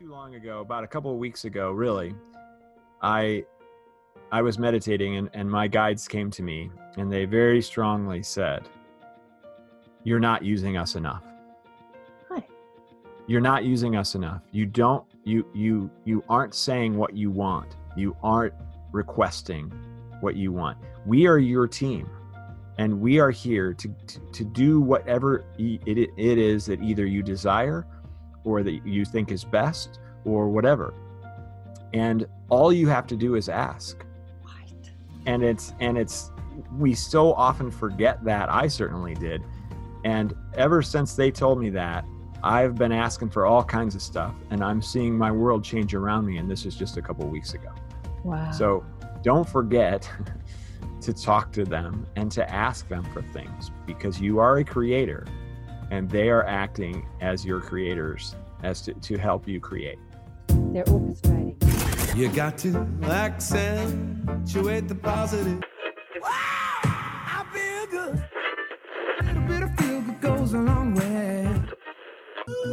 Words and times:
too 0.00 0.10
long 0.10 0.34
ago, 0.34 0.60
about 0.60 0.82
a 0.82 0.86
couple 0.86 1.12
of 1.12 1.18
weeks 1.18 1.44
ago, 1.44 1.72
really, 1.72 2.14
I 3.02 3.44
I 4.32 4.40
was 4.40 4.58
meditating 4.58 5.16
and, 5.16 5.28
and 5.34 5.50
my 5.50 5.68
guides 5.68 6.08
came 6.08 6.30
to 6.30 6.42
me 6.42 6.70
and 6.96 7.12
they 7.12 7.26
very 7.26 7.60
strongly 7.60 8.22
said, 8.22 8.66
You're 10.04 10.20
not 10.20 10.42
using 10.42 10.78
us 10.78 10.94
enough. 10.94 11.22
Hi. 12.30 12.42
You're 13.26 13.42
not 13.42 13.64
using 13.64 13.94
us 13.94 14.14
enough. 14.14 14.40
You 14.52 14.64
don't 14.64 15.04
you 15.24 15.46
you 15.52 15.90
you 16.06 16.24
aren't 16.30 16.54
saying 16.54 16.96
what 16.96 17.14
you 17.14 17.30
want. 17.30 17.76
You 17.94 18.16
aren't 18.22 18.54
requesting 18.92 19.70
what 20.20 20.34
you 20.34 20.50
want. 20.50 20.78
We 21.04 21.26
are 21.26 21.38
your 21.38 21.68
team 21.68 22.08
and 22.78 23.02
we 23.02 23.18
are 23.18 23.30
here 23.30 23.74
to, 23.74 23.94
to, 24.06 24.20
to 24.32 24.44
do 24.44 24.80
whatever 24.80 25.44
it, 25.58 26.10
it 26.16 26.38
is 26.38 26.64
that 26.66 26.80
either 26.82 27.04
you 27.04 27.22
desire 27.22 27.86
or 28.44 28.62
that 28.62 28.86
you 28.86 29.04
think 29.04 29.30
is 29.30 29.44
best 29.44 30.00
or 30.24 30.48
whatever. 30.48 30.94
And 31.92 32.26
all 32.48 32.72
you 32.72 32.88
have 32.88 33.06
to 33.08 33.16
do 33.16 33.34
is 33.34 33.48
ask. 33.48 34.04
Right. 34.44 34.90
and 35.26 35.42
it's 35.42 35.74
and 35.80 35.98
it's 35.98 36.30
we 36.78 36.94
so 36.94 37.32
often 37.34 37.70
forget 37.70 38.22
that. 38.24 38.50
I 38.50 38.68
certainly 38.68 39.14
did. 39.14 39.42
And 40.04 40.34
ever 40.54 40.82
since 40.82 41.14
they 41.14 41.30
told 41.30 41.60
me 41.60 41.70
that 41.70 42.04
i've 42.42 42.74
been 42.74 42.92
asking 42.92 43.28
for 43.28 43.44
all 43.44 43.62
kinds 43.62 43.94
of 43.94 44.00
stuff 44.00 44.34
and 44.50 44.64
i'm 44.64 44.80
seeing 44.80 45.16
my 45.16 45.30
world 45.30 45.62
change 45.62 45.94
around 45.94 46.24
me 46.24 46.38
and 46.38 46.50
this 46.50 46.64
is 46.64 46.74
just 46.74 46.96
a 46.96 47.02
couple 47.02 47.24
of 47.24 47.30
weeks 47.30 47.54
ago. 47.54 47.70
Wow. 48.24 48.50
so 48.50 48.84
don't 49.22 49.48
forget 49.48 50.10
to 51.00 51.12
talk 51.12 51.52
to 51.52 51.64
them 51.64 52.06
and 52.16 52.30
to 52.32 52.50
ask 52.50 52.88
them 52.88 53.04
for 53.12 53.22
things 53.22 53.70
because 53.86 54.20
you 54.20 54.38
are 54.38 54.58
a 54.58 54.64
creator 54.64 55.26
and 55.90 56.08
they 56.10 56.28
are 56.30 56.44
acting 56.46 57.06
as 57.20 57.44
your 57.44 57.60
creators 57.60 58.36
as 58.62 58.80
to, 58.82 58.94
to 58.94 59.16
help 59.18 59.46
you 59.48 59.60
create. 59.60 59.98
they're 60.48 60.84
orchestrating. 60.84 61.56
You 62.16 62.28
got 62.28 62.58
to 62.58 62.86
accentuate 63.04 64.88
the 64.88 64.94
positive. 64.96 65.62
I 66.24 67.44
feel 67.52 67.86
good. 67.86 68.22
A 69.20 69.22
little 69.24 69.42
bit 69.42 69.62
of 69.62 69.74
feel 69.76 70.00
good 70.00 70.20
goes 70.20 70.52
a 70.54 70.58
long 70.58 70.94
way. 70.94 71.48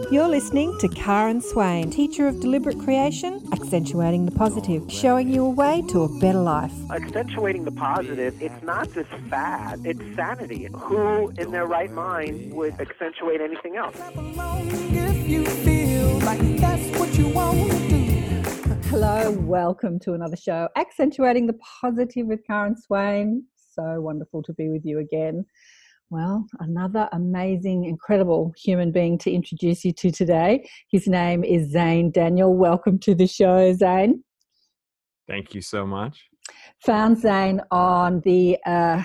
You're 0.09 0.27
listening 0.27 0.75
to 0.79 0.87
Karen 0.87 1.41
Swain, 1.41 1.91
teacher 1.91 2.27
of 2.27 2.39
deliberate 2.39 2.79
creation, 2.79 3.45
accentuating 3.53 4.25
the 4.25 4.31
positive, 4.31 4.91
showing 4.91 5.27
you 5.29 5.45
a 5.45 5.49
way 5.49 5.83
to 5.89 6.03
a 6.03 6.19
better 6.19 6.39
life. 6.39 6.71
accentuating 6.89 7.63
the 7.65 7.71
positive, 7.71 8.41
it's 8.41 8.63
not 8.63 8.91
just 8.93 9.09
fad, 9.29 9.81
it's 9.85 10.01
sanity. 10.15 10.67
Who 10.73 11.29
in 11.37 11.51
their 11.51 11.67
right 11.67 11.91
mind 11.91 12.53
would 12.53 12.79
accentuate 12.79 13.41
anything 13.41 13.75
else? 13.75 13.97
Clap 15.27 15.35
along 15.35 15.45
if 15.45 15.45
you 15.45 15.45
feel 15.63 16.19
like 16.19 16.57
that's 16.57 16.99
what 16.99 17.17
you 17.17 17.27
want 17.27 17.71
to 17.71 17.89
do. 17.89 18.87
Hello, 18.89 19.31
welcome 19.31 19.99
to 19.99 20.13
another 20.13 20.37
show, 20.37 20.69
Accentuating 20.77 21.47
the 21.47 21.57
Positive 21.81 22.25
with 22.25 22.39
Karen 22.47 22.75
Swain. 22.77 23.43
So 23.73 23.99
wonderful 24.01 24.41
to 24.43 24.53
be 24.53 24.69
with 24.69 24.85
you 24.85 24.99
again. 24.99 25.45
Well, 26.09 26.45
another 26.59 27.09
amazing, 27.11 27.83
incredible 27.85 28.53
human 28.57 28.91
being 28.93 29.17
to 29.19 29.31
introduce 29.31 29.83
you 29.83 29.91
to 29.93 30.11
today. 30.11 30.69
His 30.89 31.07
name 31.07 31.43
is 31.43 31.71
Zane 31.71 32.11
Daniel. 32.11 32.55
Welcome 32.55 32.97
to 32.99 33.13
the 33.13 33.27
show, 33.27 33.73
Zane. 33.73 34.23
Thank 35.27 35.53
you 35.53 35.61
so 35.61 35.85
much. 35.85 36.29
Found 36.85 37.19
Zane 37.19 37.61
on 37.71 38.21
the. 38.21 38.57
Uh, 38.65 39.03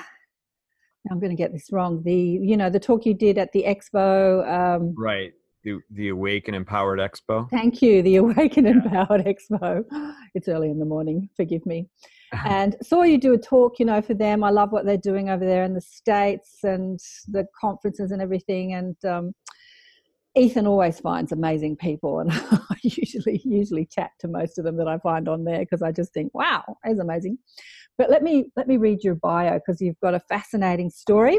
I'm 1.11 1.19
going 1.19 1.31
to 1.31 1.37
get 1.37 1.53
this 1.53 1.73
wrong. 1.73 2.00
The 2.05 2.15
you 2.15 2.56
know 2.56 2.70
the 2.70 2.78
talk 2.78 3.05
you 3.05 3.15
did 3.15 3.37
at 3.37 3.50
the 3.50 3.65
expo. 3.65 4.48
Um, 4.48 4.95
Right. 4.97 5.33
The, 5.64 5.78
the 5.91 6.08
Awaken 6.08 6.55
Empowered 6.55 6.98
Expo. 6.98 7.48
Thank 7.50 7.82
you, 7.82 8.02
the 8.02 8.16
Awaken 8.16 8.66
Empowered 8.66 9.24
Expo. 9.24 9.84
It's 10.34 10.48
early 10.48 10.70
in 10.70 10.78
the 10.78 10.86
morning, 10.86 11.28
forgive 11.36 11.64
me. 11.66 11.88
And 12.46 12.74
saw 12.82 13.02
you 13.02 13.19
do 13.19 13.34
a 13.34 13.38
talk, 13.38 13.78
you 13.78 13.84
know, 13.84 14.00
for 14.00 14.14
them. 14.14 14.42
I 14.42 14.48
love 14.48 14.72
what 14.72 14.86
they're 14.86 14.96
doing 14.96 15.28
over 15.28 15.44
there 15.44 15.64
in 15.64 15.74
the 15.74 15.82
States 15.82 16.60
and 16.62 16.98
the 17.28 17.47
conferences 17.60 18.10
and 18.10 18.22
everything. 18.22 18.72
And 18.72 18.97
um, 19.04 19.34
Ethan 20.34 20.66
always 20.66 20.98
finds 20.98 21.32
amazing 21.32 21.76
people, 21.76 22.20
and 22.20 22.31
I 22.32 22.76
usually 22.82 23.42
usually 23.44 23.84
chat 23.84 24.12
to 24.20 24.28
most 24.28 24.58
of 24.58 24.64
them 24.64 24.76
that 24.78 24.88
I 24.88 24.98
find 24.98 25.28
on 25.28 25.44
there 25.44 25.58
because 25.58 25.82
I 25.82 25.92
just 25.92 26.14
think, 26.14 26.32
wow, 26.32 26.62
that's 26.82 26.98
amazing. 26.98 27.37
But 27.98 28.08
let 28.08 28.22
me 28.22 28.47
let 28.56 28.66
me 28.66 28.78
read 28.78 29.04
your 29.04 29.16
bio 29.16 29.54
because 29.54 29.82
you've 29.82 30.00
got 30.00 30.14
a 30.14 30.20
fascinating 30.20 30.88
story. 30.88 31.38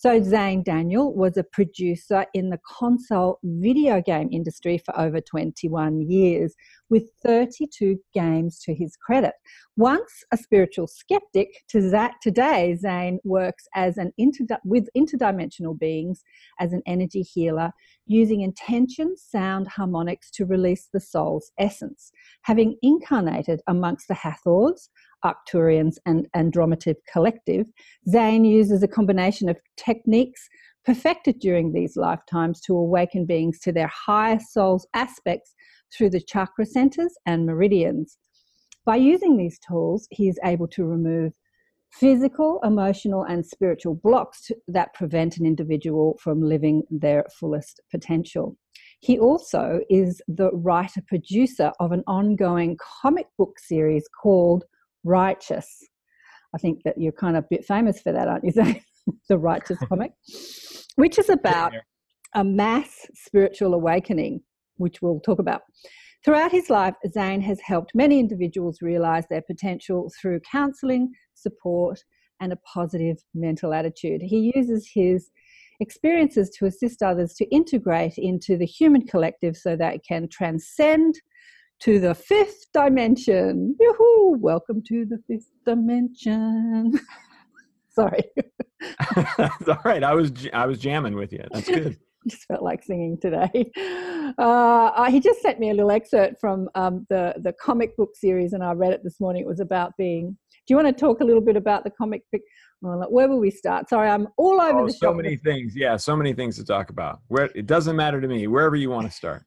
So 0.00 0.22
Zane 0.22 0.62
Daniel 0.62 1.14
was 1.14 1.36
a 1.36 1.44
producer 1.44 2.24
in 2.32 2.48
the 2.48 2.58
console 2.66 3.38
video 3.44 4.00
game 4.00 4.30
industry 4.32 4.78
for 4.78 4.98
over 4.98 5.20
21 5.20 6.08
years, 6.10 6.54
with 6.88 7.04
32 7.22 7.98
games 8.14 8.60
to 8.60 8.74
his 8.74 8.96
credit. 8.96 9.34
Once 9.76 10.24
a 10.32 10.38
spiritual 10.38 10.86
skeptic, 10.86 11.50
to 11.68 11.90
that 11.90 12.14
today 12.22 12.74
Zane 12.76 13.18
works 13.24 13.66
as 13.74 13.98
an 13.98 14.10
inter- 14.16 14.56
with 14.64 14.88
interdimensional 14.96 15.78
beings 15.78 16.24
as 16.60 16.72
an 16.72 16.80
energy 16.86 17.20
healer, 17.20 17.70
using 18.06 18.40
intention, 18.40 19.14
sound, 19.18 19.68
harmonics 19.68 20.30
to 20.30 20.46
release 20.46 20.88
the 20.94 21.00
soul's 21.00 21.52
essence. 21.58 22.10
Having 22.40 22.78
incarnated 22.80 23.60
amongst 23.66 24.08
the 24.08 24.14
Hathors, 24.14 24.88
Arcturians, 25.24 25.96
and 26.06 26.28
Andromedan 26.34 26.94
Collective, 27.12 27.66
Zane 28.08 28.44
uses 28.44 28.82
a 28.82 28.88
combination 28.88 29.48
of 29.48 29.58
techniques 29.76 30.48
perfected 30.84 31.38
during 31.40 31.72
these 31.72 31.96
lifetimes 31.96 32.60
to 32.62 32.74
awaken 32.76 33.26
beings 33.26 33.58
to 33.60 33.72
their 33.72 33.88
higher 33.88 34.38
soul's 34.38 34.86
aspects 34.94 35.54
through 35.92 36.10
the 36.10 36.20
chakra 36.20 36.64
centers 36.64 37.14
and 37.26 37.46
meridians. 37.46 38.18
By 38.86 38.96
using 38.96 39.36
these 39.36 39.58
tools, 39.58 40.08
he 40.10 40.28
is 40.28 40.38
able 40.44 40.68
to 40.68 40.84
remove 40.84 41.32
physical, 41.92 42.60
emotional, 42.62 43.24
and 43.24 43.44
spiritual 43.44 43.94
blocks 43.96 44.50
that 44.68 44.94
prevent 44.94 45.36
an 45.36 45.46
individual 45.46 46.18
from 46.22 46.40
living 46.40 46.82
their 46.90 47.24
fullest 47.38 47.80
potential. 47.90 48.56
He 49.00 49.18
also 49.18 49.80
is 49.90 50.22
the 50.28 50.50
writer 50.52 51.02
producer 51.06 51.72
of 51.80 51.92
an 51.92 52.04
ongoing 52.06 52.78
comic 53.02 53.26
book 53.38 53.58
series 53.58 54.04
called 54.22 54.64
Righteous. 55.04 55.86
I 56.54 56.58
think 56.58 56.80
that 56.84 56.98
you're 56.98 57.12
kind 57.12 57.36
of 57.36 57.44
a 57.44 57.48
bit 57.50 57.64
famous 57.64 58.00
for 58.00 58.12
that, 58.12 58.28
aren't 58.28 58.44
you, 58.44 58.52
the 59.28 59.38
Righteous 59.38 59.78
comic, 59.88 60.12
which 60.96 61.18
is 61.18 61.28
about 61.28 61.72
a 62.34 62.44
mass 62.44 63.06
spiritual 63.14 63.74
awakening, 63.74 64.40
which 64.76 65.02
we'll 65.02 65.20
talk 65.20 65.38
about. 65.38 65.62
Throughout 66.24 66.52
his 66.52 66.68
life, 66.68 66.94
Zane 67.10 67.40
has 67.40 67.60
helped 67.60 67.92
many 67.94 68.20
individuals 68.20 68.82
realize 68.82 69.24
their 69.30 69.42
potential 69.42 70.12
through 70.20 70.40
counseling, 70.40 71.12
support, 71.34 71.98
and 72.40 72.52
a 72.52 72.56
positive 72.56 73.16
mental 73.34 73.72
attitude. 73.72 74.20
He 74.22 74.52
uses 74.54 74.90
his 74.92 75.30
experiences 75.80 76.50
to 76.50 76.66
assist 76.66 77.02
others 77.02 77.34
to 77.34 77.46
integrate 77.46 78.18
into 78.18 78.56
the 78.56 78.66
human 78.66 79.06
collective 79.06 79.56
so 79.56 79.76
that 79.76 79.94
it 79.94 80.04
can 80.06 80.28
transcend 80.28 81.14
to 81.80 81.98
the 81.98 82.14
fifth 82.14 82.66
dimension. 82.72 83.74
Yoo-hoo! 83.80 84.36
Welcome 84.38 84.82
to 84.88 85.06
the 85.06 85.18
fifth 85.26 85.50
dimension. 85.64 86.92
Sorry, 87.88 88.22
That's 89.36 89.68
all 89.68 89.80
right. 89.84 90.04
I 90.04 90.14
was 90.14 90.32
I 90.52 90.66
was 90.66 90.78
jamming 90.78 91.14
with 91.16 91.32
you. 91.32 91.44
That's 91.52 91.68
good. 91.68 91.98
just 92.28 92.44
felt 92.44 92.62
like 92.62 92.82
singing 92.84 93.18
today. 93.20 93.70
Uh, 94.38 95.10
he 95.10 95.18
just 95.20 95.40
sent 95.42 95.58
me 95.58 95.70
a 95.70 95.74
little 95.74 95.90
excerpt 95.90 96.38
from 96.40 96.68
um, 96.74 97.06
the 97.10 97.34
the 97.42 97.52
comic 97.54 97.96
book 97.96 98.10
series, 98.14 98.52
and 98.52 98.62
I 98.62 98.72
read 98.72 98.92
it 98.92 99.02
this 99.02 99.18
morning. 99.18 99.42
It 99.42 99.48
was 99.48 99.60
about 99.60 99.96
being. 99.98 100.36
Do 100.66 100.74
you 100.74 100.76
want 100.76 100.86
to 100.86 100.92
talk 100.92 101.20
a 101.20 101.24
little 101.24 101.40
bit 101.40 101.56
about 101.56 101.82
the 101.82 101.90
comic 101.90 102.22
book? 102.30 102.42
Well, 102.82 103.04
where 103.10 103.28
will 103.28 103.40
we 103.40 103.50
start? 103.50 103.88
Sorry, 103.88 104.08
I'm 104.08 104.28
all 104.36 104.60
over 104.60 104.80
Oh, 104.80 104.86
the 104.86 104.92
so 104.92 104.98
shop. 105.06 105.10
So 105.12 105.14
many 105.14 105.36
things. 105.36 105.74
Yeah, 105.74 105.96
so 105.96 106.14
many 106.14 106.32
things 106.32 106.56
to 106.58 106.64
talk 106.64 106.90
about. 106.90 107.20
Where 107.28 107.50
it 107.54 107.66
doesn't 107.66 107.96
matter 107.96 108.20
to 108.20 108.28
me. 108.28 108.46
Wherever 108.46 108.76
you 108.76 108.90
want 108.90 109.06
to 109.10 109.12
start. 109.12 109.44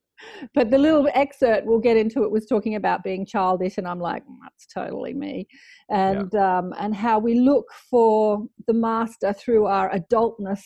But 0.54 0.70
the 0.70 0.78
little 0.78 1.08
excerpt 1.14 1.66
we'll 1.66 1.80
get 1.80 1.98
into 1.98 2.24
it 2.24 2.32
was 2.32 2.46
talking 2.46 2.76
about 2.76 3.04
being 3.04 3.26
childish 3.26 3.78
and 3.78 3.88
i'm 3.88 4.00
like 4.00 4.24
"Mm, 4.24 4.38
that's 4.42 4.68
totally 4.68 5.14
me. 5.14 5.48
And 5.90 6.34
um, 6.36 6.74
and 6.80 6.96
how 6.96 7.20
we 7.20 7.36
look 7.36 7.66
for 7.90 8.46
the 8.68 8.74
master 8.74 9.34
through 9.34 9.66
our 9.66 9.92
adultness 9.92 10.64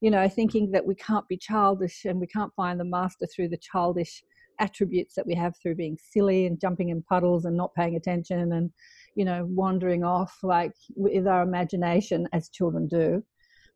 you 0.00 0.10
know 0.10 0.28
thinking 0.28 0.70
that 0.72 0.86
we 0.86 0.94
can't 0.94 1.26
be 1.28 1.36
childish 1.36 2.04
and 2.04 2.20
we 2.20 2.26
can't 2.26 2.52
find 2.54 2.78
the 2.78 2.84
master 2.84 3.26
through 3.26 3.48
the 3.48 3.58
childish 3.58 4.22
attributes 4.60 5.14
that 5.14 5.26
we 5.26 5.34
have 5.34 5.54
through 5.56 5.74
being 5.74 5.96
silly 6.12 6.46
and 6.46 6.60
jumping 6.60 6.90
in 6.90 7.02
puddles 7.02 7.46
and 7.46 7.56
not 7.56 7.74
paying 7.74 7.96
attention 7.96 8.52
and 8.52 8.70
you 9.16 9.24
know 9.24 9.46
wandering 9.48 10.04
off 10.04 10.36
like 10.42 10.72
with 10.94 11.26
our 11.26 11.42
imagination 11.42 12.28
as 12.32 12.48
children 12.50 12.86
do. 12.86 13.22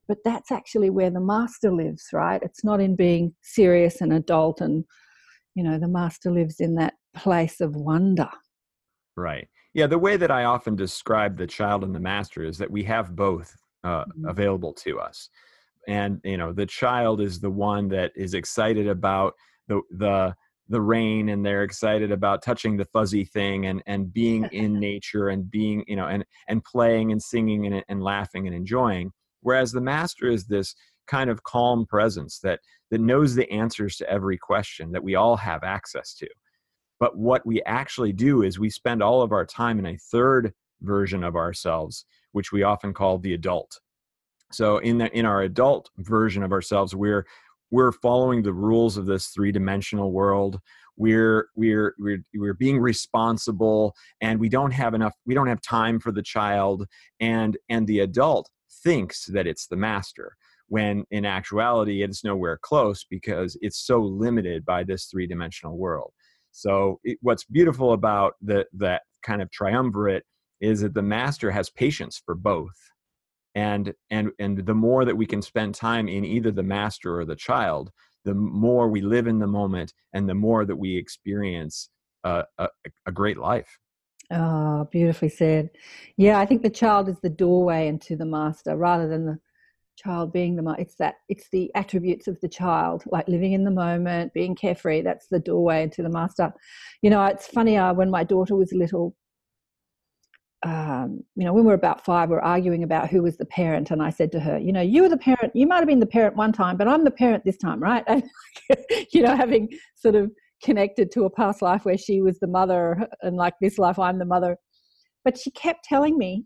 But 0.06 0.18
that's 0.22 0.52
actually 0.52 0.90
where 0.90 1.10
the 1.10 1.20
master 1.20 1.72
lives 1.72 2.08
right? 2.12 2.42
It's 2.42 2.62
not 2.62 2.80
in 2.80 2.94
being 2.94 3.34
serious 3.42 4.00
and 4.00 4.12
adult 4.12 4.60
and 4.60 4.84
you 5.54 5.62
know 5.62 5.78
the 5.78 5.88
master 5.88 6.30
lives 6.30 6.60
in 6.60 6.74
that 6.74 6.94
place 7.14 7.60
of 7.60 7.76
wonder 7.76 8.28
Right. 9.16 9.48
Yeah. 9.74 9.86
The 9.86 9.98
way 9.98 10.16
that 10.16 10.30
I 10.30 10.44
often 10.44 10.76
describe 10.76 11.36
the 11.36 11.46
child 11.46 11.84
and 11.84 11.94
the 11.94 12.00
master 12.00 12.44
is 12.44 12.58
that 12.58 12.70
we 12.70 12.82
have 12.84 13.14
both 13.14 13.54
uh, 13.84 14.04
Mhm. 14.06 14.28
available 14.30 14.72
to 14.72 14.98
us, 14.98 15.28
and 15.86 16.20
you 16.24 16.36
know, 16.36 16.52
the 16.52 16.66
child 16.66 17.20
is 17.20 17.38
the 17.38 17.50
one 17.50 17.88
that 17.88 18.12
is 18.16 18.34
excited 18.34 18.88
about 18.88 19.34
the 19.68 19.82
the 19.90 20.34
the 20.68 20.80
rain 20.80 21.28
and 21.28 21.44
they're 21.44 21.62
excited 21.62 22.10
about 22.10 22.42
touching 22.42 22.76
the 22.76 22.86
fuzzy 22.86 23.24
thing 23.24 23.66
and 23.66 23.82
and 23.86 24.12
being 24.12 24.44
in 24.52 24.80
nature 24.80 25.28
and 25.28 25.50
being 25.50 25.84
you 25.86 25.96
know 25.96 26.06
and 26.06 26.24
and 26.48 26.64
playing 26.64 27.12
and 27.12 27.22
singing 27.22 27.66
and, 27.66 27.84
and 27.88 28.02
laughing 28.02 28.46
and 28.46 28.56
enjoying 28.56 29.12
whereas 29.42 29.72
the 29.72 29.80
master 29.80 30.26
is 30.30 30.46
this 30.46 30.74
kind 31.06 31.30
of 31.30 31.42
calm 31.42 31.86
presence 31.86 32.38
that 32.40 32.60
that 32.90 33.00
knows 33.00 33.34
the 33.34 33.50
answers 33.50 33.96
to 33.96 34.08
every 34.08 34.38
question 34.38 34.92
that 34.92 35.02
we 35.02 35.14
all 35.14 35.36
have 35.36 35.64
access 35.64 36.14
to. 36.14 36.28
But 37.00 37.16
what 37.16 37.44
we 37.44 37.62
actually 37.64 38.12
do 38.12 38.42
is 38.42 38.58
we 38.58 38.70
spend 38.70 39.02
all 39.02 39.22
of 39.22 39.32
our 39.32 39.44
time 39.44 39.78
in 39.78 39.86
a 39.86 39.98
third 39.98 40.52
version 40.80 41.24
of 41.24 41.34
ourselves 41.34 42.04
which 42.34 42.50
we 42.50 42.64
often 42.64 42.92
call 42.92 43.16
the 43.18 43.32
adult. 43.32 43.80
So 44.52 44.78
in 44.78 44.98
the 44.98 45.10
in 45.16 45.24
our 45.24 45.42
adult 45.42 45.88
version 45.98 46.42
of 46.42 46.52
ourselves 46.52 46.94
we're 46.94 47.26
we're 47.70 47.92
following 47.92 48.42
the 48.42 48.52
rules 48.52 48.96
of 48.96 49.06
this 49.06 49.28
three-dimensional 49.28 50.12
world. 50.12 50.60
We're 50.96 51.48
we're 51.56 51.94
we're 51.98 52.24
we're 52.34 52.54
being 52.54 52.78
responsible 52.78 53.94
and 54.20 54.38
we 54.38 54.48
don't 54.48 54.72
have 54.72 54.94
enough 54.94 55.14
we 55.26 55.34
don't 55.34 55.48
have 55.48 55.60
time 55.60 55.98
for 55.98 56.12
the 56.12 56.22
child 56.22 56.86
and 57.20 57.56
and 57.68 57.86
the 57.86 58.00
adult 58.00 58.50
thinks 58.84 59.26
that 59.26 59.46
it's 59.46 59.66
the 59.66 59.76
master 59.76 60.36
when 60.74 61.04
in 61.12 61.24
actuality 61.24 62.02
it's 62.02 62.24
nowhere 62.24 62.58
close 62.60 63.06
because 63.08 63.56
it's 63.60 63.86
so 63.86 63.98
limited 64.00 64.64
by 64.64 64.82
this 64.82 65.06
three-dimensional 65.06 65.76
world. 65.78 66.12
So 66.50 66.98
it, 67.04 67.16
what's 67.22 67.44
beautiful 67.44 67.92
about 67.92 68.32
the 68.42 68.66
that 68.84 69.02
kind 69.22 69.40
of 69.40 69.52
triumvirate 69.52 70.24
is 70.60 70.80
that 70.80 70.94
the 70.94 71.08
master 71.18 71.52
has 71.52 71.70
patience 71.70 72.20
for 72.24 72.34
both. 72.34 72.78
And 73.54 73.94
and 74.10 74.32
and 74.40 74.66
the 74.66 74.80
more 74.86 75.04
that 75.04 75.16
we 75.16 75.26
can 75.26 75.42
spend 75.42 75.76
time 75.76 76.08
in 76.08 76.24
either 76.24 76.50
the 76.50 76.70
master 76.78 77.10
or 77.20 77.24
the 77.24 77.36
child 77.36 77.90
the 78.24 78.34
more 78.34 78.88
we 78.88 79.02
live 79.02 79.26
in 79.26 79.38
the 79.38 79.46
moment 79.60 79.92
and 80.14 80.26
the 80.26 80.40
more 80.46 80.64
that 80.64 80.76
we 80.84 80.96
experience 80.96 81.90
uh, 82.24 82.42
a, 82.58 82.68
a 83.06 83.12
great 83.12 83.36
life. 83.36 83.78
Oh, 84.32 84.88
beautifully 84.90 85.28
said. 85.28 85.68
Yeah, 86.16 86.40
I 86.40 86.46
think 86.46 86.62
the 86.62 86.78
child 86.82 87.08
is 87.10 87.20
the 87.20 87.36
doorway 87.44 87.86
into 87.86 88.16
the 88.16 88.24
master 88.24 88.74
rather 88.76 89.06
than 89.06 89.26
the 89.26 89.38
child 89.96 90.32
being 90.32 90.56
the 90.56 90.62
master. 90.62 90.82
It's 90.82 90.94
that 90.96 91.14
it's 91.28 91.48
the 91.50 91.70
attributes 91.74 92.28
of 92.28 92.40
the 92.40 92.48
child, 92.48 93.04
like 93.10 93.28
living 93.28 93.52
in 93.52 93.64
the 93.64 93.70
moment, 93.70 94.32
being 94.32 94.54
carefree. 94.54 95.02
That's 95.02 95.26
the 95.28 95.38
doorway 95.38 95.82
into 95.82 96.02
the 96.02 96.10
master. 96.10 96.52
You 97.02 97.10
know, 97.10 97.24
it's 97.26 97.46
funny. 97.46 97.76
Uh, 97.76 97.94
when 97.94 98.10
my 98.10 98.24
daughter 98.24 98.56
was 98.56 98.72
little, 98.72 99.14
um, 100.64 101.22
you 101.36 101.44
know, 101.44 101.52
when 101.52 101.64
we 101.64 101.68
were 101.68 101.74
about 101.74 102.04
five, 102.04 102.30
we 102.30 102.36
are 102.36 102.40
arguing 102.40 102.82
about 102.82 103.10
who 103.10 103.22
was 103.22 103.36
the 103.36 103.44
parent, 103.46 103.90
and 103.90 104.02
I 104.02 104.10
said 104.10 104.32
to 104.32 104.40
her, 104.40 104.58
you 104.58 104.72
know, 104.72 104.80
you 104.80 105.02
were 105.02 105.08
the 105.08 105.16
parent. 105.16 105.54
You 105.54 105.66
might 105.66 105.78
have 105.78 105.86
been 105.86 106.00
the 106.00 106.06
parent 106.06 106.36
one 106.36 106.52
time, 106.52 106.76
but 106.76 106.88
I'm 106.88 107.04
the 107.04 107.10
parent 107.10 107.44
this 107.44 107.58
time, 107.58 107.80
right? 107.80 108.04
And, 108.08 108.24
you 109.12 109.20
know, 109.22 109.36
having 109.36 109.68
sort 109.94 110.14
of 110.14 110.30
connected 110.62 111.10
to 111.12 111.24
a 111.24 111.30
past 111.30 111.60
life 111.60 111.84
where 111.84 111.98
she 111.98 112.22
was 112.22 112.38
the 112.38 112.46
mother, 112.46 113.06
and 113.22 113.36
like 113.36 113.54
this 113.60 113.78
life, 113.78 113.98
I'm 113.98 114.18
the 114.18 114.24
mother. 114.24 114.56
But 115.24 115.38
she 115.38 115.50
kept 115.50 115.84
telling 115.84 116.16
me, 116.16 116.44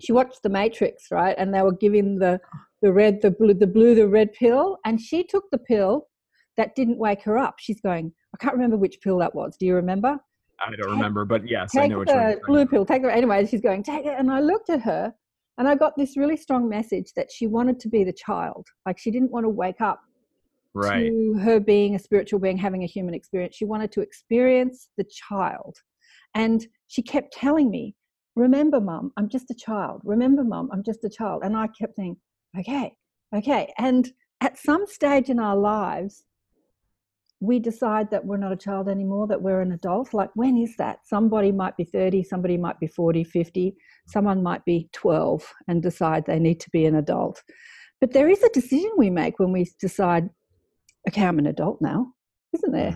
she 0.00 0.12
watched 0.12 0.42
The 0.42 0.48
Matrix, 0.48 1.06
right? 1.10 1.34
And 1.38 1.52
they 1.54 1.62
were 1.62 1.72
giving 1.72 2.18
the 2.18 2.40
the 2.82 2.92
red, 2.92 3.20
the 3.20 3.30
blue, 3.30 3.52
the 3.54 3.66
blue, 3.66 3.94
the 3.94 4.08
red 4.08 4.32
pill, 4.32 4.78
and 4.86 5.00
she 5.00 5.22
took 5.22 5.44
the 5.52 5.58
pill 5.58 6.06
that 6.56 6.74
didn't 6.74 6.98
wake 6.98 7.22
her 7.22 7.36
up. 7.36 7.56
She's 7.58 7.80
going, 7.80 8.12
I 8.34 8.38
can't 8.38 8.54
remember 8.54 8.76
which 8.76 8.98
pill 9.02 9.18
that 9.18 9.34
was. 9.34 9.56
Do 9.58 9.66
you 9.66 9.74
remember? 9.74 10.18
I 10.60 10.76
don't 10.76 10.90
remember, 10.90 11.24
but 11.24 11.48
yes, 11.48 11.72
take 11.72 11.84
I 11.84 11.86
know 11.86 12.00
which 12.00 12.08
the 12.08 12.38
blue 12.46 12.66
pill. 12.66 12.84
Take 12.84 13.02
it 13.02 13.08
anyway. 13.08 13.46
She's 13.46 13.60
going 13.60 13.82
take 13.82 14.06
it, 14.06 14.14
and 14.18 14.30
I 14.30 14.40
looked 14.40 14.70
at 14.70 14.80
her, 14.82 15.12
and 15.58 15.68
I 15.68 15.74
got 15.74 15.94
this 15.96 16.16
really 16.16 16.36
strong 16.36 16.68
message 16.68 17.12
that 17.16 17.30
she 17.30 17.46
wanted 17.46 17.80
to 17.80 17.88
be 17.88 18.04
the 18.04 18.12
child. 18.12 18.66
Like 18.86 18.98
she 18.98 19.10
didn't 19.10 19.30
want 19.30 19.44
to 19.44 19.50
wake 19.50 19.80
up 19.80 20.00
Right. 20.72 21.10
to 21.10 21.34
her 21.42 21.58
being 21.58 21.96
a 21.96 21.98
spiritual 21.98 22.38
being, 22.38 22.56
having 22.56 22.84
a 22.84 22.86
human 22.86 23.12
experience. 23.14 23.56
She 23.56 23.64
wanted 23.64 23.90
to 23.92 24.02
experience 24.02 24.90
the 24.96 25.04
child, 25.04 25.76
and 26.34 26.66
she 26.88 27.02
kept 27.02 27.32
telling 27.32 27.70
me, 27.70 27.94
"Remember, 28.36 28.80
mum, 28.80 29.12
I'm 29.16 29.28
just 29.28 29.50
a 29.50 29.54
child. 29.54 30.00
Remember, 30.04 30.44
mum, 30.44 30.68
I'm 30.72 30.82
just 30.82 31.04
a 31.04 31.10
child." 31.10 31.42
And 31.44 31.56
I 31.56 31.66
kept 31.68 31.96
saying, 31.96 32.16
"Okay, 32.58 32.94
okay." 33.34 33.72
And 33.78 34.12
at 34.40 34.58
some 34.58 34.86
stage 34.86 35.28
in 35.28 35.38
our 35.38 35.56
lives, 35.56 36.24
we 37.40 37.58
decide 37.58 38.10
that 38.10 38.24
we're 38.24 38.36
not 38.36 38.52
a 38.52 38.56
child 38.56 38.88
anymore, 38.88 39.26
that 39.26 39.40
we're 39.40 39.62
an 39.62 39.72
adult. 39.72 40.12
Like, 40.12 40.30
when 40.34 40.58
is 40.58 40.76
that? 40.76 40.98
Somebody 41.06 41.52
might 41.52 41.76
be 41.76 41.84
30, 41.84 42.22
somebody 42.22 42.58
might 42.58 42.78
be 42.78 42.86
40, 42.86 43.24
50, 43.24 43.74
someone 44.06 44.42
might 44.42 44.64
be 44.66 44.90
12 44.92 45.42
and 45.66 45.82
decide 45.82 46.26
they 46.26 46.38
need 46.38 46.60
to 46.60 46.70
be 46.70 46.84
an 46.84 46.96
adult. 46.96 47.42
But 48.00 48.12
there 48.12 48.28
is 48.28 48.42
a 48.42 48.50
decision 48.50 48.90
we 48.96 49.08
make 49.10 49.38
when 49.38 49.52
we 49.52 49.66
decide, 49.80 50.28
okay, 51.08 51.24
I'm 51.24 51.38
an 51.38 51.46
adult 51.46 51.80
now, 51.80 52.12
isn't 52.54 52.72
there? 52.72 52.92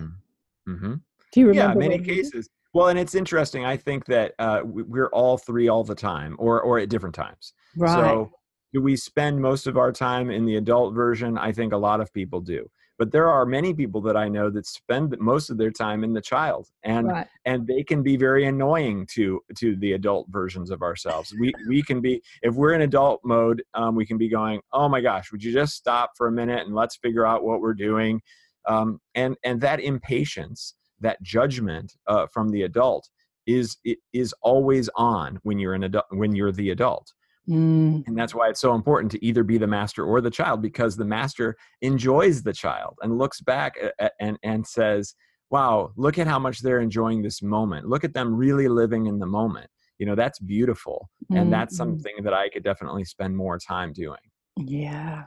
hmm 0.66 0.94
Do 1.32 1.40
you 1.40 1.48
remember? 1.48 1.82
Yeah, 1.82 1.88
many 1.88 2.04
cases. 2.04 2.50
Well, 2.74 2.88
and 2.88 2.98
it's 2.98 3.14
interesting. 3.14 3.64
I 3.64 3.76
think 3.76 4.04
that 4.06 4.34
uh, 4.38 4.60
we- 4.64 4.82
we're 4.82 5.08
all 5.08 5.38
three 5.38 5.68
all 5.68 5.84
the 5.84 5.94
time, 5.94 6.36
or 6.38 6.60
or 6.60 6.78
at 6.78 6.88
different 6.88 7.14
times. 7.14 7.54
Right. 7.76 7.94
So, 7.94 8.32
do 8.72 8.82
we 8.82 8.96
spend 8.96 9.40
most 9.40 9.66
of 9.66 9.78
our 9.78 9.92
time 9.92 10.30
in 10.30 10.44
the 10.44 10.56
adult 10.56 10.94
version? 10.94 11.38
I 11.38 11.52
think 11.52 11.72
a 11.72 11.76
lot 11.78 12.00
of 12.00 12.12
people 12.12 12.40
do. 12.40 12.68
But 12.96 13.10
there 13.10 13.28
are 13.28 13.44
many 13.44 13.74
people 13.74 14.00
that 14.02 14.16
I 14.16 14.28
know 14.28 14.50
that 14.50 14.66
spend 14.66 15.16
most 15.18 15.50
of 15.50 15.58
their 15.58 15.72
time 15.72 16.04
in 16.04 16.12
the 16.12 16.20
child, 16.20 16.68
and 16.84 17.08
right. 17.08 17.26
and 17.44 17.66
they 17.66 17.82
can 17.82 18.02
be 18.04 18.16
very 18.16 18.46
annoying 18.46 19.06
to 19.14 19.40
to 19.58 19.76
the 19.76 19.92
adult 19.92 20.26
versions 20.30 20.70
of 20.70 20.80
ourselves. 20.82 21.34
We 21.38 21.52
we 21.68 21.82
can 21.82 22.00
be 22.00 22.22
if 22.42 22.54
we're 22.54 22.72
in 22.72 22.82
adult 22.82 23.20
mode, 23.24 23.64
um, 23.74 23.96
we 23.96 24.06
can 24.06 24.16
be 24.16 24.28
going, 24.28 24.60
oh 24.72 24.88
my 24.88 25.00
gosh, 25.00 25.32
would 25.32 25.42
you 25.42 25.52
just 25.52 25.74
stop 25.74 26.12
for 26.16 26.28
a 26.28 26.32
minute 26.32 26.66
and 26.66 26.74
let's 26.74 26.96
figure 26.96 27.26
out 27.26 27.42
what 27.42 27.60
we're 27.60 27.74
doing, 27.74 28.20
um, 28.68 29.00
and 29.16 29.36
and 29.42 29.60
that 29.60 29.80
impatience, 29.80 30.74
that 31.04 31.22
judgment 31.22 31.94
uh, 32.08 32.26
from 32.32 32.48
the 32.48 32.62
adult 32.62 33.08
is 33.46 33.76
is 34.12 34.34
always 34.42 34.88
on 34.96 35.38
when 35.42 35.58
you're 35.58 35.74
an 35.74 35.84
adult 35.84 36.06
when 36.10 36.34
you're 36.34 36.52
the 36.52 36.70
adult. 36.70 37.12
Mm, 37.48 38.06
and 38.06 38.16
that's 38.16 38.34
why 38.34 38.48
it's 38.48 38.60
so 38.60 38.74
important 38.74 39.12
to 39.12 39.22
either 39.22 39.44
be 39.44 39.58
the 39.58 39.66
master 39.66 40.02
or 40.02 40.22
the 40.22 40.30
child 40.30 40.62
because 40.62 40.96
the 40.96 41.04
master 41.04 41.54
enjoys 41.82 42.42
the 42.42 42.54
child 42.54 42.94
and 43.02 43.18
looks 43.18 43.42
back 43.42 43.74
and 44.18 44.38
and 44.42 44.66
says 44.66 45.14
wow 45.50 45.90
look 45.98 46.18
at 46.18 46.26
how 46.26 46.38
much 46.38 46.60
they're 46.60 46.80
enjoying 46.80 47.22
this 47.22 47.42
moment. 47.42 47.86
Look 47.86 48.02
at 48.02 48.14
them 48.14 48.34
really 48.34 48.66
living 48.66 49.06
in 49.06 49.18
the 49.18 49.26
moment. 49.26 49.68
You 49.98 50.06
know 50.06 50.14
that's 50.14 50.38
beautiful 50.38 51.10
and 51.30 51.52
that's 51.52 51.74
mm, 51.74 51.76
mm. 51.76 51.78
something 51.78 52.14
that 52.24 52.34
i 52.34 52.48
could 52.48 52.64
definitely 52.64 53.04
spend 53.04 53.36
more 53.36 53.58
time 53.58 53.92
doing. 53.92 54.24
Yeah. 54.56 55.24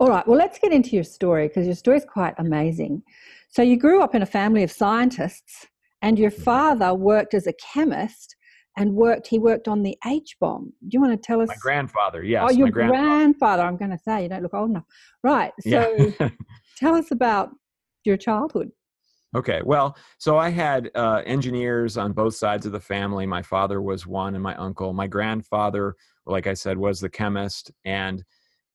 All 0.00 0.08
right. 0.08 0.26
Well, 0.26 0.38
let's 0.38 0.58
get 0.58 0.72
into 0.72 0.90
your 0.90 1.04
story 1.04 1.48
because 1.48 1.66
your 1.66 1.74
story 1.74 1.96
is 1.98 2.04
quite 2.04 2.34
amazing. 2.38 3.02
So, 3.50 3.62
you 3.62 3.76
grew 3.76 4.02
up 4.02 4.14
in 4.14 4.22
a 4.22 4.26
family 4.26 4.62
of 4.62 4.70
scientists, 4.70 5.66
and 6.02 6.18
your 6.18 6.30
Mhm. 6.30 6.42
father 6.42 6.94
worked 6.94 7.34
as 7.34 7.46
a 7.46 7.52
chemist 7.54 8.36
and 8.76 8.94
worked. 8.94 9.26
He 9.26 9.38
worked 9.38 9.66
on 9.68 9.82
the 9.82 9.96
H 10.06 10.36
bomb. 10.40 10.72
Do 10.82 10.88
you 10.92 11.00
want 11.00 11.12
to 11.12 11.26
tell 11.26 11.40
us? 11.40 11.48
my 11.48 11.56
grandfather 11.60 12.22
yes 12.22 12.44
oh, 12.46 12.52
your 12.52 12.66
my 12.66 12.70
grandfather 12.70 13.08
grandfather. 13.08 13.62
I'm 13.64 13.76
going 13.76 13.90
to 13.90 13.98
say 13.98 14.22
you 14.22 14.28
don't 14.28 14.42
look 14.42 14.54
old 14.54 14.70
enough. 14.70 14.84
Right. 15.22 15.52
So, 15.60 16.12
yeah 16.18 16.28
tell 16.76 16.94
us 16.94 17.10
about 17.10 17.50
your 18.04 18.16
childhood. 18.16 18.70
Okay, 19.36 19.60
well, 19.62 19.94
so 20.16 20.38
I 20.38 20.48
had 20.48 20.90
uh, 20.94 21.22
engineers 21.26 21.98
on 21.98 22.12
both 22.12 22.34
sides 22.34 22.64
of 22.64 22.72
the 22.72 22.80
family. 22.80 23.26
My 23.26 23.42
father 23.42 23.82
was 23.82 24.06
one, 24.06 24.34
and 24.34 24.42
my 24.42 24.54
uncle. 24.56 24.94
My 24.94 25.06
grandfather, 25.06 25.96
like 26.24 26.46
I 26.46 26.54
said, 26.54 26.78
was 26.78 26.98
the 26.98 27.10
chemist, 27.10 27.70
and 27.84 28.24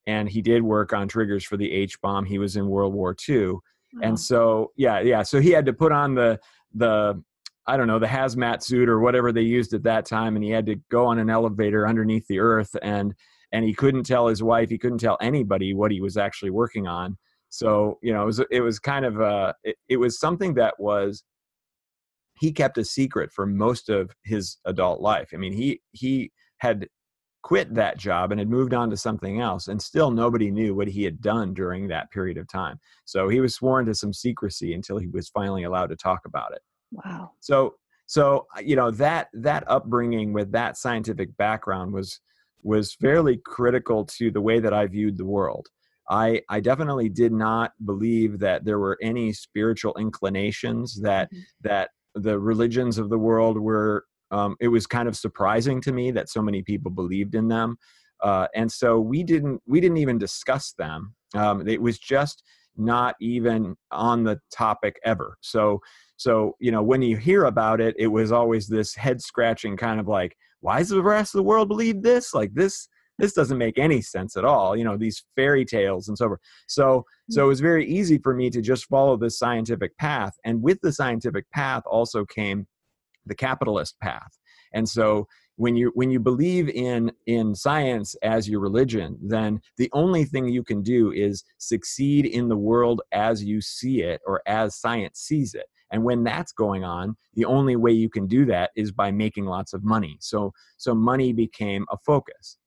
and 0.07 0.29
he 0.29 0.41
did 0.41 0.62
work 0.63 0.93
on 0.93 1.07
triggers 1.07 1.43
for 1.43 1.57
the 1.57 1.72
H 1.72 2.00
bomb. 2.01 2.25
He 2.25 2.38
was 2.38 2.55
in 2.55 2.67
World 2.67 2.93
War 2.93 3.15
II, 3.27 3.48
Wow. 3.48 3.60
and 4.01 4.19
so 4.19 4.72
yeah, 4.75 5.00
yeah. 5.01 5.22
So 5.24 5.39
he 5.39 5.51
had 5.51 5.65
to 5.67 5.74
put 5.74 5.91
on 5.91 6.15
the 6.15 6.39
the 6.74 7.22
I 7.67 7.77
don't 7.77 7.88
know 7.88 8.00
the 8.00 8.07
hazmat 8.07 8.63
suit 8.63 8.89
or 8.89 9.00
whatever 9.00 9.31
they 9.31 9.41
used 9.41 9.74
at 9.74 9.83
that 9.83 10.05
time, 10.05 10.36
and 10.36 10.43
he 10.43 10.50
had 10.51 10.65
to 10.65 10.75
go 10.89 11.05
on 11.05 11.19
an 11.19 11.29
elevator 11.29 11.88
underneath 11.88 12.25
the 12.27 12.39
earth, 12.39 12.75
and 12.81 13.13
and 13.51 13.63
he 13.63 13.74
couldn't 13.74 14.03
tell 14.03 14.27
his 14.27 14.41
wife, 14.41 14.69
he 14.69 14.79
couldn't 14.79 14.98
tell 14.98 15.17
anybody 15.22 15.74
what 15.75 15.91
he 15.91 16.01
was 16.01 16.17
actually 16.17 16.50
working 16.50 16.88
on. 16.88 17.17
So 17.50 18.00
you 18.01 18.12
know, 18.12 18.24
it 18.24 18.25
was 18.25 18.41
it 18.51 18.62
was 18.62 18.79
kind 18.79 19.05
of 19.05 19.22
uh, 19.22 19.53
it, 19.63 19.75
it 19.88 19.98
was 19.98 20.19
something 20.19 20.55
that 20.55 20.74
was 20.79 21.24
he 22.39 22.51
kept 22.51 22.79
a 22.79 22.83
secret 22.83 23.31
for 23.31 23.45
most 23.45 23.89
of 23.89 24.12
his 24.25 24.57
adult 24.65 25.01
life. 25.01 25.29
I 25.33 25.38
mean, 25.38 25.53
he 25.53 25.81
he 25.91 26.31
had 26.57 26.88
quit 27.43 27.73
that 27.75 27.97
job 27.97 28.31
and 28.31 28.39
had 28.39 28.50
moved 28.50 28.73
on 28.73 28.89
to 28.89 28.97
something 28.97 29.39
else, 29.41 29.67
and 29.67 29.81
still 29.81 30.09
nobody 30.12 30.50
knew 30.50 30.73
what 30.73 30.88
he 30.88 31.03
had 31.03 31.21
done 31.21 31.53
during 31.53 31.88
that 31.89 32.09
period 32.12 32.38
of 32.38 32.47
time. 32.47 32.79
So 33.05 33.29
he 33.29 33.39
was 33.39 33.53
sworn 33.53 33.85
to 33.85 33.93
some 33.93 34.13
secrecy 34.13 34.73
until 34.73 34.97
he 34.97 35.07
was 35.07 35.29
finally 35.29 35.63
allowed 35.63 35.88
to 35.89 35.95
talk 35.95 36.21
about 36.25 36.53
it 36.53 36.62
wow. 36.93 37.31
so 37.39 37.75
so 38.05 38.45
uh, 38.57 38.62
you 38.62 38.75
know 38.75 38.91
that 38.91 39.27
that 39.33 39.63
upbringing 39.67 40.33
with 40.33 40.51
that 40.51 40.77
scientific 40.77 41.35
background 41.38 41.93
was 41.93 42.19
was 42.62 42.93
fairly 42.93 43.38
critical 43.45 44.05
to 44.05 44.31
the 44.31 44.41
way 44.41 44.59
that 44.59 44.73
i 44.73 44.85
viewed 44.85 45.17
the 45.17 45.25
world 45.25 45.67
i 46.09 46.41
i 46.50 46.59
definitely 46.59 47.09
did 47.09 47.31
not 47.31 47.71
believe 47.85 48.39
that 48.39 48.63
there 48.65 48.79
were 48.79 48.97
any 49.01 49.33
spiritual 49.33 49.95
inclinations 49.97 51.01
that 51.01 51.29
Mhm. 51.31 51.43
that 51.62 51.89
the 52.15 52.39
religions 52.39 52.97
of 53.00 53.09
the 53.09 53.17
world 53.17 53.57
were 53.57 54.05
um, 54.33 54.55
it 54.59 54.67
was 54.67 54.87
kind 54.87 55.07
of 55.07 55.15
surprising 55.15 55.79
to 55.81 55.91
me 55.91 56.11
that 56.11 56.29
so 56.29 56.41
many 56.41 56.61
people 56.61 56.91
believed 56.91 57.35
in 57.35 57.47
them 57.47 57.77
uh, 58.21 58.47
and 58.55 58.71
so 58.71 58.99
we 58.99 59.23
didn't 59.23 59.61
we 59.65 59.79
didn't 59.79 59.97
even 59.97 60.17
discuss 60.17 60.73
them 60.77 61.15
um, 61.35 61.67
it 61.67 61.81
was 61.81 61.97
just 61.99 62.43
not 62.75 63.15
even 63.21 63.75
on 63.91 64.23
the 64.23 64.39
topic 64.51 64.99
ever. 65.03 65.37
So 65.41 65.81
so 66.17 66.55
you 66.59 66.71
know 66.71 66.83
when 66.83 67.01
you 67.01 67.17
hear 67.17 67.45
about 67.45 67.81
it, 67.81 67.95
it 67.97 68.07
was 68.07 68.31
always 68.31 68.67
this 68.67 68.95
head 68.95 69.21
scratching 69.21 69.77
kind 69.77 69.99
of 69.99 70.07
like, 70.07 70.35
why 70.61 70.79
does 70.79 70.89
the 70.89 71.01
rest 71.01 71.33
of 71.33 71.39
the 71.39 71.43
world 71.43 71.67
believe 71.67 72.01
this? 72.01 72.33
Like 72.33 72.53
this 72.53 72.87
this 73.19 73.33
doesn't 73.33 73.59
make 73.59 73.77
any 73.77 74.01
sense 74.01 74.35
at 74.35 74.43
all 74.43 74.75
you 74.75 74.83
know 74.83 74.97
these 74.97 75.23
fairy 75.35 75.63
tales 75.63 76.07
and 76.07 76.17
so 76.17 76.29
forth 76.29 76.39
so 76.67 77.05
so 77.29 77.45
it 77.45 77.47
was 77.47 77.59
very 77.59 77.85
easy 77.85 78.17
for 78.17 78.33
me 78.33 78.49
to 78.49 78.59
just 78.59 78.85
follow 78.85 79.15
this 79.15 79.37
scientific 79.37 79.95
path 79.97 80.33
and 80.45 80.63
with 80.63 80.79
the 80.81 80.91
scientific 80.91 81.45
path 81.51 81.83
also 81.85 82.25
came 82.25 82.65
the 83.25 83.36
capitalist 83.36 84.00
path. 84.01 84.38
And 84.74 84.88
so 84.88 85.27
when 85.56 85.75
you 85.75 85.92
when 85.94 86.10
you 86.10 86.20
believe 86.20 86.68
in 86.70 87.12
in 87.27 87.53
science 87.53 88.15
as 88.24 88.50
your 88.50 88.60
religion 88.60 89.15
then 89.22 89.62
the 89.77 89.89
only 89.94 90.25
thing 90.25 90.48
you 90.48 90.63
can 90.63 90.82
do 90.82 91.12
is 91.12 91.44
succeed 91.60 92.25
in 92.25 92.50
the 92.50 92.58
world 92.58 93.01
as 93.12 93.44
you 93.44 93.62
see 93.62 94.01
it 94.01 94.20
or 94.25 94.42
as 94.48 94.75
science 94.75 95.20
sees 95.20 95.53
it. 95.53 95.65
And 95.92 96.03
when 96.03 96.24
that's 96.24 96.51
going 96.53 96.84
on 96.84 97.15
the 97.36 97.46
only 97.46 97.75
way 97.75 97.92
you 97.92 98.10
can 98.10 98.25
do 98.25 98.46
that 98.46 98.72
is 98.75 98.92
by 98.92 99.12
making 99.12 99.46
lots 99.46 99.74
of 99.74 99.84
money. 99.84 100.18
So 100.22 100.51
so 100.77 100.96
money 100.96 101.34
became 101.34 101.86
a 101.92 101.98
focus. 102.03 102.58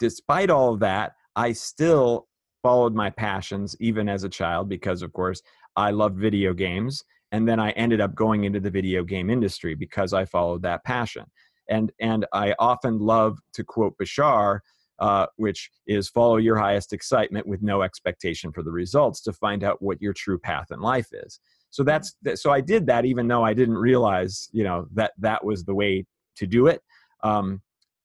Despite 0.00 0.50
all 0.50 0.74
of 0.74 0.80
that 0.80 1.12
i 1.36 1.52
still 1.52 2.26
followed 2.62 2.94
my 2.94 3.10
passions 3.10 3.76
even 3.80 4.08
as 4.08 4.24
a 4.24 4.28
child 4.28 4.68
because 4.68 5.02
of 5.02 5.12
course 5.12 5.40
i 5.76 5.90
loved 5.90 6.18
video 6.18 6.52
games 6.52 7.04
and 7.32 7.48
then 7.48 7.60
i 7.60 7.70
ended 7.70 8.00
up 8.00 8.14
going 8.14 8.44
into 8.44 8.60
the 8.60 8.70
video 8.70 9.04
game 9.04 9.30
industry 9.30 9.74
because 9.74 10.12
i 10.12 10.24
followed 10.24 10.62
that 10.62 10.84
passion. 10.84 11.24
And 11.68 11.92
and 12.00 12.26
i 12.32 12.54
often 12.58 12.98
love 12.98 13.38
to 13.54 13.64
quote 13.64 13.96
bashar 13.98 14.60
uh, 15.00 15.26
which 15.36 15.70
is 15.86 16.10
follow 16.10 16.36
your 16.36 16.58
highest 16.58 16.92
excitement 16.92 17.46
with 17.46 17.62
no 17.62 17.80
expectation 17.80 18.52
for 18.52 18.62
the 18.62 18.70
results 18.70 19.22
to 19.22 19.32
find 19.32 19.64
out 19.64 19.80
what 19.80 20.00
your 20.02 20.12
true 20.12 20.38
path 20.38 20.66
in 20.70 20.78
life 20.78 21.08
is. 21.12 21.40
So 21.70 21.82
that's 21.82 22.14
so 22.34 22.50
i 22.50 22.60
did 22.60 22.86
that 22.86 23.04
even 23.06 23.26
though 23.26 23.42
i 23.42 23.54
didn't 23.54 23.78
realize 23.78 24.48
you 24.52 24.64
know 24.64 24.86
that 24.92 25.12
that 25.18 25.42
was 25.44 25.64
the 25.64 25.74
way 25.74 26.04
to 26.36 26.46
do 26.46 26.66
it. 26.66 26.82
Um, 27.22 27.62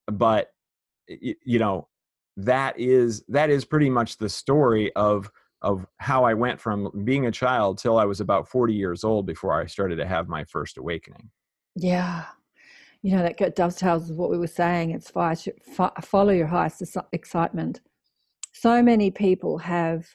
but 0.08 0.50
you 1.08 1.60
know 1.60 1.88
that 2.38 2.79
is 2.79 3.24
that 3.27 3.50
is 3.50 3.65
pretty 3.65 3.89
much 3.89 4.17
the 4.17 4.29
story 4.29 4.94
of 4.96 5.32
of 5.65 5.86
how 5.98 6.24
i 6.24 6.34
went 6.34 6.60
from 6.62 6.89
being 7.03 7.25
a 7.25 7.31
child 7.31 7.77
till 7.77 7.98
i 7.98 8.05
was 8.05 8.22
about 8.22 8.48
40 8.48 8.74
years 8.74 9.03
old 9.03 9.25
before 9.25 9.53
i 9.62 9.65
started 9.65 9.98
to 9.98 10.07
have 10.07 10.29
my 10.29 10.45
first 10.45 10.77
awakening 10.77 11.29
Yeah. 11.75 12.25
You 13.01 13.15
know, 13.15 13.22
that 13.22 13.55
dovetails 13.55 14.10
with 14.10 14.17
what 14.17 14.31
we 14.31 14.38
were 14.39 14.48
saying. 14.48 14.91
It's 14.91 15.12
follow 16.01 16.31
your 16.31 16.48
highest 16.48 16.81
excitement. 17.12 17.81
So 18.53 18.81
many 18.81 19.12
people 19.12 19.60
have, 19.60 20.07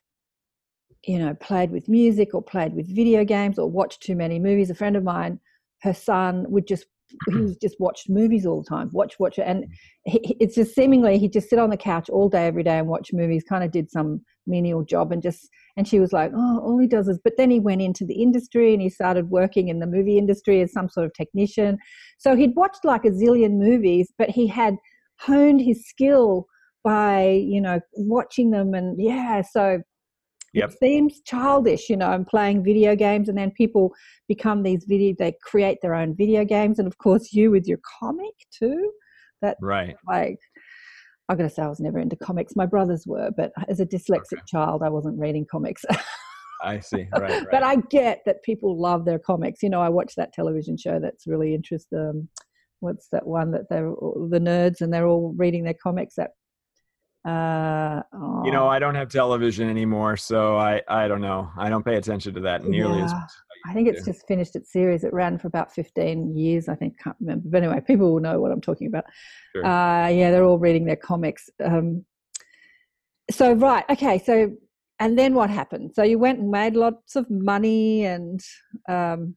you 1.06 1.18
know, 1.20 1.34
played 1.34 1.70
with 1.70 1.88
music 1.88 2.34
or 2.34 2.42
played 2.42 2.74
with 2.74 2.92
video 2.92 3.24
games 3.24 3.58
or 3.60 3.70
watched 3.70 4.02
too 4.02 4.16
many 4.16 4.40
movies. 4.40 4.70
A 4.70 4.74
friend 4.74 4.96
of 4.96 5.04
mine, 5.04 5.38
her 5.82 5.94
son 5.94 6.46
would 6.48 6.66
just, 6.66 6.86
he 7.28 7.36
was 7.42 7.56
just 7.58 7.76
watched 7.78 8.08
movies 8.08 8.44
all 8.44 8.62
the 8.62 8.68
time, 8.68 8.90
watch, 8.92 9.20
watch. 9.20 9.38
And 9.38 9.64
mm. 9.64 9.68
he, 10.04 10.20
he- 10.24 10.36
it's 10.40 10.56
just 10.56 10.74
seemingly 10.74 11.18
he'd 11.18 11.32
just 11.32 11.48
sit 11.48 11.60
on 11.60 11.70
the 11.70 11.76
couch 11.76 12.08
all 12.10 12.28
day, 12.28 12.46
every 12.46 12.64
day 12.64 12.78
and 12.78 12.88
watch 12.88 13.12
movies, 13.12 13.44
kind 13.48 13.62
of 13.62 13.70
did 13.70 13.88
some 13.90 14.22
menial 14.50 14.84
job 14.84 15.12
and 15.12 15.22
just, 15.22 15.48
and 15.76 15.86
she 15.88 16.00
was 16.00 16.12
like, 16.12 16.32
oh, 16.34 16.58
all 16.60 16.78
he 16.78 16.86
does 16.86 17.08
is, 17.08 17.18
but 17.22 17.34
then 17.36 17.50
he 17.50 17.60
went 17.60 17.80
into 17.80 18.04
the 18.04 18.22
industry 18.22 18.72
and 18.72 18.82
he 18.82 18.90
started 18.90 19.30
working 19.30 19.68
in 19.68 19.78
the 19.78 19.86
movie 19.86 20.18
industry 20.18 20.60
as 20.60 20.72
some 20.72 20.88
sort 20.88 21.06
of 21.06 21.14
technician. 21.14 21.78
So 22.18 22.36
he'd 22.36 22.56
watched 22.56 22.84
like 22.84 23.04
a 23.04 23.10
zillion 23.10 23.52
movies, 23.58 24.12
but 24.18 24.30
he 24.30 24.46
had 24.46 24.76
honed 25.20 25.60
his 25.60 25.86
skill 25.88 26.46
by, 26.82 27.42
you 27.46 27.60
know, 27.60 27.80
watching 27.94 28.50
them. 28.50 28.74
And 28.74 29.00
yeah, 29.00 29.42
so 29.42 29.82
Yep. 30.52 30.70
it 30.70 30.78
seems 30.78 31.20
childish, 31.24 31.88
you 31.88 31.96
know, 31.96 32.10
and 32.10 32.26
playing 32.26 32.64
video 32.64 32.96
games. 32.96 33.28
And 33.28 33.38
then 33.38 33.52
people 33.52 33.92
become 34.26 34.62
these 34.62 34.84
video, 34.88 35.14
they 35.18 35.34
create 35.44 35.78
their 35.80 35.94
own 35.94 36.16
video 36.16 36.44
games. 36.44 36.78
And 36.78 36.88
of 36.88 36.98
course, 36.98 37.32
you 37.32 37.50
with 37.50 37.66
your 37.66 37.78
comic 38.00 38.34
too. 38.50 38.92
That 39.42 39.56
right 39.62 39.96
like 40.06 40.38
I'm 41.30 41.36
going 41.36 41.48
to 41.48 41.54
say 41.54 41.62
I 41.62 41.68
was 41.68 41.78
never 41.78 42.00
into 42.00 42.16
comics. 42.16 42.56
My 42.56 42.66
brothers 42.66 43.06
were, 43.06 43.30
but 43.36 43.52
as 43.68 43.78
a 43.78 43.86
dyslexic 43.86 44.32
Okay. 44.32 44.42
child, 44.48 44.82
I 44.82 44.88
wasn't 44.88 45.16
reading 45.16 45.46
comics. 45.48 45.84
i 46.62 46.78
see 46.78 47.06
right, 47.12 47.30
right. 47.30 47.46
but 47.50 47.62
I 47.62 47.76
get 47.76 48.20
that 48.26 48.42
people 48.42 48.78
love 48.78 49.04
their 49.04 49.18
comics. 49.18 49.62
You 49.62 49.70
know, 49.70 49.80
I 49.80 49.88
watch 49.88 50.14
that 50.16 50.32
television 50.32 50.76
show 50.76 50.98
that's 50.98 51.28
really 51.28 51.54
interesting. 51.54 51.98
Um, 51.98 52.28
what's 52.80 53.08
that 53.12 53.26
one 53.26 53.52
that 53.52 53.68
they're 53.70 53.90
the 54.28 54.40
nerds 54.40 54.80
and 54.80 54.92
they're 54.92 55.06
all 55.06 55.32
reading 55.36 55.62
their 55.62 55.76
comics? 55.80 56.16
That 56.16 56.32
uh, 57.24 58.02
you 58.44 58.50
know 58.50 58.64
oh, 58.64 58.68
i 58.68 58.78
don't 58.78 58.94
have 58.94 59.10
television 59.10 59.68
anymore 59.68 60.16
so 60.16 60.56
i 60.56 60.80
i 60.88 61.06
don't 61.06 61.20
know 61.20 61.50
i 61.58 61.68
don't 61.68 61.84
pay 61.84 61.96
attention 61.96 62.32
to 62.32 62.40
that 62.40 62.64
nearly 62.64 63.02
as 63.02 63.12
much 63.12 63.30
I 63.66 63.74
think 63.74 63.88
it's 63.88 64.04
do. 64.04 64.12
just 64.12 64.26
finished 64.26 64.56
its 64.56 64.72
series. 64.72 65.04
It 65.04 65.12
ran 65.12 65.38
for 65.38 65.48
about 65.48 65.72
15 65.72 66.36
years, 66.36 66.68
I 66.68 66.74
think. 66.74 66.98
Can't 66.98 67.16
remember. 67.20 67.48
But 67.48 67.62
anyway, 67.62 67.80
people 67.86 68.12
will 68.12 68.20
know 68.20 68.40
what 68.40 68.52
I'm 68.52 68.60
talking 68.60 68.86
about. 68.86 69.04
Sure. 69.54 69.64
Uh, 69.64 70.08
yeah, 70.08 70.30
they're 70.30 70.44
all 70.44 70.58
reading 70.58 70.84
their 70.84 70.96
comics. 70.96 71.50
Um, 71.64 72.04
so, 73.30 73.52
right. 73.52 73.84
Okay. 73.90 74.18
So, 74.18 74.52
and 74.98 75.18
then 75.18 75.34
what 75.34 75.50
happened? 75.50 75.92
So 75.94 76.02
you 76.02 76.18
went 76.18 76.38
and 76.38 76.50
made 76.50 76.74
lots 76.74 77.16
of 77.16 77.30
money 77.30 78.04
and, 78.04 78.40
um, 78.88 79.36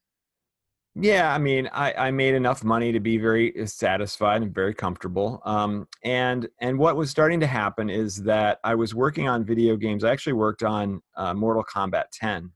Yeah, 0.95 1.33
I 1.33 1.37
mean, 1.37 1.69
I, 1.73 1.93
I 1.93 2.11
made 2.11 2.35
enough 2.35 2.63
money 2.63 2.91
to 2.91 2.99
be 2.99 3.17
very 3.17 3.53
satisfied 3.65 4.41
and 4.41 4.53
very 4.53 4.73
comfortable. 4.73 5.41
Um, 5.45 5.87
and 6.03 6.47
and 6.59 6.77
what 6.77 6.95
was 6.95 7.09
starting 7.09 7.39
to 7.39 7.47
happen 7.47 7.89
is 7.89 8.17
that 8.23 8.59
I 8.63 8.75
was 8.75 8.93
working 8.93 9.27
on 9.27 9.43
video 9.45 9.75
games. 9.75 10.03
I 10.03 10.11
actually 10.11 10.33
worked 10.33 10.63
on 10.63 11.01
uh, 11.17 11.33
Mortal 11.33 11.63
Kombat 11.63 12.05
10, 12.13 12.51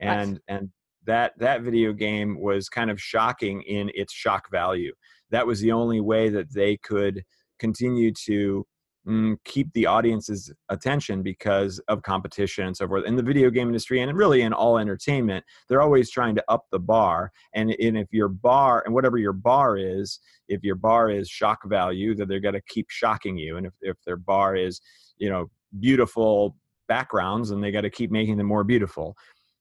Nice. 0.00 0.26
and 0.26 0.40
and 0.48 0.70
that 1.06 1.32
that 1.38 1.62
video 1.62 1.92
game 1.92 2.40
was 2.40 2.68
kind 2.68 2.90
of 2.90 3.00
shocking 3.00 3.62
in 3.62 3.90
its 3.94 4.12
shock 4.12 4.50
value. 4.50 4.92
That 5.30 5.46
was 5.46 5.60
the 5.60 5.72
only 5.72 6.00
way 6.00 6.28
that 6.30 6.52
they 6.52 6.76
could 6.78 7.24
continue 7.58 8.12
to 8.26 8.66
mm, 9.06 9.36
keep 9.44 9.72
the 9.72 9.86
audience's 9.86 10.52
attention 10.68 11.22
because 11.22 11.78
of 11.88 12.02
competition 12.02 12.66
and 12.66 12.76
so 12.76 12.86
forth. 12.86 13.04
In 13.04 13.16
the 13.16 13.22
video 13.22 13.50
game 13.50 13.68
industry 13.68 14.00
and 14.00 14.16
really 14.16 14.42
in 14.42 14.52
all 14.52 14.78
entertainment, 14.78 15.44
they're 15.68 15.82
always 15.82 16.10
trying 16.10 16.34
to 16.36 16.44
up 16.48 16.66
the 16.70 16.78
bar. 16.78 17.30
And, 17.54 17.70
and 17.80 17.98
if 17.98 18.08
your 18.12 18.28
bar 18.28 18.82
and 18.84 18.94
whatever 18.94 19.18
your 19.18 19.32
bar 19.32 19.76
is, 19.76 20.20
if 20.48 20.62
your 20.62 20.76
bar 20.76 21.10
is 21.10 21.28
shock 21.28 21.64
value, 21.66 22.14
then 22.14 22.28
they're 22.28 22.40
going 22.40 22.54
to 22.54 22.62
keep 22.68 22.90
shocking 22.90 23.36
you. 23.36 23.56
And 23.56 23.66
if, 23.66 23.72
if 23.80 23.96
their 24.04 24.16
bar 24.16 24.56
is, 24.56 24.80
you 25.18 25.30
know, 25.30 25.50
beautiful 25.80 26.56
backgrounds, 26.86 27.50
and 27.50 27.62
they 27.62 27.70
got 27.70 27.82
to 27.82 27.90
keep 27.90 28.10
making 28.10 28.36
them 28.36 28.46
more 28.46 28.64
beautiful. 28.64 29.16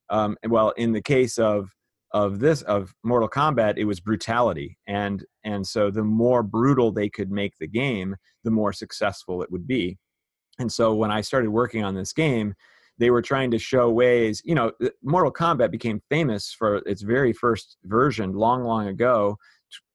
Um, 0.10 0.38
well, 0.48 0.72
in 0.72 0.92
the 0.92 1.02
case 1.02 1.38
of 1.38 1.70
of 2.12 2.40
this 2.40 2.62
of 2.64 2.94
Mortal 3.04 3.30
Kombat, 3.30 3.78
it 3.78 3.86
was 3.86 4.00
brutality, 4.00 4.78
and 4.88 5.26
and 5.44 5.66
so 5.66 5.90
the 5.90 6.04
more 6.04 6.44
brutal 6.44 6.92
they 6.92 7.10
could 7.10 7.32
make 7.32 7.54
the 7.60 7.68
game, 7.68 8.16
the 8.44 8.52
more 8.52 8.74
successful 8.74 9.42
it 9.42 9.52
would 9.52 9.68
be. 9.68 9.98
And 10.60 10.72
so 10.72 10.94
when 10.94 11.12
I 11.12 11.22
started 11.22 11.50
working 11.50 11.84
on 11.84 11.96
this 11.96 12.14
game, 12.14 12.54
they 13.00 13.10
were 13.10 13.22
trying 13.22 13.52
to 13.52 13.60
show 13.60 13.90
ways. 13.90 14.42
You 14.46 14.56
know, 14.56 14.72
Mortal 15.02 15.34
Kombat 15.34 15.72
became 15.72 16.02
famous 16.10 16.54
for 16.54 16.78
its 16.86 17.02
very 17.02 17.34
first 17.34 17.78
version 17.86 18.34
long, 18.34 18.64
long 18.64 18.88
ago. 18.88 19.38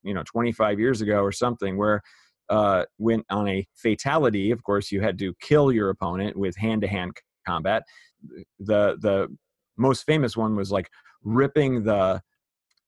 You 0.03 0.15
know, 0.15 0.25
25 0.25 0.81
years 0.81 1.01
ago 1.01 1.21
or 1.21 1.33
something, 1.33 1.77
where 1.77 2.03
uh, 2.49 2.85
when 2.97 3.23
on 3.31 3.49
a 3.49 3.67
fatality, 3.75 4.51
of 4.51 4.63
course, 4.65 4.91
you 4.91 5.01
had 5.01 5.19
to 5.19 5.35
kill 5.41 5.71
your 5.71 5.91
opponent 5.91 6.37
with 6.37 6.57
hand-to-hand 6.57 7.13
combat. 7.47 7.85
The 8.59 8.97
the 9.01 9.29
most 9.79 10.05
famous 10.05 10.37
one 10.37 10.57
was 10.57 10.71
like 10.71 10.91
ripping 11.23 11.85
the 11.85 12.21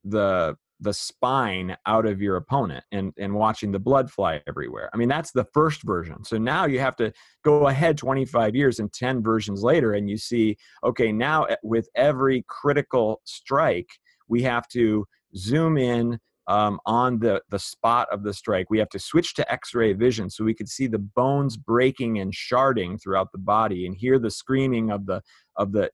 the 0.05 0.57
the 0.83 0.95
spine 0.95 1.77
out 1.85 2.07
of 2.07 2.23
your 2.23 2.37
opponent 2.37 2.83
and 2.91 3.13
and 3.19 3.35
watching 3.35 3.71
the 3.71 3.79
blood 3.79 4.11
fly 4.11 4.41
everywhere. 4.47 4.89
I 4.95 4.97
mean 4.97 5.09
that's 5.09 5.33
the 5.33 5.47
first 5.53 5.83
version. 5.83 6.25
So 6.25 6.39
now 6.39 6.65
you 6.67 6.81
have 6.81 6.97
to 6.97 7.13
go 7.45 7.69
ahead 7.69 7.99
25 7.99 8.55
years 8.55 8.79
and 8.79 8.93
10 8.93 9.23
versions 9.23 9.63
later 9.63 9.93
and 9.93 10.09
you 10.09 10.17
see 10.17 10.57
okay 10.85 11.13
now 11.13 11.45
eh, 11.45 11.57
with 11.63 11.89
every 11.95 12.45
critical 12.49 13.21
strike 13.25 13.91
we 14.29 14.43
have 14.43 14.67
to 14.69 15.07
zoom 15.37 15.77
in 15.77 16.19
um, 16.47 16.81
on 16.85 17.21
the 17.21 17.43
the 17.51 17.59
spot 17.59 18.09
of 18.11 18.25
the 18.25 18.35
strike. 18.35 18.71
We 18.71 18.79
have 18.79 18.89
to 18.91 18.99
switch 18.99 19.35
to 19.35 19.53
X-ray 19.53 19.93
vision 19.93 20.29
so 20.31 20.45
we 20.45 20.55
could 20.55 20.69
see 20.69 20.89
the 20.89 20.99
bones 20.99 21.57
breaking 21.57 22.19
and 22.19 22.33
sharding 22.33 23.01
throughout 23.01 23.31
the 23.33 23.39
body 23.39 23.87
and 23.87 23.95
hear 23.95 24.19
the 24.19 24.33
screaming 24.33 24.91
of 24.91 25.07
the 25.07 25.23
of 25.57 25.73
the 25.73 25.91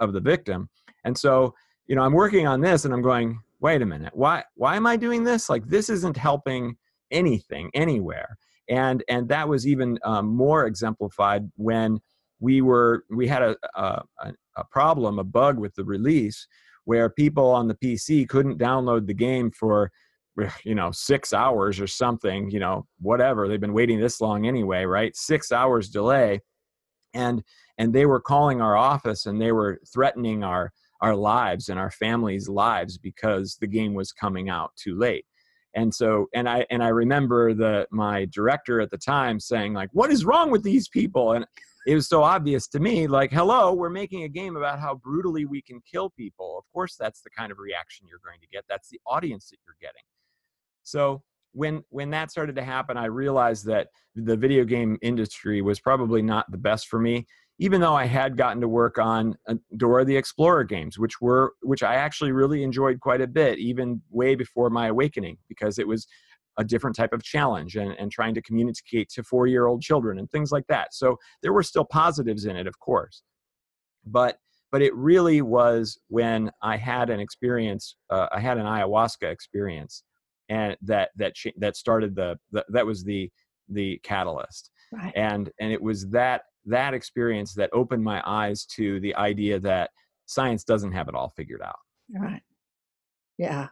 of 0.00 0.12
the 0.12 0.20
victim. 0.20 0.68
And 1.04 1.16
so 1.16 1.54
you 1.86 1.96
know 1.96 2.02
i'm 2.02 2.12
working 2.12 2.46
on 2.46 2.60
this 2.60 2.84
and 2.84 2.92
i'm 2.92 3.02
going 3.02 3.40
wait 3.60 3.82
a 3.82 3.86
minute. 3.86 4.14
Why 4.14 4.44
why 4.54 4.76
am 4.76 4.86
i 4.86 4.96
doing 4.96 5.24
this? 5.24 5.48
Like 5.48 5.66
this 5.66 5.88
isn't 5.88 6.16
helping 6.16 6.76
anything 7.10 7.70
anywhere. 7.74 8.36
And 8.68 9.02
and 9.08 9.28
that 9.28 9.48
was 9.48 9.66
even 9.66 9.98
um, 10.04 10.26
more 10.26 10.66
exemplified 10.66 11.50
when 11.56 11.98
we 12.40 12.60
were 12.60 13.04
we 13.10 13.26
had 13.26 13.42
a, 13.42 13.56
a 13.74 14.02
a 14.20 14.32
a 14.56 14.64
problem 14.70 15.18
a 15.18 15.24
bug 15.24 15.58
with 15.58 15.74
the 15.74 15.84
release 15.84 16.46
where 16.84 17.10
people 17.10 17.50
on 17.50 17.68
the 17.68 17.74
pc 17.74 18.28
couldn't 18.28 18.58
download 18.58 19.06
the 19.06 19.14
game 19.14 19.50
for 19.50 19.90
you 20.64 20.74
know 20.74 20.90
six 20.92 21.32
hours 21.32 21.80
or 21.80 21.86
something 21.86 22.50
you 22.50 22.60
know 22.60 22.86
whatever. 23.00 23.48
They've 23.48 23.60
been 23.60 23.72
waiting 23.72 24.00
this 24.00 24.20
long 24.20 24.46
anyway 24.46 24.84
right? 24.84 25.14
Six 25.16 25.50
hours 25.52 25.88
delay. 25.88 26.40
And 27.14 27.42
and 27.78 27.92
they 27.92 28.06
were 28.06 28.20
calling 28.20 28.60
our 28.60 28.76
office 28.76 29.26
and 29.26 29.40
they 29.40 29.52
were 29.52 29.80
threatening 29.92 30.44
our 30.44 30.72
our 31.00 31.14
lives 31.14 31.68
and 31.68 31.78
our 31.78 31.92
families' 31.92 32.48
lives 32.48 32.98
because 32.98 33.56
the 33.60 33.66
game 33.68 33.94
was 33.94 34.10
coming 34.12 34.48
out 34.48 34.72
too 34.76 34.98
late. 34.98 35.24
And 35.74 35.94
so, 35.94 36.26
and 36.34 36.48
I 36.48 36.66
and 36.70 36.82
I 36.82 36.88
remember 36.88 37.54
the 37.54 37.86
my 37.92 38.26
director 38.26 38.80
at 38.80 38.90
the 38.90 38.98
time 38.98 39.38
saying 39.38 39.74
like, 39.74 39.90
"What 39.92 40.10
is 40.10 40.24
wrong 40.24 40.50
with 40.50 40.64
these 40.64 40.88
people?" 40.88 41.32
And 41.32 41.46
it 41.86 41.94
was 41.94 42.08
so 42.08 42.22
obvious 42.22 42.66
to 42.68 42.80
me, 42.80 43.06
like, 43.06 43.30
"Hello, 43.30 43.72
we're 43.72 43.90
making 43.90 44.24
a 44.24 44.28
game 44.28 44.56
about 44.56 44.80
how 44.80 44.96
brutally 44.96 45.44
we 45.44 45.62
can 45.62 45.80
kill 45.90 46.10
people. 46.10 46.58
Of 46.58 46.64
course, 46.72 46.96
that's 46.98 47.20
the 47.20 47.30
kind 47.30 47.52
of 47.52 47.58
reaction 47.58 48.06
you're 48.08 48.20
going 48.24 48.40
to 48.40 48.48
get. 48.48 48.64
That's 48.68 48.88
the 48.88 49.00
audience 49.06 49.50
that 49.50 49.58
you're 49.66 49.76
getting." 49.80 50.02
So 50.82 51.22
when 51.52 51.84
when 51.90 52.10
that 52.10 52.30
started 52.30 52.56
to 52.56 52.64
happen, 52.64 52.96
I 52.96 53.04
realized 53.04 53.66
that 53.66 53.88
the 54.16 54.36
video 54.36 54.64
game 54.64 54.98
industry 55.00 55.62
was 55.62 55.78
probably 55.78 56.22
not 56.22 56.50
the 56.50 56.58
best 56.58 56.88
for 56.88 56.98
me 56.98 57.26
even 57.58 57.80
though 57.80 57.94
I 57.94 58.04
had 58.04 58.36
gotten 58.36 58.60
to 58.60 58.68
work 58.68 58.98
on 58.98 59.36
uh, 59.48 59.54
Dora 59.76 60.04
the 60.04 60.16
Explorer 60.16 60.64
games, 60.64 60.98
which 60.98 61.20
were 61.20 61.54
which 61.62 61.82
I 61.82 61.96
actually 61.96 62.32
really 62.32 62.62
enjoyed 62.62 63.00
quite 63.00 63.20
a 63.20 63.26
bit, 63.26 63.58
even 63.58 64.00
way 64.10 64.34
before 64.34 64.70
my 64.70 64.88
awakening, 64.88 65.38
because 65.48 65.78
it 65.78 65.88
was 65.88 66.06
a 66.58 66.64
different 66.64 66.96
type 66.96 67.12
of 67.12 67.22
challenge 67.22 67.76
and, 67.76 67.92
and 67.98 68.10
trying 68.10 68.34
to 68.34 68.42
communicate 68.42 69.08
to 69.10 69.22
four 69.22 69.46
year 69.46 69.66
old 69.66 69.80
children 69.80 70.18
and 70.18 70.30
things 70.30 70.50
like 70.50 70.66
that. 70.68 70.92
So 70.92 71.16
there 71.42 71.52
were 71.52 71.62
still 71.62 71.84
positives 71.84 72.44
in 72.44 72.56
it, 72.56 72.66
of 72.66 72.78
course. 72.78 73.22
But 74.04 74.38
but 74.70 74.82
it 74.82 74.94
really 74.94 75.40
was 75.42 75.98
when 76.08 76.50
I 76.62 76.76
had 76.76 77.10
an 77.10 77.20
experience, 77.20 77.96
uh, 78.10 78.26
I 78.30 78.40
had 78.40 78.58
an 78.58 78.66
ayahuasca 78.66 79.30
experience, 79.30 80.04
and 80.48 80.76
that 80.82 81.10
that 81.16 81.34
that 81.56 81.76
started 81.76 82.14
the, 82.14 82.38
the 82.52 82.64
that 82.68 82.86
was 82.86 83.02
the 83.02 83.30
the 83.68 83.98
catalyst. 84.02 84.70
Right. 84.92 85.12
And 85.16 85.50
and 85.60 85.72
it 85.72 85.80
was 85.80 86.08
that 86.10 86.42
that 86.66 86.94
experience 86.94 87.54
that 87.54 87.70
opened 87.72 88.04
my 88.04 88.22
eyes 88.26 88.64
to 88.76 89.00
the 89.00 89.14
idea 89.16 89.58
that 89.60 89.90
science 90.26 90.64
doesn't 90.64 90.92
have 90.92 91.08
it 91.08 91.14
all 91.14 91.30
figured 91.30 91.62
out. 91.62 91.78
Right. 92.14 92.42
Yeah. 93.38 93.68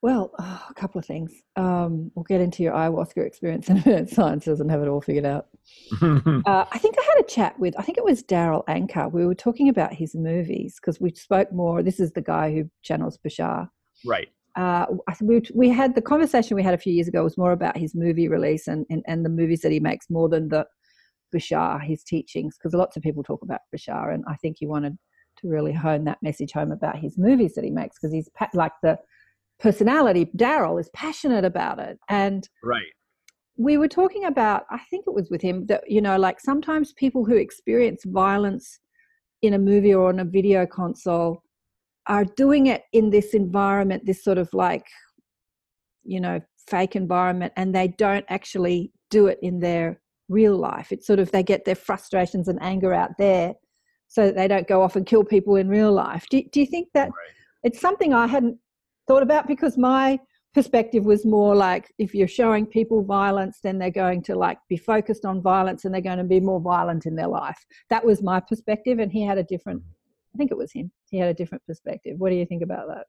Well, 0.00 0.30
oh, 0.38 0.66
a 0.70 0.74
couple 0.74 1.00
of 1.00 1.04
things. 1.04 1.32
Um, 1.56 2.12
we'll 2.14 2.22
get 2.22 2.40
into 2.40 2.62
your 2.62 2.72
ayahuasca 2.72 3.26
experience 3.26 3.68
in 3.68 3.78
a 3.78 3.82
minute. 3.84 4.10
Science 4.14 4.44
doesn't 4.44 4.68
have 4.68 4.80
it 4.80 4.86
all 4.88 5.00
figured 5.00 5.26
out. 5.26 5.48
uh, 6.00 6.64
I 6.70 6.78
think 6.78 6.94
I 6.98 7.02
had 7.02 7.24
a 7.24 7.28
chat 7.28 7.58
with, 7.58 7.74
I 7.76 7.82
think 7.82 7.98
it 7.98 8.04
was 8.04 8.22
Darryl 8.22 8.64
Anka. 8.66 9.10
We 9.10 9.26
were 9.26 9.34
talking 9.34 9.68
about 9.68 9.92
his 9.92 10.14
movies 10.14 10.76
because 10.80 11.00
we 11.00 11.10
spoke 11.10 11.52
more. 11.52 11.82
This 11.82 11.98
is 11.98 12.12
the 12.12 12.22
guy 12.22 12.52
who 12.52 12.70
channels 12.82 13.18
Bashar. 13.18 13.68
Right. 14.06 14.28
Uh, 14.58 14.86
we, 15.20 15.40
we 15.54 15.68
had 15.68 15.94
the 15.94 16.02
conversation 16.02 16.56
we 16.56 16.64
had 16.64 16.74
a 16.74 16.78
few 16.78 16.92
years 16.92 17.06
ago 17.06 17.22
was 17.22 17.38
more 17.38 17.52
about 17.52 17.76
his 17.76 17.94
movie 17.94 18.28
release 18.28 18.66
and, 18.66 18.84
and, 18.90 19.04
and 19.06 19.24
the 19.24 19.28
movies 19.30 19.60
that 19.60 19.70
he 19.70 19.78
makes 19.78 20.10
more 20.10 20.28
than 20.28 20.48
the 20.48 20.66
Bashar, 21.32 21.80
his 21.80 22.02
teachings, 22.02 22.56
because 22.58 22.74
lots 22.74 22.96
of 22.96 23.02
people 23.04 23.22
talk 23.22 23.42
about 23.42 23.60
Bashar, 23.72 24.12
and 24.12 24.24
I 24.26 24.34
think 24.36 24.56
he 24.58 24.66
wanted 24.66 24.96
to 25.38 25.48
really 25.48 25.72
hone 25.72 26.04
that 26.04 26.18
message 26.22 26.52
home 26.52 26.72
about 26.72 26.98
his 26.98 27.16
movies 27.16 27.54
that 27.54 27.64
he 27.64 27.70
makes, 27.70 27.98
because 27.98 28.12
he's 28.12 28.28
like 28.52 28.72
the 28.82 28.98
personality. 29.60 30.30
Darryl 30.36 30.80
is 30.80 30.90
passionate 30.92 31.44
about 31.44 31.78
it, 31.78 31.98
and 32.08 32.48
right. 32.64 32.82
We 33.60 33.76
were 33.76 33.88
talking 33.88 34.24
about, 34.24 34.64
I 34.70 34.78
think 34.88 35.04
it 35.06 35.14
was 35.14 35.30
with 35.30 35.42
him 35.42 35.66
that 35.66 35.84
you 35.88 36.00
know, 36.00 36.16
like 36.16 36.40
sometimes 36.40 36.92
people 36.94 37.24
who 37.24 37.36
experience 37.36 38.02
violence 38.06 38.80
in 39.42 39.54
a 39.54 39.58
movie 39.58 39.94
or 39.94 40.08
on 40.08 40.20
a 40.20 40.24
video 40.24 40.66
console 40.66 41.42
are 42.08 42.24
doing 42.24 42.66
it 42.66 42.82
in 42.92 43.10
this 43.10 43.34
environment, 43.34 44.04
this 44.06 44.24
sort 44.24 44.38
of 44.38 44.48
like, 44.52 44.86
you 46.04 46.20
know, 46.20 46.40
fake 46.66 46.96
environment, 46.96 47.52
and 47.56 47.74
they 47.74 47.88
don't 47.88 48.24
actually 48.28 48.92
do 49.10 49.26
it 49.26 49.38
in 49.42 49.60
their 49.60 50.00
real 50.28 50.56
life. 50.56 50.92
It's 50.92 51.06
sort 51.06 51.18
of 51.18 51.30
they 51.30 51.42
get 51.42 51.64
their 51.64 51.74
frustrations 51.74 52.48
and 52.48 52.60
anger 52.62 52.92
out 52.92 53.10
there 53.18 53.54
so 54.08 54.26
that 54.26 54.36
they 54.36 54.48
don't 54.48 54.66
go 54.66 54.82
off 54.82 54.96
and 54.96 55.06
kill 55.06 55.24
people 55.24 55.56
in 55.56 55.68
real 55.68 55.92
life. 55.92 56.26
Do, 56.30 56.42
do 56.52 56.60
you 56.60 56.66
think 56.66 56.88
that 56.94 57.08
right. 57.08 57.34
it's 57.62 57.80
something 57.80 58.12
I 58.14 58.26
hadn't 58.26 58.58
thought 59.06 59.22
about 59.22 59.46
because 59.46 59.76
my 59.78 60.18
perspective 60.54 61.04
was 61.04 61.26
more 61.26 61.54
like 61.54 61.92
if 61.98 62.14
you're 62.14 62.26
showing 62.26 62.66
people 62.66 63.04
violence 63.04 63.58
then 63.62 63.78
they're 63.78 63.90
going 63.90 64.22
to 64.22 64.34
like 64.34 64.58
be 64.68 64.76
focused 64.76 65.24
on 65.24 65.42
violence 65.42 65.84
and 65.84 65.92
they're 65.92 66.00
going 66.00 66.18
to 66.18 66.24
be 66.24 66.40
more 66.40 66.60
violent 66.60 67.04
in 67.04 67.14
their 67.14 67.28
life 67.28 67.58
that 67.90 68.04
was 68.04 68.22
my 68.22 68.40
perspective 68.40 68.98
and 68.98 69.12
he 69.12 69.22
had 69.22 69.38
a 69.38 69.44
different 69.44 69.82
think 70.38 70.50
it 70.50 70.56
was 70.56 70.72
him. 70.72 70.90
He 71.10 71.18
had 71.18 71.28
a 71.28 71.34
different 71.34 71.64
perspective. 71.66 72.18
What 72.18 72.30
do 72.30 72.36
you 72.36 72.46
think 72.46 72.62
about 72.62 72.88
that? 72.88 73.06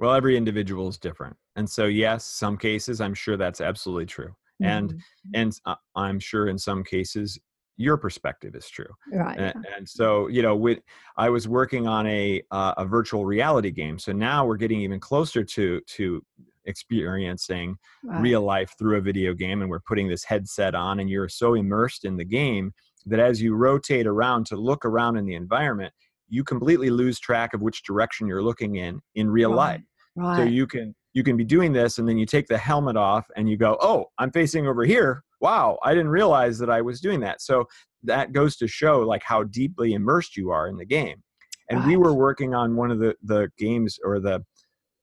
Well 0.00 0.12
every 0.12 0.36
individual 0.36 0.88
is 0.88 0.98
different. 0.98 1.36
And 1.56 1.68
so 1.70 1.86
yes 1.86 2.24
some 2.24 2.56
cases 2.56 3.00
i'm 3.00 3.14
sure 3.14 3.36
that's 3.36 3.60
absolutely 3.60 4.06
true. 4.06 4.34
Mm-hmm. 4.62 4.64
and 4.64 5.02
and 5.34 5.60
uh, 5.66 5.74
i'm 5.96 6.20
sure 6.20 6.46
in 6.46 6.58
some 6.58 6.84
cases 6.84 7.38
your 7.76 7.96
perspective 7.96 8.54
is 8.54 8.68
true. 8.68 8.86
Right. 9.12 9.36
And, 9.36 9.66
and 9.76 9.88
so 9.88 10.28
you 10.28 10.42
know 10.42 10.56
with 10.56 10.78
i 11.16 11.28
was 11.28 11.48
working 11.48 11.86
on 11.86 12.06
a 12.06 12.42
uh, 12.50 12.74
a 12.76 12.84
virtual 12.84 13.24
reality 13.24 13.70
game. 13.70 13.98
So 13.98 14.12
now 14.12 14.46
we're 14.46 14.56
getting 14.56 14.80
even 14.80 15.00
closer 15.00 15.44
to 15.44 15.80
to 15.80 16.22
experiencing 16.66 17.76
right. 18.02 18.20
real 18.20 18.42
life 18.42 18.74
through 18.78 18.96
a 18.96 19.00
video 19.00 19.34
game 19.34 19.60
and 19.60 19.70
we're 19.70 19.80
putting 19.80 20.08
this 20.08 20.24
headset 20.24 20.74
on 20.74 21.00
and 21.00 21.10
you're 21.10 21.28
so 21.28 21.54
immersed 21.54 22.04
in 22.04 22.16
the 22.16 22.24
game 22.24 22.72
that 23.06 23.20
as 23.20 23.42
you 23.42 23.54
rotate 23.54 24.06
around 24.06 24.46
to 24.46 24.56
look 24.56 24.84
around 24.84 25.16
in 25.16 25.26
the 25.26 25.34
environment 25.34 25.92
you 26.28 26.44
completely 26.44 26.90
lose 26.90 27.18
track 27.18 27.54
of 27.54 27.60
which 27.60 27.82
direction 27.82 28.26
you're 28.26 28.42
looking 28.42 28.76
in 28.76 29.00
in 29.14 29.30
real 29.30 29.50
right. 29.50 29.56
life 29.56 29.82
right. 30.16 30.36
so 30.36 30.42
you 30.42 30.66
can 30.66 30.94
you 31.12 31.22
can 31.22 31.36
be 31.36 31.44
doing 31.44 31.72
this 31.72 31.98
and 31.98 32.08
then 32.08 32.18
you 32.18 32.26
take 32.26 32.46
the 32.46 32.58
helmet 32.58 32.96
off 32.96 33.26
and 33.36 33.48
you 33.48 33.56
go 33.56 33.76
oh 33.80 34.06
i'm 34.18 34.30
facing 34.30 34.66
over 34.66 34.84
here 34.84 35.22
wow 35.40 35.78
i 35.82 35.92
didn't 35.92 36.08
realize 36.08 36.58
that 36.58 36.70
i 36.70 36.80
was 36.80 37.00
doing 37.00 37.20
that 37.20 37.40
so 37.40 37.64
that 38.02 38.32
goes 38.32 38.56
to 38.56 38.66
show 38.68 39.00
like 39.00 39.22
how 39.24 39.42
deeply 39.44 39.94
immersed 39.94 40.36
you 40.36 40.50
are 40.50 40.68
in 40.68 40.76
the 40.76 40.84
game 40.84 41.22
and 41.70 41.80
right. 41.80 41.88
we 41.88 41.96
were 41.96 42.14
working 42.14 42.54
on 42.54 42.76
one 42.76 42.90
of 42.90 42.98
the 42.98 43.14
the 43.22 43.50
games 43.58 43.98
or 44.04 44.20
the 44.20 44.42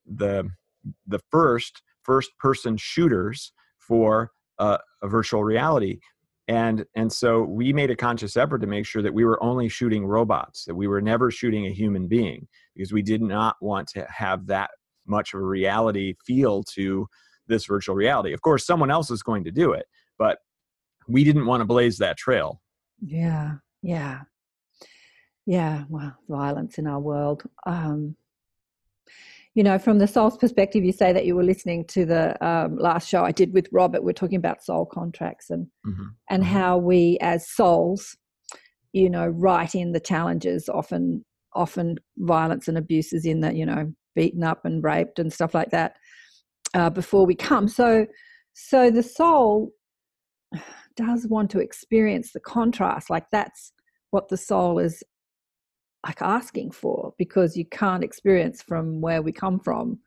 the 0.06 0.48
the 1.08 1.20
first 1.30 1.82
first 2.04 2.32
person 2.40 2.76
shooters 2.78 3.54
for 3.80 4.32
uh, 4.60 4.78
a 5.02 5.08
virtual 5.08 5.44
reality 5.44 6.00
and 6.52 6.86
and 6.96 7.12
so 7.12 7.44
we 7.44 7.72
made 7.72 7.92
a 7.92 7.96
conscious 7.96 8.36
effort 8.36 8.60
to 8.60 8.68
make 8.68 8.86
sure 8.86 9.02
that 9.02 9.14
we 9.14 9.24
were 9.24 9.42
only 9.42 9.70
shooting 9.70 10.06
robots 10.06 10.66
that 10.66 10.76
we 10.76 10.86
were 10.86 11.00
never 11.00 11.32
shooting 11.32 11.66
a 11.66 11.72
human 11.72 12.10
being 12.10 12.46
because 12.76 12.92
we 12.92 13.02
did 13.02 13.22
not 13.22 13.56
want 13.62 13.88
to 13.88 14.06
have 14.10 14.46
that 14.48 14.70
much 15.08 15.34
of 15.34 15.40
a 15.40 15.44
reality 15.44 16.14
feel 16.26 16.62
to 16.64 17.08
this 17.48 17.66
virtual 17.66 17.96
reality. 17.96 18.34
Of 18.34 18.42
course, 18.42 18.66
someone 18.66 18.92
else 18.92 19.10
is 19.12 19.24
going 19.24 19.46
to 19.46 19.52
do 19.52 19.72
it, 19.72 19.86
but 20.20 20.40
we 21.08 21.24
didn't 21.24 21.46
want 21.46 21.62
to 21.62 21.66
blaze 21.66 21.98
that 22.00 22.18
trail. 22.18 22.62
Yeah, 23.00 23.54
yeah, 23.82 24.20
yeah. 25.46 25.86
Well, 25.88 26.14
violence 26.28 26.78
in 26.78 26.86
our 26.86 27.00
world. 27.00 27.44
Um, 27.66 28.18
you 29.54 29.64
know, 29.64 29.78
from 29.78 30.00
the 30.00 30.08
soul's 30.08 30.38
perspective, 30.38 30.84
you 30.84 30.94
say 30.94 31.12
that 31.12 31.26
you 31.26 31.36
were 31.36 31.44
listening 31.44 31.86
to 31.88 32.06
the 32.06 32.46
um, 32.46 32.78
last 32.78 33.10
show 33.10 33.24
I 33.24 33.32
did 33.32 33.54
with 33.54 33.68
Robert. 33.72 34.04
We're 34.04 34.14
talking 34.14 34.38
about 34.38 34.64
soul 34.64 34.86
contracts 34.86 35.50
and 35.50 35.68
mm-hmm. 35.86 36.04
and 36.30 36.44
mm-hmm. 36.44 36.54
how 36.54 36.78
we, 36.78 37.18
as 37.22 37.50
souls, 37.50 38.16
you 38.94 39.10
know, 39.10 39.28
write 39.28 39.76
in 39.76 39.92
the 39.92 40.00
challenges. 40.00 40.70
Often, 40.70 41.26
often 41.54 41.98
violence 42.18 42.70
and 42.70 42.78
abuses 42.78 43.26
in 43.26 43.42
that. 43.42 43.56
You 43.56 43.66
know, 43.66 43.94
beaten 44.16 44.44
up 44.44 44.64
and 44.64 44.84
raped 44.84 45.20
and 45.20 45.34
stuff 45.34 45.54
like 45.54 45.72
that 45.72 45.96
uh, 46.74 46.90
before 46.90 47.26
we 47.26 47.36
come. 47.36 47.68
So, 47.68 48.08
so 48.54 48.90
the 48.90 49.04
soul 49.04 49.72
does 50.96 51.28
want 51.28 51.52
to 51.52 51.60
experience 51.60 52.32
the 52.32 52.40
contrast. 52.40 53.10
Like 53.10 53.26
that's 53.32 53.74
what 54.12 54.30
the 54.30 54.38
soul 54.38 54.80
is 54.80 55.04
like 56.06 56.22
asking 56.22 56.72
for, 56.72 57.14
because 57.18 57.56
you 57.56 57.66
can't 57.66 58.04
experience 58.04 58.62
from 58.62 59.02
where 59.02 59.22
we 59.22 59.32
come 59.32 59.60
from 59.60 60.00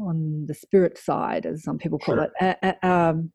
on 0.00 0.44
the 0.46 0.54
spirit 0.54 0.98
side, 0.98 1.46
as 1.46 1.62
some 1.62 1.78
people 1.78 1.98
call 1.98 2.16
sure. 2.16 2.30
it. 2.40 2.56
Uh, 2.62 2.76
uh, 2.82 2.86
um, 2.86 3.32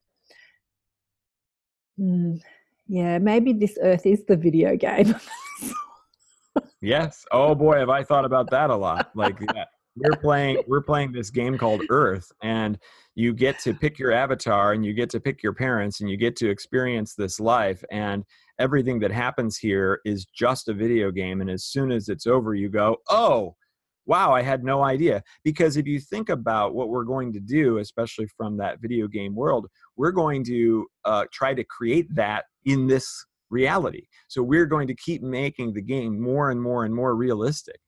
mm, 2.00 2.40
yeah, 2.88 3.18
maybe 3.18 3.54
this 3.54 3.78
earth 3.82 4.06
is 4.06 4.24
the 4.26 4.38
video 4.38 4.76
game. 4.76 5.16
Yes. 6.82 7.26
Oh 7.32 7.56
boy, 7.56 7.80
have 7.80 7.90
I 7.90 8.04
thought 8.04 8.26
about 8.26 8.50
that 8.52 8.70
a 8.70 8.76
lot. 8.76 9.10
Like 9.16 9.38
yeah, 9.56 9.66
we're 9.96 10.18
playing 10.18 10.62
we're 10.68 10.82
playing 10.82 11.12
this 11.12 11.30
game 11.30 11.58
called 11.58 11.82
Earth 11.90 12.32
and 12.44 12.78
you 13.16 13.34
get 13.34 13.60
to 13.60 13.74
pick 13.74 13.98
your 13.98 14.12
avatar 14.12 14.74
and 14.74 14.86
you 14.86 14.94
get 14.94 15.10
to 15.12 15.20
pick 15.20 15.42
your 15.42 15.54
parents 15.54 16.02
and 16.02 16.10
you 16.10 16.18
get 16.18 16.36
to 16.38 16.50
experience 16.50 17.16
this 17.16 17.40
life 17.40 17.84
and 17.92 18.24
everything 18.60 19.00
that 19.00 19.12
happens 19.12 19.58
here 19.58 20.00
is 20.06 20.26
just 20.26 20.68
a 20.68 20.74
video 20.74 21.12
game 21.12 21.42
and 21.42 21.50
as 21.50 21.66
soon 21.66 21.92
as 21.92 22.10
it's 22.10 22.28
over 22.28 22.54
you 22.54 22.70
go, 22.70 22.98
"Oh, 23.10 23.56
wow, 24.06 24.34
I 24.34 24.42
had 24.42 24.64
no 24.64 24.84
idea." 24.84 25.24
Because 25.44 25.78
if 25.78 25.86
you 25.86 26.00
think 26.00 26.30
about 26.30 26.74
what 26.74 26.90
we're 26.90 27.04
going 27.04 27.34
to 27.34 27.40
do, 27.40 27.78
especially 27.80 28.28
from 28.38 28.58
that 28.58 28.82
video 28.82 29.08
game 29.08 29.36
world, 29.36 29.68
we're 29.96 30.12
going 30.12 30.44
to 30.46 30.88
uh, 31.06 31.26
try 31.32 31.54
to 31.54 31.64
create 31.64 32.08
that 32.16 32.46
in 32.66 32.88
this 32.88 33.26
reality. 33.50 34.04
So 34.28 34.44
we're 34.44 34.66
going 34.66 34.88
to 34.88 34.96
keep 34.96 35.22
making 35.22 35.74
the 35.74 35.82
game 35.82 36.20
more 36.20 36.52
and 36.52 36.62
more 36.62 36.86
and 36.86 36.94
more 36.94 37.16
realistic 37.16 37.80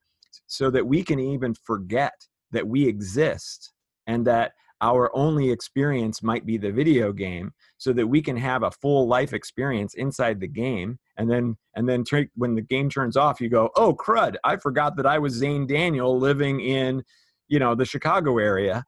so 0.46 0.70
that 0.70 0.86
we 0.86 1.02
can 1.02 1.18
even 1.18 1.54
forget 1.54 2.14
that 2.52 2.66
we 2.66 2.86
exist 2.86 3.72
and 4.06 4.26
that 4.26 4.52
our 4.80 5.14
only 5.14 5.50
experience 5.50 6.22
might 6.22 6.46
be 6.46 6.56
the 6.56 6.72
video 6.72 7.12
game 7.12 7.52
so 7.78 7.92
that 7.92 8.06
we 8.06 8.22
can 8.22 8.36
have 8.36 8.62
a 8.62 8.70
full 8.70 9.06
life 9.06 9.32
experience 9.32 9.94
inside 9.94 10.40
the 10.40 10.48
game 10.48 10.98
and 11.16 11.30
then 11.30 11.56
and 11.74 11.88
then 11.88 12.04
tra- 12.04 12.26
when 12.34 12.54
the 12.54 12.62
game 12.62 12.88
turns 12.88 13.16
off 13.16 13.40
you 13.40 13.48
go 13.48 13.70
oh 13.76 13.94
crud 13.94 14.36
i 14.44 14.56
forgot 14.56 14.96
that 14.96 15.06
i 15.06 15.18
was 15.18 15.34
zane 15.34 15.66
daniel 15.66 16.18
living 16.18 16.60
in 16.60 17.02
you 17.48 17.58
know 17.58 17.74
the 17.74 17.84
chicago 17.84 18.38
area 18.38 18.82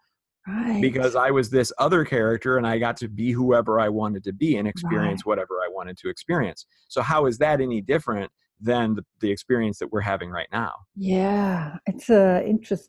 right. 0.46 0.80
because 0.80 1.14
i 1.14 1.30
was 1.30 1.50
this 1.50 1.72
other 1.78 2.04
character 2.04 2.56
and 2.56 2.66
i 2.66 2.78
got 2.78 2.96
to 2.96 3.08
be 3.08 3.30
whoever 3.30 3.78
i 3.78 3.88
wanted 3.88 4.24
to 4.24 4.32
be 4.32 4.56
and 4.56 4.66
experience 4.66 5.24
whatever 5.24 5.56
i 5.64 5.68
wanted 5.70 5.96
to 5.96 6.08
experience 6.08 6.66
so 6.88 7.02
how 7.02 7.26
is 7.26 7.38
that 7.38 7.60
any 7.60 7.80
different 7.80 8.30
than 8.62 8.94
the, 8.94 9.04
the 9.20 9.30
experience 9.30 9.78
that 9.78 9.92
we're 9.92 10.00
having 10.00 10.30
right 10.30 10.48
now 10.52 10.72
Yeah, 10.96 11.76
it's 11.86 12.08
a. 12.10 12.42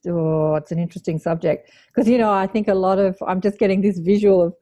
Oh, 0.08 0.56
it's 0.56 0.72
an 0.72 0.80
interesting 0.80 1.20
subject 1.20 1.72
because 1.88 2.08
you 2.08 2.18
know 2.18 2.32
I 2.32 2.48
think 2.48 2.68
a 2.68 2.74
lot 2.74 3.00
of 3.00 3.18
I'm 3.28 3.42
just 3.42 3.58
getting 3.58 3.82
this 3.82 4.00
visual 4.00 4.42
of 4.42 4.54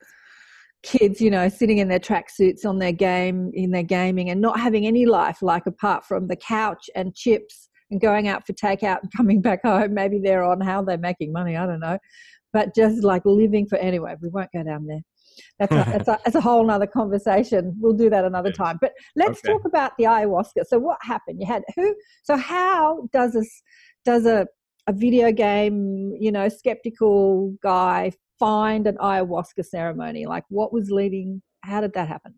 kids, 0.82 1.20
you 1.20 1.30
know, 1.30 1.48
sitting 1.48 1.78
in 1.78 1.88
their 1.88 2.00
tracksuits 2.00 2.64
on 2.64 2.78
their 2.78 2.92
game 2.92 3.50
in 3.54 3.70
their 3.70 3.82
gaming 3.82 4.30
and 4.30 4.40
not 4.40 4.58
having 4.58 4.86
any 4.86 5.06
life, 5.06 5.38
like 5.42 5.66
apart 5.66 6.04
from 6.04 6.26
the 6.26 6.36
couch 6.36 6.90
and 6.94 7.14
chips 7.14 7.68
and 7.90 8.00
going 8.00 8.28
out 8.28 8.46
for 8.46 8.52
takeout 8.54 9.00
and 9.02 9.12
coming 9.16 9.40
back 9.40 9.62
home. 9.64 9.94
Maybe 9.94 10.18
they're 10.18 10.44
on 10.44 10.60
how 10.60 10.82
they're 10.82 10.98
making 10.98 11.32
money. 11.32 11.56
I 11.56 11.66
don't 11.66 11.80
know, 11.80 11.98
but 12.52 12.74
just 12.74 13.04
like 13.04 13.22
living 13.24 13.66
for 13.66 13.78
anyway. 13.78 14.16
We 14.20 14.28
won't 14.28 14.50
go 14.52 14.62
down 14.64 14.86
there. 14.86 15.02
That's 15.58 15.72
a, 15.72 15.86
that's 15.92 16.08
a, 16.08 16.18
that's 16.24 16.36
a 16.36 16.40
whole 16.40 16.64
nother 16.64 16.86
conversation. 16.86 17.74
We'll 17.78 17.92
do 17.92 18.10
that 18.10 18.24
another 18.24 18.50
time. 18.50 18.78
But 18.80 18.92
let's 19.16 19.40
Okay. 19.40 19.52
talk 19.52 19.62
about 19.64 19.92
the 19.98 20.04
ayahuasca. 20.04 20.66
So 20.66 20.78
what 20.78 20.98
happened? 21.02 21.40
You 21.40 21.46
had 21.46 21.62
who? 21.76 21.94
So 22.22 22.36
how 22.36 23.08
does 23.12 23.32
this 23.32 23.62
does 24.04 24.26
a 24.26 24.46
a 24.88 24.92
video 24.92 25.30
game, 25.30 26.12
you 26.18 26.32
know, 26.32 26.48
skeptical 26.48 27.54
guy 27.62 28.12
find 28.38 28.86
an 28.86 28.96
ayahuasca 28.96 29.64
ceremony? 29.64 30.26
Like 30.26 30.44
what 30.48 30.72
was 30.72 30.90
leading 30.90 31.42
how 31.62 31.80
did 31.80 31.94
that 31.94 32.08
happen? 32.08 32.34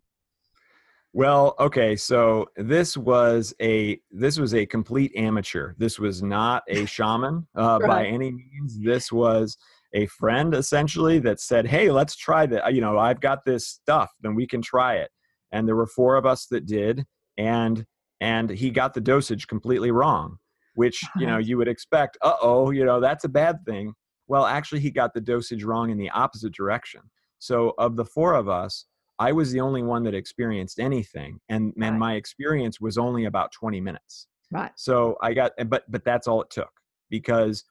Well, 1.16 1.54
okay, 1.61 1.94
so 1.94 2.46
this 2.57 2.96
was 2.96 3.54
a 3.62 4.00
this 4.11 4.37
was 4.37 4.52
a 4.52 4.66
complete 4.66 5.12
amateur. 5.14 5.74
This 5.78 5.98
was 6.00 6.24
not 6.24 6.64
a 6.68 6.87
shaman 6.87 7.46
uh, 7.54 7.78
by 7.78 8.07
any 8.07 8.33
means. 8.33 8.80
This 8.83 9.12
was 9.12 9.57
a 9.94 10.07
friend 10.07 10.54
essentially 10.54 11.18
that 11.20 11.40
said, 11.40 11.66
"Hey, 11.66 11.90
let's 11.90 12.16
try 12.16 12.46
that. 12.46 12.74
You 12.74 12.80
know, 12.80 12.98
I've 12.98 13.20
got 13.20 13.44
this 13.44 13.66
stuff, 13.66 14.11
then 14.20 14.35
we 14.35 14.46
can 14.46 14.61
try 14.61 14.96
it." 14.96 15.11
And 15.52 15.66
there 15.68 15.76
were 15.76 15.87
four 15.87 16.16
of 16.16 16.26
us 16.26 16.46
that 16.46 16.66
did, 16.66 17.04
and 17.38 17.87
and 18.20 18.50
he 18.50 18.70
got 18.70 18.94
the 18.94 19.00
dosage 19.00 19.46
completely 19.46 19.90
wrong, 19.90 20.38
which 20.74 21.00
you 21.16 21.26
know 21.26 21.38
you 21.48 21.57
would 21.59 21.68
expect. 21.68 22.18
Uh 22.22 22.35
oh, 22.42 22.70
you 22.70 22.85
know 22.85 23.00
that's 23.00 23.24
a 23.24 23.28
bad 23.28 23.64
thing. 23.66 23.94
Well, 24.26 24.46
actually, 24.46 24.80
he 24.80 24.90
got 24.90 25.14
the 25.14 25.20
dosage 25.20 25.64
wrong 25.64 25.90
in 25.90 25.98
the 25.98 26.11
opposite 26.11 26.52
direction. 26.54 27.02
So 27.38 27.74
of 27.78 27.96
the 27.96 28.07
four 28.07 28.35
of 28.35 28.48
us, 28.48 28.87
I 29.18 29.33
was 29.33 29.52
the 29.52 29.61
only 29.61 29.83
one 29.83 30.02
that 30.04 30.14
experienced 30.14 30.80
anything, 30.80 31.40
and 31.48 31.72
and 31.76 31.92
Right. 31.92 31.98
my 31.98 32.14
experience 32.14 32.80
was 32.80 32.98
only 32.98 33.26
about 33.26 33.52
20 33.52 33.80
minutes. 33.80 34.26
Right. 34.50 34.70
So 34.76 35.16
I 35.22 35.35
got, 35.35 35.52
but 35.68 35.85
but 35.90 36.04
that's 36.04 36.26
all 36.26 36.40
it 36.42 36.50
took 36.50 36.70
because 37.11 37.64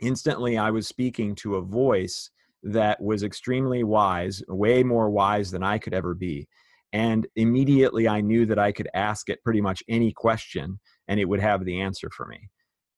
instantly 0.00 0.58
I 0.58 0.70
was 0.70 0.88
speaking 0.88 1.34
to 1.36 1.56
a 1.56 1.62
voice 1.62 2.30
that 2.62 3.00
was 3.00 3.22
extremely 3.22 3.84
wise, 3.84 4.42
way 4.48 4.82
more 4.82 5.10
wise 5.10 5.50
than 5.50 5.62
I 5.62 5.78
could 5.78 5.94
ever 5.94 6.14
be, 6.14 6.48
and 6.92 7.26
immediately 7.36 8.08
I 8.08 8.20
knew 8.20 8.46
that 8.46 8.58
I 8.58 8.72
could 8.72 8.88
ask 8.94 9.28
it 9.28 9.42
pretty 9.42 9.60
much 9.60 9.82
any 9.88 10.12
question, 10.12 10.78
and 11.08 11.18
it 11.18 11.28
would 11.28 11.40
have 11.40 11.64
the 11.64 11.80
answer 11.80 12.08
for 12.10 12.26
me. 12.26 12.48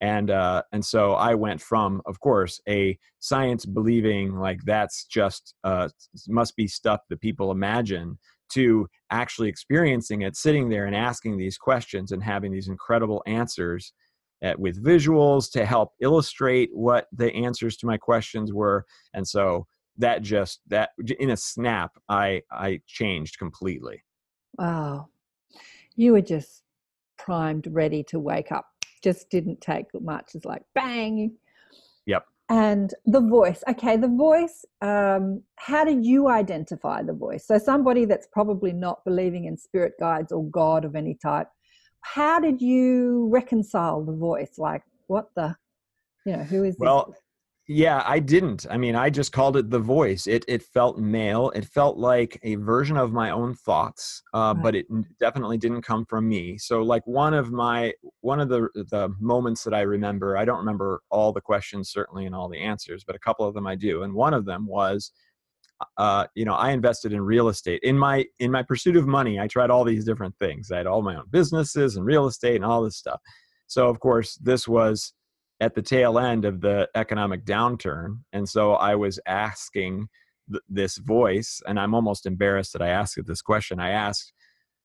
And 0.01 0.31
uh, 0.31 0.63
and 0.73 0.85
so 0.85 1.15
I 1.15 1.35
went 1.35 1.61
from, 1.61 2.03
of 2.05 2.21
course, 2.21 2.61
a 2.69 2.99
science 3.19 3.65
believing 3.65 4.37
like 4.37 4.61
that's 4.65 5.07
just 5.07 5.55
uh, 5.65 5.89
must 6.29 6.55
be 6.57 6.67
stuff 6.67 7.01
that 7.09 7.21
people 7.21 7.51
imagine 7.51 8.19
to 8.53 8.87
actually 9.11 9.49
experiencing 9.49 10.23
it, 10.23 10.37
sitting 10.37 10.69
there 10.69 10.87
and 10.87 10.95
asking 10.95 11.37
these 11.37 11.57
questions 11.57 12.13
and 12.13 12.23
having 12.23 12.53
these 12.53 12.69
incredible 12.69 13.23
answers 13.27 13.93
at, 14.43 14.59
with 14.59 14.83
visuals 14.83 15.51
to 15.53 15.65
help 15.65 15.93
illustrate 16.01 16.71
what 16.73 17.07
the 17.13 17.33
answers 17.35 17.77
to 17.79 17.87
my 17.87 17.97
questions 17.97 18.53
were. 18.53 18.85
And 19.15 19.27
so 19.27 19.67
that 19.99 20.23
just 20.23 20.61
that 20.69 20.91
in 21.19 21.31
a 21.31 21.37
snap, 21.37 21.93
I 22.09 22.43
I 22.51 22.81
changed 22.87 23.39
completely. 23.39 24.03
Wow. 24.59 25.09
You 25.95 26.13
were 26.13 26.23
just 26.23 26.63
primed, 27.19 27.67
ready 27.71 28.03
to 28.05 28.19
wake 28.19 28.53
up. 28.53 28.67
Just 29.03 29.31
didn't 29.31 29.61
take 29.61 29.87
much. 30.01 30.35
It's 30.35 30.45
like 30.45 30.63
bang. 30.75 31.35
Yep. 32.07 32.25
And 32.49 32.95
the 33.07 33.21
voice. 33.21 33.65
Okay, 33.69 33.97
the 33.97 34.09
voice. 34.09 34.65
Um, 34.81 35.43
how 35.57 35.85
do 35.85 35.99
you 36.01 36.29
identify 36.29 37.03
the 37.03 37.13
voice? 37.13 37.47
So 37.47 37.59
somebody 37.59 38.05
that's 38.05 38.29
probably 38.31 38.73
not 38.73 39.05
believing 39.05 39.47
in 39.47 39.57
spirit 39.57 39.95
guides 39.99 40.31
or 40.31 40.45
God 40.45 40.85
of 40.85 40.95
any 40.95 41.15
type. 41.15 41.49
How 42.15 42.41
did 42.41 42.61
you 42.63 43.29
reconcile 43.31 44.05
the 44.05 44.13
voice? 44.13 44.59
Like 44.59 44.83
what 45.09 45.29
the, 45.35 45.57
you 46.25 46.37
know, 46.37 46.45
who 46.45 46.65
is 46.65 46.75
this? 46.77 46.81
Well, 46.81 47.15
Yeah, 47.69 48.03
I 48.07 48.21
didn't. 48.21 48.65
I 48.71 48.77
mean, 48.77 48.95
I 48.95 49.11
just 49.11 49.33
called 49.33 49.57
it 49.57 49.71
the 49.71 49.81
voice. 49.81 50.29
It 50.29 50.45
it 50.47 50.63
felt 50.63 50.99
male. 50.99 51.51
It 51.51 51.65
felt 51.65 51.97
like 51.99 52.39
a 52.45 52.55
version 52.55 52.97
of 52.97 53.13
my 53.13 53.31
own 53.31 53.55
thoughts, 53.55 54.23
uh, 54.33 54.55
Right. 54.57 54.63
but 54.63 54.75
it 54.77 54.87
definitely 55.19 55.59
didn't 55.59 55.83
come 55.83 56.05
from 56.07 56.29
me. 56.29 56.59
So, 56.59 56.83
like 56.83 57.05
one 57.07 57.35
of 57.35 57.51
my 57.51 57.93
one 58.21 58.39
of 58.41 58.49
the 58.49 58.69
the 58.75 59.09
moments 59.21 59.65
that 59.65 59.75
I 59.75 59.81
remember, 59.83 60.37
I 60.39 60.45
don't 60.45 60.59
remember 60.65 61.01
all 61.11 61.33
the 61.33 61.41
questions 61.41 61.91
certainly 61.91 62.25
and 62.27 62.35
all 62.37 62.49
the 62.49 62.61
answers, 62.61 63.03
but 63.05 63.17
a 63.17 63.25
couple 63.27 63.45
of 63.47 63.55
them 63.55 63.67
I 63.67 63.75
do. 63.75 64.05
And 64.05 64.15
one 64.15 64.33
of 64.35 64.45
them 64.45 64.67
was, 64.69 65.11
uh, 65.99 66.27
you 66.35 66.45
know, 66.45 66.55
I 66.55 66.71
invested 66.73 67.13
in 67.13 67.21
real 67.21 67.49
estate 67.49 67.81
in 67.83 67.99
my 67.99 68.25
in 68.39 68.51
my 68.51 68.63
pursuit 68.63 68.97
of 68.97 69.07
money. 69.07 69.39
I 69.39 69.47
tried 69.47 69.71
all 69.71 69.85
these 69.85 70.05
different 70.05 70.35
things. 70.39 70.71
I 70.71 70.79
had 70.79 70.87
all 70.87 71.03
my 71.03 71.17
own 71.17 71.27
businesses 71.31 71.97
and 71.97 72.05
real 72.05 72.27
estate 72.27 72.57
and 72.57 72.65
all 72.65 72.83
this 72.83 72.97
stuff. 72.97 73.21
So, 73.67 73.89
of 73.89 74.01
course, 74.01 74.37
this 74.37 74.67
was 74.67 75.13
at 75.61 75.75
the 75.75 75.83
tail 75.83 76.19
end 76.19 76.45
of 76.45 76.61
the 76.61 76.89
economic 76.95 77.45
downturn 77.45 78.19
and 78.33 78.49
so 78.49 78.75
i 78.75 78.95
was 78.95 79.19
asking 79.27 80.09
th- 80.51 80.63
this 80.69 80.99
voice 80.99 81.63
and 81.67 81.79
i'm 81.81 81.95
almost 81.95 82.27
embarrassed 82.27 82.73
that 82.73 82.83
i 82.83 82.89
asked 82.89 83.19
this 83.27 83.43
question 83.43 83.81
i 83.81 83.91
asked 83.91 84.33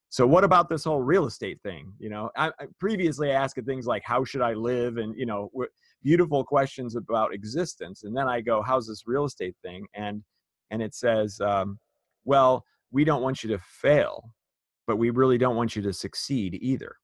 so 0.10 0.26
what 0.28 0.44
about 0.44 0.70
this 0.70 0.84
whole 0.84 1.02
real 1.02 1.26
estate 1.26 1.60
thing 1.64 1.92
you 2.00 2.10
know 2.10 2.30
I, 2.38 2.48
I 2.60 2.68
previously 2.80 3.32
i 3.32 3.36
asked 3.36 3.60
things 3.66 3.86
like 3.86 4.04
how 4.06 4.24
should 4.24 4.42
i 4.42 4.54
live 4.54 4.98
and 4.98 5.18
you 5.18 5.26
know 5.26 5.52
beautiful 6.04 6.44
questions 6.44 6.96
about 6.96 7.34
existence 7.34 8.04
and 8.04 8.16
then 8.16 8.28
i 8.28 8.40
go 8.40 8.62
how's 8.62 8.88
this 8.88 9.04
real 9.06 9.26
estate 9.26 9.56
thing 9.64 9.86
and 9.94 10.24
and 10.72 10.82
it 10.82 10.96
says 10.96 11.40
um, 11.42 11.78
well 12.26 12.66
we 12.92 13.04
don't 13.04 13.22
want 13.22 13.44
you 13.44 13.50
to 13.50 13.60
fail 13.60 14.32
but 14.88 14.98
we 14.98 15.10
really 15.10 15.38
don't 15.38 15.56
want 15.56 15.74
you 15.74 15.82
to 15.82 15.94
succeed 15.94 16.58
either. 16.62 16.96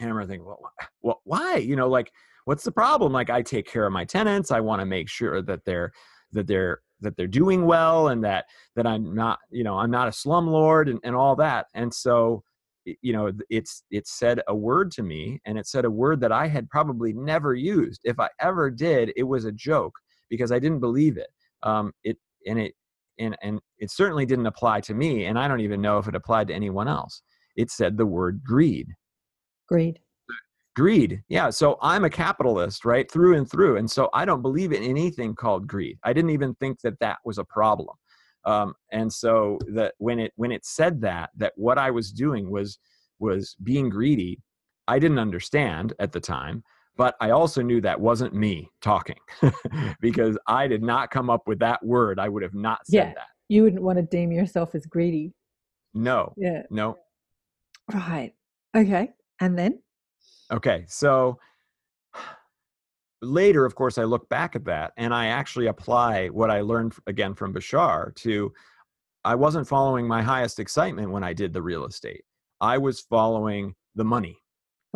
And 0.00 0.10
i'm 0.10 0.18
thinking 0.26 0.46
well, 0.46 0.72
well 1.02 1.20
why? 1.24 1.56
You 1.56 1.76
know 1.76 1.88
like 1.88 2.10
what's 2.44 2.64
the 2.64 2.72
problem? 2.72 3.12
Like 3.12 3.28
i 3.28 3.42
take 3.42 3.66
care 3.66 3.86
of 3.86 3.92
my 3.92 4.04
tenants 4.04 4.50
i 4.50 4.60
want 4.60 4.80
to 4.80 4.86
make 4.86 5.08
sure 5.08 5.42
that 5.42 5.64
they're 5.64 5.92
that 6.32 6.46
they're 6.46 6.80
that 7.00 7.16
they're 7.16 7.26
doing 7.26 7.66
well 7.66 8.08
and 8.08 8.24
that 8.24 8.46
that 8.74 8.86
i'm 8.86 9.14
not 9.14 9.38
you 9.50 9.62
know 9.62 9.76
i'm 9.76 9.90
not 9.90 10.08
a 10.08 10.10
slumlord 10.10 10.88
and, 10.88 10.98
and 11.04 11.14
all 11.14 11.36
that. 11.36 11.66
And 11.74 11.92
so 11.92 12.42
you 13.02 13.12
know 13.12 13.32
it's 13.50 13.82
it 13.90 14.06
said 14.06 14.40
a 14.48 14.54
word 14.54 14.90
to 14.92 15.02
me 15.02 15.40
and 15.44 15.58
it 15.58 15.66
said 15.66 15.84
a 15.84 15.90
word 15.90 16.20
that 16.20 16.32
i 16.32 16.46
had 16.46 16.70
probably 16.70 17.12
never 17.12 17.54
used. 17.54 18.00
If 18.04 18.18
i 18.20 18.28
ever 18.40 18.70
did 18.70 19.12
it 19.16 19.24
was 19.24 19.44
a 19.44 19.52
joke 19.52 19.94
because 20.30 20.50
i 20.50 20.58
didn't 20.58 20.80
believe 20.80 21.16
it. 21.18 21.28
Um 21.62 21.92
it 22.04 22.16
and 22.46 22.58
it 22.58 22.74
and 23.18 23.36
and 23.42 23.60
it 23.78 23.90
certainly 23.90 24.26
didn't 24.26 24.46
apply 24.46 24.80
to 24.80 24.94
me 24.94 25.26
and 25.26 25.38
i 25.38 25.48
don't 25.48 25.60
even 25.60 25.80
know 25.80 25.98
if 25.98 26.08
it 26.08 26.14
applied 26.14 26.48
to 26.48 26.54
anyone 26.54 26.88
else. 26.88 27.22
It 27.56 27.70
said 27.70 27.96
the 27.96 28.04
word 28.04 28.42
greed. 28.44 28.88
Greed. 29.68 29.98
greed 30.76 31.22
yeah 31.28 31.50
so 31.50 31.78
i'm 31.80 32.04
a 32.04 32.10
capitalist 32.10 32.84
right 32.84 33.10
through 33.10 33.36
and 33.36 33.50
through 33.50 33.78
and 33.78 33.90
so 33.90 34.10
i 34.12 34.24
don't 34.24 34.42
believe 34.42 34.72
in 34.72 34.82
anything 34.82 35.34
called 35.34 35.66
greed. 35.66 35.98
I 36.04 36.12
didn't 36.12 36.30
even 36.30 36.54
think 36.56 36.80
that 36.82 36.98
that 37.00 37.18
was 37.24 37.38
a 37.38 37.44
problem. 37.44 37.96
Um, 38.44 38.74
and 38.92 39.12
so 39.12 39.58
that 39.74 39.94
when 39.98 40.20
it 40.20 40.32
when 40.36 40.52
it 40.52 40.64
said 40.64 41.00
that 41.00 41.30
that 41.36 41.52
what 41.56 41.78
i 41.78 41.90
was 41.90 42.12
doing 42.12 42.50
was 42.50 42.78
was 43.18 43.56
being 43.62 43.88
greedy 43.88 44.40
i 44.86 44.98
didn't 44.98 45.18
understand 45.18 45.94
at 45.98 46.12
the 46.12 46.20
time 46.20 46.62
but 46.96 47.14
i 47.20 47.30
also 47.30 47.62
knew 47.62 47.80
that 47.80 48.00
wasn't 48.00 48.32
me 48.34 48.68
talking 48.82 49.18
because 50.00 50.36
i 50.46 50.66
did 50.66 50.82
not 50.82 51.10
come 51.10 51.28
up 51.30 51.42
with 51.46 51.58
that 51.58 51.84
word 51.84 52.18
i 52.18 52.28
would 52.28 52.42
have 52.42 52.54
not 52.54 52.78
said 52.86 52.94
Yeah. 53.08 53.14
that 53.14 53.26
You 53.48 53.62
wouldn't 53.62 53.82
want 53.82 53.98
to 53.98 54.02
deem 54.02 54.32
yourself 54.32 54.74
as 54.74 54.86
greedy. 54.86 55.32
no 55.94 56.32
Yeah. 56.36 56.62
no 56.70 56.96
Right. 57.94 58.32
Okay. 58.76 59.12
And 59.40 59.56
then? 59.56 59.80
Okay, 60.52 60.84
so 60.88 61.38
later, 63.22 63.64
of 63.64 63.74
course, 63.74 63.96
I 63.98 64.04
look 64.04 64.28
back 64.28 64.56
at 64.56 64.64
that 64.64 64.92
and 64.96 65.14
I 65.14 65.26
actually 65.28 65.66
apply 65.68 66.28
what 66.28 66.50
I 66.50 66.60
learned 66.60 66.94
again 67.06 67.34
from 67.34 67.54
Bashar 67.54 68.14
to 68.16 68.52
I 69.24 69.34
wasn't 69.34 69.66
following 69.66 70.06
my 70.06 70.22
highest 70.22 70.58
excitement 70.60 71.10
when 71.10 71.24
I 71.24 71.32
did 71.32 71.52
the 71.52 71.62
real 71.62 71.84
estate. 71.86 72.22
I 72.60 72.78
was 72.78 73.00
following 73.00 73.74
the 73.94 74.04
money 74.04 74.36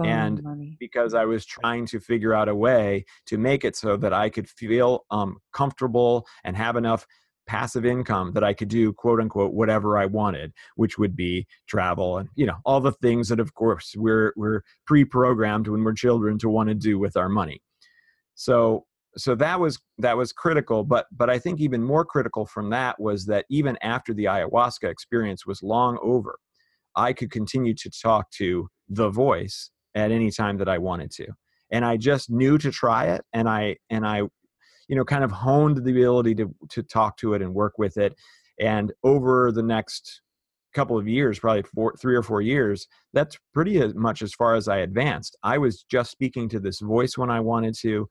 Following 0.00 0.18
And 0.18 0.42
money. 0.42 0.76
because 0.80 1.14
I 1.14 1.24
was 1.24 1.44
trying 1.44 1.86
to 1.86 2.00
figure 2.00 2.34
out 2.34 2.48
a 2.48 2.54
way 2.54 3.04
to 3.26 3.38
make 3.38 3.64
it 3.64 3.76
so 3.76 3.96
that 3.98 4.12
I 4.12 4.30
could 4.30 4.48
feel 4.48 5.04
um, 5.10 5.38
comfortable 5.52 6.26
and 6.44 6.56
have 6.56 6.76
enough 6.76 7.06
passive 7.46 7.84
income 7.84 8.32
that 8.32 8.44
I 8.44 8.54
could 8.54 8.68
do 8.68 8.92
quote 8.92 9.20
unquote 9.20 9.52
whatever 9.52 9.98
I 9.98 10.06
wanted, 10.06 10.52
which 10.76 10.98
would 10.98 11.16
be 11.16 11.46
travel 11.66 12.18
and 12.18 12.28
you 12.36 12.46
know 12.46 12.56
all 12.64 12.80
the 12.80 12.92
things 12.92 13.28
that 13.28 13.40
of 13.40 13.54
course 13.54 13.94
we're 13.96 14.32
we're 14.36 14.62
pre-programmed 14.86 15.66
when 15.66 15.82
we're 15.82 15.92
children 15.92 16.38
to 16.38 16.48
want 16.48 16.68
to 16.68 16.74
do 16.74 16.98
with 16.98 17.16
our 17.16 17.28
money. 17.28 17.60
So 18.36 18.86
so 19.16 19.34
that 19.34 19.58
was 19.58 19.80
that 19.98 20.16
was 20.16 20.32
critical 20.32 20.84
but 20.84 21.06
but 21.10 21.28
i 21.28 21.38
think 21.38 21.60
even 21.60 21.82
more 21.82 22.04
critical 22.04 22.46
from 22.46 22.70
that 22.70 23.00
was 23.00 23.26
that 23.26 23.44
even 23.50 23.76
after 23.82 24.14
the 24.14 24.24
ayahuasca 24.24 24.88
experience 24.88 25.44
was 25.46 25.62
long 25.62 25.98
over 26.02 26.38
i 26.96 27.12
could 27.12 27.30
continue 27.30 27.74
to 27.74 27.90
talk 27.90 28.30
to 28.30 28.68
the 28.88 29.10
voice 29.10 29.70
at 29.94 30.10
any 30.10 30.30
time 30.30 30.58
that 30.58 30.68
i 30.68 30.78
wanted 30.78 31.10
to. 31.10 31.26
And 31.72 31.84
i 31.84 31.96
just 31.96 32.30
knew 32.30 32.58
to 32.58 32.70
try 32.70 33.06
it 33.06 33.22
and 33.32 33.48
i 33.48 33.76
and 33.90 34.06
i 34.06 34.22
you 34.88 34.96
know 34.96 35.04
kind 35.04 35.24
of 35.24 35.30
honed 35.30 35.84
the 35.84 35.90
ability 35.90 36.34
to 36.36 36.54
to 36.70 36.82
talk 36.82 37.16
to 37.18 37.34
it 37.34 37.42
and 37.42 37.54
work 37.54 37.74
with 37.78 37.96
it. 37.96 38.14
And 38.58 38.92
over 39.04 39.52
the 39.52 39.62
next 39.62 40.22
couple 40.74 40.96
of 40.96 41.08
years 41.08 41.38
probably 41.38 41.62
four 41.62 41.94
three 42.00 42.14
or 42.14 42.22
four 42.22 42.40
years 42.40 42.86
that's 43.12 43.36
pretty 43.52 43.84
much 43.94 44.22
as 44.22 44.32
far 44.34 44.54
as 44.54 44.68
i 44.68 44.78
advanced. 44.78 45.36
I 45.42 45.58
was 45.58 45.84
just 45.90 46.12
speaking 46.12 46.48
to 46.50 46.60
this 46.60 46.78
voice 46.80 47.18
when 47.18 47.30
i 47.30 47.40
wanted 47.40 47.74
to 47.80 48.08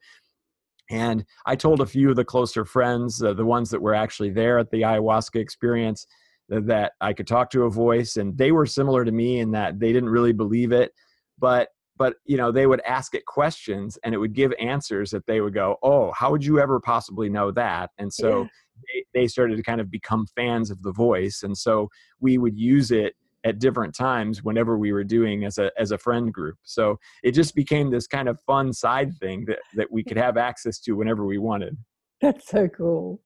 and 0.89 1.24
I 1.46 1.56
told 1.56 1.82
a 1.82 1.86
few 1.86 2.10
of 2.10 2.15
the 2.15 2.26
closer 2.26 2.65
friends, 2.65 3.22
uh, 3.22 3.34
the 3.34 3.46
ones 3.46 3.70
that 3.70 3.82
were 3.82 3.94
actually 3.94 4.32
there 4.32 4.58
at 4.58 4.72
the 4.72 4.82
ayahuasca 4.82 5.36
experience, 5.36 6.08
that 6.50 6.94
I 7.00 7.13
could 7.13 7.28
talk 7.28 7.52
to 7.52 7.63
a 7.63 7.70
voice, 7.70 8.18
and 8.18 8.36
they 8.38 8.52
were 8.52 8.65
similar 8.65 9.06
to 9.06 9.12
me 9.12 9.39
in 9.39 9.52
that 9.52 9.80
they 9.80 9.94
didn't 9.94 10.10
really 10.10 10.34
believe 10.34 10.72
it, 10.72 10.92
but 11.39 11.69
but 11.97 12.15
you 12.25 12.38
know 12.38 12.52
they 12.52 12.67
would 12.67 12.82
ask 12.82 13.15
it 13.15 13.25
questions 13.25 13.97
and 14.04 14.13
it 14.13 14.17
would 14.17 14.34
give 14.34 14.54
answers 14.60 15.12
that 15.12 15.25
they 15.25 15.41
would 15.41 15.54
go, 15.54 15.78
"Oh, 15.84 16.12
how 16.12 16.32
would 16.32 16.45
you 16.45 16.60
ever 16.60 16.80
possibly 16.80 17.30
know 17.30 17.52
that?" 17.52 17.91
And 17.97 18.12
so. 18.13 18.41
Yeah. 18.41 18.47
They, 18.93 19.04
they 19.13 19.28
started 19.28 19.58
to 19.58 19.62
kind 19.62 19.82
of 19.82 19.91
become 19.91 20.25
fans 20.38 20.71
of 20.71 20.82
the 20.84 20.93
voice 20.93 21.43
and 21.43 21.58
so 21.58 21.89
we 22.21 22.38
would 22.38 22.58
use 22.58 22.91
it 22.91 23.13
at 23.43 23.60
different 23.60 23.95
times 23.95 24.43
whenever 24.43 24.78
we 24.78 24.91
were 24.91 25.04
doing 25.04 25.45
as 25.45 25.58
a 25.58 25.71
as 25.78 25.91
a 25.91 25.97
friend 25.97 26.34
group. 26.34 26.58
So 26.63 26.97
it 27.23 27.32
just 27.32 27.56
became 27.56 27.89
this 27.89 28.08
kind 28.08 28.28
of 28.28 28.39
fun 28.41 28.73
side 28.73 29.13
thing 29.17 29.45
that 29.47 29.60
that 29.75 29.91
we 29.91 30.04
could 30.04 30.17
have 30.17 30.38
access 30.38 30.80
to 30.82 30.93
whenever 30.93 31.25
we 31.25 31.38
wanted. 31.38 31.78
That's 32.21 32.47
so 32.47 32.67
cool. 32.67 33.21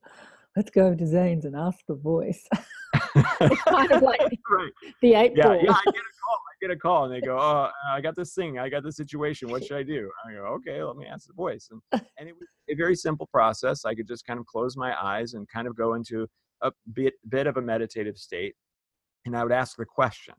Let's 0.56 0.70
go 0.70 0.94
to 0.94 1.08
Zane's 1.08 1.46
and 1.46 1.56
ask 1.56 1.80
the 1.88 1.96
voice. 1.96 2.48
it's 3.16 3.62
kind 3.64 3.92
of 3.92 4.02
like 4.02 4.20
right. 4.50 4.72
the 5.02 5.14
eight 5.16 5.34
yeah, 5.36 5.54
yeah, 5.54 5.72
I 5.72 5.82
get 5.86 5.96
a 5.96 6.14
call. 6.22 6.38
I 6.38 6.56
get 6.62 6.72
a 6.72 6.76
call 6.76 7.06
and 7.06 7.14
they 7.14 7.22
go, 7.22 7.38
Oh, 7.40 7.70
I 7.92 8.02
got 8.02 8.16
this 8.16 8.34
thing, 8.34 8.60
I 8.60 8.70
got 8.70 8.84
this 8.84 8.96
situation. 8.96 9.50
What 9.50 9.64
should 9.64 9.78
I 9.78 9.84
do? 9.84 10.10
I 10.28 10.34
go, 10.34 10.40
Okay, 10.56 10.84
let 10.84 10.96
me 10.96 11.06
ask 11.06 11.28
the 11.28 11.34
voice. 11.34 11.70
And 11.72 11.82
and 12.20 12.30
it 12.30 12.36
was 12.40 12.48
a 12.70 12.76
very 12.76 12.96
simple 12.96 13.28
process. 13.34 13.86
I 13.86 13.96
could 13.96 14.08
just 14.08 14.26
kind 14.26 14.40
of 14.40 14.46
close 14.46 14.78
my 14.78 14.96
eyes 15.02 15.34
and 15.34 15.48
kind 15.50 15.68
of 15.68 15.76
go 15.76 15.96
into 15.96 16.28
a 16.62 16.72
bit 16.94 17.14
bit 17.30 17.48
of 17.48 17.58
a 17.58 17.62
meditative 17.62 18.18
state 18.18 18.56
and 19.26 19.36
I 19.36 19.44
would 19.44 19.52
ask 19.52 19.78
the 19.78 19.86
question. 19.86 20.36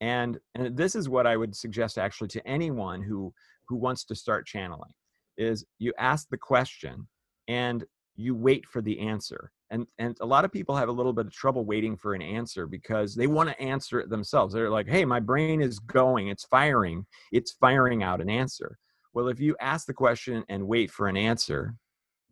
And, 0.00 0.38
and 0.54 0.76
this 0.76 0.94
is 0.94 1.08
what 1.08 1.26
I 1.26 1.36
would 1.36 1.54
suggest 1.54 1.98
actually 1.98 2.28
to 2.28 2.46
anyone 2.46 3.02
who, 3.02 3.32
who 3.68 3.76
wants 3.76 4.04
to 4.06 4.14
start 4.14 4.46
channeling 4.46 4.92
is 5.36 5.64
you 5.78 5.92
ask 5.98 6.28
the 6.30 6.38
question 6.38 7.06
and 7.48 7.84
you 8.16 8.34
wait 8.34 8.66
for 8.66 8.82
the 8.82 8.98
answer. 9.00 9.52
And, 9.70 9.86
and 9.98 10.16
a 10.20 10.26
lot 10.26 10.44
of 10.44 10.52
people 10.52 10.74
have 10.76 10.88
a 10.88 10.92
little 10.92 11.12
bit 11.12 11.26
of 11.26 11.32
trouble 11.32 11.64
waiting 11.64 11.96
for 11.96 12.14
an 12.14 12.22
answer 12.22 12.66
because 12.66 13.14
they 13.14 13.26
want 13.26 13.48
to 13.48 13.60
answer 13.60 14.00
it 14.00 14.10
themselves. 14.10 14.52
They're 14.52 14.70
like, 14.70 14.88
hey, 14.88 15.04
my 15.04 15.20
brain 15.20 15.60
is 15.60 15.78
going, 15.78 16.28
it's 16.28 16.44
firing, 16.44 17.06
it's 17.32 17.52
firing 17.52 18.02
out 18.02 18.20
an 18.20 18.28
answer. 18.28 18.78
Well, 19.12 19.28
if 19.28 19.40
you 19.40 19.56
ask 19.60 19.86
the 19.86 19.94
question 19.94 20.44
and 20.48 20.66
wait 20.66 20.90
for 20.90 21.06
an 21.08 21.16
answer, 21.16 21.74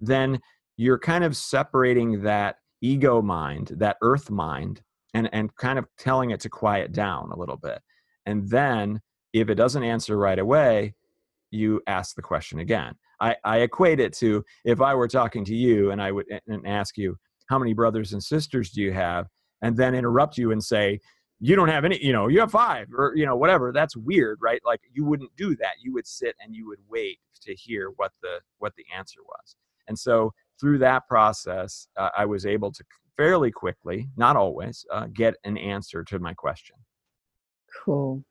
then 0.01 0.41
you're 0.77 0.99
kind 0.99 1.25
of 1.25 1.37
separating 1.37 2.23
that 2.23 2.57
ego 2.81 3.23
mind, 3.23 3.73
that 3.77 3.97
earth 4.03 4.31
mind, 4.31 4.83
and 5.14 5.29
and 5.33 5.55
kind 5.57 5.79
of 5.79 5.87
telling 5.99 6.31
it 6.31 6.41
to 6.41 6.49
quiet 6.49 6.93
down 6.93 7.31
a 7.33 7.38
little 7.38 7.57
bit 7.57 7.81
and 8.27 8.49
then 8.49 9.01
if 9.33 9.49
it 9.49 9.55
doesn't 9.55 9.83
answer 9.83 10.17
right 10.17 10.38
away 10.38 10.95
you 11.51 11.81
ask 11.87 12.14
the 12.14 12.23
question 12.23 12.59
again 12.59 12.95
i 13.21 13.35
i 13.45 13.59
equate 13.59 14.01
it 14.01 14.13
to 14.13 14.45
if 14.65 14.81
i 14.81 14.95
were 14.95 15.09
talking 15.09 15.45
to 15.45 15.55
you 15.55 15.91
and 15.91 16.01
i 16.03 16.11
would 16.11 16.27
and 16.47 16.67
ask 16.67 16.97
you 16.97 17.17
how 17.49 17.59
many 17.59 17.73
brothers 17.73 18.13
and 18.13 18.23
sisters 18.23 18.71
do 18.71 18.83
you 18.83 18.93
have 18.93 19.27
and 19.63 19.77
then 19.77 19.95
interrupt 19.95 20.37
you 20.37 20.53
and 20.53 20.63
say 20.63 20.99
you 21.41 21.55
don't 21.55 21.69
have 21.69 21.85
any 21.85 22.03
you 22.05 22.13
know 22.13 22.29
you 22.29 22.41
have 22.41 22.51
five 22.51 22.89
or 22.97 23.13
you 23.15 23.25
know 23.25 23.37
whatever 23.37 23.73
that's 23.73 23.97
weird 23.97 24.39
right 24.41 24.61
like 24.65 24.81
you 24.93 25.05
wouldn't 25.05 25.35
do 25.37 25.55
that 25.57 25.75
you 25.83 25.93
would 25.93 26.07
sit 26.07 26.35
and 26.43 26.55
you 26.55 26.67
would 26.67 26.81
wait 26.89 27.19
to 27.41 27.55
hear 27.55 27.93
what 27.97 28.13
the 28.23 28.41
what 28.59 28.73
the 28.77 28.85
answer 28.97 29.21
was 29.25 29.57
and 29.87 29.99
so 29.99 30.33
through 30.61 30.79
that 30.79 31.07
process 31.07 31.87
uh, 31.97 32.11
i 32.17 32.25
was 32.25 32.45
able 32.45 32.73
to 32.73 32.83
fairly 33.19 33.51
quickly, 33.51 34.09
not 34.17 34.37
always, 34.37 34.87
uh, 34.91 35.09
get 35.13 35.35
an 35.45 35.59
answer 35.59 36.03
to 36.05 36.19
my 36.19 36.33
question. 36.33 36.77
Cool. 37.85 38.25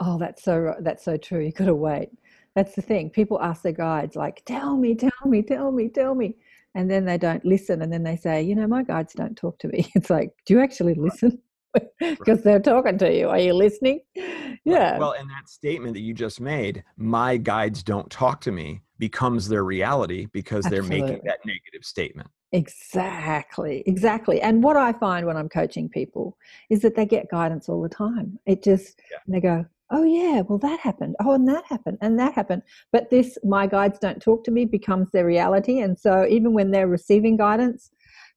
Oh, 0.00 0.18
that's 0.18 0.42
so 0.42 0.74
that's 0.80 1.02
so 1.02 1.16
true. 1.16 1.40
You 1.40 1.52
got 1.52 1.66
to 1.66 1.74
wait. 1.74 2.10
That's 2.56 2.74
the 2.74 2.82
thing. 2.82 3.10
People 3.10 3.40
ask 3.40 3.62
their 3.62 3.72
guides 3.72 4.16
like, 4.16 4.42
"Tell 4.46 4.76
me, 4.78 4.94
tell 4.94 5.10
me, 5.26 5.42
tell 5.42 5.70
me, 5.70 5.88
tell 5.90 6.14
me," 6.14 6.36
and 6.74 6.90
then 6.90 7.04
they 7.04 7.18
don't 7.18 7.44
listen, 7.44 7.82
and 7.82 7.92
then 7.92 8.02
they 8.02 8.16
say, 8.16 8.42
"You 8.42 8.54
know, 8.56 8.66
my 8.66 8.82
guides 8.82 9.12
don't 9.12 9.36
talk 9.36 9.58
to 9.60 9.68
me." 9.68 9.88
It's 9.94 10.10
like, 10.10 10.30
do 10.46 10.54
you 10.54 10.60
actually 10.60 10.94
listen? 10.94 11.38
Because 11.74 11.90
right. 12.28 12.44
they're 12.44 12.60
talking 12.60 12.96
to 12.98 13.14
you. 13.14 13.28
Are 13.28 13.38
you 13.38 13.52
listening? 13.52 14.00
Yeah. 14.14 14.92
Right. 14.92 14.98
Well, 14.98 15.12
and 15.12 15.28
that 15.28 15.50
statement 15.50 15.92
that 15.94 16.00
you 16.00 16.14
just 16.14 16.40
made, 16.40 16.82
"My 16.96 17.36
guides 17.36 17.82
don't 17.82 18.10
talk 18.10 18.40
to 18.42 18.52
me," 18.52 18.80
becomes 18.98 19.48
their 19.48 19.64
reality 19.64 20.26
because 20.32 20.64
Absolutely. 20.64 20.98
they're 20.98 21.08
making 21.08 21.24
that 21.26 21.40
negative 21.44 21.84
statement. 21.84 22.30
Exactly, 22.52 23.82
exactly. 23.86 24.40
And 24.40 24.62
what 24.62 24.78
I 24.78 24.94
find 24.94 25.26
when 25.26 25.36
I'm 25.36 25.50
coaching 25.50 25.90
people 25.90 26.38
is 26.70 26.80
that 26.80 26.94
they 26.94 27.04
get 27.04 27.30
guidance 27.30 27.68
all 27.68 27.82
the 27.82 27.88
time. 27.90 28.38
It 28.46 28.62
just, 28.62 29.02
yeah. 29.10 29.18
they 29.28 29.40
go, 29.40 29.66
oh, 29.90 30.04
yeah, 30.04 30.42
well, 30.42 30.58
that 30.58 30.80
happened. 30.80 31.16
Oh, 31.20 31.32
and 31.32 31.48
that 31.48 31.64
happened, 31.66 31.98
and 32.00 32.18
that 32.18 32.34
happened. 32.34 32.62
But 32.92 33.10
this, 33.10 33.38
my 33.44 33.66
guides 33.66 33.98
don't 33.98 34.20
talk 34.20 34.44
to 34.44 34.50
me, 34.50 34.64
becomes 34.64 35.10
their 35.10 35.26
reality. 35.26 35.80
And 35.80 35.98
so 35.98 36.26
even 36.28 36.52
when 36.52 36.70
they're 36.70 36.88
receiving 36.88 37.36
guidance, 37.36 37.90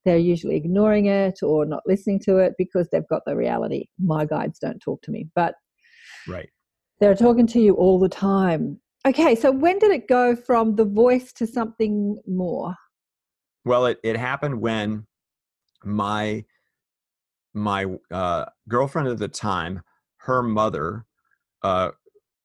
they're 0.06 0.18
usually 0.18 0.56
ignoring 0.56 1.08
it 1.08 1.44
or 1.44 1.66
not 1.66 1.84
listening 1.86 2.20
to 2.22 2.38
it 2.38 2.54
because 2.58 2.88
they've 2.90 3.08
got 3.10 3.24
the 3.26 3.36
reality. 3.36 3.88
My 4.00 4.26
guides 4.26 4.60
don't 4.60 4.80
talk 4.80 5.02
to 5.04 5.12
me. 5.12 5.28
But 5.36 5.56
right. 6.28 6.50
they're 7.00 7.16
talking 7.16 7.48
to 7.48 7.60
you 7.60 7.74
all 7.74 8.00
the 8.00 8.10
time. 8.10 8.80
Okay, 9.08 9.36
so 9.36 9.52
when 9.52 9.80
did 9.80 9.92
it 9.92 10.08
go 10.08 10.36
from 10.36 10.76
the 10.76 10.86
voice 10.86 11.32
to 11.34 11.48
something 11.48 12.20
more? 12.28 12.76
Well, 13.66 13.86
it, 13.88 14.00
it 14.04 14.18
happened 14.18 14.62
when 14.62 15.06
my 15.84 16.46
my 17.54 17.86
uh, 18.12 18.46
girlfriend 18.68 19.08
at 19.08 19.18
the 19.18 19.28
time, 19.28 19.82
her 20.18 20.44
mother 20.44 21.06
uh, 21.64 21.92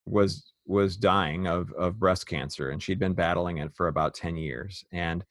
was 0.05 0.51
was 0.65 0.97
dying 0.97 1.47
of 1.47 1.71
of 1.73 1.99
breast 1.99 2.27
cancer, 2.27 2.69
and 2.69 2.81
she'd 2.81 2.99
been 2.99 3.13
battling 3.13 3.57
it 3.57 3.73
for 3.75 3.87
about 3.87 4.13
ten 4.13 4.35
years. 4.35 4.83
And 4.91 5.23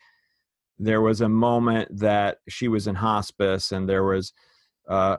there 0.78 1.00
was 1.00 1.20
a 1.20 1.28
moment 1.28 1.98
that 1.98 2.38
she 2.48 2.68
was 2.68 2.86
in 2.86 2.94
hospice, 2.94 3.72
and 3.72 3.88
there 3.88 4.04
was 4.04 4.32
uh, 4.88 5.16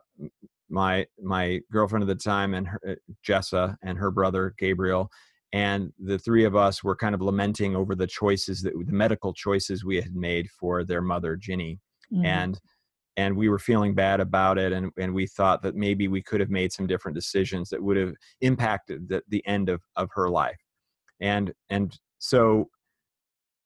my 0.70 1.06
my 1.22 1.62
girlfriend 1.72 2.04
at 2.04 2.08
the 2.08 2.16
time 2.16 2.54
and 2.54 2.68
her, 2.68 2.80
uh, 2.88 2.96
Jessa 3.26 3.78
and 3.84 3.98
her 3.98 4.12
brother 4.12 4.54
Gabriel 4.58 5.10
and 5.56 5.94
the 5.98 6.20
three 6.20 6.44
of 6.44 6.54
us 6.54 6.84
were 6.84 6.98
kind 6.98 7.16
of 7.16 7.22
lamenting 7.22 7.78
over 7.78 7.96
the 7.96 8.06
choices 8.06 8.62
that 8.62 8.74
the 8.74 8.92
medical 8.92 9.32
choices 9.32 9.86
we 9.86 9.96
had 9.96 10.14
made 10.14 10.50
for 10.50 10.84
their 10.84 11.02
mother 11.02 11.38
Ginny, 11.38 11.80
mm-hmm. 12.14 12.26
and 12.26 12.60
and 13.18 13.36
we 13.36 13.50
were 13.50 13.60
feeling 13.60 13.94
bad 13.94 14.20
about 14.20 14.58
it, 14.58 14.74
and 14.74 14.92
and 14.98 15.14
we 15.14 15.28
thought 15.28 15.62
that 15.64 15.76
maybe 15.76 16.08
we 16.08 16.22
could 16.22 16.40
have 16.40 16.50
made 16.50 16.72
some 16.72 16.88
different 16.88 17.16
decisions 17.16 17.70
that 17.70 17.82
would 17.82 17.98
have 17.98 18.14
impacted 18.42 19.10
the, 19.10 19.22
the 19.30 19.46
end 19.46 19.70
of 19.70 19.82
of 19.96 20.10
her 20.14 20.30
life, 20.30 20.62
and 21.20 21.54
and 21.70 21.98
so 22.20 22.70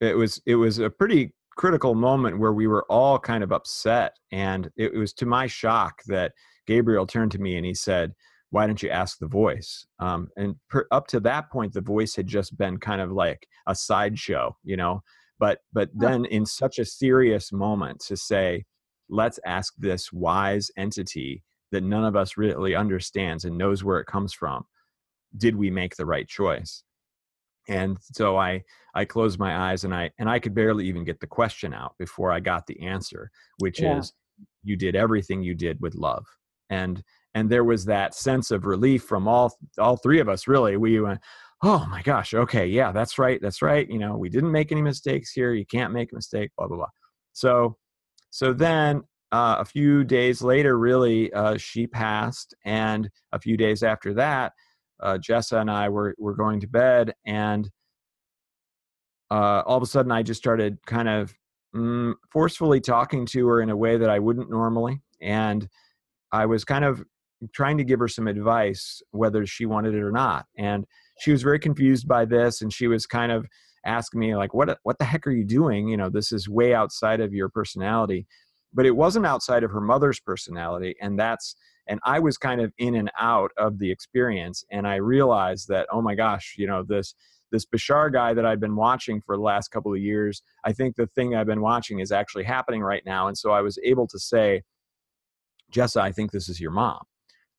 it 0.00 0.16
was 0.16 0.40
it 0.46 0.56
was 0.56 0.78
a 0.78 0.90
pretty 0.90 1.32
critical 1.56 1.94
moment 1.94 2.38
where 2.38 2.52
we 2.52 2.66
were 2.66 2.86
all 2.88 3.18
kind 3.18 3.44
of 3.44 3.52
upset, 3.52 4.14
and 4.32 4.70
it 4.76 4.94
was 4.94 5.12
to 5.14 5.26
my 5.26 5.46
shock 5.46 6.00
that 6.06 6.32
Gabriel 6.66 7.06
turned 7.06 7.32
to 7.32 7.40
me 7.40 7.56
and 7.56 7.66
he 7.66 7.74
said 7.74 8.12
why 8.50 8.66
don't 8.66 8.82
you 8.82 8.90
ask 8.90 9.18
the 9.18 9.28
voice? 9.28 9.86
Um, 10.00 10.28
and 10.36 10.56
per, 10.68 10.86
up 10.90 11.06
to 11.08 11.20
that 11.20 11.50
point 11.50 11.72
the 11.72 11.80
voice 11.80 12.16
had 12.16 12.26
just 12.26 12.58
been 12.58 12.78
kind 12.78 13.00
of 13.00 13.12
like 13.12 13.46
a 13.66 13.74
sideshow 13.74 14.56
you 14.64 14.76
know? 14.76 15.02
But 15.38 15.60
but 15.72 15.88
then 15.94 16.26
in 16.26 16.44
such 16.44 16.78
a 16.78 16.84
serious 16.84 17.50
moment 17.52 18.00
to 18.06 18.16
say 18.16 18.64
let's 19.10 19.38
ask 19.44 19.74
this 19.78 20.12
wise 20.12 20.70
entity 20.76 21.42
that 21.72 21.84
none 21.84 22.04
of 22.04 22.16
us 22.16 22.36
really 22.36 22.74
understands 22.74 23.44
and 23.44 23.56
knows 23.56 23.84
where 23.84 24.00
it 24.00 24.06
comes 24.06 24.32
from 24.32 24.64
did 25.36 25.54
we 25.54 25.70
make 25.70 25.94
the 25.94 26.06
right 26.06 26.26
choice? 26.26 26.82
And 27.68 27.98
so 28.14 28.36
i 28.36 28.62
i 28.94 29.04
closed 29.04 29.38
my 29.38 29.70
eyes 29.70 29.84
and 29.84 29.94
i 29.94 30.10
and 30.18 30.28
i 30.28 30.38
could 30.38 30.54
barely 30.54 30.86
even 30.86 31.04
get 31.04 31.20
the 31.20 31.26
question 31.26 31.72
out 31.72 31.94
before 31.98 32.32
i 32.32 32.40
got 32.40 32.66
the 32.66 32.80
answer 32.80 33.30
which 33.58 33.80
yeah. 33.80 33.98
is 33.98 34.12
you 34.62 34.76
did 34.76 34.96
everything 34.96 35.42
you 35.42 35.54
did 35.54 35.80
with 35.80 35.94
love. 35.94 36.26
And 36.70 37.02
and 37.34 37.48
there 37.48 37.64
was 37.64 37.84
that 37.84 38.14
sense 38.14 38.50
of 38.50 38.66
relief 38.66 39.04
from 39.04 39.28
all 39.28 39.54
all 39.78 39.96
three 39.96 40.20
of 40.20 40.28
us 40.28 40.48
really. 40.48 40.76
We 40.76 41.00
went 41.00 41.20
oh 41.62 41.86
my 41.90 42.00
gosh 42.00 42.32
okay 42.32 42.66
yeah 42.66 42.90
that's 42.90 43.18
right 43.18 43.38
that's 43.42 43.60
right 43.60 43.86
you 43.90 43.98
know 43.98 44.16
we 44.16 44.30
didn't 44.30 44.50
make 44.50 44.72
any 44.72 44.80
mistakes 44.80 45.30
here 45.30 45.52
you 45.52 45.66
can't 45.66 45.92
make 45.92 46.10
a 46.10 46.14
mistake 46.14 46.50
blah 46.56 46.66
blah 46.68 46.78
blah. 46.78 46.88
So 47.32 47.76
so 48.30 48.52
then 48.52 49.02
uh, 49.32 49.56
a 49.58 49.64
few 49.64 50.02
days 50.04 50.42
later, 50.42 50.78
really, 50.78 51.32
uh, 51.32 51.56
she 51.56 51.86
passed, 51.86 52.54
and 52.64 53.08
a 53.32 53.38
few 53.38 53.56
days 53.56 53.82
after 53.82 54.14
that, 54.14 54.52
uh, 55.00 55.18
Jessa 55.18 55.60
and 55.60 55.70
I 55.70 55.88
were 55.88 56.14
were 56.18 56.34
going 56.34 56.60
to 56.60 56.66
bed, 56.66 57.14
and 57.24 57.70
uh, 59.30 59.62
all 59.66 59.76
of 59.76 59.82
a 59.82 59.86
sudden, 59.86 60.10
I 60.10 60.22
just 60.22 60.40
started 60.40 60.78
kind 60.86 61.08
of 61.08 61.32
mm, 61.74 62.14
forcefully 62.32 62.80
talking 62.80 63.24
to 63.26 63.46
her 63.48 63.60
in 63.60 63.70
a 63.70 63.76
way 63.76 63.96
that 63.96 64.10
I 64.10 64.18
wouldn't 64.18 64.50
normally, 64.50 65.00
and 65.20 65.68
I 66.32 66.46
was 66.46 66.64
kind 66.64 66.84
of 66.84 67.04
trying 67.54 67.78
to 67.78 67.84
give 67.84 68.00
her 68.00 68.08
some 68.08 68.26
advice, 68.26 69.00
whether 69.12 69.46
she 69.46 69.64
wanted 69.64 69.94
it 69.94 70.02
or 70.02 70.12
not, 70.12 70.46
and 70.58 70.84
she 71.20 71.30
was 71.30 71.42
very 71.42 71.60
confused 71.60 72.08
by 72.08 72.24
this, 72.24 72.62
and 72.62 72.72
she 72.72 72.88
was 72.88 73.06
kind 73.06 73.30
of 73.30 73.46
asking 73.84 74.20
me 74.20 74.36
like, 74.36 74.54
"What 74.54 74.78
what 74.82 74.98
the 74.98 75.04
heck 75.04 75.26
are 75.26 75.32
you 75.32 75.44
doing? 75.44 75.88
You 75.88 75.96
know, 75.96 76.10
this 76.10 76.32
is 76.32 76.48
way 76.48 76.74
outside 76.74 77.20
of 77.20 77.32
your 77.32 77.48
personality." 77.48 78.26
But 78.72 78.86
it 78.86 78.92
wasn't 78.92 79.26
outside 79.26 79.64
of 79.64 79.70
her 79.72 79.80
mother's 79.80 80.20
personality, 80.20 80.94
and 81.00 81.18
that's 81.18 81.56
and 81.86 82.00
I 82.04 82.20
was 82.20 82.38
kind 82.38 82.60
of 82.60 82.72
in 82.78 82.94
and 82.94 83.10
out 83.18 83.50
of 83.56 83.78
the 83.78 83.90
experience, 83.90 84.64
and 84.70 84.86
I 84.86 84.96
realized 84.96 85.68
that 85.68 85.86
oh 85.92 86.02
my 86.02 86.14
gosh, 86.14 86.54
you 86.58 86.66
know 86.66 86.82
this 86.82 87.14
this 87.50 87.66
Bashar 87.66 88.12
guy 88.12 88.32
that 88.32 88.46
i've 88.46 88.60
been 88.60 88.76
watching 88.76 89.20
for 89.20 89.36
the 89.36 89.42
last 89.42 89.68
couple 89.68 89.92
of 89.92 90.00
years, 90.00 90.42
I 90.64 90.72
think 90.72 90.96
the 90.96 91.06
thing 91.08 91.34
I've 91.34 91.46
been 91.46 91.60
watching 91.60 91.98
is 91.98 92.12
actually 92.12 92.44
happening 92.44 92.82
right 92.82 93.02
now. 93.04 93.26
And 93.26 93.36
so 93.36 93.50
I 93.50 93.60
was 93.60 93.78
able 93.84 94.06
to 94.08 94.18
say, 94.18 94.62
Jessa, 95.72 96.00
I 96.00 96.12
think 96.12 96.30
this 96.30 96.48
is 96.48 96.60
your 96.60 96.70
mom. 96.70 97.00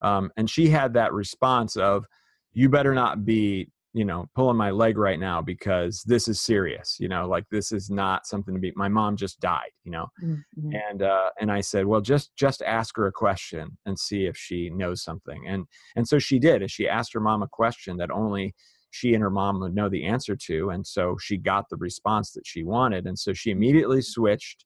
Um, 0.02 0.32
and 0.38 0.50
she 0.50 0.70
had 0.70 0.94
that 0.94 1.14
response 1.14 1.76
of, 1.76 2.06
you 2.54 2.70
better 2.70 2.94
not 2.94 3.24
be 3.24 3.70
you 3.93 4.06
know 4.06 4.25
pulling 4.36 4.58
my 4.58 4.71
leg 4.71 4.97
right 4.97 5.19
now 5.19 5.41
because 5.41 6.04
this 6.04 6.27
is 6.27 6.39
serious 6.39 6.97
you 6.99 7.10
know 7.10 7.27
like 7.27 7.43
this 7.51 7.71
is 7.71 7.89
not 7.89 8.25
something 8.25 8.54
to 8.54 8.60
be 8.60 8.71
my 8.75 8.88
mom 8.88 9.17
just 9.17 9.39
died 9.39 9.71
you 9.84 9.91
know? 9.91 10.08
Mm-hmm. 10.23 10.71
and 10.89 11.01
uh 11.04 11.30
and 11.39 11.51
i 11.51 11.60
said 11.60 11.86
well 11.86 12.01
just 12.01 12.36
just 12.36 12.62
ask 12.62 12.95
her 12.95 13.08
a 13.08 13.12
question 13.12 13.77
and 13.86 13.97
see 13.97 14.25
if 14.25 14.38
she 14.38 14.69
knows 14.69 15.04
something. 15.04 15.47
And 15.47 15.65
and 15.95 16.08
so 16.08 16.19
she 16.19 16.39
did 16.39 16.62
and 16.62 16.71
she 16.71 16.88
asked 16.88 17.13
her 17.13 17.19
mom 17.19 17.43
a 17.43 17.47
question 17.47 17.97
that 17.97 18.12
only 18.12 18.54
she 18.91 19.13
and 19.13 19.21
her 19.21 19.30
mom 19.30 19.60
would 19.60 19.75
know 19.75 19.89
the 19.89 20.06
answer 20.06 20.36
to 20.36 20.69
and 20.69 20.86
so 20.86 21.17
she 21.21 21.38
got 21.38 21.65
the 21.69 21.77
response 21.77 22.32
that 22.32 22.45
she 22.45 22.63
wanted 22.63 23.06
and 23.08 23.17
so 23.17 23.34
she 23.34 23.51
immediately 23.51 24.01
switched 24.01 24.65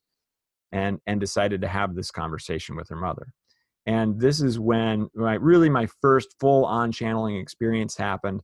and 0.72 0.98
and 1.06 1.20
decided 1.20 1.60
to 1.60 1.68
have 1.68 1.94
this 1.94 2.10
conversation 2.10 2.76
with 2.76 2.88
her 2.88 2.96
mother. 2.96 3.28
And 3.86 4.20
this 4.20 4.40
is 4.40 4.58
when 4.58 5.08
my 5.14 5.34
really 5.34 5.70
my 5.70 5.86
first 6.00 6.34
full 6.40 6.64
on 6.64 6.90
channeling 6.90 7.36
experience 7.36 7.96
happened 7.96 8.40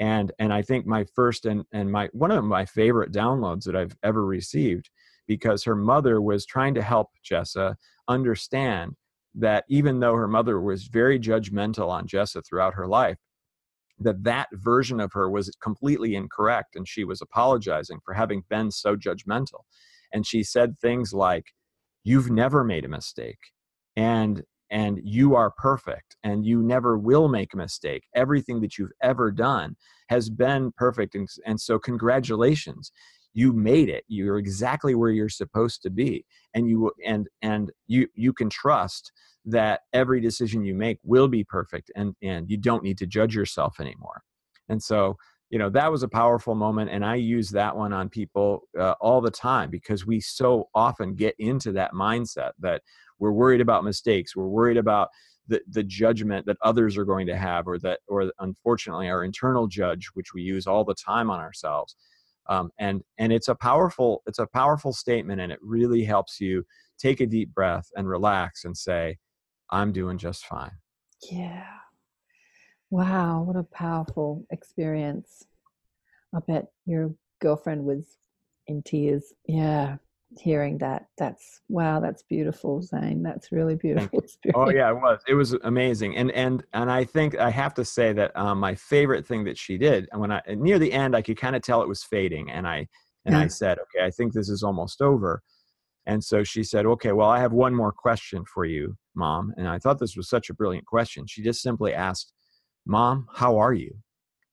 and 0.00 0.32
and 0.38 0.52
i 0.52 0.62
think 0.62 0.86
my 0.86 1.04
first 1.14 1.46
and 1.46 1.64
and 1.72 1.90
my 1.90 2.08
one 2.12 2.30
of 2.30 2.44
my 2.44 2.64
favorite 2.64 3.12
downloads 3.12 3.64
that 3.64 3.76
i've 3.76 3.96
ever 4.02 4.24
received 4.24 4.90
because 5.26 5.64
her 5.64 5.76
mother 5.76 6.20
was 6.20 6.46
trying 6.46 6.74
to 6.74 6.82
help 6.82 7.08
jessa 7.24 7.74
understand 8.08 8.94
that 9.34 9.64
even 9.68 10.00
though 10.00 10.14
her 10.14 10.28
mother 10.28 10.60
was 10.60 10.84
very 10.84 11.18
judgmental 11.18 11.88
on 11.88 12.06
jessa 12.06 12.44
throughout 12.46 12.74
her 12.74 12.86
life 12.86 13.18
that 13.98 14.22
that 14.24 14.48
version 14.52 15.00
of 15.00 15.12
her 15.12 15.30
was 15.30 15.50
completely 15.62 16.14
incorrect 16.14 16.76
and 16.76 16.86
she 16.86 17.04
was 17.04 17.22
apologizing 17.22 17.98
for 18.04 18.14
having 18.14 18.42
been 18.48 18.70
so 18.70 18.96
judgmental. 18.96 19.60
And 20.12 20.26
she 20.26 20.42
said 20.42 20.78
things 20.78 21.12
like 21.12 21.46
you've 22.04 22.30
never 22.30 22.62
made 22.62 22.84
a 22.84 22.88
mistake 22.88 23.38
and 23.96 24.42
and 24.76 25.00
you 25.02 25.34
are 25.34 25.50
perfect 25.52 26.16
and 26.22 26.44
you 26.44 26.62
never 26.62 26.98
will 26.98 27.28
make 27.28 27.54
a 27.54 27.56
mistake. 27.56 28.04
Everything 28.14 28.60
that 28.60 28.76
you've 28.76 28.92
ever 29.02 29.30
done 29.30 29.74
has 30.10 30.28
been 30.28 30.70
perfect 30.76 31.14
and, 31.14 31.26
and 31.46 31.58
so 31.58 31.78
congratulations. 31.78 32.92
You 33.32 33.54
made 33.54 33.88
it. 33.88 34.04
You're 34.06 34.36
exactly 34.36 34.94
where 34.94 35.10
you're 35.10 35.30
supposed 35.30 35.80
to 35.84 35.90
be 35.90 36.26
and 36.52 36.68
you 36.68 36.92
and 37.06 37.26
and 37.40 37.72
you 37.86 38.06
you 38.14 38.34
can 38.34 38.50
trust 38.50 39.12
that 39.46 39.80
every 39.94 40.20
decision 40.20 40.62
you 40.62 40.74
make 40.74 40.98
will 41.02 41.28
be 41.28 41.42
perfect 41.42 41.90
and 41.96 42.14
and 42.22 42.50
you 42.50 42.58
don't 42.58 42.82
need 42.82 42.98
to 42.98 43.06
judge 43.06 43.34
yourself 43.34 43.80
anymore. 43.80 44.20
And 44.68 44.82
so 44.82 45.16
you 45.48 45.58
know 45.58 45.70
that 45.70 45.90
was 45.90 46.02
a 46.02 46.08
powerful 46.08 46.54
moment 46.54 46.90
and 46.90 47.04
i 47.04 47.14
use 47.14 47.50
that 47.50 47.76
one 47.76 47.92
on 47.92 48.08
people 48.08 48.62
uh, 48.78 48.94
all 49.00 49.20
the 49.20 49.30
time 49.30 49.70
because 49.70 50.04
we 50.04 50.20
so 50.20 50.68
often 50.74 51.14
get 51.14 51.34
into 51.38 51.70
that 51.72 51.92
mindset 51.92 52.50
that 52.58 52.82
we're 53.18 53.32
worried 53.32 53.60
about 53.60 53.84
mistakes 53.84 54.36
we're 54.36 54.46
worried 54.46 54.76
about 54.76 55.08
the, 55.48 55.60
the 55.70 55.82
judgment 55.82 56.44
that 56.46 56.56
others 56.62 56.96
are 56.96 57.04
going 57.04 57.26
to 57.26 57.36
have 57.36 57.68
or 57.68 57.78
that 57.78 58.00
or 58.08 58.32
unfortunately 58.40 59.08
our 59.08 59.24
internal 59.24 59.66
judge 59.66 60.08
which 60.14 60.34
we 60.34 60.42
use 60.42 60.66
all 60.66 60.84
the 60.84 60.94
time 60.94 61.30
on 61.30 61.40
ourselves 61.40 61.96
um, 62.48 62.70
and 62.78 63.02
and 63.18 63.32
it's 63.32 63.48
a 63.48 63.54
powerful 63.54 64.22
it's 64.26 64.38
a 64.38 64.46
powerful 64.46 64.92
statement 64.92 65.40
and 65.40 65.52
it 65.52 65.58
really 65.62 66.04
helps 66.04 66.40
you 66.40 66.64
take 66.98 67.20
a 67.20 67.26
deep 67.26 67.52
breath 67.54 67.88
and 67.96 68.08
relax 68.08 68.64
and 68.64 68.76
say 68.76 69.16
i'm 69.70 69.92
doing 69.92 70.18
just 70.18 70.46
fine 70.46 70.72
Yeah. 71.30 71.64
Wow, 72.90 73.42
what 73.42 73.56
a 73.56 73.64
powerful 73.64 74.46
experience. 74.50 75.44
I 76.34 76.38
bet 76.46 76.66
your 76.84 77.14
girlfriend 77.40 77.84
was 77.84 78.18
in 78.66 78.82
tears. 78.82 79.32
Yeah, 79.46 79.96
hearing 80.38 80.78
that. 80.78 81.06
That's 81.18 81.60
wow, 81.68 82.00
that's 82.00 82.22
beautiful, 82.22 82.82
Zane. 82.82 83.22
That's 83.22 83.52
really 83.52 83.76
beautiful. 83.76 84.22
Oh 84.54 84.70
yeah, 84.70 84.90
it 84.90 84.96
was. 84.96 85.20
It 85.28 85.34
was 85.34 85.52
amazing, 85.64 86.16
and 86.16 86.30
and 86.32 86.64
and 86.72 86.90
I 86.90 87.04
think 87.04 87.38
I 87.38 87.50
have 87.50 87.74
to 87.74 87.84
say 87.84 88.12
that 88.12 88.36
um, 88.36 88.58
my 88.58 88.74
favorite 88.74 89.26
thing 89.26 89.44
that 89.44 89.58
she 89.58 89.78
did, 89.78 90.08
and 90.12 90.20
when 90.20 90.32
I 90.32 90.42
near 90.48 90.78
the 90.78 90.92
end, 90.92 91.16
I 91.16 91.22
could 91.22 91.36
kind 91.36 91.56
of 91.56 91.62
tell 91.62 91.82
it 91.82 91.88
was 91.88 92.02
fading, 92.02 92.50
and 92.50 92.66
I 92.66 92.88
and 93.24 93.36
I 93.36 93.48
said, 93.48 93.78
okay, 93.78 94.04
I 94.04 94.10
think 94.10 94.32
this 94.32 94.48
is 94.48 94.62
almost 94.62 95.02
over, 95.02 95.42
and 96.06 96.22
so 96.22 96.44
she 96.44 96.62
said, 96.62 96.86
okay, 96.86 97.12
well, 97.12 97.28
I 97.28 97.40
have 97.40 97.52
one 97.52 97.74
more 97.74 97.92
question 97.92 98.44
for 98.44 98.64
you, 98.64 98.96
mom, 99.14 99.52
and 99.56 99.68
I 99.68 99.78
thought 99.78 99.98
this 99.98 100.16
was 100.16 100.28
such 100.28 100.48
a 100.48 100.54
brilliant 100.54 100.86
question. 100.86 101.26
She 101.26 101.42
just 101.42 101.60
simply 101.60 101.92
asked, 101.92 102.32
mom, 102.86 103.26
how 103.34 103.58
are 103.58 103.72
you? 103.72 103.92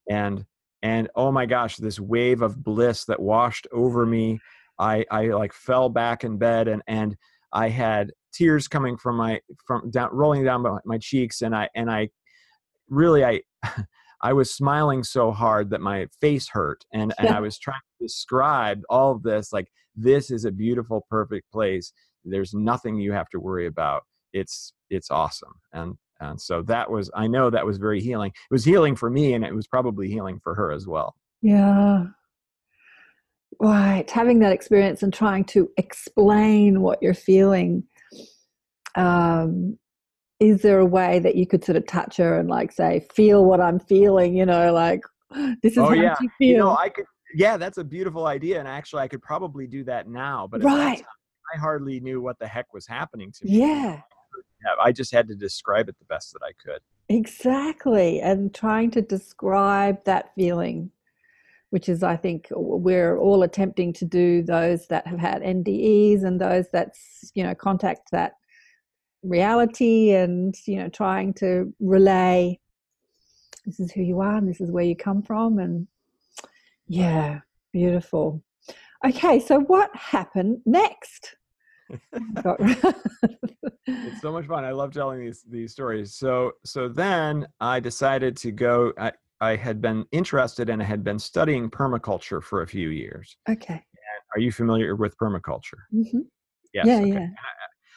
And 0.09 0.45
and 0.81 1.09
oh 1.15 1.31
my 1.31 1.45
gosh, 1.45 1.77
this 1.77 1.99
wave 1.99 2.41
of 2.41 2.61
bliss 2.61 3.05
that 3.05 3.21
washed 3.21 3.67
over 3.71 4.05
me. 4.05 4.39
I 4.79 5.05
I 5.11 5.27
like 5.27 5.53
fell 5.53 5.89
back 5.89 6.23
in 6.23 6.37
bed 6.37 6.67
and 6.67 6.81
and 6.87 7.15
I 7.51 7.69
had 7.69 8.11
tears 8.33 8.67
coming 8.67 8.97
from 8.97 9.17
my 9.17 9.39
from 9.65 9.91
down 9.91 10.09
rolling 10.11 10.43
down 10.43 10.61
my, 10.61 10.79
my 10.85 10.97
cheeks 10.97 11.41
and 11.41 11.55
I 11.55 11.69
and 11.75 11.89
I 11.89 12.09
really 12.89 13.23
I 13.23 13.41
I 14.21 14.33
was 14.33 14.53
smiling 14.53 15.03
so 15.03 15.31
hard 15.31 15.69
that 15.71 15.81
my 15.81 16.07
face 16.21 16.47
hurt 16.47 16.83
and 16.93 17.13
and 17.17 17.29
I 17.29 17.39
was 17.39 17.57
trying 17.59 17.81
to 17.99 18.05
describe 18.05 18.81
all 18.89 19.11
of 19.11 19.23
this 19.23 19.53
like 19.53 19.67
this 19.95 20.31
is 20.31 20.45
a 20.45 20.51
beautiful 20.51 21.05
perfect 21.09 21.51
place. 21.51 21.93
There's 22.25 22.53
nothing 22.53 22.95
you 22.95 23.11
have 23.11 23.29
to 23.29 23.39
worry 23.39 23.67
about. 23.67 24.03
It's 24.31 24.73
it's 24.89 25.11
awesome. 25.11 25.53
And 25.73 25.95
and 26.19 26.39
so 26.39 26.61
that 26.63 26.89
was 26.89 27.11
I 27.15 27.27
know 27.27 27.49
that 27.49 27.65
was 27.65 27.77
very 27.77 28.01
healing. 28.01 28.31
It 28.31 28.53
was 28.53 28.65
healing 28.65 28.95
for 28.95 29.09
me 29.09 29.33
and 29.33 29.43
it 29.43 29.53
was 29.53 29.67
probably 29.67 30.07
healing 30.07 30.39
for 30.43 30.55
her 30.55 30.71
as 30.71 30.87
well. 30.87 31.15
Yeah. 31.41 32.05
Right. 33.59 34.09
Having 34.09 34.39
that 34.39 34.51
experience 34.51 35.03
and 35.03 35.13
trying 35.13 35.45
to 35.45 35.69
explain 35.77 36.81
what 36.81 37.01
you're 37.01 37.13
feeling. 37.13 37.83
Um, 38.95 39.77
is 40.39 40.61
there 40.61 40.79
a 40.79 40.85
way 40.85 41.19
that 41.19 41.35
you 41.35 41.47
could 41.47 41.63
sort 41.63 41.77
of 41.77 41.87
touch 41.87 42.17
her 42.17 42.39
and 42.39 42.49
like 42.49 42.71
say, 42.71 43.05
feel 43.13 43.45
what 43.45 43.61
I'm 43.61 43.79
feeling, 43.79 44.35
you 44.35 44.45
know, 44.45 44.73
like 44.73 45.01
this 45.63 45.73
is 45.73 45.77
Oh, 45.79 45.85
how 45.85 45.93
yeah. 45.93 46.15
you 46.21 46.29
feel. 46.37 46.47
you 46.49 46.57
know 46.57 46.75
I 46.75 46.89
could 46.89 47.05
yeah 47.35 47.57
that's 47.57 47.79
a 47.79 47.83
beautiful 47.83 48.27
idea 48.27 48.59
and 48.59 48.67
actually 48.67 49.01
I 49.01 49.07
could 49.07 49.21
probably 49.23 49.65
do 49.65 49.83
that 49.85 50.07
now 50.07 50.47
but 50.51 50.63
Right. 50.63 50.97
time, 50.99 51.05
I 51.55 51.57
hardly 51.57 51.99
knew 51.99 52.21
what 52.21 52.37
the 52.37 52.45
heck 52.47 52.71
was 52.73 52.85
happening 52.85 53.31
to 53.39 53.45
me 53.45 53.57
yeah. 53.59 54.01
Yeah, 54.63 54.71
I 54.81 54.91
just 54.91 55.11
had 55.11 55.27
to 55.29 55.35
describe 55.35 55.89
it 55.89 55.97
the 55.99 56.05
best 56.05 56.31
that 56.33 56.41
I 56.43 56.51
could. 56.63 56.79
Exactly. 57.09 58.21
And 58.21 58.53
trying 58.53 58.91
to 58.91 59.01
describe 59.01 60.01
that 60.05 60.33
feeling, 60.35 60.89
which 61.73 61.89
is, 61.89 62.03
I 62.03 62.15
think, 62.15 62.49
we're 62.51 63.17
all 63.17 63.41
attempting 63.41 63.93
to 63.93 64.05
do 64.05 64.43
those 64.43 64.85
that 64.89 65.07
have 65.07 65.17
had 65.17 65.41
NDEs 65.41 66.23
and 66.23 66.39
those 66.39 66.65
that's, 66.71 67.31
you 67.33 67.43
know, 67.43 67.55
contact 67.55 68.11
that 68.11 68.33
reality 69.23 70.11
and, 70.11 70.53
you 70.67 70.75
know, 70.75 70.89
trying 70.89 71.33
to 71.41 71.73
relay 71.79 72.59
this 73.65 73.79
is 73.79 73.91
who 73.91 74.03
you 74.03 74.19
are 74.19 74.35
and 74.37 74.47
this 74.47 74.61
is 74.61 74.69
where 74.69 74.83
you 74.83 74.95
come 74.95 75.23
from. 75.23 75.57
And 75.57 75.87
yeah, 76.85 77.39
beautiful. 77.71 78.43
Okay, 79.03 79.39
so 79.39 79.61
what 79.61 79.89
happened 79.95 80.59
next? 80.67 81.35
It's 83.85 84.21
so 84.21 84.31
much 84.31 84.45
fun. 84.45 84.63
I 84.63 84.71
love 84.71 84.93
telling 84.93 85.19
these 85.19 85.43
these 85.49 85.71
stories. 85.71 86.13
So 86.13 86.53
so 86.63 86.87
then 86.87 87.47
I 87.59 87.79
decided 87.79 88.37
to 88.37 88.51
go. 88.51 88.93
I, 88.97 89.11
I 89.43 89.55
had 89.57 89.81
been 89.81 90.05
interested 90.11 90.69
and 90.69 90.81
I 90.81 90.85
had 90.85 91.03
been 91.03 91.19
studying 91.19 91.69
permaculture 91.69 92.41
for 92.41 92.61
a 92.61 92.67
few 92.67 92.89
years. 92.89 93.35
okay. 93.49 93.83
Are 94.35 94.39
you 94.39 94.51
familiar 94.51 94.95
with 94.95 95.15
permaculture? 95.17 95.81
Mm-hmm. 95.93 96.21
Yes. 96.73 96.87
yeah, 96.87 96.99
okay. 97.01 97.09
yeah. 97.11 97.27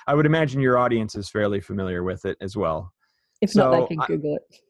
I 0.06 0.14
would 0.14 0.26
imagine 0.26 0.60
your 0.60 0.76
audience 0.76 1.14
is 1.14 1.30
fairly 1.30 1.60
familiar 1.60 2.02
with 2.02 2.24
it 2.26 2.36
as 2.42 2.56
well. 2.56 2.92
If 3.40 3.54
not, 3.54 3.72
So 3.72 3.80
they 3.80 3.86
can 3.86 4.00
I- 4.00 4.06
Google 4.06 4.36
it. 4.36 4.60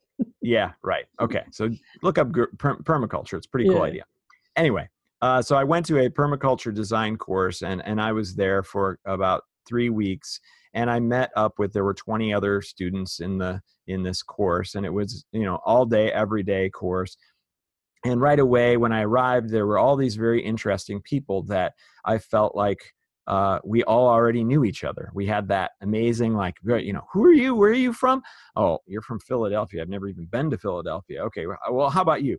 Yeah, 0.41 0.73
right. 0.83 1.07
Okay. 1.21 1.45
So 1.51 1.69
look 2.03 2.19
up 2.19 2.29
per- 2.59 2.77
permaculture. 2.79 3.35
It's 3.37 3.47
a 3.47 3.51
pretty 3.51 3.69
cool 3.69 3.79
Yeah. 3.79 3.83
idea. 3.93 4.05
Anyway, 4.55 4.89
uh, 5.23 5.43
so 5.43 5.57
I 5.57 5.65
went 5.65 5.85
to 5.87 5.99
a 5.99 6.09
permaculture 6.09 6.73
design 6.75 7.17
course 7.17 7.63
and, 7.63 7.83
and 7.85 8.01
I 8.01 8.13
was 8.13 8.35
there 8.37 8.63
for 8.63 8.99
about 9.07 9.43
three 9.67 9.91
weeks 9.91 10.41
and 10.75 10.89
i 10.91 11.01
met 11.01 11.31
up 11.37 11.59
with 11.59 11.73
there 11.73 11.85
were 11.85 11.95
20 11.95 12.33
other 12.33 12.63
students 12.63 13.19
in 13.21 13.37
the 13.39 13.61
in 13.87 14.03
this 14.03 14.23
course 14.23 14.75
and 14.75 14.85
it 14.85 14.93
was 14.93 15.25
you 15.33 15.45
know 15.45 15.61
all 15.65 15.85
day 15.87 16.11
every 16.13 16.43
day 16.43 16.69
course 16.71 17.17
and 18.05 18.21
right 18.21 18.39
away 18.39 18.77
when 18.77 18.93
i 18.93 19.03
arrived 19.03 19.51
there 19.51 19.67
were 19.67 19.79
all 19.79 19.97
these 19.97 20.17
very 20.17 20.43
interesting 20.43 21.01
people 21.03 21.43
that 21.43 21.75
i 22.05 22.19
felt 22.19 22.55
like 22.55 22.93
uh, 23.29 23.59
we 23.65 23.83
all 23.83 24.07
already 24.07 24.45
knew 24.45 24.65
each 24.65 24.85
other 24.85 25.11
we 25.13 25.27
had 25.27 25.49
that 25.49 25.73
amazing 25.83 26.35
like 26.35 26.55
you 26.65 26.93
know 26.93 27.03
who 27.13 27.25
are 27.25 27.33
you 27.33 27.57
where 27.57 27.71
are 27.71 27.75
you 27.75 27.93
from 27.93 28.23
oh 28.55 28.79
you're 28.87 29.03
from 29.03 29.19
philadelphia 29.19 29.83
i've 29.83 29.89
never 29.89 30.07
even 30.07 30.27
been 30.27 30.49
to 30.49 30.57
philadelphia 30.57 31.25
okay 31.25 31.45
well 31.71 31.91
how 31.91 32.03
about 32.03 32.23
you 32.23 32.39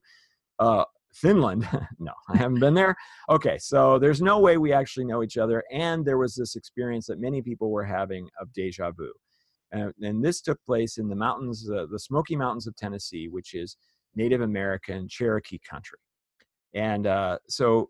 uh, 0.59 0.85
Finland. 1.13 1.67
no, 1.99 2.13
I 2.29 2.37
haven't 2.37 2.59
been 2.59 2.73
there. 2.73 2.95
Okay, 3.29 3.57
so 3.57 3.99
there's 3.99 4.21
no 4.21 4.39
way 4.39 4.57
we 4.57 4.73
actually 4.73 5.05
know 5.05 5.23
each 5.23 5.37
other. 5.37 5.63
And 5.71 6.05
there 6.05 6.17
was 6.17 6.35
this 6.35 6.55
experience 6.55 7.07
that 7.07 7.19
many 7.19 7.41
people 7.41 7.71
were 7.71 7.83
having 7.85 8.29
of 8.39 8.51
deja 8.53 8.91
vu. 8.91 9.11
Uh, 9.75 9.89
and 10.01 10.23
this 10.23 10.41
took 10.41 10.63
place 10.65 10.97
in 10.97 11.07
the 11.07 11.15
mountains, 11.15 11.69
uh, 11.69 11.85
the 11.91 11.99
Smoky 11.99 12.35
Mountains 12.35 12.67
of 12.67 12.75
Tennessee, 12.75 13.27
which 13.27 13.53
is 13.53 13.77
Native 14.15 14.41
American 14.41 15.07
Cherokee 15.07 15.59
country. 15.69 15.99
And 16.73 17.07
uh, 17.07 17.39
so, 17.47 17.89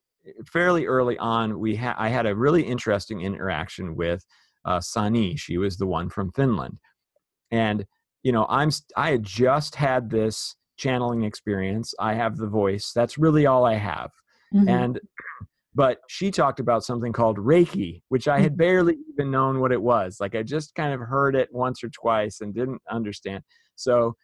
fairly 0.52 0.86
early 0.86 1.18
on, 1.18 1.60
we 1.60 1.76
ha- 1.76 1.96
I 1.98 2.10
had 2.10 2.26
a 2.26 2.36
really 2.36 2.64
interesting 2.64 3.22
interaction 3.22 3.96
with 3.96 4.26
uh, 4.66 4.80
Sani. 4.80 5.36
She 5.36 5.58
was 5.58 5.78
the 5.78 5.88
one 5.88 6.10
from 6.10 6.32
Finland, 6.32 6.80
and 7.52 7.86
you 8.24 8.32
know, 8.32 8.46
I'm 8.50 8.70
I 8.96 9.12
had 9.12 9.24
just 9.24 9.76
had 9.76 10.10
this 10.10 10.56
channeling 10.78 11.24
experience. 11.24 11.94
I 12.00 12.14
have 12.14 12.38
the 12.38 12.48
voice. 12.48 12.92
That's 12.94 13.18
really 13.18 13.46
all 13.46 13.66
I 13.66 13.76
have. 13.76 14.12
Mm-hmm. 14.54 14.70
And 14.70 15.00
but 15.78 16.00
she 16.08 16.32
talked 16.32 16.60
about 16.60 16.84
something 16.84 17.14
called 17.14 17.38
Reiki, 17.38 18.02
which 18.10 18.28
I 18.28 18.40
had 18.40 18.54
mm-hmm. 18.54 18.58
barely 18.58 18.98
even 19.14 19.30
known 19.30 19.60
what 19.60 19.72
it 19.72 19.80
was. 19.80 20.18
Like 20.20 20.34
I 20.34 20.42
just 20.42 20.74
kind 20.74 20.92
of 20.92 21.00
heard 21.02 21.36
it 21.36 21.50
once 21.52 21.84
or 21.84 21.90
twice 21.90 22.42
and 22.42 22.52
didn't 22.52 22.82
understand. 22.90 23.44
So 23.76 24.16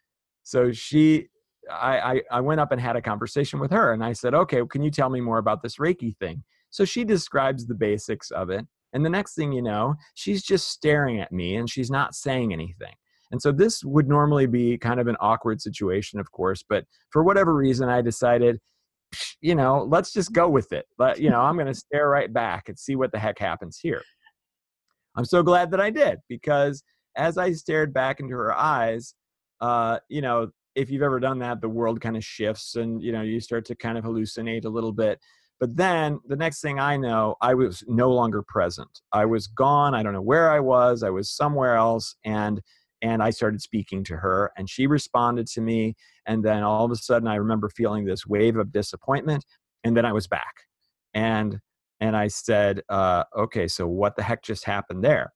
so 0.41 0.71
she 0.71 1.27
I, 1.69 1.99
I, 1.99 2.21
I 2.31 2.41
went 2.41 2.59
up 2.59 2.71
and 2.71 2.81
had 2.81 2.95
a 2.95 3.01
conversation 3.03 3.59
with 3.59 3.69
her 3.69 3.93
and 3.93 4.03
I 4.03 4.13
said, 4.13 4.33
okay, 4.33 4.57
well, 4.57 4.67
can 4.67 4.81
you 4.81 4.89
tell 4.89 5.11
me 5.11 5.21
more 5.21 5.37
about 5.37 5.61
this 5.61 5.77
Reiki 5.77 6.17
thing? 6.17 6.43
So 6.71 6.85
she 6.85 7.03
describes 7.03 7.67
the 7.67 7.75
basics 7.75 8.31
of 8.31 8.49
it. 8.49 8.65
And 8.91 9.05
the 9.05 9.09
next 9.09 9.35
thing 9.35 9.51
you 9.51 9.61
know, 9.61 9.93
she's 10.15 10.41
just 10.41 10.69
staring 10.69 11.21
at 11.21 11.31
me 11.31 11.55
and 11.55 11.69
she's 11.69 11.91
not 11.91 12.15
saying 12.15 12.51
anything. 12.51 12.95
And 13.31 13.39
so 13.39 13.51
this 13.51 13.83
would 13.83 14.09
normally 14.09 14.47
be 14.47 14.77
kind 14.79 14.99
of 14.99 15.07
an 15.07 15.17
awkward 15.19 15.61
situation, 15.61 16.19
of 16.19 16.31
course, 16.31 16.63
but 16.67 16.85
for 17.11 17.23
whatever 17.23 17.53
reason, 17.53 17.89
I 17.89 18.01
decided, 18.01 18.59
you 19.41 19.55
know, 19.55 19.83
let's 19.89 20.11
just 20.11 20.33
go 20.33 20.49
with 20.49 20.71
it. 20.71 20.85
But, 20.97 21.19
you 21.19 21.29
know, 21.29 21.41
I'm 21.41 21.55
going 21.55 21.67
to 21.67 21.73
stare 21.73 22.09
right 22.09 22.31
back 22.31 22.69
and 22.69 22.77
see 22.77 22.95
what 22.95 23.11
the 23.11 23.19
heck 23.19 23.39
happens 23.39 23.79
here. 23.81 24.01
I'm 25.15 25.25
so 25.25 25.43
glad 25.43 25.71
that 25.71 25.81
I 25.81 25.89
did 25.89 26.19
because 26.27 26.83
as 27.15 27.37
I 27.37 27.51
stared 27.51 27.93
back 27.93 28.19
into 28.19 28.33
her 28.33 28.53
eyes, 28.53 29.13
uh, 29.61 29.99
you 30.09 30.21
know, 30.21 30.49
if 30.75 30.89
you've 30.89 31.03
ever 31.03 31.19
done 31.19 31.39
that, 31.39 31.61
the 31.61 31.69
world 31.69 32.01
kind 32.01 32.17
of 32.17 32.25
shifts 32.25 32.75
and, 32.75 33.01
you 33.01 33.11
know, 33.11 33.21
you 33.21 33.39
start 33.39 33.65
to 33.65 33.75
kind 33.75 33.97
of 33.97 34.03
hallucinate 34.03 34.65
a 34.65 34.69
little 34.69 34.91
bit. 34.91 35.19
But 35.59 35.77
then 35.77 36.19
the 36.27 36.35
next 36.35 36.61
thing 36.61 36.79
I 36.79 36.97
know, 36.97 37.35
I 37.39 37.53
was 37.53 37.83
no 37.87 38.11
longer 38.11 38.43
present. 38.45 38.89
I 39.11 39.25
was 39.25 39.47
gone. 39.47 39.93
I 39.93 40.03
don't 40.03 40.13
know 40.13 40.21
where 40.21 40.49
I 40.49 40.59
was. 40.59 41.03
I 41.03 41.09
was 41.09 41.29
somewhere 41.29 41.75
else. 41.75 42.15
And 42.25 42.59
and 43.03 43.21
I 43.21 43.29
started 43.31 43.61
speaking 43.61 44.03
to 44.05 44.17
her, 44.17 44.51
and 44.57 44.69
she 44.69 44.87
responded 44.87 45.45
to 45.47 45.61
me. 45.61 45.95
And 46.25 46.43
then 46.43 46.63
all 46.63 46.85
of 46.85 46.91
a 46.91 46.95
sudden, 46.95 47.27
I 47.27 47.35
remember 47.35 47.69
feeling 47.69 48.05
this 48.05 48.25
wave 48.25 48.57
of 48.57 48.71
disappointment, 48.71 49.45
and 49.83 49.95
then 49.95 50.05
I 50.05 50.13
was 50.13 50.25
back. 50.25 50.55
And 51.13 51.59
and 51.99 52.15
I 52.15 52.29
said, 52.29 52.81
uh, 52.89 53.25
"Okay, 53.37 53.67
so 53.67 53.87
what 53.87 54.15
the 54.15 54.23
heck 54.23 54.41
just 54.41 54.65
happened 54.65 55.03
there?" 55.03 55.33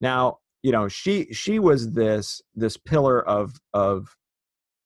Now, 0.00 0.38
you 0.62 0.72
know, 0.72 0.88
she 0.88 1.26
she 1.32 1.58
was 1.58 1.92
this 1.92 2.40
this 2.54 2.78
pillar 2.78 3.26
of 3.28 3.54
of 3.74 4.16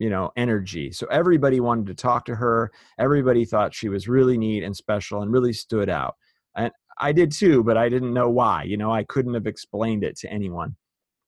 you 0.01 0.11
know 0.11 0.33
energy. 0.37 0.93
So 0.93 1.07
everybody 1.13 1.61
wanted 1.61 1.87
to 1.87 1.95
talk 1.95 2.25
to 2.27 2.35
her. 2.35 2.73
Everybody 2.99 3.45
thought 3.45 3.75
she 3.75 3.89
was 3.89 4.09
really 4.09 4.37
neat 4.37 4.65
and 4.65 4.77
special 4.77 5.23
and 5.23 5.33
really 5.33 5.53
stood 5.53 5.89
out. 5.89 6.17
And 6.57 6.73
I 6.99 7.13
did 7.13 7.33
too, 7.33 7.63
but 7.63 7.77
I 7.77 7.89
didn't 7.89 8.13
know 8.15 8.31
why. 8.31 8.65
You 8.65 8.77
know, 8.77 8.93
I 8.93 9.05
couldn't 9.05 9.35
have 9.35 9.47
explained 9.47 10.05
it 10.05 10.19
to 10.19 10.31
anyone 10.31 10.77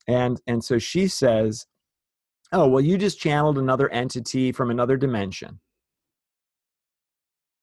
and 0.08 0.40
and 0.46 0.62
so 0.62 0.78
she 0.78 1.06
says 1.06 1.66
oh 2.52 2.66
well 2.68 2.80
you 2.80 2.98
just 2.98 3.20
channeled 3.20 3.58
another 3.58 3.88
entity 3.90 4.52
from 4.52 4.70
another 4.70 4.96
dimension. 4.96 5.60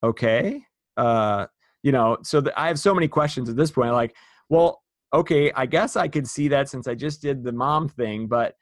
Okay 0.03 0.63
uh 0.97 1.45
you 1.81 1.91
know 1.91 2.17
so 2.23 2.41
the, 2.41 2.59
i 2.59 2.67
have 2.67 2.79
so 2.79 2.93
many 2.93 3.07
questions 3.07 3.47
at 3.49 3.55
this 3.55 3.71
point 3.71 3.93
like 3.93 4.13
well 4.49 4.81
okay 5.13 5.49
i 5.55 5.65
guess 5.65 5.95
i 5.95 6.07
could 6.07 6.27
see 6.27 6.49
that 6.49 6.67
since 6.67 6.87
i 6.87 6.95
just 6.95 7.21
did 7.21 7.41
the 7.43 7.51
mom 7.51 7.87
thing 7.87 8.27
but 8.27 8.55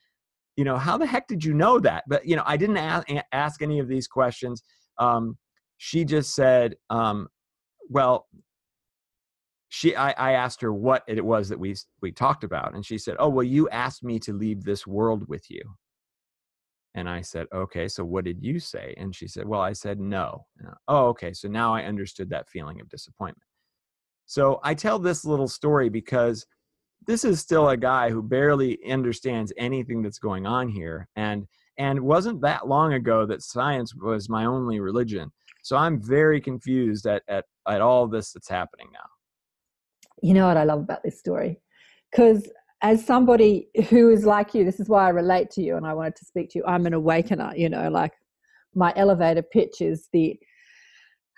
you 0.57 0.63
know 0.63 0.77
how 0.77 0.97
the 0.97 1.05
heck 1.05 1.27
did 1.27 1.45
you 1.45 1.53
know 1.53 1.79
that? 1.79 2.03
But 2.07 2.27
you 2.27 2.35
know 2.35 2.43
i 2.45 2.57
didn't 2.57 2.77
ask, 2.77 3.07
ask 3.31 3.61
any 3.61 3.79
of 3.79 3.87
these 3.87 4.07
questions. 4.07 4.63
Um 4.97 5.37
she 5.77 6.03
just 6.03 6.33
said 6.35 6.75
um 6.89 7.27
well 7.89 8.27
she 9.77 9.95
I, 9.95 10.09
I 10.13 10.31
asked 10.31 10.59
her 10.61 10.73
what 10.73 11.03
it 11.07 11.23
was 11.23 11.49
that 11.49 11.59
we 11.59 11.75
we 12.01 12.11
talked 12.11 12.43
about 12.43 12.73
and 12.73 12.83
she 12.83 12.97
said 12.97 13.15
oh 13.19 13.29
well 13.29 13.43
you 13.43 13.69
asked 13.69 14.03
me 14.03 14.17
to 14.21 14.33
leave 14.33 14.63
this 14.63 14.87
world 14.87 15.27
with 15.27 15.51
you. 15.51 15.61
And 16.95 17.07
i 17.07 17.21
said 17.21 17.45
okay 17.53 17.87
so 17.87 18.03
what 18.03 18.25
did 18.25 18.43
you 18.43 18.59
say? 18.59 18.95
And 18.97 19.15
she 19.15 19.27
said 19.27 19.47
well 19.47 19.61
i 19.61 19.73
said 19.73 19.99
no. 19.99 20.47
Oh 20.87 21.09
okay 21.09 21.31
so 21.31 21.47
now 21.47 21.75
i 21.75 21.83
understood 21.83 22.27
that 22.31 22.49
feeling 22.49 22.81
of 22.81 22.89
disappointment. 22.89 23.43
So 24.25 24.59
i 24.63 24.73
tell 24.73 24.97
this 24.97 25.23
little 25.23 25.47
story 25.47 25.89
because 25.89 26.47
this 27.05 27.23
is 27.23 27.39
still 27.39 27.69
a 27.69 27.77
guy 27.77 28.09
who 28.09 28.23
barely 28.23 28.79
understands 28.91 29.53
anything 29.57 30.01
that's 30.01 30.19
going 30.19 30.47
on 30.47 30.69
here 30.69 31.07
and 31.15 31.45
and 31.77 31.99
wasn't 31.99 32.41
that 32.41 32.67
long 32.67 32.93
ago 32.93 33.27
that 33.27 33.43
science 33.43 33.93
was 33.93 34.27
my 34.27 34.45
only 34.45 34.79
religion. 34.79 35.31
So 35.61 35.77
i'm 35.77 36.01
very 36.01 36.41
confused 36.41 37.05
at 37.05 37.21
at, 37.27 37.45
at 37.67 37.81
all 37.81 38.07
this 38.07 38.31
that's 38.31 38.49
happening 38.49 38.87
now 38.91 39.07
you 40.21 40.33
know 40.33 40.47
what 40.47 40.57
I 40.57 40.63
love 40.63 40.79
about 40.79 41.03
this 41.03 41.19
story? 41.19 41.59
Because 42.11 42.49
as 42.81 43.05
somebody 43.05 43.69
who 43.89 44.09
is 44.11 44.25
like 44.25 44.53
you, 44.53 44.63
this 44.63 44.79
is 44.79 44.89
why 44.89 45.05
I 45.05 45.09
relate 45.09 45.49
to 45.51 45.61
you 45.61 45.77
and 45.77 45.85
I 45.85 45.93
wanted 45.93 46.15
to 46.17 46.25
speak 46.25 46.49
to 46.51 46.59
you. 46.59 46.65
I'm 46.65 46.85
an 46.85 46.93
awakener, 46.93 47.53
you 47.55 47.69
know, 47.69 47.89
like 47.89 48.13
my 48.75 48.93
elevator 48.95 49.41
pitch 49.41 49.81
is 49.81 50.09
the, 50.13 50.37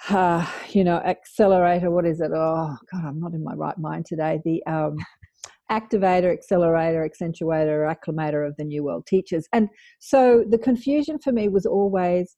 uh, 0.10 0.46
you 0.70 0.84
know, 0.84 0.98
accelerator. 0.98 1.92
What 1.92 2.06
is 2.06 2.20
it? 2.20 2.32
Oh, 2.34 2.76
God, 2.92 3.06
I'm 3.06 3.20
not 3.20 3.34
in 3.34 3.44
my 3.44 3.54
right 3.54 3.78
mind 3.78 4.06
today. 4.06 4.42
The 4.44 4.64
um, 4.66 4.98
activator, 5.72 6.34
accelerator, 6.34 7.08
accentuator, 7.08 7.94
acclimator 7.94 8.46
of 8.46 8.56
the 8.58 8.66
New 8.66 8.84
World 8.84 9.06
teachers. 9.08 9.48
And 9.54 9.70
so 10.00 10.44
the 10.50 10.58
confusion 10.58 11.20
for 11.20 11.32
me 11.32 11.48
was 11.48 11.66
always 11.66 12.36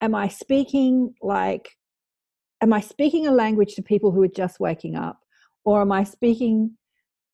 am 0.00 0.14
I 0.14 0.28
speaking 0.28 1.14
like, 1.22 1.70
am 2.60 2.74
I 2.74 2.80
speaking 2.80 3.26
a 3.26 3.32
language 3.32 3.74
to 3.76 3.82
people 3.82 4.12
who 4.12 4.22
are 4.22 4.28
just 4.28 4.60
waking 4.60 4.96
up? 4.96 5.18
Or 5.64 5.80
am 5.80 5.92
i 5.92 6.02
speaking 6.02 6.70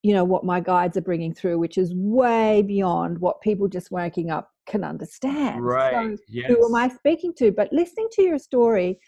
you 0.03 0.13
know 0.13 0.23
what 0.23 0.43
my 0.43 0.59
guides 0.59 0.97
are 0.97 1.01
bringing 1.01 1.33
through 1.33 1.59
which 1.59 1.77
is 1.77 1.93
way 1.95 2.61
beyond 2.61 3.19
what 3.19 3.41
people 3.41 3.67
just 3.67 3.91
waking 3.91 4.31
up 4.31 4.49
can 4.67 4.83
understand 4.83 5.63
right 5.63 6.17
so 6.17 6.23
yes. 6.27 6.47
who 6.47 6.65
am 6.65 6.75
i 6.75 6.87
speaking 6.87 7.33
to 7.33 7.51
but 7.51 7.71
listening 7.71 8.07
to 8.11 8.23
your 8.23 8.39
story 8.39 8.99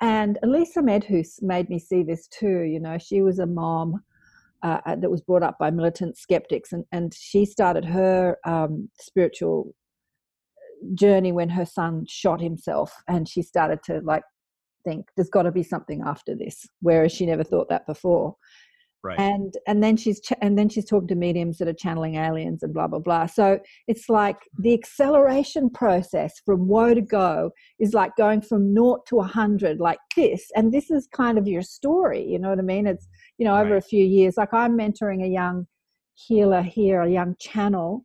and 0.00 0.38
elisa 0.42 0.82
medhus 0.82 1.38
made 1.42 1.68
me 1.68 1.78
see 1.78 2.02
this 2.02 2.26
too 2.28 2.60
you 2.62 2.80
know 2.80 2.98
she 2.98 3.22
was 3.22 3.38
a 3.38 3.46
mom 3.46 4.02
uh, 4.62 4.80
uh, 4.86 4.94
that 4.94 5.10
was 5.10 5.20
brought 5.20 5.42
up 5.42 5.58
by 5.58 5.70
militant 5.70 6.16
skeptics 6.16 6.72
and, 6.72 6.84
and 6.92 7.12
she 7.14 7.44
started 7.44 7.84
her 7.84 8.36
um, 8.46 8.88
spiritual 9.00 9.74
journey 10.94 11.32
when 11.32 11.48
her 11.48 11.64
son 11.64 12.04
shot 12.08 12.40
himself 12.40 12.94
and 13.08 13.28
she 13.28 13.42
started 13.42 13.80
to 13.84 14.00
like 14.04 14.22
think 14.84 15.06
there's 15.16 15.30
got 15.30 15.42
to 15.42 15.52
be 15.52 15.62
something 15.62 16.02
after 16.04 16.34
this 16.34 16.66
whereas 16.80 17.12
she 17.12 17.26
never 17.26 17.44
thought 17.44 17.68
that 17.68 17.86
before. 17.86 18.36
Right. 19.04 19.18
And 19.18 19.54
and 19.66 19.82
then 19.82 19.96
she's 19.96 20.20
ch- 20.20 20.38
and 20.40 20.56
then 20.56 20.68
she's 20.68 20.84
talking 20.84 21.08
to 21.08 21.16
mediums 21.16 21.58
that 21.58 21.66
are 21.66 21.72
channeling 21.72 22.14
aliens 22.14 22.62
and 22.62 22.72
blah 22.72 22.86
blah 22.86 23.00
blah. 23.00 23.26
So 23.26 23.58
it's 23.88 24.08
like 24.08 24.36
the 24.60 24.74
acceleration 24.74 25.70
process 25.70 26.34
from 26.46 26.68
woe 26.68 26.94
to 26.94 27.00
go 27.00 27.50
is 27.80 27.94
like 27.94 28.14
going 28.16 28.42
from 28.42 28.72
naught 28.72 29.04
to 29.06 29.18
a 29.18 29.24
hundred 29.24 29.80
like 29.80 29.98
this 30.14 30.44
and 30.54 30.72
this 30.72 30.88
is 30.88 31.08
kind 31.12 31.36
of 31.36 31.48
your 31.48 31.62
story 31.62 32.24
you 32.24 32.38
know 32.38 32.50
what 32.50 32.60
i 32.60 32.62
mean? 32.62 32.86
It's 32.86 33.08
you 33.38 33.44
know 33.44 33.56
over 33.56 33.70
right. 33.70 33.78
a 33.78 33.88
few 33.88 34.04
years 34.04 34.34
like 34.36 34.54
i'm 34.54 34.78
mentoring 34.78 35.24
a 35.24 35.28
young 35.28 35.66
healer 36.14 36.62
here 36.62 37.02
a 37.02 37.10
young 37.10 37.34
channel 37.40 38.04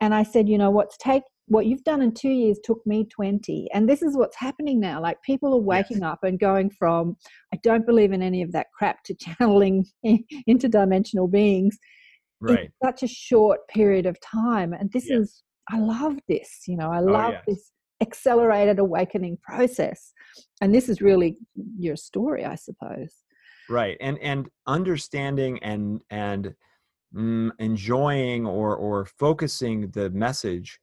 and 0.00 0.14
i 0.14 0.22
said 0.22 0.48
you 0.48 0.58
know 0.58 0.70
what's 0.70 0.96
take 0.98 1.22
what 1.50 1.66
you've 1.66 1.82
done 1.82 2.00
in 2.00 2.14
two 2.14 2.30
years 2.30 2.60
took 2.62 2.80
me 2.86 3.04
20 3.04 3.68
and 3.74 3.88
this 3.88 4.02
is 4.02 4.16
what's 4.16 4.36
happening 4.36 4.78
now 4.78 5.02
like 5.02 5.20
people 5.22 5.52
are 5.52 5.60
waking 5.60 5.98
yes. 5.98 6.06
up 6.06 6.22
and 6.22 6.38
going 6.38 6.70
from 6.70 7.16
i 7.52 7.58
don't 7.62 7.84
believe 7.84 8.12
in 8.12 8.22
any 8.22 8.40
of 8.40 8.52
that 8.52 8.68
crap 8.72 9.02
to 9.02 9.14
channeling 9.20 9.84
interdimensional 10.48 11.30
beings 11.30 11.76
right. 12.40 12.60
in 12.60 12.72
such 12.82 13.02
a 13.02 13.08
short 13.08 13.66
period 13.68 14.06
of 14.06 14.16
time 14.20 14.72
and 14.72 14.90
this 14.92 15.10
yes. 15.10 15.20
is 15.20 15.42
i 15.68 15.78
love 15.78 16.16
this 16.28 16.62
you 16.66 16.76
know 16.76 16.90
i 16.90 17.00
oh, 17.00 17.04
love 17.04 17.34
oh, 17.34 17.38
yes. 17.38 17.44
this 17.46 17.72
accelerated 18.00 18.78
awakening 18.78 19.36
process 19.42 20.12
and 20.62 20.74
this 20.74 20.88
is 20.88 21.02
really 21.02 21.36
your 21.78 21.96
story 21.96 22.44
i 22.44 22.54
suppose 22.54 23.12
right 23.68 23.98
and 24.00 24.18
and 24.20 24.48
understanding 24.66 25.58
and 25.62 26.00
and 26.10 26.54
mm, 27.14 27.50
enjoying 27.58 28.46
or 28.46 28.74
or 28.76 29.04
focusing 29.04 29.90
the 29.90 30.08
message 30.10 30.78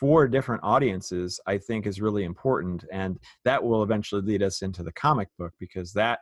for 0.00 0.26
different 0.26 0.62
audiences 0.64 1.38
i 1.46 1.56
think 1.58 1.86
is 1.86 2.00
really 2.00 2.24
important 2.24 2.84
and 2.90 3.18
that 3.44 3.62
will 3.62 3.82
eventually 3.82 4.22
lead 4.22 4.42
us 4.42 4.62
into 4.62 4.82
the 4.82 4.92
comic 4.92 5.28
book 5.38 5.52
because 5.60 5.92
that 5.92 6.18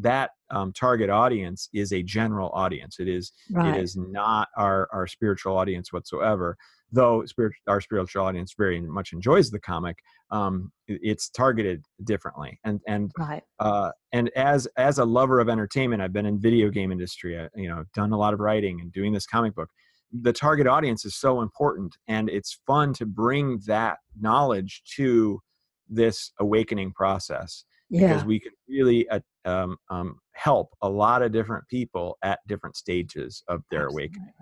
that 0.00 0.30
um, 0.50 0.72
target 0.72 1.10
audience 1.10 1.68
is 1.74 1.92
a 1.92 2.02
general 2.02 2.50
audience 2.54 2.98
it 2.98 3.08
is 3.08 3.32
Right. 3.50 3.74
it 3.76 3.82
is 3.82 3.96
not 3.96 4.48
our 4.56 4.88
our 4.92 5.06
spiritual 5.06 5.56
audience 5.56 5.92
whatsoever 5.92 6.56
though 6.90 7.22
spirit, 7.26 7.52
our 7.66 7.80
spiritual 7.82 8.24
audience 8.24 8.54
very 8.56 8.80
much 8.80 9.12
enjoys 9.12 9.50
the 9.50 9.60
comic 9.60 9.98
um, 10.30 10.70
it's 10.86 11.28
targeted 11.30 11.82
differently 12.04 12.58
and 12.64 12.80
and 12.86 13.10
Right. 13.18 13.42
uh, 13.58 13.90
and 14.12 14.30
as 14.36 14.66
as 14.76 14.98
a 14.98 15.04
lover 15.04 15.40
of 15.40 15.48
entertainment 15.48 16.00
i've 16.00 16.12
been 16.12 16.26
in 16.26 16.40
video 16.40 16.70
game 16.70 16.92
industry 16.92 17.38
I, 17.38 17.48
you 17.56 17.68
know 17.68 17.84
done 17.94 18.12
a 18.12 18.16
lot 18.18 18.32
of 18.34 18.40
writing 18.40 18.80
and 18.80 18.92
doing 18.92 19.12
this 19.12 19.26
comic 19.26 19.54
book 19.54 19.68
the 20.12 20.32
target 20.32 20.66
audience 20.66 21.04
is 21.04 21.16
so 21.16 21.42
important 21.42 21.96
and 22.06 22.28
it's 22.30 22.60
fun 22.66 22.92
to 22.94 23.06
bring 23.06 23.60
that 23.66 23.98
knowledge 24.18 24.82
to 24.96 25.40
this 25.88 26.32
awakening 26.40 26.92
process 26.92 27.64
Yeah. 27.90 28.08
because 28.08 28.24
we 28.24 28.40
can 28.40 28.52
really 28.68 29.08
uh, 29.08 29.20
um, 29.44 29.76
um, 29.90 30.18
help 30.32 30.74
a 30.82 30.88
lot 30.88 31.22
of 31.22 31.32
different 31.32 31.66
people 31.68 32.18
at 32.22 32.40
different 32.46 32.76
stages 32.76 33.42
of 33.48 33.62
their 33.70 33.88
awakening 33.88 34.32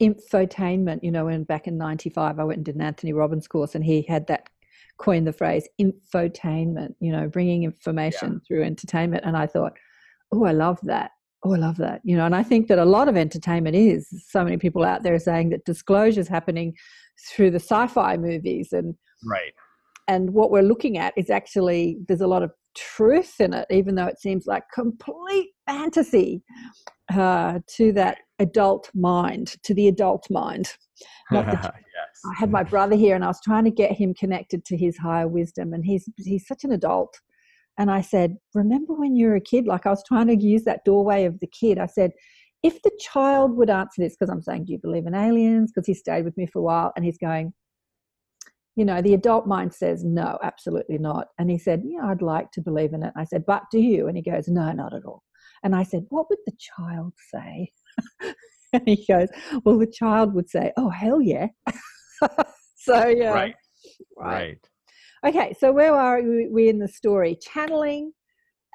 Infotainment, 0.00 1.00
you 1.04 1.12
know, 1.12 1.26
when 1.26 1.44
back 1.44 1.68
in 1.68 1.78
95, 1.78 2.40
I 2.40 2.44
went 2.44 2.58
and 2.58 2.64
did 2.64 2.74
an 2.74 2.80
Anthony 2.80 3.12
Robbins 3.12 3.46
course 3.46 3.76
and 3.76 3.84
he 3.84 4.02
had 4.02 4.26
that 4.26 4.48
coined 4.98 5.26
the 5.26 5.32
phrase 5.32 5.68
infotainment, 5.80 6.94
you 7.00 7.12
know, 7.12 7.28
bringing 7.28 7.62
information 7.64 8.40
through 8.46 8.64
entertainment. 8.64 9.24
And 9.24 9.36
I 9.36 9.46
thought, 9.46 9.76
oh, 10.32 10.44
I 10.44 10.52
love 10.52 10.78
that. 10.82 11.12
Oh, 11.44 11.52
I 11.52 11.58
love 11.58 11.76
that. 11.76 12.00
You 12.04 12.16
know, 12.16 12.24
and 12.24 12.34
I 12.34 12.42
think 12.42 12.68
that 12.68 12.78
a 12.78 12.84
lot 12.84 13.08
of 13.08 13.16
entertainment 13.16 13.76
is 13.76 14.08
so 14.28 14.42
many 14.42 14.56
people 14.56 14.82
out 14.82 15.02
there 15.02 15.14
are 15.14 15.18
saying 15.18 15.50
that 15.50 15.64
disclosure 15.64 16.20
is 16.20 16.28
happening 16.28 16.74
through 17.28 17.50
the 17.50 17.60
sci 17.60 17.86
fi 17.88 18.16
movies 18.16 18.72
and 18.72 18.94
right. 19.24 19.52
and 20.08 20.30
what 20.32 20.50
we're 20.50 20.62
looking 20.62 20.98
at 20.98 21.12
is 21.16 21.30
actually 21.30 21.98
there's 22.08 22.22
a 22.22 22.26
lot 22.26 22.42
of 22.42 22.50
truth 22.74 23.40
in 23.40 23.54
it 23.54 23.66
even 23.70 23.94
though 23.94 24.06
it 24.06 24.18
seems 24.18 24.46
like 24.46 24.64
complete 24.72 25.50
fantasy 25.66 26.42
uh, 27.14 27.60
to 27.68 27.92
that 27.92 28.18
adult 28.40 28.90
mind 28.94 29.54
to 29.62 29.74
the 29.74 29.88
adult 29.88 30.26
mind. 30.30 30.72
Yes. 31.32 32.20
I 32.26 32.34
had 32.38 32.50
my 32.50 32.64
brother 32.64 32.96
here 32.96 33.14
and 33.14 33.24
i 33.24 33.28
was 33.28 33.40
trying 33.40 33.64
to 33.64 33.70
get 33.70 33.92
him 33.92 34.14
connected 34.14 34.64
to 34.66 34.76
his 34.76 34.96
higher 34.98 35.28
wisdom 35.28 35.72
and 35.72 35.84
he's 35.84 36.08
he's 36.18 36.46
such 36.46 36.64
an 36.64 36.72
adult 36.72 37.20
and 37.78 37.90
i 37.90 38.00
said 38.00 38.36
remember 38.54 38.94
when 38.94 39.14
you 39.14 39.28
were 39.28 39.36
a 39.36 39.40
kid 39.40 39.66
like 39.66 39.86
i 39.86 39.90
was 39.90 40.02
trying 40.06 40.26
to 40.26 40.36
use 40.36 40.64
that 40.64 40.84
doorway 40.84 41.24
of 41.24 41.38
the 41.40 41.46
kid 41.48 41.78
i 41.78 41.86
said 41.86 42.10
if 42.62 42.80
the 42.82 42.90
child 42.98 43.56
would 43.56 43.70
answer 43.70 44.02
this 44.02 44.16
because 44.16 44.30
i'm 44.30 44.42
saying 44.42 44.64
do 44.64 44.72
you 44.72 44.78
believe 44.78 45.06
in 45.06 45.14
aliens 45.14 45.70
because 45.72 45.86
he 45.86 45.94
stayed 45.94 46.24
with 46.24 46.36
me 46.36 46.46
for 46.46 46.60
a 46.60 46.62
while 46.62 46.92
and 46.96 47.04
he's 47.04 47.18
going 47.18 47.52
you 48.76 48.84
know, 48.84 49.00
the 49.00 49.14
adult 49.14 49.46
mind 49.46 49.72
says, 49.72 50.02
no, 50.04 50.38
absolutely 50.42 50.98
not. 50.98 51.28
And 51.38 51.48
he 51.48 51.58
said, 51.58 51.82
yeah, 51.84 52.06
I'd 52.06 52.22
like 52.22 52.50
to 52.52 52.60
believe 52.60 52.92
in 52.92 53.04
it. 53.04 53.12
I 53.16 53.24
said, 53.24 53.44
but 53.46 53.62
do 53.70 53.78
you? 53.78 54.08
And 54.08 54.16
he 54.16 54.22
goes, 54.22 54.48
no, 54.48 54.72
not 54.72 54.92
at 54.92 55.04
all. 55.04 55.22
And 55.62 55.76
I 55.76 55.84
said, 55.84 56.04
what 56.08 56.28
would 56.28 56.40
the 56.44 56.56
child 56.58 57.12
say? 57.32 57.70
and 58.72 58.82
he 58.84 59.04
goes, 59.08 59.28
well, 59.64 59.78
the 59.78 59.86
child 59.86 60.34
would 60.34 60.50
say, 60.50 60.72
oh, 60.76 60.90
hell 60.90 61.22
yeah. 61.22 61.46
so, 62.76 63.06
yeah. 63.06 63.30
right 63.30 63.54
Right. 64.16 64.34
right 64.34 64.68
Okay. 65.26 65.54
So, 65.58 65.72
where 65.72 65.94
are 65.94 66.22
we, 66.22 66.48
we 66.48 66.68
in 66.68 66.78
the 66.78 66.88
story? 66.88 67.36
Channeling 67.40 68.12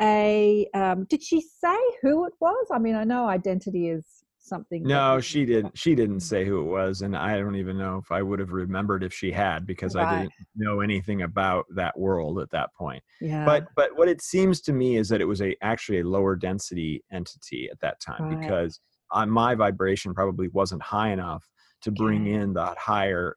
a, 0.02 0.68
um, 0.74 1.06
did 1.10 1.22
she 1.22 1.42
say 1.42 1.78
who 2.02 2.26
it 2.26 2.34
was? 2.40 2.68
I 2.72 2.80
mean, 2.80 2.96
I 2.96 3.04
know 3.04 3.28
identity 3.28 3.90
is 3.90 4.06
something. 4.40 4.84
No, 4.84 5.20
she 5.20 5.46
didn't. 5.46 5.78
She 5.78 5.94
didn't 5.94 6.22
say 6.22 6.46
who 6.46 6.62
it 6.62 6.72
was, 6.72 7.02
and 7.02 7.16
I 7.16 7.38
don't 7.38 7.56
even 7.56 7.78
know 7.78 7.98
if 7.98 8.12
I 8.12 8.22
would 8.22 8.40
have 8.40 8.52
remembered 8.52 9.04
if 9.04 9.14
she 9.14 9.32
had 9.32 9.68
because 9.68 9.96
I 9.96 10.10
didn't 10.10 10.32
know 10.56 10.80
anything 10.80 11.22
about 11.22 11.66
that 11.76 11.98
world 12.00 12.40
at 12.40 12.50
that 12.52 12.74
point. 12.74 13.04
Yeah. 13.22 13.46
But 13.46 13.68
but 13.76 13.96
what 13.96 14.08
it 14.08 14.22
seems 14.22 14.62
to 14.62 14.74
me 14.74 14.98
is 14.98 15.10
that 15.10 15.22
it 15.22 15.26
was 15.26 15.42
a 15.42 15.56
actually 15.62 16.00
a 16.00 16.08
lower 16.08 16.36
density 16.36 17.04
entity 17.12 17.70
at 17.72 17.80
that 17.82 18.00
time 18.00 18.24
Right. 18.24 18.40
because 18.40 18.80
uh, 19.12 19.26
my 19.26 19.54
vibration 19.54 20.14
probably 20.14 20.48
wasn't 20.50 20.82
high 20.82 21.12
enough 21.12 21.46
to 21.82 21.92
bring 21.92 22.22
Okay. 22.22 22.34
in 22.34 22.54
that 22.54 22.78
higher 22.78 23.36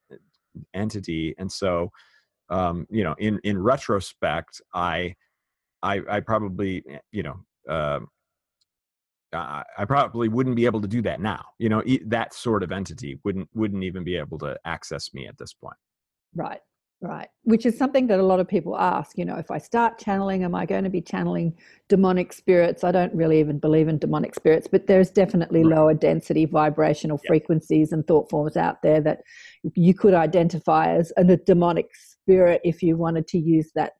entity, 0.75 1.35
and 1.39 1.51
so 1.51 1.91
um, 2.53 2.86
you 2.90 3.03
know, 3.05 3.14
in 3.18 3.40
in 3.44 3.57
retrospect, 3.59 4.61
I 4.74 5.14
I, 5.82 6.00
I 6.09 6.20
probably 6.20 6.82
eh, 6.88 6.98
you 7.11 7.22
know. 7.24 7.36
um 7.68 8.09
uh, 9.32 9.62
I 9.78 9.84
probably 9.86 10.28
wouldn't 10.28 10.57
be 10.57 10.66
able 10.66 10.82
to 10.82 10.88
do 10.88 11.00
that 11.03 11.20
now. 11.20 11.42
You 11.59 11.70
know, 11.70 11.82
that 12.07 12.34
sort 12.34 12.62
of 12.62 12.70
entity 12.70 13.18
wouldn't 13.24 13.48
wouldn't 13.55 13.82
even 13.82 14.05
be 14.05 14.16
able 14.16 14.38
to 14.40 14.59
access 14.66 15.14
me 15.14 15.26
at 15.26 15.38
this 15.38 15.55
point. 15.55 15.76
Right, 16.34 16.61
right. 17.00 17.28
Which 17.44 17.66
is 17.66 17.76
something 17.76 18.07
that 18.07 18.18
a 18.18 18.22
lot 18.22 18.40
of 18.40 18.48
people 18.48 18.76
ask. 18.76 19.18
You 19.18 19.24
know, 19.24 19.36
if 19.36 19.50
I 19.50 19.59
start 19.59 19.98
channeling, 19.98 20.44
am 20.44 20.55
I 20.55 20.66
going 20.66 20.84
to 20.84 20.90
be 20.90 21.00
channeling 21.00 21.55
demonic 21.88 22.32
spirits? 22.32 22.84
I 22.84 22.92
don't 22.92 23.14
really 23.14 23.40
even 23.40 23.59
believe 23.59 23.88
in 23.88 23.98
demonic 23.98 24.34
spirits, 24.34 24.66
but 24.70 24.86
there's 24.86 25.11
definitely 25.11 25.64
Right. 25.64 25.76
lower 25.76 25.94
density 25.94 26.46
vibrational 26.46 27.18
Yeah. 27.22 27.28
frequencies 27.28 27.92
and 27.92 28.07
thought 28.07 28.30
forms 28.30 28.57
out 28.57 28.82
there 28.82 29.00
that 29.03 29.22
you 29.74 29.94
could 29.94 30.14
identify 30.14 30.94
as 30.94 31.12
a 31.16 31.24
demonic 31.36 31.90
spirit 32.23 32.61
if 32.64 32.83
you 32.83 32.97
wanted 32.97 33.27
to 33.29 33.39
use 33.39 33.70
that 33.75 33.93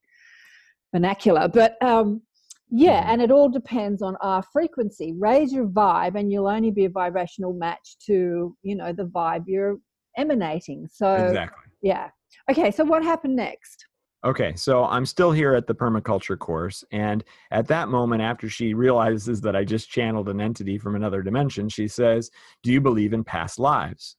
vernacular. 0.95 1.49
But 1.49 1.83
um, 1.83 2.23
yeah, 2.70 3.03
Mhm. 3.03 3.09
and 3.12 3.23
it 3.23 3.31
all 3.31 3.49
depends 3.49 4.03
on 4.03 4.16
our 4.20 4.43
frequency. 4.53 5.12
Raise 5.18 5.53
your 5.53 5.66
vibe, 5.66 6.14
and 6.18 6.33
you'll 6.33 6.49
only 6.49 6.70
be 6.70 6.87
a 6.87 6.91
vibrational 6.91 7.53
match 7.53 7.97
to 8.07 8.57
you 8.62 8.77
know 8.77 8.93
the 8.93 9.05
vibe 9.07 9.45
you're 9.47 9.77
emanating. 10.16 10.89
So 10.91 11.14
exactly. 11.14 11.64
yeah. 11.83 12.09
Okay, 12.51 12.70
so 12.70 12.85
what 12.85 13.03
happened 13.05 13.37
next? 13.37 13.87
Okay, 14.25 14.55
so 14.55 14.85
I'm 14.85 15.05
still 15.05 15.33
here 15.33 15.55
at 15.55 15.66
the 15.66 15.75
permaculture 15.75 16.39
course, 16.39 16.85
and 16.93 17.25
at 17.51 17.66
that 17.68 17.89
moment, 17.89 18.23
after 18.23 18.49
she 18.49 18.73
realizes 18.73 19.41
that 19.41 19.57
I 19.57 19.64
just 19.64 19.91
channeled 19.91 20.29
an 20.29 20.41
entity 20.41 20.79
from 20.79 20.95
another 20.95 21.23
dimension, 21.23 21.68
she 21.68 21.89
says, 21.89 22.31
"Do 22.62 22.70
you 22.73 22.81
believe 22.81 23.12
in 23.12 23.25
past 23.25 23.59
lives?" 23.59 24.16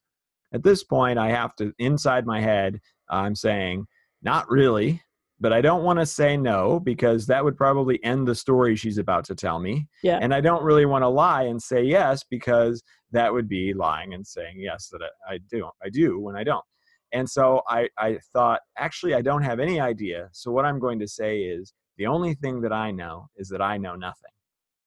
At 0.52 0.62
this 0.62 0.84
point, 0.84 1.18
I 1.18 1.30
have 1.30 1.56
to 1.56 1.72
inside 1.78 2.26
my 2.26 2.40
head, 2.40 2.80
I'm 3.08 3.34
saying, 3.34 3.86
"Not 4.24 4.48
really." 4.50 5.00
But 5.40 5.52
I 5.52 5.60
don't 5.60 5.82
want 5.82 5.98
to 5.98 6.06
say 6.06 6.36
no 6.36 6.80
because 6.80 7.26
that 7.26 7.44
would 7.44 7.56
probably 7.56 8.02
end 8.04 8.26
the 8.26 8.34
story 8.36 8.76
she's 8.76 8.98
about 8.98 9.24
to 9.26 9.34
tell 9.34 9.58
me. 9.58 9.88
Yeah. 10.02 10.18
And 10.22 10.32
I 10.32 10.40
don't 10.40 10.62
really 10.62 10.86
want 10.86 11.02
to 11.02 11.08
lie 11.08 11.42
and 11.42 11.60
say 11.60 11.82
yes 11.82 12.24
because 12.30 12.82
that 13.10 13.32
would 13.32 13.48
be 13.48 13.74
lying 13.74 14.14
and 14.14 14.24
saying 14.26 14.60
yes 14.60 14.88
that 14.92 15.00
I, 15.02 15.34
I 15.34 15.38
do. 15.50 15.68
I 15.84 15.88
do 15.90 16.20
when 16.20 16.36
I 16.36 16.44
don't. 16.44 16.64
And 17.12 17.28
so 17.28 17.62
I, 17.68 17.88
I 17.98 18.18
thought, 18.32 18.60
actually, 18.78 19.14
I 19.14 19.22
don't 19.22 19.42
have 19.42 19.60
any 19.60 19.80
idea. 19.80 20.28
So 20.32 20.50
what 20.50 20.64
I'm 20.64 20.78
going 20.78 20.98
to 21.00 21.08
say 21.08 21.40
is 21.42 21.74
the 21.98 22.06
only 22.06 22.34
thing 22.34 22.60
that 22.62 22.72
I 22.72 22.90
know 22.92 23.26
is 23.36 23.48
that 23.50 23.60
I 23.60 23.76
know 23.76 23.96
nothing. 23.96 24.30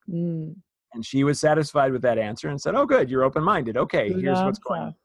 Mm, 0.09 0.55
And 0.93 1.05
she 1.05 1.23
was 1.23 1.39
satisfied 1.39 1.91
with 1.91 2.01
that 2.03 2.17
answer 2.17 2.49
and 2.49 2.59
said, 2.59 2.73
Oh, 2.73 2.85
good, 2.85 3.09
you're 3.09 3.23
open 3.23 3.43
minded. 3.43 3.77
Okay, 3.77 4.09
good 4.09 4.23
here's 4.23 4.39
what's 4.39 4.59
going 4.59 4.81
on. 4.81 4.95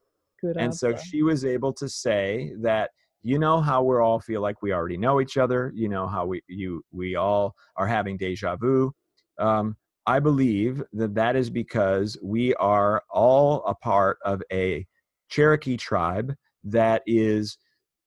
Good 0.41 0.57
And 0.57 0.75
so 0.75 0.97
she 0.97 1.23
was 1.23 1.45
able 1.45 1.73
to 1.75 1.89
say 1.89 2.53
that, 2.63 2.91
you 3.23 3.39
know 3.39 3.61
how 3.61 3.83
we 3.83 3.97
all 3.97 4.21
feel 4.21 4.41
like 4.41 4.63
we 4.63 4.73
already 4.73 4.97
know 4.97 5.21
each 5.21 5.37
other. 5.37 5.73
You 5.75 5.89
know 5.89 6.07
how 6.07 6.27
we 6.27 6.43
you 6.49 6.83
we 6.91 7.15
all 7.17 7.55
are 7.77 7.87
having 7.87 8.17
deja 8.17 8.57
vu. 8.57 8.93
Um, 9.39 9.77
I 10.07 10.19
believe 10.19 10.83
that 10.93 11.15
that 11.15 11.37
is 11.37 11.49
because 11.49 12.19
we 12.23 12.55
are 12.55 13.03
all 13.11 13.65
a 13.67 13.75
part 13.75 14.19
of 14.25 14.43
a 14.53 14.87
Cherokee 15.29 15.77
tribe 15.77 16.35
that 16.65 17.03
is 17.07 17.57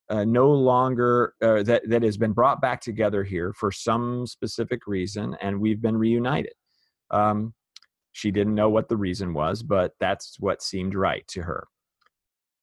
uh, 0.09 0.25
no 0.25 0.51
longer 0.51 1.33
uh, 1.41 1.63
that 1.63 1.87
that 1.89 2.03
has 2.03 2.17
been 2.17 2.33
brought 2.33 2.61
back 2.61 2.81
together 2.81 3.23
here 3.23 3.53
for 3.53 3.71
some 3.71 4.27
specific 4.27 4.81
reason, 4.85 5.35
and 5.41 5.59
we've 5.59 5.81
been 5.81 5.97
reunited. 5.97 6.53
Um, 7.11 7.53
she 8.11 8.31
didn't 8.31 8.55
know 8.55 8.69
what 8.69 8.89
the 8.89 8.97
reason 8.97 9.33
was, 9.33 9.63
but 9.63 9.93
that's 9.99 10.37
what 10.39 10.61
seemed 10.61 10.95
right 10.95 11.27
to 11.29 11.41
her. 11.41 11.67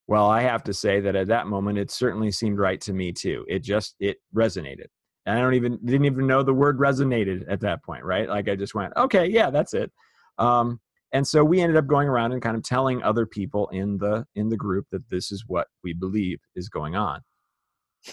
Well, 0.07 0.29
I 0.29 0.41
have 0.41 0.63
to 0.65 0.73
say 0.73 0.99
that 0.99 1.15
at 1.15 1.27
that 1.27 1.47
moment, 1.47 1.77
it 1.77 1.89
certainly 1.91 2.31
seemed 2.31 2.59
right 2.59 2.81
to 2.81 2.93
me 2.93 3.11
too. 3.13 3.45
It 3.47 3.63
just 3.63 3.95
it 3.99 4.17
resonated. 4.35 4.87
And 5.25 5.37
I 5.37 5.41
don't 5.41 5.53
even 5.53 5.79
didn't 5.85 6.05
even 6.05 6.27
know 6.27 6.43
the 6.43 6.53
word 6.53 6.77
resonated 6.77 7.45
at 7.47 7.61
that 7.61 7.83
point, 7.83 8.03
right? 8.03 8.27
Like 8.27 8.49
I 8.49 8.55
just 8.55 8.75
went, 8.75 8.91
okay, 8.97 9.25
yeah, 9.27 9.49
that's 9.49 9.73
it. 9.73 9.91
Um, 10.37 10.81
and 11.13 11.25
so 11.25 11.43
we 11.43 11.61
ended 11.61 11.77
up 11.77 11.87
going 11.87 12.09
around 12.09 12.33
and 12.33 12.41
kind 12.41 12.57
of 12.57 12.63
telling 12.63 13.01
other 13.03 13.25
people 13.25 13.69
in 13.69 13.97
the 13.97 14.25
in 14.35 14.49
the 14.49 14.57
group 14.57 14.87
that 14.91 15.07
this 15.09 15.31
is 15.31 15.45
what 15.47 15.67
we 15.83 15.93
believe 15.93 16.39
is 16.55 16.67
going 16.67 16.95
on. 16.95 17.21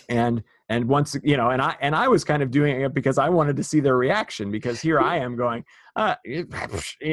And 0.08 0.44
and 0.68 0.86
once 0.86 1.16
you 1.24 1.36
know, 1.36 1.50
and 1.50 1.60
I 1.60 1.76
and 1.80 1.96
I 1.96 2.06
was 2.06 2.22
kind 2.22 2.42
of 2.44 2.52
doing 2.52 2.82
it 2.82 2.94
because 2.94 3.18
I 3.18 3.28
wanted 3.28 3.56
to 3.56 3.64
see 3.64 3.80
their 3.80 3.96
reaction 3.96 4.52
because 4.52 4.80
here 4.80 5.00
I 5.00 5.16
am 5.16 5.34
going, 5.34 5.64
uh, 5.96 6.14
you 6.24 6.46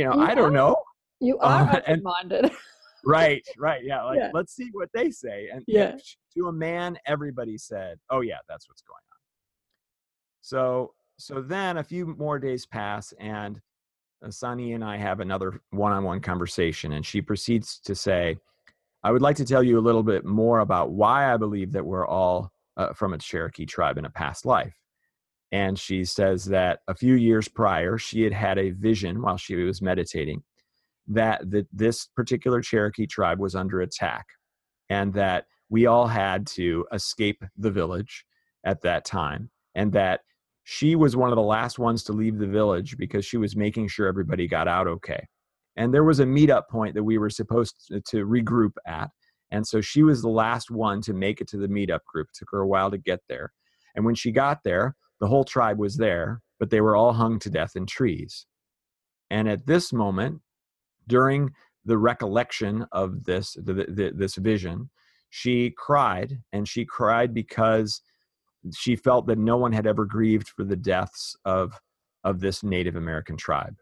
know, 0.03 0.11
I 0.13 0.35
don't 0.35 0.53
know. 0.53 0.75
You 1.19 1.39
are 1.39 1.63
Uh, 1.63 1.79
open-minded. 1.87 2.51
right 3.07 3.45
right 3.57 3.83
yeah 3.83 4.03
like 4.03 4.17
Yeah. 4.17 4.31
let's 4.33 4.55
see 4.55 4.69
what 4.73 4.89
they 4.93 5.09
say 5.11 5.49
and 5.53 5.63
Yeah. 5.67 5.95
to 6.35 6.47
a 6.47 6.51
man 6.51 6.97
everybody 7.05 7.57
said 7.57 7.97
oh 8.09 8.21
yeah 8.21 8.37
that's 8.49 8.67
what's 8.69 8.81
going 8.81 8.97
on 9.11 9.17
so 10.41 10.93
so 11.17 11.41
then 11.41 11.77
a 11.77 11.83
few 11.83 12.05
more 12.17 12.39
days 12.39 12.65
pass 12.65 13.13
and 13.19 13.59
uh, 14.25 14.31
Sunny 14.31 14.73
and 14.73 14.83
I 14.83 14.97
have 14.97 15.19
another 15.19 15.61
one-on-one 15.69 16.21
conversation, 16.21 16.93
and 16.93 17.05
she 17.05 17.21
proceeds 17.21 17.79
to 17.81 17.93
say, 17.93 18.37
"I 19.03 19.11
would 19.11 19.21
like 19.21 19.35
to 19.35 19.45
tell 19.45 19.61
you 19.61 19.77
a 19.77 19.81
little 19.87 20.01
bit 20.03 20.25
more 20.25 20.59
about 20.59 20.89
why 20.91 21.31
I 21.31 21.37
believe 21.37 21.71
that 21.73 21.85
we're 21.85 22.07
all 22.07 22.51
uh, 22.77 22.93
from 22.93 23.13
a 23.13 23.17
Cherokee 23.19 23.65
tribe 23.67 23.97
in 23.99 24.05
a 24.05 24.09
past 24.09 24.43
life." 24.45 24.75
And 25.51 25.77
she 25.77 26.03
says 26.03 26.45
that 26.45 26.79
a 26.87 26.95
few 26.95 27.13
years 27.13 27.47
prior, 27.47 27.97
she 27.97 28.23
had 28.23 28.33
had 28.33 28.57
a 28.57 28.71
vision 28.71 29.21
while 29.21 29.37
she 29.37 29.55
was 29.55 29.81
meditating 29.81 30.43
that 31.07 31.49
that 31.51 31.67
this 31.71 32.07
particular 32.15 32.61
Cherokee 32.61 33.07
tribe 33.07 33.39
was 33.39 33.55
under 33.55 33.81
attack, 33.81 34.25
and 34.89 35.13
that 35.13 35.45
we 35.69 35.85
all 35.85 36.07
had 36.07 36.47
to 36.47 36.85
escape 36.93 37.43
the 37.57 37.71
village 37.71 38.25
at 38.65 38.81
that 38.81 39.05
time, 39.05 39.49
and 39.75 39.91
that 39.93 40.21
she 40.63 40.95
was 40.95 41.15
one 41.15 41.29
of 41.29 41.37
the 41.37 41.41
last 41.41 41.79
ones 41.79 42.03
to 42.03 42.11
leave 42.11 42.37
the 42.37 42.47
village 42.47 42.97
because 42.97 43.25
she 43.25 43.37
was 43.37 43.55
making 43.55 43.87
sure 43.87 44.05
everybody 44.05 44.49
got 44.49 44.67
out 44.67 44.85
okay. 44.85 45.25
And 45.77 45.93
there 45.93 46.03
was 46.03 46.19
a 46.19 46.25
meetup 46.25 46.67
point 46.69 46.93
that 46.95 47.03
we 47.03 47.17
were 47.17 47.29
supposed 47.29 47.75
to, 47.87 48.01
to 48.01 48.25
regroup 48.25 48.73
at. 48.85 49.09
And 49.51 49.65
so 49.65 49.79
she 49.79 50.03
was 50.03 50.21
the 50.21 50.29
last 50.29 50.69
one 50.69 51.01
to 51.03 51.13
make 51.13 51.39
it 51.39 51.47
to 51.49 51.57
the 51.57 51.69
meetup 51.69 52.03
group. 52.05 52.27
It 52.27 52.37
took 52.37 52.49
her 52.51 52.59
a 52.59 52.67
while 52.67 52.91
to 52.91 52.97
get 52.97 53.21
there. 53.29 53.53
And 53.95 54.03
when 54.03 54.15
she 54.15 54.31
got 54.31 54.59
there, 54.65 54.95
the 55.21 55.27
whole 55.27 55.45
tribe 55.45 55.79
was 55.79 55.95
there, 55.95 56.41
but 56.59 56.69
they 56.69 56.81
were 56.81 56.97
all 56.97 57.13
hung 57.13 57.39
to 57.39 57.49
death 57.49 57.75
in 57.75 57.85
trees. 57.85 58.45
And 59.29 59.47
at 59.47 59.67
this 59.67 59.93
moment, 59.93 60.41
during 61.07 61.51
the 61.85 61.97
recollection 61.97 62.85
of 62.91 63.23
this 63.23 63.53
the, 63.53 63.73
the, 63.73 64.11
this 64.13 64.35
vision, 64.35 64.89
she 65.29 65.73
cried, 65.77 66.39
and 66.51 66.67
she 66.67 66.85
cried 66.85 67.33
because 67.33 68.01
she 68.75 68.95
felt 68.95 69.27
that 69.27 69.37
no 69.37 69.57
one 69.57 69.71
had 69.71 69.87
ever 69.87 70.05
grieved 70.05 70.49
for 70.49 70.63
the 70.63 70.75
deaths 70.75 71.35
of 71.45 71.79
of 72.23 72.39
this 72.39 72.63
Native 72.63 72.95
American 72.95 73.37
tribe. 73.37 73.75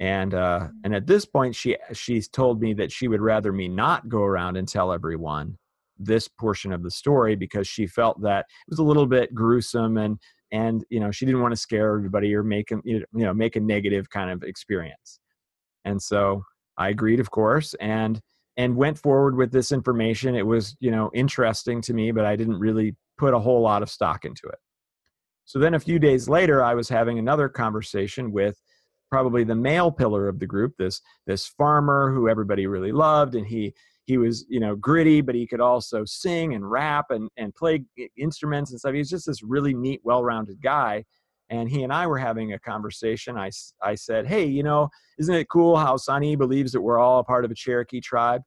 And 0.00 0.34
uh, 0.34 0.60
mm. 0.60 0.70
and 0.84 0.94
at 0.94 1.06
this 1.06 1.24
point, 1.24 1.54
she 1.54 1.76
she's 1.92 2.28
told 2.28 2.60
me 2.60 2.74
that 2.74 2.92
she 2.92 3.08
would 3.08 3.20
rather 3.20 3.52
me 3.52 3.68
not 3.68 4.08
go 4.08 4.22
around 4.22 4.56
and 4.56 4.66
tell 4.66 4.92
everyone 4.92 5.58
this 5.98 6.26
portion 6.26 6.72
of 6.72 6.82
the 6.82 6.90
story 6.90 7.36
because 7.36 7.68
she 7.68 7.86
felt 7.86 8.20
that 8.22 8.40
it 8.40 8.70
was 8.70 8.80
a 8.80 8.84
little 8.84 9.06
bit 9.06 9.34
gruesome 9.34 9.98
and 9.98 10.18
and 10.50 10.84
you 10.90 10.98
know 10.98 11.10
she 11.10 11.24
didn't 11.24 11.40
want 11.40 11.52
to 11.52 11.60
scare 11.60 11.94
everybody 11.94 12.34
or 12.34 12.42
make 12.42 12.68
them 12.68 12.82
you 12.84 13.04
know 13.12 13.32
make 13.32 13.56
a 13.56 13.60
negative 13.60 14.10
kind 14.10 14.30
of 14.30 14.42
experience. 14.42 15.20
And 15.84 16.00
so 16.00 16.44
I 16.78 16.88
agreed, 16.88 17.20
of 17.20 17.30
course, 17.30 17.74
and 17.74 18.20
and 18.58 18.76
went 18.76 18.98
forward 18.98 19.34
with 19.36 19.50
this 19.50 19.72
information. 19.72 20.34
It 20.34 20.46
was 20.46 20.76
you 20.80 20.90
know 20.90 21.10
interesting 21.14 21.80
to 21.82 21.94
me, 21.94 22.12
but 22.12 22.24
I 22.24 22.36
didn't 22.36 22.58
really 22.58 22.96
put 23.18 23.34
a 23.34 23.38
whole 23.38 23.60
lot 23.60 23.82
of 23.82 23.90
stock 23.90 24.24
into 24.24 24.46
it. 24.46 24.58
So 25.44 25.58
then 25.58 25.74
a 25.74 25.80
few 25.80 25.98
days 25.98 26.28
later, 26.28 26.62
I 26.62 26.74
was 26.74 26.88
having 26.88 27.18
another 27.18 27.48
conversation 27.48 28.32
with 28.32 28.60
probably 29.10 29.44
the 29.44 29.54
male 29.54 29.92
pillar 29.92 30.28
of 30.28 30.38
the 30.38 30.46
group, 30.46 30.74
this 30.78 31.00
this 31.26 31.46
farmer 31.46 32.12
who 32.12 32.28
everybody 32.28 32.66
really 32.66 32.92
loved, 32.92 33.34
and 33.34 33.46
he 33.46 33.74
he 34.06 34.18
was 34.18 34.44
you 34.48 34.60
know 34.60 34.74
gritty, 34.76 35.20
but 35.20 35.34
he 35.34 35.46
could 35.46 35.60
also 35.60 36.04
sing 36.04 36.54
and 36.54 36.70
rap 36.70 37.06
and 37.10 37.28
and 37.36 37.54
play 37.54 37.84
instruments 38.16 38.70
and 38.70 38.80
stuff. 38.80 38.92
He 38.92 38.98
was 38.98 39.10
just 39.10 39.26
this 39.26 39.42
really 39.42 39.74
neat, 39.74 40.00
well-rounded 40.04 40.60
guy. 40.62 41.04
And 41.52 41.68
he 41.68 41.84
and 41.84 41.92
I 41.92 42.06
were 42.06 42.18
having 42.18 42.54
a 42.54 42.58
conversation. 42.58 43.36
I 43.36 43.50
I 43.82 43.94
said, 43.94 44.26
hey, 44.26 44.46
you 44.46 44.62
know, 44.62 44.88
isn't 45.18 45.34
it 45.34 45.48
cool 45.50 45.76
how 45.76 45.98
Sunny 45.98 46.34
believes 46.34 46.72
that 46.72 46.80
we're 46.80 46.98
all 46.98 47.18
a 47.20 47.24
part 47.24 47.44
of 47.44 47.50
a 47.50 47.54
Cherokee 47.54 48.00
tribe, 48.00 48.42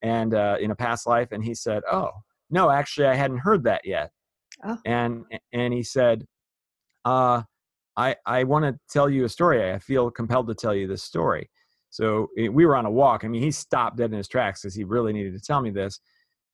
and 0.00 0.32
uh, 0.32 0.56
in 0.58 0.70
a 0.70 0.74
past 0.74 1.06
life? 1.06 1.32
And 1.32 1.44
he 1.44 1.54
said, 1.54 1.82
oh, 1.92 2.10
no, 2.48 2.70
actually, 2.70 3.08
I 3.08 3.14
hadn't 3.14 3.44
heard 3.48 3.62
that 3.64 3.82
yet. 3.84 4.10
Oh. 4.64 4.78
And 4.86 5.24
and 5.52 5.74
he 5.74 5.82
said, 5.82 6.24
uh, 7.04 7.42
I 7.94 8.16
I 8.24 8.44
want 8.44 8.64
to 8.64 8.78
tell 8.88 9.10
you 9.10 9.24
a 9.24 9.28
story. 9.28 9.70
I 9.70 9.78
feel 9.78 10.10
compelled 10.10 10.48
to 10.48 10.54
tell 10.54 10.74
you 10.74 10.86
this 10.86 11.02
story. 11.02 11.50
So 11.90 12.28
it, 12.36 12.52
we 12.52 12.64
were 12.66 12.76
on 12.76 12.86
a 12.86 12.90
walk. 12.90 13.24
I 13.24 13.28
mean, 13.28 13.42
he 13.42 13.50
stopped 13.50 13.98
dead 13.98 14.12
in 14.12 14.16
his 14.16 14.28
tracks 14.28 14.62
because 14.62 14.74
he 14.74 14.84
really 14.84 15.12
needed 15.12 15.34
to 15.34 15.40
tell 15.40 15.60
me 15.60 15.70
this. 15.70 16.00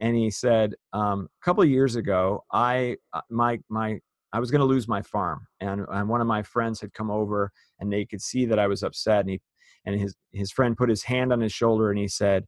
And 0.00 0.16
he 0.16 0.30
said, 0.30 0.74
um, 0.92 1.28
a 1.40 1.44
couple 1.44 1.62
of 1.62 1.70
years 1.70 1.94
ago, 1.94 2.42
I 2.52 2.96
uh, 3.12 3.20
my 3.30 3.60
my 3.68 4.00
I 4.32 4.40
was 4.40 4.50
going 4.50 4.60
to 4.60 4.66
lose 4.66 4.88
my 4.88 5.02
farm, 5.02 5.46
and, 5.60 5.84
and 5.90 6.08
one 6.08 6.20
of 6.20 6.26
my 6.26 6.42
friends 6.42 6.80
had 6.80 6.92
come 6.94 7.10
over, 7.10 7.50
and 7.80 7.92
they 7.92 8.04
could 8.04 8.22
see 8.22 8.46
that 8.46 8.58
I 8.58 8.66
was 8.66 8.82
upset. 8.82 9.20
And 9.20 9.30
he 9.30 9.40
and 9.84 10.00
his 10.00 10.14
his 10.32 10.52
friend 10.52 10.76
put 10.76 10.88
his 10.88 11.02
hand 11.02 11.32
on 11.32 11.40
his 11.40 11.52
shoulder, 11.52 11.90
and 11.90 11.98
he 11.98 12.08
said, 12.08 12.46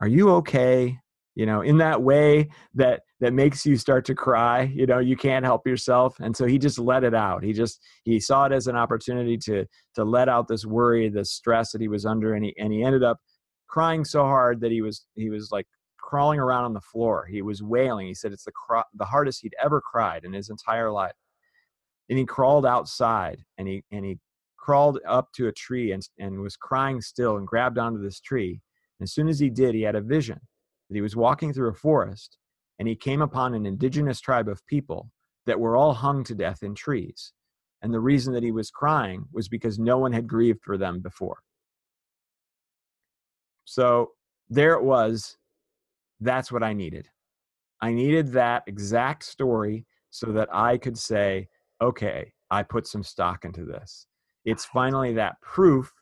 "Are 0.00 0.08
you 0.08 0.30
okay?" 0.30 0.98
you 1.38 1.46
know 1.46 1.62
in 1.62 1.78
that 1.78 2.02
way 2.02 2.48
that 2.74 3.02
that 3.20 3.32
makes 3.32 3.64
you 3.64 3.76
start 3.76 4.04
to 4.04 4.14
cry 4.14 4.62
you 4.74 4.84
know 4.84 4.98
you 4.98 5.16
can't 5.16 5.44
help 5.44 5.66
yourself 5.66 6.16
and 6.20 6.36
so 6.36 6.44
he 6.44 6.58
just 6.58 6.78
let 6.78 7.04
it 7.04 7.14
out 7.14 7.44
he 7.44 7.52
just 7.52 7.80
he 8.04 8.18
saw 8.18 8.44
it 8.44 8.52
as 8.52 8.66
an 8.66 8.76
opportunity 8.76 9.38
to 9.38 9.64
to 9.94 10.04
let 10.04 10.28
out 10.28 10.48
this 10.48 10.66
worry 10.66 11.08
the 11.08 11.24
stress 11.24 11.70
that 11.70 11.80
he 11.80 11.88
was 11.88 12.04
under 12.04 12.34
and 12.34 12.44
he 12.44 12.54
and 12.58 12.72
he 12.72 12.82
ended 12.82 13.04
up 13.04 13.18
crying 13.68 14.04
so 14.04 14.24
hard 14.24 14.60
that 14.60 14.72
he 14.72 14.82
was 14.82 15.06
he 15.14 15.30
was 15.30 15.50
like 15.52 15.66
crawling 16.08 16.40
around 16.40 16.64
on 16.64 16.72
the 16.72 16.80
floor 16.80 17.26
he 17.26 17.42
was 17.42 17.62
wailing 17.62 18.06
he 18.06 18.14
said 18.14 18.32
it's 18.32 18.44
the 18.44 18.52
cry, 18.52 18.82
the 18.94 19.04
hardest 19.04 19.40
he'd 19.42 19.54
ever 19.62 19.80
cried 19.80 20.24
in 20.24 20.32
his 20.32 20.48
entire 20.48 20.90
life 20.90 21.12
and 22.08 22.18
he 22.18 22.24
crawled 22.24 22.64
outside 22.64 23.40
and 23.58 23.68
he 23.68 23.82
and 23.92 24.04
he 24.04 24.18
crawled 24.56 24.98
up 25.06 25.30
to 25.32 25.48
a 25.48 25.52
tree 25.52 25.92
and 25.92 26.08
and 26.18 26.40
was 26.40 26.56
crying 26.56 27.00
still 27.00 27.36
and 27.36 27.46
grabbed 27.46 27.78
onto 27.78 28.02
this 28.02 28.20
tree 28.20 28.60
as 29.02 29.12
soon 29.12 29.28
as 29.28 29.38
he 29.38 29.50
did 29.50 29.74
he 29.74 29.82
had 29.82 29.96
a 29.96 30.00
vision 30.00 30.40
that 30.88 30.96
he 30.96 31.02
was 31.02 31.16
walking 31.16 31.52
through 31.52 31.70
a 31.70 31.74
forest 31.74 32.38
and 32.78 32.86
he 32.86 32.94
came 32.94 33.22
upon 33.22 33.54
an 33.54 33.66
indigenous 33.66 34.20
tribe 34.20 34.48
of 34.48 34.64
people 34.66 35.10
that 35.48 35.58
were 35.58 35.76
all 35.76 35.94
hung 35.94 36.22
to 36.24 36.34
death 36.34 36.62
in 36.62 36.74
trees. 36.74 37.32
And 37.80 37.92
the 37.92 38.00
reason 38.00 38.34
that 38.34 38.42
he 38.42 38.52
was 38.52 38.70
crying 38.70 39.24
was 39.32 39.48
because 39.48 39.78
no 39.78 39.96
one 39.96 40.12
had 40.12 40.28
grieved 40.28 40.60
for 40.62 40.76
them 40.76 41.00
before. 41.00 41.38
So 43.64 44.12
there 44.50 44.74
it 44.74 44.82
was. 44.82 45.37
That's 46.20 46.50
what 46.50 46.62
I 46.62 46.72
needed. 46.72 47.08
I 47.80 47.92
needed 47.92 48.32
that 48.32 48.64
exact 48.66 49.24
story 49.24 49.86
so 50.10 50.32
that 50.32 50.48
I 50.52 50.78
could 50.78 50.98
say, 50.98 51.48
okay, 51.80 52.32
I 52.50 52.62
put 52.62 52.86
some 52.86 53.02
stock 53.02 53.44
into 53.44 53.64
this. 53.64 54.06
It's 54.44 54.64
finally 54.64 55.12
that 55.14 55.40
proof, 55.42 55.92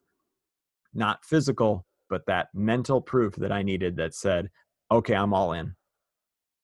not 0.94 1.24
physical, 1.24 1.84
but 2.08 2.24
that 2.26 2.48
mental 2.54 3.00
proof 3.00 3.34
that 3.36 3.52
I 3.52 3.62
needed 3.62 3.96
that 3.96 4.14
said, 4.14 4.48
okay, 4.90 5.14
I'm 5.14 5.34
all 5.34 5.52
in. 5.52 5.74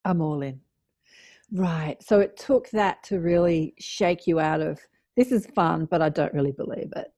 I'm 0.05 0.21
all 0.21 0.43
in. 0.43 0.61
Right. 1.53 2.03
So 2.03 2.21
it 2.21 2.37
took 2.37 2.71
that 2.71 3.03
to 3.05 3.21
really 3.21 3.75
shake 3.79 4.27
you 4.27 4.41
out 4.41 4.61
of 4.61 4.81
this 5.17 5.31
is 5.31 5.47
fun, 5.55 5.87
but 5.91 6.01
I 6.01 6.09
don't 6.09 6.33
really 6.33 6.53
believe 6.53 6.91
it. 6.97 7.13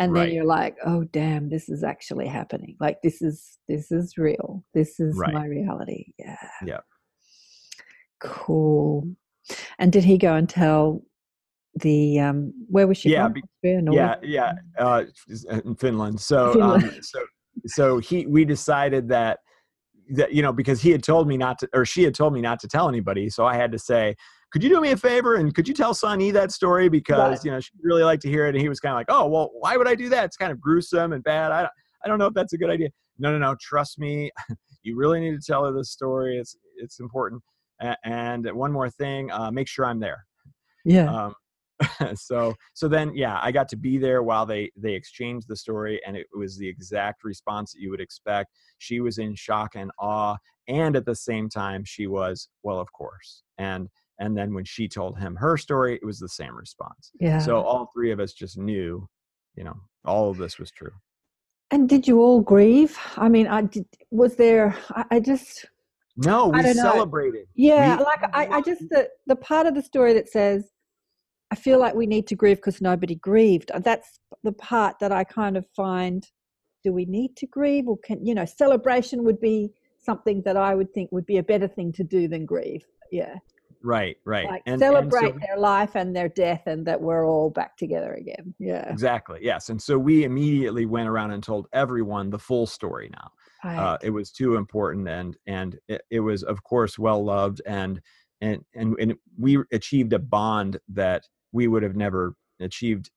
And 0.00 0.12
right. 0.12 0.26
then 0.26 0.34
you're 0.34 0.46
like, 0.46 0.76
oh 0.84 1.04
damn, 1.04 1.50
this 1.50 1.68
is 1.68 1.84
actually 1.84 2.26
happening. 2.26 2.76
Like 2.80 3.02
this 3.02 3.20
is 3.20 3.58
this 3.68 3.92
is 3.92 4.14
real. 4.16 4.64
This 4.72 4.98
is 4.98 5.16
right. 5.16 5.32
my 5.32 5.44
reality. 5.44 6.06
Yeah. 6.18 6.36
Yeah. 6.64 6.80
Cool. 8.18 9.14
And 9.78 9.92
did 9.92 10.04
he 10.04 10.16
go 10.16 10.34
and 10.34 10.48
tell 10.48 11.02
the 11.76 12.18
um 12.18 12.52
where 12.68 12.86
was 12.86 12.96
she 12.96 13.10
yeah, 13.10 13.24
from? 13.24 13.34
Be, 13.34 13.42
yeah, 13.92 14.16
yeah, 14.22 14.52
uh, 14.78 15.04
in 15.64 15.76
Finland. 15.76 16.18
So 16.20 16.54
Finland. 16.54 16.84
Um, 16.84 17.02
so 17.02 17.20
so 17.66 17.98
he 17.98 18.26
we 18.26 18.46
decided 18.46 19.08
that 19.10 19.40
that 20.14 20.32
you 20.32 20.42
know 20.42 20.52
because 20.52 20.80
he 20.80 20.90
had 20.90 21.02
told 21.02 21.28
me 21.28 21.36
not 21.36 21.58
to 21.58 21.68
or 21.74 21.84
she 21.84 22.02
had 22.02 22.14
told 22.14 22.32
me 22.32 22.40
not 22.40 22.58
to 22.60 22.68
tell 22.68 22.88
anybody 22.88 23.30
so 23.30 23.46
i 23.46 23.54
had 23.54 23.70
to 23.70 23.78
say 23.78 24.14
could 24.52 24.62
you 24.62 24.68
do 24.68 24.80
me 24.80 24.90
a 24.90 24.96
favor 24.96 25.36
and 25.36 25.54
could 25.54 25.68
you 25.68 25.74
tell 25.74 25.94
Sunny 25.94 26.30
that 26.32 26.50
story? 26.50 26.88
Because 26.88 27.18
right. 27.18 27.44
you 27.44 27.50
know 27.50 27.60
she'd 27.60 27.78
really 27.82 28.02
like 28.02 28.20
to 28.20 28.28
hear 28.28 28.46
it 28.46 28.54
and 28.54 28.60
he 28.60 28.68
was 28.68 28.80
kind 28.80 28.92
of 28.92 28.96
like 28.96 29.06
oh 29.08 29.26
well 29.26 29.50
why 29.58 29.76
would 29.76 29.88
I 29.88 29.94
do 29.94 30.08
that? 30.08 30.24
It's 30.24 30.36
kind 30.36 30.52
of 30.52 30.60
gruesome 30.60 31.12
and 31.12 31.22
bad. 31.22 31.52
I 31.52 31.60
don't, 31.62 31.72
I 32.04 32.08
don't 32.08 32.18
know 32.18 32.26
if 32.26 32.34
that's 32.34 32.52
a 32.52 32.58
good 32.58 32.70
idea. 32.70 32.90
No 33.18 33.30
no 33.32 33.38
no 33.38 33.56
trust 33.60 33.98
me. 33.98 34.30
You 34.82 34.96
really 34.96 35.20
need 35.20 35.38
to 35.38 35.46
tell 35.46 35.66
her 35.66 35.72
this 35.72 35.90
story. 35.90 36.38
It's 36.38 36.56
it's 36.76 37.00
important. 37.00 37.42
And 38.02 38.50
one 38.52 38.72
more 38.72 38.88
thing 38.88 39.30
uh, 39.30 39.50
make 39.50 39.68
sure 39.68 39.84
I'm 39.84 40.00
there. 40.00 40.24
Yeah. 40.86 41.12
Um, 41.12 41.34
so 42.14 42.54
so 42.74 42.88
then 42.88 43.14
yeah 43.14 43.38
i 43.42 43.50
got 43.50 43.66
to 43.66 43.76
be 43.76 43.96
there 43.96 44.22
while 44.22 44.44
they 44.44 44.70
they 44.76 44.92
exchanged 44.92 45.48
the 45.48 45.56
story 45.56 45.98
and 46.06 46.14
it 46.14 46.26
was 46.36 46.58
the 46.58 46.68
exact 46.68 47.24
response 47.24 47.72
that 47.72 47.80
you 47.80 47.90
would 47.90 48.00
expect. 48.00 48.50
She 48.78 49.00
was 49.00 49.18
in 49.18 49.34
shock 49.34 49.76
and 49.76 49.90
awe 49.98 50.36
and 50.68 50.96
at 50.96 51.04
the 51.04 51.14
same 51.14 51.48
time 51.48 51.84
she 51.84 52.06
was 52.06 52.48
well 52.62 52.80
of 52.80 52.90
course. 52.92 53.42
And 53.58 53.88
and 54.20 54.36
then 54.36 54.54
when 54.54 54.64
she 54.64 54.86
told 54.86 55.18
him 55.18 55.34
her 55.34 55.56
story 55.56 55.94
it 55.94 56.04
was 56.04 56.18
the 56.18 56.28
same 56.28 56.54
response 56.54 57.10
yeah 57.20 57.38
so 57.38 57.60
all 57.60 57.90
three 57.92 58.12
of 58.12 58.20
us 58.20 58.32
just 58.32 58.56
knew 58.56 59.06
you 59.56 59.64
know 59.64 59.74
all 60.04 60.30
of 60.30 60.36
this 60.36 60.58
was 60.58 60.70
true 60.70 60.92
and 61.70 61.88
did 61.88 62.06
you 62.06 62.20
all 62.20 62.40
grieve 62.40 62.96
i 63.16 63.28
mean 63.28 63.46
i 63.46 63.62
did 63.62 63.86
was 64.10 64.36
there 64.36 64.76
i, 64.90 65.04
I 65.12 65.20
just 65.20 65.66
no 66.16 66.48
we 66.48 66.62
celebrated 66.74 67.46
yeah 67.54 67.98
we, 67.98 68.04
like 68.04 68.22
I, 68.32 68.46
I 68.46 68.60
just 68.60 68.80
the 68.90 69.08
the 69.26 69.36
part 69.36 69.66
of 69.66 69.74
the 69.74 69.82
story 69.82 70.12
that 70.14 70.28
says 70.28 70.70
I 71.50 71.56
feel 71.56 71.80
like 71.80 71.94
we 71.94 72.06
need 72.06 72.26
to 72.28 72.36
grieve 72.36 72.58
because 72.58 72.80
nobody 72.80 73.16
grieved. 73.16 73.70
Uh, 73.72 73.80
that's 73.80 74.20
the 74.44 74.52
part 74.52 74.98
that 75.00 75.10
I 75.10 75.24
kind 75.24 75.56
of 75.56 75.66
find 75.74 76.24
do 76.84 76.92
we 76.92 77.04
need 77.04 77.36
to 77.36 77.46
grieve 77.46 77.88
or 77.88 77.98
can, 77.98 78.24
you 78.24 78.34
know, 78.34 78.44
celebration 78.44 79.24
would 79.24 79.40
be 79.40 79.72
something 79.98 80.42
that 80.42 80.56
I 80.56 80.74
would 80.74 80.92
think 80.94 81.10
would 81.12 81.26
be 81.26 81.38
a 81.38 81.42
better 81.42 81.68
thing 81.68 81.92
to 81.92 82.04
do 82.04 82.28
than 82.28 82.46
grieve. 82.46 82.86
Yeah. 83.10 83.34
Right 83.82 84.16
right 84.24 84.46
like 84.46 84.62
and, 84.66 84.74
and 84.74 84.80
so- 84.80 84.92
celebrate 84.92 85.34
their 85.46 85.56
life 85.58 85.94
and 85.94 86.14
their 86.14 86.28
death 86.28 86.62
and 86.66 86.86
that 86.86 87.00
we're 87.00 87.26
all 87.26 87.50
back 87.50 87.76
together 87.76 88.14
again 88.14 88.54
yeah 88.58 88.88
exactly 88.90 89.38
yes 89.42 89.68
and 89.70 89.80
so 89.80 89.98
we 89.98 90.24
immediately 90.24 90.86
went 90.86 91.08
around 91.08 91.30
and 91.30 91.42
told 91.42 91.66
everyone 91.72 92.30
the 92.30 92.38
full 92.38 92.66
story 92.66 93.10
now 93.12 93.30
Right. 93.62 93.76
uh, 93.78 93.98
it 94.02 94.10
was 94.10 94.30
too 94.30 94.56
important 94.56 95.06
and 95.08 95.36
and 95.46 95.78
it, 95.88 96.02
it 96.10 96.20
was 96.20 96.42
of 96.42 96.62
course 96.62 96.98
well 96.98 97.22
loved 97.22 97.60
and 97.66 98.00
and 98.40 98.64
and 98.74 98.96
and 98.98 99.14
we 99.38 99.58
achieved 99.72 100.12
a 100.14 100.18
bond 100.18 100.78
that 100.88 101.26
we 101.52 101.68
would 101.68 101.82
have 101.82 101.96
never 101.96 102.34
achieved 102.60 103.10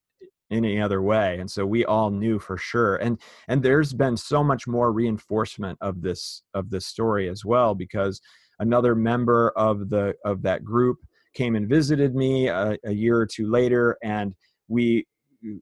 any 0.51 0.79
other 0.81 1.01
way 1.01 1.39
and 1.39 1.49
so 1.49 1.65
we 1.65 1.85
all 1.85 2.09
knew 2.09 2.39
for 2.39 2.57
sure 2.57 2.97
and 2.97 3.19
and 3.47 3.63
there's 3.63 3.93
been 3.93 4.17
so 4.17 4.43
much 4.43 4.67
more 4.67 4.91
reinforcement 4.91 5.77
of 5.81 6.01
this 6.01 6.43
of 6.53 6.69
this 6.69 6.85
story 6.85 7.29
as 7.29 7.45
well 7.45 7.73
because 7.73 8.19
another 8.63 8.95
member 8.95 9.51
of 9.55 9.89
the 9.89 10.15
of 10.25 10.41
that 10.41 10.63
group 10.63 10.97
came 11.33 11.55
and 11.55 11.67
visited 11.67 12.15
me 12.15 12.47
a, 12.47 12.77
a 12.85 12.91
year 12.91 13.17
or 13.17 13.25
two 13.25 13.49
later 13.49 13.97
and 14.03 14.33
we 14.67 15.05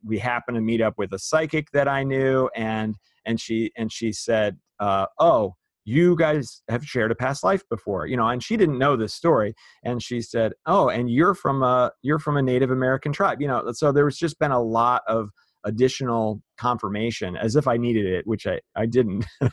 we 0.05 0.19
happened 0.19 0.55
to 0.55 0.61
meet 0.61 0.81
up 0.81 0.93
with 0.97 1.11
a 1.13 1.19
psychic 1.19 1.67
that 1.71 1.87
i 1.87 2.03
knew 2.03 2.49
and 2.55 2.95
and 3.25 3.39
she 3.39 3.71
and 3.75 3.91
she 3.91 4.11
said 4.11 4.57
uh, 4.79 5.05
oh 5.19 5.53
you 5.83 6.15
guys 6.15 6.61
have 6.69 6.85
shared 6.85 7.11
a 7.11 7.15
past 7.15 7.43
life 7.43 7.63
before 7.69 8.05
you 8.05 8.15
know 8.15 8.27
and 8.27 8.43
she 8.43 8.55
didn't 8.55 8.77
know 8.77 8.95
this 8.95 9.15
story 9.15 9.53
and 9.83 10.03
she 10.03 10.21
said 10.21 10.53
oh 10.67 10.89
and 10.89 11.09
you're 11.09 11.33
from 11.33 11.63
a 11.63 11.91
you're 12.03 12.19
from 12.19 12.37
a 12.37 12.41
native 12.41 12.69
american 12.69 13.11
tribe 13.11 13.41
you 13.41 13.47
know 13.47 13.63
so 13.71 13.91
there 13.91 14.05
was 14.05 14.17
just 14.17 14.37
been 14.37 14.51
a 14.51 14.61
lot 14.61 15.01
of 15.07 15.29
additional 15.63 16.41
confirmation 16.57 17.35
as 17.35 17.55
if 17.55 17.67
i 17.67 17.77
needed 17.77 18.05
it 18.05 18.25
which 18.27 18.45
i 18.45 18.59
i 18.75 18.85
didn't. 18.85 19.25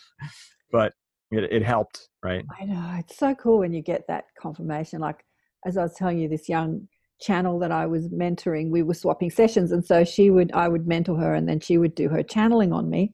But 0.70 0.92
it, 1.30 1.44
it 1.52 1.62
helped 1.64 2.08
right 2.22 2.44
I 2.58 2.64
know 2.64 2.96
it's 2.98 3.16
so 3.16 3.34
cool 3.34 3.58
when 3.58 3.72
you 3.72 3.82
get 3.82 4.06
that 4.08 4.24
confirmation. 4.40 5.00
Like 5.00 5.24
as 5.66 5.76
I 5.76 5.82
was 5.82 5.94
telling 5.94 6.18
you, 6.18 6.28
this 6.28 6.48
young 6.48 6.88
channel 7.20 7.58
that 7.58 7.72
I 7.72 7.86
was 7.86 8.08
mentoring, 8.08 8.70
we 8.70 8.82
were 8.82 8.94
swapping 8.94 9.30
sessions, 9.30 9.72
and 9.72 9.84
so 9.84 10.04
she 10.04 10.30
would, 10.30 10.52
I 10.52 10.68
would 10.68 10.86
mentor 10.86 11.18
her, 11.18 11.34
and 11.34 11.48
then 11.48 11.60
she 11.60 11.78
would 11.78 11.94
do 11.94 12.08
her 12.08 12.22
channeling 12.22 12.72
on 12.72 12.88
me. 12.88 13.12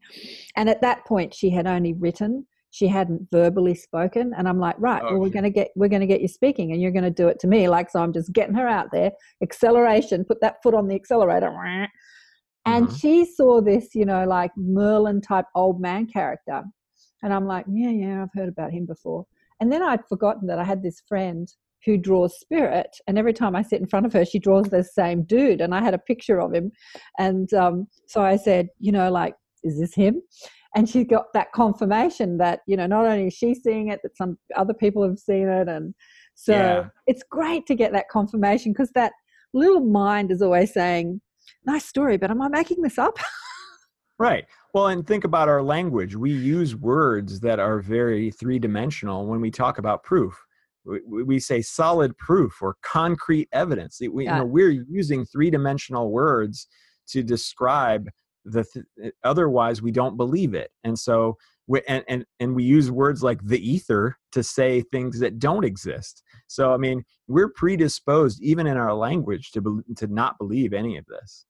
And 0.57 0.69
at 0.69 0.83
that 0.83 1.05
point, 1.07 1.35
she 1.35 1.51
had 1.51 1.67
only 1.67 1.95
written; 1.95 2.47
she 2.71 2.87
hadn't 2.87 3.29
verbally 3.33 3.75
spoken. 3.75 4.33
And 4.37 4.49
I'm 4.49 4.59
like, 4.59 4.77
right, 4.79 5.03
well, 5.03 5.19
we're 5.21 5.31
going 5.31 5.45
to 5.45 5.51
get, 5.51 5.71
we're 5.75 5.89
going 5.89 6.01
to 6.01 6.07
get 6.07 6.21
you 6.21 6.29
speaking, 6.29 6.73
and 6.73 6.83
you're 6.83 6.91
going 6.91 7.05
to 7.05 7.11
do 7.11 7.29
it 7.29 7.39
to 7.41 7.47
me. 7.47 7.69
Like 7.69 7.91
so, 7.91 8.01
I'm 8.01 8.13
just 8.13 8.33
getting 8.33 8.55
her 8.55 8.69
out 8.69 8.89
there, 8.93 9.13
acceleration, 9.43 10.25
put 10.25 10.41
that 10.43 10.63
foot 10.63 10.75
on 10.75 10.89
the 10.89 10.95
accelerator. 10.95 11.53
And 12.67 12.89
Mhm. 12.89 12.99
she 12.99 13.27
saw 13.27 13.61
this, 13.61 13.95
you 13.95 14.07
know, 14.07 14.25
like 14.25 14.51
Merlin 14.57 15.21
type 15.21 15.45
old 15.55 15.83
man 15.83 16.07
character. 16.07 16.65
And 17.23 17.33
I'm 17.33 17.47
like, 17.47 17.65
yeah, 17.71 17.91
yeah, 17.91 18.23
I've 18.23 18.39
heard 18.39 18.49
about 18.49 18.73
him 18.73 18.87
before. 18.87 19.27
And 19.61 19.73
then 19.73 19.83
I'd 19.83 20.07
forgotten 20.09 20.47
that 20.49 20.59
I 20.59 20.65
had 20.65 20.83
this 20.83 21.03
friend 21.09 21.49
who 21.85 21.97
draws 21.99 22.39
spirit. 22.41 22.89
And 23.07 23.19
every 23.19 23.33
time 23.33 23.55
I 23.55 23.63
sit 23.63 23.81
in 23.81 23.87
front 23.87 24.07
of 24.07 24.13
her, 24.15 24.25
she 24.25 24.39
draws 24.39 24.67
the 24.69 24.83
same 24.83 25.23
dude. 25.25 25.61
And 25.61 25.75
I 25.75 25.83
had 25.83 25.95
a 25.95 25.99
picture 25.99 26.41
of 26.41 26.53
him. 26.53 26.73
And 27.19 27.53
um, 27.55 27.87
so 28.07 28.23
I 28.23 28.37
said, 28.37 28.69
you 28.79 28.93
know, 28.93 29.11
like, 29.11 29.35
is 29.63 29.79
this 29.79 29.95
him? 29.95 30.23
And 30.75 30.89
she 30.89 31.05
got 31.05 31.27
that 31.35 31.53
confirmation 31.53 32.39
that, 32.39 32.61
you 32.67 32.77
know, 32.77 32.87
not 32.87 33.05
only 33.05 33.29
is 33.29 33.35
she 33.35 33.55
seeing 33.55 33.89
it, 33.89 34.01
that 34.03 34.17
some 34.17 34.37
other 34.57 34.75
people 34.75 35.03
have 35.07 35.19
seen 35.19 35.49
it. 35.49 35.69
And 35.69 35.95
so 36.35 36.53
Yeah. 36.53 36.87
it's 37.07 37.23
great 37.31 37.67
to 37.67 37.75
get 37.75 37.93
that 37.93 38.09
confirmation 38.11 38.73
because 38.73 38.91
that 38.95 39.13
little 39.53 39.81
mind 39.81 40.33
is 40.33 40.43
always 40.43 40.73
saying, 40.73 41.21
nice 41.65 41.85
story, 41.85 42.17
but 42.17 42.31
am 42.31 42.43
I 42.43 42.49
making 42.49 42.83
this 42.83 42.99
up? 42.99 43.19
Right. 44.17 44.45
Well, 44.75 44.89
and 44.89 45.07
think 45.07 45.23
about 45.23 45.49
our 45.49 45.63
language. 45.63 46.17
We 46.17 46.33
use 46.33 46.75
words 46.75 47.39
that 47.41 47.61
are 47.61 47.79
very 47.79 48.33
three 48.33 48.59
dimensional 48.59 49.25
when 49.25 49.41
we 49.41 49.53
talk 49.53 49.79
about 49.79 50.03
proof. 50.03 50.37
We, 50.85 51.23
we 51.23 51.39
say 51.39 51.63
solid 51.63 52.19
proof 52.19 52.61
or 52.61 52.77
concrete 52.83 53.49
evidence. 53.53 54.01
We, 54.01 54.25
you 54.25 54.31
Yeah. 54.31 54.39
know, 54.39 54.45
we're 54.45 54.85
using 54.89 55.25
three 55.27 55.49
dimensional 55.49 56.11
words 56.11 56.67
to 57.09 57.23
describe 57.23 58.09
the. 58.45 58.65
Th- 58.65 58.85
eh, 59.03 59.11
otherwise, 59.23 59.81
we 59.81 59.93
don't 59.93 60.17
believe 60.17 60.55
it, 60.55 60.71
and 60.83 60.99
so 60.99 61.37
we, 61.69 61.81
and, 61.89 62.05
and 62.09 62.25
and 62.41 62.55
we 62.55 62.65
use 62.65 62.91
words 62.91 63.23
like 63.23 63.41
the 63.45 63.59
ether 63.59 64.19
to 64.33 64.43
say 64.43 64.83
things 64.93 65.21
that 65.21 65.39
don't 65.39 65.65
exist. 65.65 66.23
So, 66.49 66.75
I 66.75 66.77
mean, 66.79 67.05
we're 67.29 67.49
predisposed, 67.55 68.43
even 68.43 68.67
in 68.67 68.77
our 68.77 68.93
language, 68.93 69.53
to 69.53 69.63
bel 69.63 69.83
to 69.97 70.07
not 70.09 70.37
believe 70.37 70.73
any 70.75 70.99
of 70.99 71.07
this. 71.07 71.47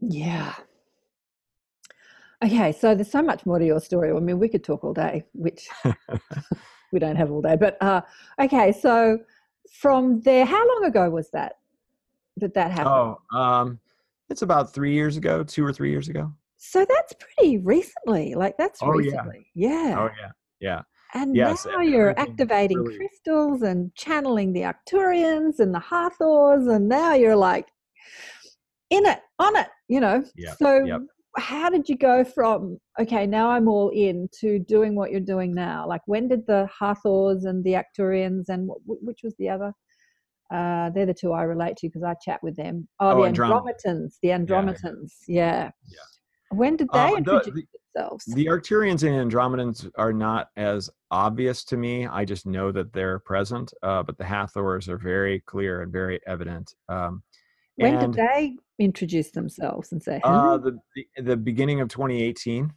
Yeah. 0.00 0.54
Okay, 2.44 2.72
so 2.72 2.94
there's 2.94 3.10
so 3.10 3.22
much 3.22 3.46
more 3.46 3.58
to 3.58 3.64
your 3.64 3.80
story. 3.80 4.10
I 4.10 4.18
mean, 4.18 4.38
we 4.38 4.48
could 4.48 4.64
talk 4.64 4.82
all 4.82 4.92
day, 4.92 5.24
which 5.32 5.68
we 6.92 6.98
don't 6.98 7.16
have 7.16 7.30
all 7.30 7.40
day. 7.40 7.56
But 7.56 7.76
uh, 7.80 8.00
okay, 8.40 8.72
so 8.72 9.18
from 9.70 10.20
there, 10.22 10.44
how 10.44 10.66
long 10.74 10.84
ago 10.84 11.08
was 11.08 11.30
that? 11.30 11.58
that 12.38 12.54
that 12.54 12.70
happened? 12.72 12.88
Oh, 13.32 13.38
um, 13.38 13.78
it's 14.28 14.42
about 14.42 14.74
three 14.74 14.92
years 14.92 15.16
ago, 15.16 15.44
two 15.44 15.64
or 15.64 15.72
three 15.72 15.90
years 15.90 16.08
ago. 16.08 16.32
So 16.56 16.84
that's 16.88 17.12
pretty 17.14 17.58
recently. 17.58 18.34
Like 18.34 18.56
that's 18.56 18.80
Oh, 18.82 18.88
recently. 18.88 19.46
Yeah. 19.54 19.94
Oh 19.98 20.10
yeah, 20.20 20.30
yeah, 20.60 20.82
And 21.14 21.36
yes, 21.36 21.66
now 21.66 21.80
you're 21.80 22.18
activating 22.18 22.78
really- 22.78 22.96
crystals 22.96 23.62
and 23.62 23.94
channeling 23.94 24.52
the 24.52 24.62
Arcturians 24.62 25.58
and 25.60 25.74
the 25.74 25.80
Hathors, 25.80 26.66
and 26.66 26.88
now 26.88 27.14
you're 27.14 27.36
like 27.36 27.68
in 28.90 29.04
it, 29.06 29.20
on 29.38 29.56
it, 29.56 29.68
you 29.88 30.00
know. 30.00 30.24
Yep, 30.36 30.56
So 30.58 30.84
yep. 30.84 31.00
How 31.38 31.70
did 31.70 31.88
you 31.88 31.96
go 31.96 32.24
from 32.24 32.78
okay, 33.00 33.26
now 33.26 33.50
I'm 33.50 33.66
all 33.68 33.88
in 33.90 34.28
to 34.40 34.58
doing 34.58 34.94
what 34.94 35.10
you're 35.10 35.20
doing 35.20 35.54
now? 35.54 35.86
Like 35.88 36.02
when 36.06 36.28
did 36.28 36.46
the 36.46 36.68
Hathors 36.78 37.44
and 37.44 37.64
the 37.64 37.74
acturians 37.74 38.48
and 38.50 38.68
wh- 38.70 38.82
wh- 38.84 39.02
which 39.02 39.20
was 39.22 39.34
the 39.38 39.48
other? 39.48 39.72
Uh, 40.52 40.90
they're 40.90 41.06
the 41.06 41.14
two 41.14 41.32
I 41.32 41.42
relate 41.44 41.76
to 41.78 41.88
because 41.88 42.02
I 42.02 42.14
chat 42.22 42.42
with 42.42 42.56
them. 42.56 42.86
Oh, 43.00 43.12
Oh, 43.12 43.22
the 43.22 43.30
Androm- 43.30 43.62
Andromedans. 43.64 44.16
The 44.20 44.28
yeah. 44.28 44.38
Andromedans. 44.38 45.12
Yeah. 45.26 45.70
Yeah. 45.88 45.98
When 46.50 46.76
did 46.76 46.88
they 46.92 46.98
Um, 46.98 47.22
the- 47.22 47.36
introduce 47.38 47.44
the- 47.54 47.78
themselves? 47.94 48.24
The 48.26 48.44
Arcturians 48.46 49.02
and 49.02 49.30
Andromedans 49.32 49.90
are 49.96 50.12
not 50.12 50.48
as 50.58 50.90
obvious 51.10 51.64
to 51.64 51.78
me. 51.78 52.06
I 52.06 52.26
just 52.26 52.44
know 52.46 52.70
that 52.72 52.92
they're 52.92 53.20
present, 53.20 53.72
uh, 53.82 54.02
but 54.02 54.18
the 54.18 54.24
Hathors 54.24 54.86
are 54.90 54.98
very 54.98 55.40
clear 55.40 55.80
and 55.80 55.90
very 55.90 56.20
evident. 56.26 56.74
Um, 56.90 57.22
when 57.76 57.94
and, 57.96 58.12
did 58.12 58.26
they 58.28 58.56
introduce 58.78 59.30
themselves 59.30 59.92
and 59.92 60.02
say, 60.02 60.20
Uh, 60.24 60.30
"Hello"? 60.30 60.58
the, 60.58 60.78
the 61.16 61.22
the 61.22 61.36
beginning 61.36 61.80
of 61.80 61.88
2018. 61.88 62.72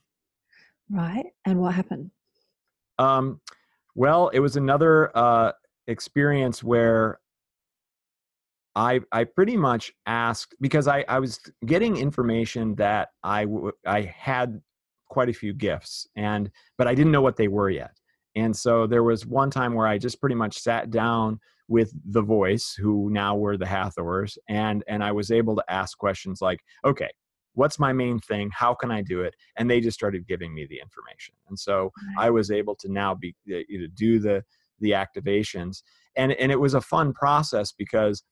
right? 0.91 1.25
And 1.45 1.59
what 1.59 1.73
happened? 1.73 2.11
Um, 2.99 3.41
well, 3.95 4.29
it 4.29 4.39
was 4.39 4.55
another 4.55 5.15
uh, 5.17 5.51
experience 5.87 6.63
where 6.63 7.19
I 8.75 8.99
I 9.11 9.23
pretty 9.23 9.57
much 9.57 9.91
asked 10.05 10.55
because 10.61 10.87
I 10.87 11.05
I 11.07 11.19
was 11.19 11.39
getting 11.65 11.97
information 11.97 12.75
that 12.75 13.09
I 13.23 13.45
w- 13.45 13.71
I 13.85 14.01
had 14.01 14.61
quite 15.09 15.29
a 15.29 15.33
few 15.33 15.53
gifts 15.53 16.07
and 16.15 16.49
but 16.77 16.87
I 16.87 16.95
didn't 16.95 17.11
know 17.11 17.21
what 17.21 17.37
they 17.37 17.47
were 17.47 17.69
yet. 17.69 17.91
And 18.35 18.53
so 18.55 18.85
there 18.85 19.03
was 19.03 19.25
one 19.25 19.49
time 19.49 19.73
where 19.75 19.87
I 19.87 19.97
just 19.97 20.19
pretty 20.19 20.35
much 20.35 20.59
sat 20.59 20.89
down 20.89 21.39
with 21.67 21.93
the 22.11 22.21
voice 22.21 22.75
who 22.79 23.09
now 23.09 23.35
were 23.35 23.57
the 23.57 23.65
Hathors 23.65 24.37
and 24.47 24.83
and 24.87 25.03
I 25.03 25.11
was 25.11 25.31
able 25.31 25.55
to 25.55 25.63
ask 25.69 25.97
questions 25.97 26.41
like, 26.41 26.61
okay, 26.83 27.09
what's 27.55 27.79
my 27.79 27.91
main 27.91 28.19
thing? 28.19 28.51
How 28.53 28.73
can 28.73 28.91
I 28.91 29.01
do 29.01 29.21
it? 29.21 29.35
And 29.57 29.69
they 29.69 29.81
just 29.81 29.97
started 29.97 30.27
giving 30.27 30.53
me 30.53 30.67
the 30.69 30.79
information. 30.79 31.33
And 31.47 31.57
so 31.57 31.91
I 32.17 32.29
was 32.29 32.51
able 32.51 32.75
to 32.75 32.91
now 32.91 33.15
be 33.15 33.35
uh, 33.51 33.59
you 33.67 33.79
know, 33.81 33.87
do 33.95 34.19
the 34.19 34.43
the 34.79 34.91
activations, 34.91 35.81
and 36.15 36.33
and 36.33 36.51
it 36.51 36.59
was 36.59 36.73
a 36.73 36.81
fun 36.81 37.13
process 37.13 37.71
because 37.71 38.23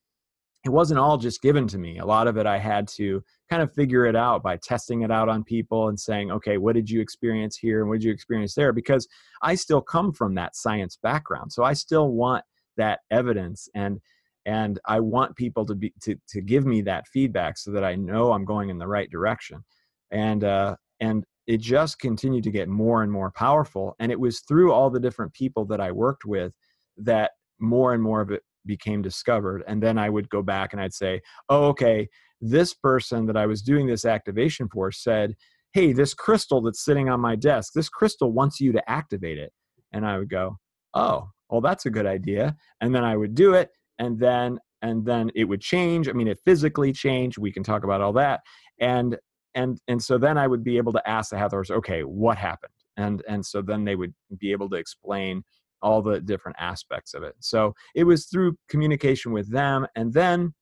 it 0.65 0.69
wasn't 0.69 0.99
all 0.99 1.17
just 1.17 1.41
given 1.41 1.67
to 1.67 1.77
me. 1.77 1.97
A 1.97 2.05
lot 2.05 2.27
of 2.27 2.37
it 2.37 2.45
I 2.45 2.57
had 2.57 2.87
to 2.89 3.21
kind 3.49 3.61
of 3.61 3.73
figure 3.73 4.05
it 4.05 4.15
out 4.15 4.43
by 4.43 4.57
testing 4.57 5.01
it 5.01 5.11
out 5.11 5.27
on 5.27 5.43
people 5.43 5.89
and 5.89 5.99
saying, 5.99 6.31
okay, 6.31 6.57
what 6.57 6.73
did 6.73 6.89
you 6.89 7.01
experience 7.01 7.57
here 7.57 7.81
and 7.81 7.89
what 7.89 7.99
did 7.99 8.05
you 8.05 8.13
experience 8.13 8.55
there? 8.55 8.71
Because 8.71 9.07
I 9.41 9.55
still 9.55 9.81
come 9.81 10.13
from 10.13 10.35
that 10.35 10.55
science 10.55 10.97
background, 11.01 11.51
so 11.51 11.63
I 11.63 11.73
still 11.73 12.09
want 12.09 12.43
that 12.77 12.99
evidence 13.11 13.69
and 13.75 13.99
and 14.45 14.79
I 14.85 14.99
want 14.99 15.35
people 15.35 15.65
to 15.65 15.75
be 15.75 15.93
to 16.01 16.15
to 16.29 16.41
give 16.41 16.65
me 16.65 16.81
that 16.81 17.07
feedback 17.07 17.57
so 17.57 17.71
that 17.71 17.83
I 17.83 17.95
know 17.95 18.31
I'm 18.31 18.45
going 18.45 18.69
in 18.69 18.77
the 18.77 18.87
right 18.87 19.09
direction. 19.09 19.63
And 20.11 20.43
uh, 20.43 20.75
and 20.99 21.23
it 21.47 21.59
just 21.59 21.99
continued 21.99 22.43
to 22.45 22.51
get 22.51 22.69
more 22.69 23.03
and 23.03 23.11
more 23.11 23.31
powerful. 23.31 23.95
And 23.99 24.11
it 24.11 24.19
was 24.19 24.41
through 24.41 24.71
all 24.71 24.89
the 24.89 24.99
different 24.99 25.33
people 25.33 25.65
that 25.65 25.81
I 25.81 25.91
worked 25.91 26.25
with 26.25 26.53
that 26.97 27.31
more 27.59 27.93
and 27.93 28.01
more 28.01 28.21
of 28.21 28.31
it 28.31 28.43
became 28.65 29.01
discovered. 29.01 29.63
And 29.67 29.81
then 29.83 29.97
I 29.97 30.09
would 30.09 30.29
go 30.29 30.41
back 30.41 30.71
and 30.71 30.81
I'd 30.81 30.93
say, 30.93 31.21
oh, 31.49 31.65
okay, 31.67 32.07
this 32.39 32.73
person 32.73 33.25
that 33.25 33.37
I 33.37 33.45
was 33.45 33.61
doing 33.61 33.87
this 33.87 34.05
activation 34.05 34.69
for 34.69 34.91
said, 34.91 35.35
hey, 35.73 35.91
this 35.91 36.13
crystal 36.13 36.61
that's 36.61 36.83
sitting 36.83 37.09
on 37.09 37.19
my 37.19 37.35
desk, 37.35 37.73
this 37.73 37.89
crystal 37.89 38.31
wants 38.31 38.61
you 38.61 38.71
to 38.71 38.89
activate 38.89 39.37
it. 39.37 39.51
And 39.91 40.05
I 40.05 40.17
would 40.17 40.29
go, 40.29 40.57
oh, 40.93 41.29
well, 41.53 41.61
that's 41.61 41.85
a 41.85 41.91
good 41.91 42.07
idea. 42.07 42.55
And 42.81 42.95
then 42.95 43.03
I 43.03 43.15
would 43.15 43.35
do 43.35 43.53
it. 43.53 43.69
And 43.99 44.17
then 44.19 44.59
and 44.81 45.05
then 45.05 45.31
it 45.35 45.45
would 45.45 45.61
change. 45.61 46.09
I 46.09 46.11
mean, 46.11 46.27
it 46.27 46.39
physically 46.43 46.91
changed. 46.91 47.37
We 47.37 47.51
can 47.51 47.63
talk 47.63 47.83
about 47.83 48.01
all 48.01 48.11
that. 48.13 48.41
And 48.79 49.19
and 49.53 49.79
and 49.87 50.01
so 50.01 50.17
then 50.17 50.35
I 50.35 50.47
would 50.47 50.63
be 50.63 50.77
able 50.77 50.91
to 50.93 51.09
ask 51.09 51.29
the 51.29 51.37
Hathors, 51.37 51.69
okay, 51.69 52.01
what 52.01 52.39
happened? 52.39 52.73
And 52.97 53.23
and 53.29 53.45
so 53.45 53.61
then 53.61 53.85
they 53.85 53.95
would 53.95 54.15
be 54.39 54.51
able 54.51 54.67
to 54.71 54.77
explain, 54.77 55.43
all 55.83 56.01
the 56.01 56.21
different 56.21 56.57
aspects 56.59 57.13
of 57.13 57.23
it. 57.23 57.35
So 57.41 57.75
it 57.93 58.05
was 58.05 58.25
through 58.25 58.55
communication 58.69 59.33
with 59.33 59.51
them, 59.51 59.85
and 59.95 60.13
then 60.13 60.53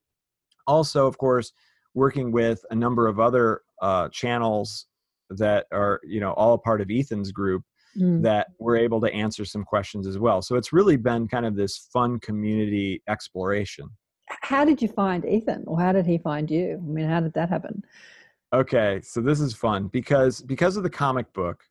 also, 0.67 1.07
of 1.07 1.17
course, 1.19 1.53
working 1.93 2.31
with 2.31 2.65
a 2.71 2.75
number 2.75 3.07
of 3.07 3.19
other 3.19 3.61
uh, 3.81 4.09
channels 4.09 4.87
that 5.29 5.67
are 5.71 6.01
you 6.03 6.19
know 6.19 6.33
all 6.33 6.57
part 6.57 6.81
of 6.81 6.91
Ethan's 6.91 7.31
group 7.31 7.63
Mm. 7.97 8.23
that 8.23 8.47
we're 8.57 8.77
able 8.77 9.01
to 9.01 9.13
answer 9.13 9.43
some 9.43 9.65
questions 9.65 10.07
as 10.07 10.17
well. 10.17 10.41
So 10.41 10.55
it's 10.55 10.71
really 10.71 10.95
been 10.95 11.27
kind 11.27 11.45
of 11.45 11.57
this 11.57 11.89
fun 11.91 12.21
community 12.21 13.01
exploration. 13.09 13.89
How 14.29 14.63
did 14.63 14.81
you 14.81 14.87
find 14.87 15.25
Ethan, 15.25 15.65
or 15.67 15.77
how 15.77 15.91
did 15.91 16.05
he 16.05 16.17
find 16.17 16.49
you? 16.49 16.75
I 16.81 16.89
mean, 16.89 17.09
how 17.09 17.19
did 17.19 17.33
that 17.33 17.49
happen? 17.49 17.83
Okay, 18.53 19.01
so 19.03 19.19
this 19.19 19.41
is 19.41 19.53
fun 19.53 19.87
because 19.87 20.41
because 20.41 20.77
of 20.77 20.83
the 20.83 20.89
comic 20.89 21.31
book, 21.33 21.63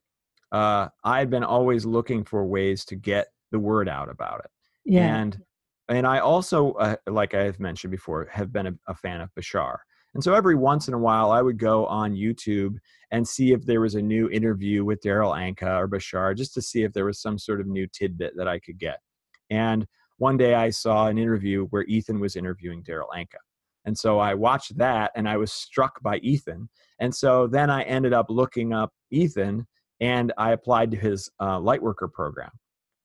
uh, 0.53 0.89
I'd 1.05 1.31
been 1.31 1.45
always 1.45 1.87
looking 1.87 2.23
for 2.25 2.45
ways 2.45 2.85
to 2.87 2.97
get 2.97 3.29
the 3.51 3.59
word 3.59 3.89
out 3.89 4.11
about 4.11 4.41
it, 4.45 4.51
Yeah. 4.85 5.17
and 5.17 5.43
and 5.89 6.07
I 6.07 6.19
also, 6.19 6.73
uh, 6.73 6.97
like 7.07 7.35
I 7.35 7.45
have 7.45 7.59
mentioned 7.59 7.91
before, 7.91 8.29
have 8.31 8.53
been 8.53 8.67
a, 8.67 8.75
a 8.89 8.95
fan 8.95 9.21
of 9.23 9.31
Bashar, 9.35 9.79
and 10.15 10.23
so 10.25 10.35
every 10.35 10.55
once 10.55 10.89
in 10.89 10.95
a 10.95 10.99
while 10.99 11.31
I 11.31 11.43
would 11.43 11.59
go 11.59 11.87
on 11.87 12.15
YouTube 12.15 12.77
and 13.11 13.27
see 13.27 13.53
if 13.53 13.65
there 13.65 13.81
was 13.81 13.95
a 13.95 14.03
new 14.03 14.29
interview 14.31 14.85
with 14.85 15.03
Darryl 15.03 15.37
Anka 15.37 15.79
or 15.79 15.89
Bashar, 15.89 16.37
just 16.37 16.55
to 16.55 16.63
see 16.63 16.83
if 16.83 16.93
there 16.93 17.05
was 17.05 17.21
some 17.21 17.39
sort 17.39 17.61
of 17.61 17.67
new 17.67 17.87
tidbit 17.87 18.35
that 18.37 18.49
I 18.49 18.59
could 18.59 18.79
get. 18.79 19.01
And 19.51 19.87
one 20.19 20.37
day 20.37 20.55
I 20.55 20.71
saw 20.71 21.07
an 21.07 21.19
interview 21.19 21.67
where 21.67 21.85
Ethan 21.85 22.21
was 22.21 22.37
interviewing 22.37 22.83
Darryl 22.83 23.09
Anka. 23.17 23.39
And 23.85 23.97
so 23.97 24.19
I 24.19 24.35
watched 24.35 24.77
that 24.77 25.11
and 25.17 25.29
I 25.29 25.37
was 25.37 25.53
struck 25.53 26.01
by 26.03 26.19
Ethan. 26.19 26.69
And 26.99 27.15
so 27.15 27.47
then 27.47 27.71
I 27.71 27.83
ended 27.83 28.13
up 28.13 28.27
looking 28.29 28.73
up 28.73 28.93
Ethan 29.11 29.67
and 30.01 30.33
I 30.37 30.53
applied 30.53 30.91
to 30.91 30.97
his 30.97 31.31
uh, 31.41 31.59
Lightworker 31.59 32.13
program. 32.13 32.51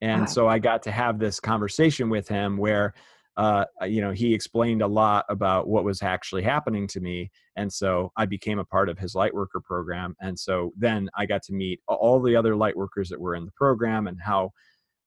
And 0.02 0.20
Wow. 0.20 0.26
so 0.26 0.48
I 0.48 0.58
got 0.58 0.82
to 0.82 0.90
have 0.92 1.18
this 1.18 1.40
conversation 1.40 2.10
with 2.10 2.28
him 2.28 2.58
where, 2.58 2.92
uh, 3.36 3.64
you 3.86 4.00
know, 4.00 4.12
he 4.12 4.32
explained 4.32 4.80
a 4.80 4.86
lot 4.86 5.26
about 5.28 5.68
what 5.68 5.84
was 5.84 6.02
actually 6.02 6.42
happening 6.42 6.86
to 6.88 7.00
me. 7.00 7.30
And 7.56 7.70
so 7.70 8.10
I 8.16 8.24
became 8.24 8.58
a 8.58 8.64
part 8.64 8.88
of 8.88 8.98
his 8.98 9.14
Lightworker 9.14 9.62
program. 9.62 10.16
And 10.20 10.38
so 10.38 10.72
then 10.76 11.10
I 11.16 11.26
got 11.26 11.42
to 11.44 11.52
meet 11.52 11.80
all 11.86 12.20
the 12.20 12.34
other 12.34 12.54
Lightworkers 12.54 13.08
that 13.10 13.20
were 13.20 13.34
in 13.34 13.44
the 13.44 13.52
program 13.52 14.06
and 14.06 14.18
how 14.20 14.52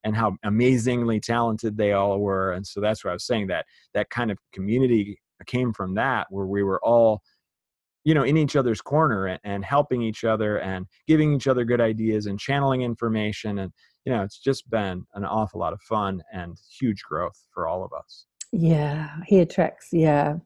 and 0.03 0.15
how 0.15 0.37
amazingly 0.43 1.19
talented 1.19 1.75
they 1.75 1.91
all 1.91 2.19
were. 2.19 2.53
And 2.53 2.65
so 2.65 2.79
that's 2.79 3.03
what 3.03 3.11
I 3.11 3.13
was 3.13 3.25
saying 3.25 3.47
that 3.47 3.65
that 3.93 4.09
kind 4.09 4.31
of 4.31 4.37
community 4.53 5.19
came 5.45 5.73
from 5.73 5.95
that 5.95 6.27
where 6.29 6.45
we 6.45 6.63
were 6.63 6.83
all 6.83 7.21
you 8.03 8.13
know 8.13 8.23
in 8.23 8.37
each 8.37 8.55
other's 8.55 8.81
corner 8.81 9.27
and, 9.27 9.39
and 9.43 9.65
helping 9.65 10.01
each 10.01 10.23
other 10.23 10.59
and 10.59 10.85
giving 11.07 11.33
each 11.33 11.47
other 11.47 11.65
good 11.65 11.81
ideas 11.81 12.25
and 12.25 12.39
channeling 12.39 12.81
information 12.81 13.59
and 13.59 13.71
you 14.05 14.13
know 14.13 14.23
it's 14.23 14.39
just 14.39 14.69
been 14.69 15.05
an 15.13 15.25
awful 15.25 15.59
lot 15.59 15.73
of 15.73 15.81
fun 15.81 16.21
and 16.33 16.57
huge 16.79 17.03
growth 17.03 17.43
for 17.53 17.67
all 17.67 17.83
of 17.83 17.91
us 17.93 18.25
Yeah, 18.51 19.09
he 19.27 19.39
attracts. 19.39 19.89
Yeah, 19.91 20.37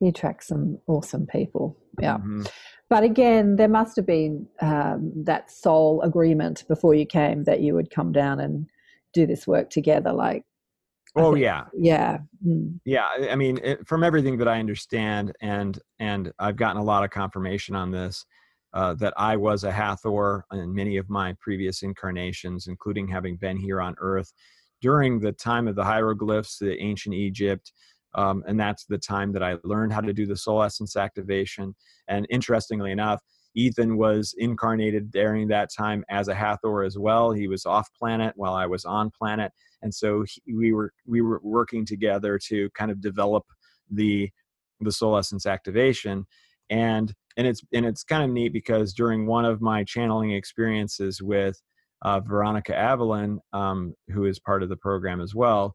he 0.00 0.08
attracts 0.08 0.48
some 0.48 0.78
awesome 0.88 1.26
people. 1.26 1.76
Yeah, 2.00 2.18
Mhm. 2.18 2.48
but 2.90 3.02
again, 3.04 3.56
there 3.56 3.68
must 3.68 3.94
have 3.96 4.06
been 4.06 4.48
um, 4.60 5.12
that 5.24 5.50
soul 5.50 6.02
agreement 6.02 6.64
before 6.68 6.94
you 6.94 7.06
came 7.06 7.44
that 7.44 7.60
you 7.60 7.74
would 7.74 7.90
come 7.90 8.10
down 8.12 8.40
and 8.40 8.66
do 9.12 9.26
this 9.26 9.46
work 9.46 9.70
together. 9.70 10.12
Like, 10.12 10.44
oh 11.14 11.32
think- 11.34 11.44
yeah 11.44 11.64
yeah, 11.72 12.18
mm, 12.44 12.78
yeah 12.84 13.06
i 13.18 13.30
I 13.30 13.36
mean 13.36 13.58
it, 13.62 13.86
from 13.88 14.02
everything 14.04 14.36
that 14.38 14.48
i 14.48 14.58
understand 14.58 15.32
and 15.40 15.78
and 15.98 16.32
i've 16.38 16.56
gotten 16.56 16.80
a 16.82 16.84
lot 16.92 17.04
of 17.04 17.10
confirmation 17.10 17.74
on 17.74 17.90
this 17.90 18.26
uh, 18.76 18.94
that 18.94 19.12
i 19.16 19.36
was 19.36 19.64
a 19.64 19.72
hathor 19.72 20.44
in 20.52 20.74
many 20.74 20.96
of 20.96 21.08
my 21.08 21.34
previous 21.40 21.82
incarnations 21.82 22.66
including 22.66 23.08
having 23.08 23.36
been 23.36 23.56
here 23.56 23.80
on 23.80 23.94
earth 23.98 24.32
during 24.80 25.18
the 25.18 25.32
time 25.32 25.66
of 25.66 25.74
the 25.74 25.84
hieroglyphs 25.84 26.58
the 26.58 26.78
ancient 26.80 27.14
egypt 27.14 27.72
um, 28.16 28.42
and 28.46 28.58
that's 28.58 28.84
the 28.86 28.98
time 28.98 29.32
that 29.32 29.42
i 29.42 29.56
learned 29.62 29.92
how 29.92 30.00
to 30.00 30.12
do 30.12 30.26
the 30.26 30.36
soul 30.36 30.62
essence 30.62 30.96
activation. 30.96 31.74
And 32.08 32.26
interestingly 32.30 32.90
enough 32.90 33.20
ethan 33.54 33.96
was 33.96 34.34
incarnated 34.38 35.10
during 35.10 35.48
that 35.48 35.70
time 35.76 36.04
as 36.10 36.28
a 36.28 36.34
hathor 36.34 36.82
as 36.82 36.98
well. 36.98 37.32
He 37.32 37.48
was 37.48 37.64
off 37.64 37.88
planet 37.98 38.34
while 38.36 38.54
i 38.54 38.66
was 38.66 38.84
on 38.84 39.10
planet. 39.10 39.52
And 39.82 39.94
so 39.94 40.24
he, 40.28 40.54
we 40.54 40.72
were 40.72 40.92
we 41.06 41.20
were 41.20 41.40
working 41.42 41.84
together 41.84 42.38
to 42.48 42.70
kind 42.70 42.90
of 42.90 43.00
develop 43.00 43.44
the 43.90 44.30
the 44.80 44.92
soul 44.92 45.16
essence 45.16 45.46
activation 45.46 46.26
and 46.70 47.12
and 47.36 47.46
it's 47.46 47.60
and 47.72 47.84
it's 47.84 48.04
kind 48.04 48.24
of 48.24 48.30
neat 48.30 48.52
because 48.52 48.94
during 48.94 49.26
one 49.26 49.44
of 49.44 49.60
my 49.60 49.84
channeling 49.84 50.32
experiences 50.32 51.20
with 51.22 51.60
uh, 52.02 52.20
Veronica 52.20 52.76
Avalon, 52.76 53.40
um, 53.52 53.94
who 54.08 54.24
is 54.26 54.38
part 54.38 54.62
of 54.62 54.68
the 54.68 54.76
program 54.76 55.20
as 55.20 55.34
well, 55.34 55.74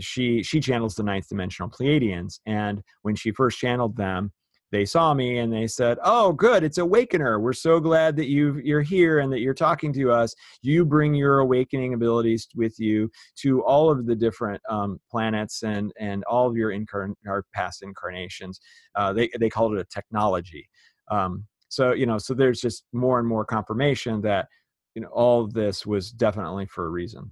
she 0.00 0.42
she 0.42 0.60
channels 0.60 0.94
the 0.94 1.02
ninth 1.02 1.28
dimensional 1.28 1.70
Pleiadians, 1.70 2.40
and 2.46 2.82
when 3.02 3.14
she 3.14 3.32
first 3.32 3.58
channeled 3.58 3.96
them, 3.96 4.32
they 4.72 4.86
saw 4.86 5.12
me 5.12 5.38
and 5.38 5.52
they 5.52 5.66
said, 5.66 5.98
"Oh, 6.02 6.32
good, 6.32 6.64
it's 6.64 6.78
Awakener. 6.78 7.38
We're 7.38 7.52
so 7.52 7.78
glad 7.78 8.16
that 8.16 8.28
you 8.28 8.58
you're 8.64 8.80
here 8.80 9.18
and 9.18 9.30
that 9.30 9.40
you're 9.40 9.52
talking 9.54 9.92
to 9.92 10.10
us. 10.10 10.34
You 10.62 10.86
bring 10.86 11.14
your 11.14 11.40
awakening 11.40 11.92
abilities 11.92 12.48
with 12.56 12.80
you 12.80 13.10
to 13.40 13.62
all 13.64 13.90
of 13.90 14.06
the 14.06 14.16
different 14.16 14.62
um, 14.68 14.98
planets 15.10 15.62
and 15.62 15.92
and 16.00 16.24
all 16.24 16.48
of 16.48 16.56
your 16.56 16.70
incarn 16.70 17.12
past 17.54 17.82
incarnations. 17.82 18.60
Uh, 18.96 19.12
they 19.12 19.30
they 19.38 19.50
called 19.50 19.74
it 19.74 19.80
a 19.80 19.84
technology. 19.84 20.66
Um, 21.10 21.46
so 21.68 21.92
you 21.92 22.06
know, 22.06 22.16
so 22.16 22.32
there's 22.32 22.60
just 22.60 22.84
more 22.94 23.18
and 23.18 23.28
more 23.28 23.44
confirmation 23.44 24.22
that 24.22 24.48
you 24.94 25.02
know 25.02 25.08
all 25.08 25.44
of 25.44 25.52
this 25.52 25.84
was 25.84 26.10
definitely 26.10 26.66
for 26.66 26.86
a 26.86 26.90
reason. 26.90 27.30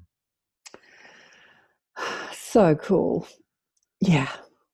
so 2.32 2.74
cool. 2.74 3.26
Yeah. 4.00 4.28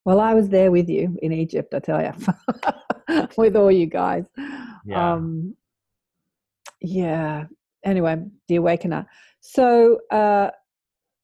Well, 0.06 0.20
I 0.20 0.34
was 0.34 0.48
there 0.48 0.70
with 0.70 0.88
you 0.88 1.18
in 1.20 1.32
Egypt. 1.32 1.74
I 1.74 1.80
tell 1.80 2.00
you, 2.00 3.26
with 3.36 3.56
all 3.56 3.72
you 3.72 3.86
guys. 3.86 4.24
Yeah. 4.86 5.14
Um, 5.14 5.56
yeah. 6.80 7.46
Anyway, 7.84 8.16
the 8.46 8.54
awakener. 8.54 9.04
So, 9.40 9.98
uh, 10.12 10.50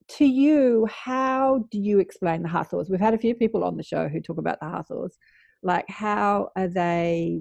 to 0.09 0.25
you, 0.25 0.89
how 0.91 1.65
do 1.71 1.79
you 1.79 2.01
explain 2.01 2.43
the 2.43 2.49
Hathors? 2.49 2.91
We've 2.91 2.99
had 2.99 3.15
a 3.15 3.19
few 3.19 3.37
people 3.37 3.63
on 3.63 3.77
the 3.77 3.85
show 3.85 4.09
who 4.09 4.21
talk 4.21 4.39
about 4.39 4.59
the 4.59 4.69
Hathors. 4.69 5.17
Like, 5.63 5.89
how 5.89 6.49
are 6.57 6.67
they? 6.67 7.41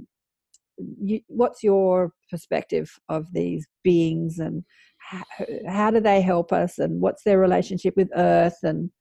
You, 0.78 1.22
what's 1.26 1.64
your 1.64 2.12
perspective 2.30 2.92
of 3.10 3.26
these 3.34 3.66
beings, 3.84 4.38
and 4.38 4.64
how, 5.00 5.24
how 5.68 5.90
do 5.90 6.02
they 6.02 6.22
help 6.22 6.54
us? 6.54 6.78
And 6.78 7.02
what's 7.02 7.24
their 7.24 7.40
relationship 7.40 7.96
with 7.98 8.10
Earth? 8.16 8.60
And 8.62 8.92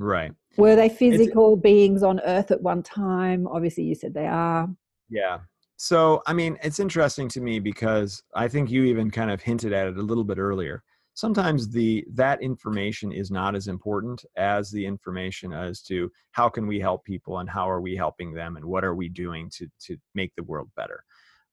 right. 0.00 0.32
Were 0.56 0.76
they 0.76 0.88
physical 0.88 1.56
beings 1.56 2.02
on 2.02 2.20
Earth 2.20 2.50
at 2.50 2.62
one 2.62 2.82
time? 2.82 3.46
Obviously, 3.46 3.84
you 3.84 3.94
said 3.94 4.14
they 4.14 4.26
are. 4.26 4.68
Yeah. 5.08 5.38
So, 5.76 6.22
I 6.26 6.32
mean, 6.32 6.58
it's 6.62 6.80
interesting 6.80 7.28
to 7.28 7.40
me 7.40 7.58
because 7.58 8.22
I 8.34 8.48
think 8.48 8.70
you 8.70 8.84
even 8.84 9.10
kind 9.10 9.30
of 9.30 9.42
hinted 9.42 9.72
at 9.72 9.86
it 9.86 9.98
a 9.98 10.02
little 10.02 10.24
bit 10.24 10.38
earlier. 10.38 10.82
Sometimes 11.14 11.70
the 11.70 12.04
that 12.12 12.42
information 12.42 13.10
is 13.10 13.30
not 13.30 13.54
as 13.54 13.68
important 13.68 14.24
as 14.36 14.70
the 14.70 14.84
information 14.84 15.52
as 15.52 15.82
to 15.82 16.10
how 16.32 16.48
can 16.48 16.66
we 16.66 16.78
help 16.78 17.04
people 17.04 17.38
and 17.38 17.48
how 17.48 17.68
are 17.68 17.80
we 17.80 17.96
helping 17.96 18.32
them 18.32 18.56
and 18.56 18.64
what 18.64 18.84
are 18.84 18.94
we 18.94 19.08
doing 19.08 19.50
to 19.56 19.66
to 19.86 19.96
make 20.14 20.34
the 20.36 20.42
world 20.42 20.70
better. 20.76 21.02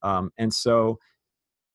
Um, 0.01 0.31
and 0.37 0.53
so, 0.53 0.99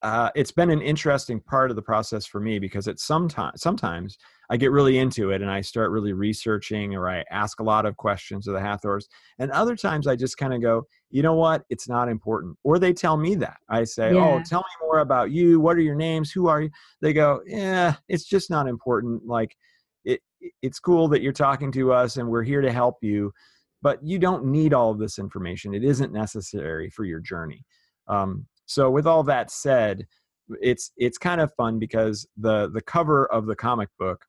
uh, 0.03 0.30
it's 0.36 0.53
been 0.53 0.70
an 0.70 0.80
interesting 0.80 1.40
part 1.40 1.70
of 1.70 1.76
the 1.76 1.82
process 1.82 2.24
for 2.24 2.40
me 2.40 2.59
because 2.61 2.86
it's 2.86 3.05
sometimes 3.05 3.61
sometimes 3.61 4.16
I 4.49 4.57
get 4.57 4.70
really 4.70 4.99
into 4.99 5.30
it 5.30 5.42
and 5.42 5.51
I 5.51 5.61
start 5.61 5.90
really 5.90 6.12
researching 6.12 6.94
or 6.94 7.11
I 7.11 7.24
ask 7.30 7.59
a 7.59 7.64
lot 7.64 7.84
of 7.84 7.96
questions 7.96 8.46
of 8.46 8.55
the 8.55 8.61
Hathors, 8.61 9.09
and 9.38 9.51
other 9.51 9.74
times 9.74 10.07
I 10.07 10.14
just 10.14 10.38
kind 10.38 10.55
of 10.55 10.62
go, 10.62 10.84
you 11.11 11.22
know 11.22 11.34
what, 11.34 11.64
it's 11.68 11.88
not 11.88 12.09
important. 12.09 12.57
Or 12.62 12.78
they 12.78 12.92
tell 12.92 13.16
me 13.16 13.34
that 13.36 13.59
I 13.68 13.84
say, 13.84 14.12
oh, 14.12 14.40
tell 14.46 14.61
me 14.61 14.86
more 14.86 15.01
about 15.01 15.32
you. 15.32 15.59
What 15.59 15.76
are 15.76 15.82
your 15.82 15.96
names? 15.96 16.30
Who 16.30 16.46
are 16.46 16.62
you? 16.62 16.70
They 17.01 17.12
go, 17.12 17.40
yeah, 17.44 17.94
it's 18.09 18.24
just 18.24 18.51
not 18.51 18.68
important. 18.68 19.26
Like, 19.26 19.57
it 20.05 20.20
it's 20.62 20.78
cool 20.78 21.09
that 21.09 21.22
you're 21.22 21.32
talking 21.32 21.72
to 21.72 21.92
us 21.92 22.18
and 22.18 22.28
we're 22.28 22.44
here 22.44 22.61
to 22.61 22.72
help 22.72 22.99
you, 23.03 23.32
but 23.82 23.99
you 24.03 24.20
don't 24.20 24.46
need 24.46 24.72
all 24.72 24.92
of 24.92 24.99
this 25.01 25.18
information. 25.18 25.74
It 25.74 25.82
isn't 25.82 26.12
necessary 26.12 26.88
for 26.88 27.05
your 27.05 27.20
journey. 27.20 27.64
Um, 28.07 28.46
so 28.68 28.90
with 28.90 29.06
all 29.06 29.22
that 29.24 29.50
said, 29.50 30.06
it's 30.62 30.92
it's 30.96 31.18
kind 31.18 31.40
of 31.40 31.52
fun 31.54 31.78
because 31.78 32.26
the 32.36 32.70
the 32.70 32.82
cover 32.82 33.26
of 33.32 33.46
the 33.46 33.56
comic 33.56 33.88
book 33.98 34.24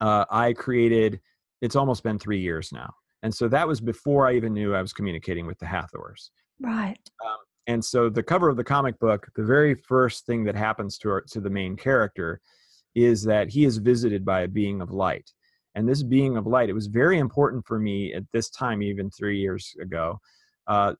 uh, 0.00 0.24
I 0.30 0.52
created. 0.52 1.20
It's 1.62 1.74
almost 1.74 2.02
been 2.02 2.18
three 2.18 2.38
years 2.38 2.70
now, 2.70 2.92
and 3.22 3.34
so 3.34 3.48
that 3.48 3.66
was 3.66 3.80
before 3.80 4.28
I 4.28 4.34
even 4.34 4.52
knew 4.52 4.74
I 4.74 4.82
was 4.82 4.92
communicating 4.92 5.46
with 5.46 5.58
the 5.58 5.66
Hathors. 5.66 6.30
Right. 6.60 6.98
And 7.66 7.84
so 7.84 8.08
the 8.08 8.22
cover 8.22 8.48
of 8.48 8.56
the 8.56 8.64
comic 8.64 8.98
book, 9.00 9.26
the 9.34 9.44
very 9.44 9.74
first 9.74 10.26
thing 10.26 10.44
that 10.44 10.54
happens 10.54 10.98
to 10.98 11.10
our, 11.10 11.20
to 11.22 11.40
the 11.40 11.50
main 11.50 11.76
character 11.76 12.40
is 12.94 13.24
that 13.24 13.48
he 13.48 13.64
is 13.64 13.78
visited 13.78 14.24
by 14.24 14.42
a 14.42 14.48
being 14.48 14.80
of 14.80 14.90
light. 14.90 15.30
And 15.74 15.88
this 15.88 16.02
being 16.02 16.36
of 16.36 16.46
light, 16.46 16.70
it 16.70 16.74
was 16.74 16.86
very 16.86 17.18
important 17.18 17.66
for 17.66 17.78
me 17.78 18.14
at 18.14 18.22
this 18.32 18.48
time, 18.50 18.82
even 18.82 19.10
three 19.10 19.38
years 19.40 19.74
ago, 19.80 20.18
uh, 20.68 20.94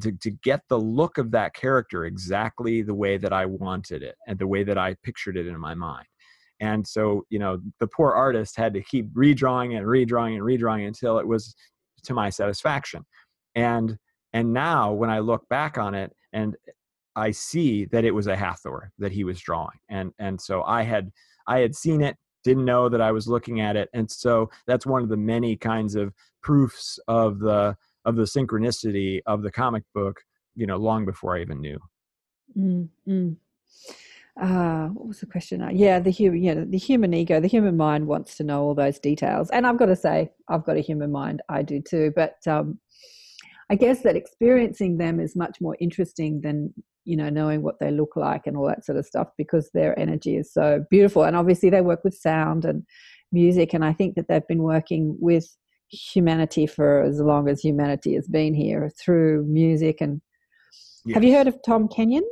to, 0.00 0.12
to 0.12 0.30
get 0.30 0.62
the 0.68 0.78
look 0.78 1.18
of 1.18 1.30
that 1.32 1.54
character 1.54 2.04
exactly 2.04 2.82
the 2.82 2.94
way 2.94 3.16
that 3.16 3.32
I 3.32 3.46
wanted 3.46 4.02
it 4.02 4.16
and 4.26 4.38
the 4.38 4.46
way 4.46 4.62
that 4.64 4.78
I 4.78 4.94
pictured 5.02 5.36
it 5.36 5.46
in 5.46 5.58
my 5.58 5.74
mind. 5.74 6.06
and 6.60 6.86
so 6.86 7.24
you 7.30 7.38
know 7.38 7.58
the 7.80 7.86
poor 7.86 8.12
artist 8.12 8.56
had 8.56 8.74
to 8.74 8.82
keep 8.82 9.06
redrawing 9.14 9.76
and 9.76 9.86
redrawing 9.86 10.34
and 10.34 10.42
redrawing 10.42 10.86
until 10.86 11.18
it 11.18 11.26
was 11.26 11.54
to 12.04 12.14
my 12.14 12.30
satisfaction. 12.30 13.04
And 13.54 13.98
and 14.32 14.52
now 14.52 14.92
when 14.92 15.10
i 15.10 15.18
look 15.18 15.48
back 15.48 15.76
on 15.76 15.94
it 15.94 16.12
and 16.32 16.56
i 17.16 17.30
see 17.32 17.86
that 17.86 18.04
it 18.04 18.12
was 18.12 18.28
a 18.28 18.36
hathor 18.36 18.92
that 18.98 19.12
he 19.12 19.24
was 19.24 19.40
drawing. 19.40 19.78
And 19.88 20.12
and 20.18 20.40
so 20.40 20.62
i 20.62 20.82
had 20.82 21.10
i 21.48 21.58
had 21.58 21.74
seen 21.74 22.00
it 22.00 22.16
didn't 22.44 22.64
know 22.64 22.88
that 22.88 23.00
i 23.00 23.10
was 23.12 23.26
looking 23.26 23.60
at 23.60 23.76
it. 23.76 23.88
And 23.92 24.10
so 24.10 24.50
that's 24.66 24.86
one 24.86 25.02
of 25.02 25.08
the 25.08 25.16
many 25.16 25.56
kinds 25.56 25.94
of 25.96 26.14
proofs 26.42 26.98
of 27.08 27.40
the 27.40 27.76
of 28.04 28.16
the 28.16 28.22
synchronicity 28.22 29.20
of 29.26 29.42
the 29.42 29.50
comic 29.50 29.82
book 29.94 30.20
you 30.54 30.66
know 30.66 30.76
long 30.76 31.04
before 31.04 31.36
i 31.36 31.40
even 31.40 31.60
knew 31.60 31.78
Mm, 32.56 32.88
mm. 33.08 33.36
Uh, 34.40 34.88
what 34.88 35.08
was 35.08 35.20
the 35.20 35.26
question? 35.26 35.60
Uh, 35.60 35.70
yeah, 35.72 35.98
the 35.98 36.10
human, 36.10 36.42
yeah, 36.42 36.54
the 36.66 36.78
human 36.78 37.12
ego, 37.12 37.40
the 37.40 37.48
human 37.48 37.76
mind 37.76 38.06
wants 38.06 38.36
to 38.36 38.44
know 38.44 38.62
all 38.62 38.74
those 38.74 38.98
details, 38.98 39.50
and 39.50 39.66
I've 39.66 39.78
got 39.78 39.86
to 39.86 39.96
say, 39.96 40.30
I've 40.48 40.64
got 40.64 40.76
a 40.76 40.80
human 40.80 41.12
mind. 41.12 41.42
I 41.48 41.62
do 41.62 41.80
too, 41.80 42.12
but 42.14 42.36
um, 42.46 42.78
I 43.70 43.74
guess 43.74 44.02
that 44.02 44.16
experiencing 44.16 44.98
them 44.98 45.20
is 45.20 45.36
much 45.36 45.60
more 45.60 45.76
interesting 45.80 46.40
than 46.40 46.72
you 47.04 47.16
know 47.16 47.28
knowing 47.28 47.62
what 47.62 47.80
they 47.80 47.90
look 47.90 48.16
like 48.16 48.46
and 48.46 48.56
all 48.56 48.66
that 48.68 48.84
sort 48.84 48.98
of 48.98 49.06
stuff 49.06 49.28
because 49.36 49.70
their 49.74 49.98
energy 49.98 50.36
is 50.36 50.52
so 50.52 50.84
beautiful. 50.90 51.24
And 51.24 51.36
obviously, 51.36 51.68
they 51.68 51.82
work 51.82 52.04
with 52.04 52.14
sound 52.14 52.64
and 52.64 52.84
music, 53.32 53.74
and 53.74 53.84
I 53.84 53.92
think 53.92 54.14
that 54.14 54.26
they've 54.28 54.46
been 54.48 54.62
working 54.62 55.16
with 55.20 55.46
humanity 55.90 56.66
for 56.66 57.02
as 57.02 57.20
long 57.20 57.48
as 57.48 57.60
humanity 57.60 58.14
has 58.14 58.28
been 58.28 58.54
here 58.54 58.90
through 58.98 59.44
music 59.44 60.00
and 60.00 60.20
have 61.12 61.24
you 61.24 61.32
heard 61.32 61.48
of 61.48 61.58
tom 61.64 61.88
kenyon 61.88 62.24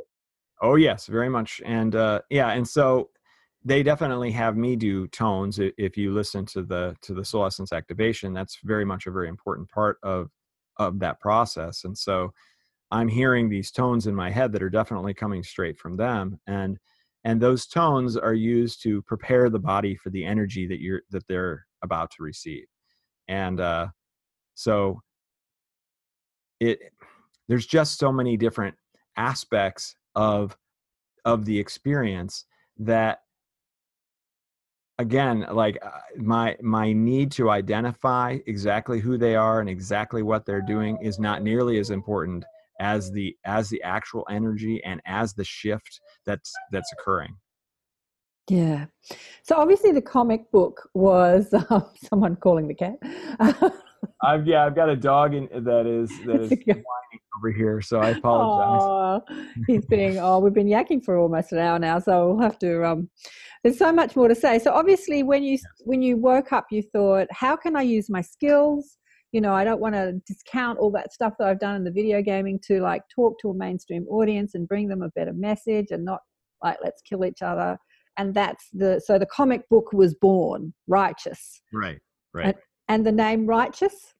Oh 0.61 0.75
yes, 0.75 1.07
very 1.07 1.29
much. 1.29 1.61
And 1.65 1.95
uh, 1.95 2.21
yeah, 2.29 2.49
and 2.49 2.67
so 2.67 3.09
they 3.63 3.83
definitely 3.83 4.31
have 4.31 4.57
me 4.57 4.75
do 4.75 5.07
tones. 5.07 5.59
If 5.59 5.97
you 5.97 6.13
listen 6.13 6.45
to 6.47 6.63
the 6.63 6.95
to 7.01 7.13
the 7.13 7.25
soul 7.25 7.45
essence 7.45 7.71
activation, 7.71 8.33
that's 8.33 8.59
very 8.63 8.85
much 8.85 9.07
a 9.07 9.11
very 9.11 9.27
important 9.29 9.69
part 9.69 9.97
of 10.03 10.29
of 10.77 10.99
that 10.99 11.19
process. 11.19 11.83
And 11.83 11.97
so 11.97 12.33
I'm 12.91 13.07
hearing 13.07 13.49
these 13.49 13.71
tones 13.71 14.07
in 14.07 14.15
my 14.15 14.31
head 14.31 14.51
that 14.53 14.63
are 14.63 14.69
definitely 14.69 15.13
coming 15.13 15.43
straight 15.43 15.77
from 15.77 15.95
them. 15.97 16.39
And 16.47 16.77
and 17.23 17.41
those 17.41 17.65
tones 17.67 18.17
are 18.17 18.33
used 18.33 18.81
to 18.83 19.01
prepare 19.03 19.49
the 19.49 19.59
body 19.59 19.95
for 19.95 20.09
the 20.09 20.25
energy 20.25 20.67
that 20.67 20.81
you're 20.81 21.01
that 21.11 21.27
they're 21.27 21.65
about 21.83 22.11
to 22.11 22.23
receive. 22.23 22.65
And 23.29 23.61
uh, 23.61 23.87
so 24.55 25.01
it 26.59 26.79
there's 27.47 27.65
just 27.65 27.97
so 27.97 28.11
many 28.11 28.35
different 28.35 28.75
aspects 29.15 29.95
of 30.15 30.57
of 31.23 31.45
the 31.45 31.57
experience 31.57 32.45
that 32.77 33.19
again 34.97 35.45
like 35.51 35.77
uh, 35.81 35.89
my 36.17 36.57
my 36.61 36.91
need 36.91 37.31
to 37.31 37.49
identify 37.49 38.37
exactly 38.47 38.99
who 38.99 39.17
they 39.17 39.35
are 39.35 39.59
and 39.59 39.69
exactly 39.69 40.23
what 40.23 40.45
they're 40.45 40.61
doing 40.61 40.97
is 41.01 41.19
not 41.19 41.41
nearly 41.41 41.79
as 41.79 41.89
important 41.89 42.43
as 42.79 43.11
the 43.11 43.35
as 43.45 43.69
the 43.69 43.81
actual 43.83 44.25
energy 44.29 44.83
and 44.83 45.01
as 45.05 45.33
the 45.33 45.43
shift 45.43 46.01
that's 46.25 46.53
that's 46.71 46.91
occurring 46.93 47.35
Yeah. 48.49 48.85
So 49.43 49.55
obviously 49.55 49.91
the 49.91 50.01
comic 50.01 50.51
book 50.51 50.89
was 50.93 51.53
um, 51.69 51.85
someone 52.09 52.35
calling 52.35 52.67
the 52.67 52.75
cat. 52.75 52.95
i've 54.23 54.47
yeah 54.47 54.65
i've 54.65 54.75
got 54.75 54.87
a 54.87 54.95
dog 54.95 55.33
in 55.33 55.49
that 55.51 55.85
is 55.85 56.09
that 56.25 56.39
is 56.41 56.49
whining 56.51 57.19
over 57.37 57.51
here 57.51 57.81
so 57.81 57.99
i 57.99 58.11
apologize 58.11 58.81
oh, 58.81 59.21
he's 59.67 59.85
been 59.89 60.17
oh 60.17 60.39
we've 60.39 60.53
been 60.53 60.69
yakking 60.69 61.03
for 61.03 61.17
almost 61.17 61.51
an 61.51 61.59
hour 61.59 61.77
now, 61.77 61.99
so 61.99 62.29
we'll 62.29 62.41
have 62.41 62.57
to 62.57 62.85
um 62.85 63.09
there's 63.63 63.77
so 63.77 63.91
much 63.91 64.15
more 64.15 64.27
to 64.27 64.35
say. 64.35 64.57
So 64.59 64.71
obviously 64.71 65.23
when 65.23 65.43
you 65.43 65.57
when 65.83 66.01
you 66.01 66.17
woke 66.17 66.53
up 66.53 66.67
you 66.71 66.81
thought, 66.81 67.27
how 67.31 67.55
can 67.55 67.75
I 67.75 67.81
use 67.81 68.09
my 68.09 68.21
skills? 68.21 68.97
You 69.31 69.41
know, 69.41 69.53
I 69.53 69.63
don't 69.63 69.81
want 69.81 69.93
to 69.95 70.13
discount 70.25 70.79
all 70.79 70.91
that 70.91 71.13
stuff 71.13 71.33
that 71.37 71.47
I've 71.47 71.59
done 71.59 71.75
in 71.75 71.83
the 71.83 71.91
video 71.91 72.21
gaming 72.21 72.59
to 72.67 72.81
like 72.81 73.03
talk 73.13 73.37
to 73.41 73.49
a 73.49 73.53
mainstream 73.53 74.07
audience 74.07 74.55
and 74.55 74.67
bring 74.67 74.87
them 74.87 75.03
a 75.03 75.09
better 75.09 75.33
message 75.33 75.87
and 75.91 76.03
not 76.03 76.21
like 76.63 76.77
let's 76.83 77.01
kill 77.01 77.25
each 77.25 77.41
other. 77.41 77.77
And 78.19 78.35
that's 78.35 78.69
the 78.71 79.01
so 79.03 79.17
the 79.17 79.25
comic 79.25 79.67
book 79.69 79.91
was 79.93 80.13
born, 80.13 80.73
righteous. 80.87 81.61
right 81.73 81.99
right 82.33 82.55
and 82.87 83.05
the 83.05 83.11
name 83.11 83.45
righteous 83.45 84.13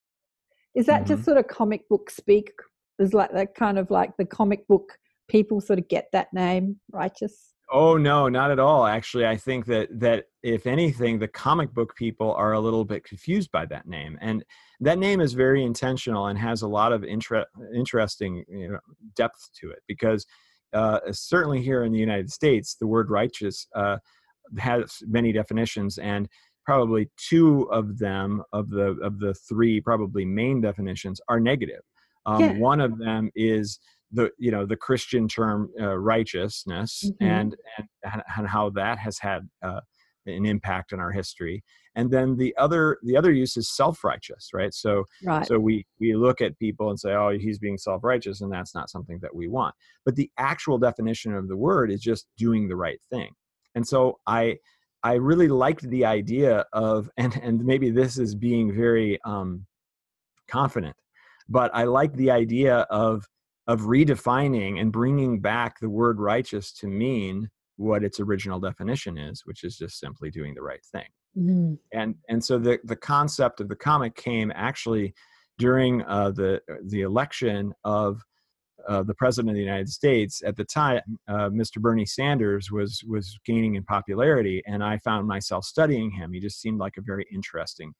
is 0.75 0.85
that 0.85 1.05
just 1.05 1.21
mm-hmm. 1.21 1.25
sort 1.25 1.37
of 1.37 1.47
comic 1.47 1.87
book 1.89 2.09
speak 2.09 2.51
is 2.99 3.13
like 3.13 3.31
that 3.33 3.55
kind 3.55 3.77
of 3.77 3.91
like 3.91 4.15
the 4.17 4.25
comic 4.25 4.67
book 4.67 4.97
people 5.27 5.59
sort 5.59 5.79
of 5.79 5.87
get 5.89 6.07
that 6.13 6.31
name 6.33 6.79
righteous 6.91 7.53
Oh 7.71 7.97
no, 7.97 8.27
not 8.29 8.49
at 8.49 8.57
all. 8.57 8.87
Actually, 8.87 9.27
I 9.27 9.37
think 9.37 9.67
that 9.67 9.89
that 9.99 10.25
if 10.41 10.65
anything, 10.65 11.19
the 11.19 11.27
comic 11.27 11.71
book 11.71 11.95
people 11.95 12.33
are 12.33 12.53
a 12.53 12.59
little 12.59 12.83
bit 12.83 13.03
confused 13.03 13.51
by 13.51 13.67
that 13.67 13.85
name, 13.85 14.17
and 14.21 14.43
that 14.79 14.97
name 14.97 15.21
is 15.21 15.33
very 15.33 15.63
intentional 15.63 16.25
and 16.27 16.39
has 16.39 16.63
a 16.63 16.67
lot 16.67 16.91
of 16.91 17.03
inter- 17.03 17.45
interesting 17.75 18.43
you 18.49 18.69
know, 18.69 18.79
depth 19.15 19.51
to 19.59 19.69
it. 19.69 19.83
Because 19.87 20.25
uh, 20.73 20.99
certainly 21.11 21.61
here 21.61 21.83
in 21.83 21.91
the 21.91 21.99
United 21.99 22.31
States, 22.31 22.75
the 22.79 22.87
word 22.87 23.09
righteous 23.09 23.67
uh, 23.75 23.97
has 24.57 24.99
many 25.07 25.31
definitions, 25.31 25.97
and 25.97 26.27
probably 26.65 27.09
two 27.17 27.63
of 27.71 27.97
them 27.97 28.43
of 28.53 28.69
the 28.69 28.97
of 29.01 29.19
the 29.19 29.33
three 29.33 29.81
probably 29.81 30.25
main 30.25 30.61
definitions 30.61 31.19
are 31.29 31.39
negative. 31.39 31.81
Um, 32.25 32.41
Yeah. 32.41 32.51
One 32.53 32.79
of 32.81 32.97
them 32.97 33.31
is 33.35 33.79
the 34.11 34.31
you 34.37 34.51
know 34.51 34.65
the 34.65 34.75
Christian 34.75 35.27
term 35.27 35.69
uh, 35.79 35.97
righteousness 35.97 37.03
Mhm. 37.05 37.15
and, 37.21 37.55
and 38.03 38.23
and 38.37 38.47
how 38.47 38.69
that 38.71 38.97
has 38.99 39.19
had 39.19 39.47
uh, 39.61 39.81
an 40.25 40.45
impact 40.45 40.91
in 40.93 40.99
our 40.99 41.11
history. 41.11 41.63
And 41.99 42.09
then 42.09 42.37
the 42.37 42.55
other 42.55 42.97
the 43.03 43.17
other 43.17 43.33
use 43.33 43.57
is 43.57 43.75
self 43.75 44.05
righteous, 44.05 44.51
right? 44.53 44.73
So 44.73 45.03
right 45.21 45.45
so 45.45 45.59
we 45.59 45.85
we 45.99 46.15
look 46.15 46.39
at 46.39 46.57
people 46.57 46.89
and 46.91 46.97
say, 46.97 47.11
oh, 47.11 47.37
he's 47.37 47.59
being 47.59 47.77
self 47.77 48.05
righteous, 48.05 48.39
and 48.39 48.49
that's 48.49 48.73
not 48.73 48.89
something 48.89 49.19
that 49.21 49.35
we 49.35 49.49
want. 49.49 49.75
But 50.05 50.15
the 50.15 50.31
actual 50.37 50.77
definition 50.77 51.35
of 51.35 51.49
the 51.49 51.57
word 51.57 51.91
is 51.91 51.99
just 51.99 52.27
doing 52.37 52.69
the 52.69 52.77
right 52.77 53.01
thing. 53.11 53.31
And 53.75 53.85
so 53.85 54.17
I 54.25 54.59
I 55.03 55.15
really 55.15 55.49
liked 55.49 55.89
the 55.89 56.05
idea 56.05 56.65
of 56.71 57.09
and 57.17 57.37
and 57.43 57.65
maybe 57.65 57.91
this 57.91 58.17
is 58.17 58.33
being 58.33 58.73
very 58.73 59.19
um, 59.25 59.65
confident, 60.47 60.95
but 61.49 61.69
I 61.73 61.83
like 61.83 62.13
the 62.13 62.31
idea 62.31 62.87
of 62.89 63.25
of 63.67 63.81
redefining 63.81 64.79
and 64.79 64.93
bringing 64.93 65.41
back 65.41 65.81
the 65.81 65.89
word 65.89 66.17
righteous 66.17 66.71
to 66.75 66.87
mean 66.87 67.49
what 67.75 68.05
its 68.05 68.21
original 68.21 68.61
definition 68.61 69.17
is, 69.17 69.41
which 69.43 69.65
is 69.65 69.77
just 69.77 69.99
simply 69.99 70.31
doing 70.31 70.53
the 70.55 70.61
right 70.61 70.83
thing 70.93 71.05
Mm, 71.37 71.77
and 71.93 72.15
and 72.27 72.43
so 72.43 72.57
the 72.57 72.79
the 72.83 72.95
concept 72.95 73.61
of 73.61 73.69
the 73.69 73.75
comic 73.75 74.15
came 74.15 74.51
actually 74.55 75.13
during 75.57 76.01
uh, 76.03 76.31
the 76.31 76.61
the 76.87 77.01
election 77.01 77.73
of 77.83 78.21
uh, 78.87 79.03
the 79.03 79.13
president 79.13 79.49
of 79.49 79.55
the 79.55 79.61
United 79.61 79.89
States 79.89 80.41
at 80.45 80.55
the 80.55 80.63
time. 80.63 81.01
Uh, 81.27 81.49
Mr. 81.49 81.79
Bernie 81.79 82.05
Sanders 82.05 82.71
was 82.71 83.03
was 83.07 83.37
gaining 83.45 83.75
in 83.75 83.83
popularity, 83.83 84.63
and 84.65 84.83
I 84.83 84.97
found 84.97 85.27
myself 85.27 85.65
studying 85.65 86.11
him. 86.11 86.33
He 86.33 86.39
just 86.39 86.61
seemed 86.61 86.79
like 86.79 86.93
a 86.97 87.01
very 87.01 87.25
interesting 87.31 87.93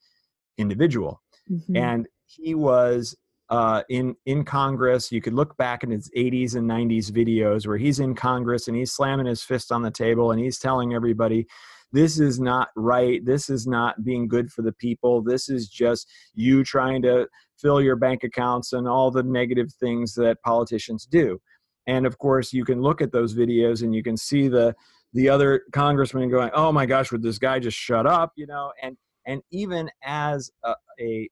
individual, 0.58 1.20
mhm. 1.50 1.76
and 1.76 2.08
he 2.26 2.54
was. 2.54 3.16
Uh, 3.50 3.82
in 3.88 4.14
in 4.26 4.44
Congress, 4.44 5.10
you 5.10 5.20
could 5.20 5.32
look 5.32 5.56
back 5.56 5.82
in 5.82 5.90
his 5.90 6.08
80s 6.16 6.54
and 6.54 6.70
90s 6.70 7.10
videos 7.10 7.66
where 7.66 7.78
he's 7.78 7.98
in 7.98 8.14
Congress 8.14 8.68
and 8.68 8.76
he's 8.76 8.92
slamming 8.92 9.26
his 9.26 9.42
fist 9.42 9.72
on 9.72 9.82
the 9.82 9.90
table 9.90 10.30
and 10.30 10.40
he's 10.40 10.56
telling 10.56 10.94
everybody 10.94 11.48
this 11.92 12.20
is 12.20 12.38
not 12.38 12.68
right. 12.76 13.24
This 13.24 13.50
is 13.50 13.66
not 13.66 14.04
being 14.04 14.28
good 14.28 14.52
for 14.52 14.62
the 14.62 14.72
people. 14.72 15.22
This 15.22 15.48
is 15.48 15.68
just 15.68 16.08
you 16.34 16.64
trying 16.64 17.02
to 17.02 17.26
fill 17.58 17.80
your 17.80 17.96
bank 17.96 18.24
accounts 18.24 18.72
and 18.72 18.88
all 18.88 19.10
the 19.10 19.22
negative 19.22 19.72
things 19.80 20.14
that 20.14 20.40
politicians 20.42 21.06
do. 21.06 21.40
And 21.86 22.06
of 22.06 22.18
course 22.18 22.52
you 22.52 22.64
can 22.64 22.80
look 22.80 23.00
at 23.00 23.12
those 23.12 23.34
videos 23.34 23.82
and 23.82 23.94
you 23.94 24.02
can 24.02 24.16
see 24.16 24.48
the 24.48 24.74
the 25.12 25.28
other 25.28 25.62
congressman 25.72 26.30
going 26.30 26.50
oh 26.54 26.70
my 26.70 26.86
gosh 26.86 27.10
would 27.10 27.22
this 27.22 27.38
guy 27.38 27.58
just 27.58 27.76
shut 27.76 28.06
up? 28.06 28.32
You 28.36 28.46
know 28.46 28.72
and 28.82 28.96
and 29.26 29.42
even 29.50 29.90
as 30.04 30.50
a, 30.64 30.74
a 31.00 31.28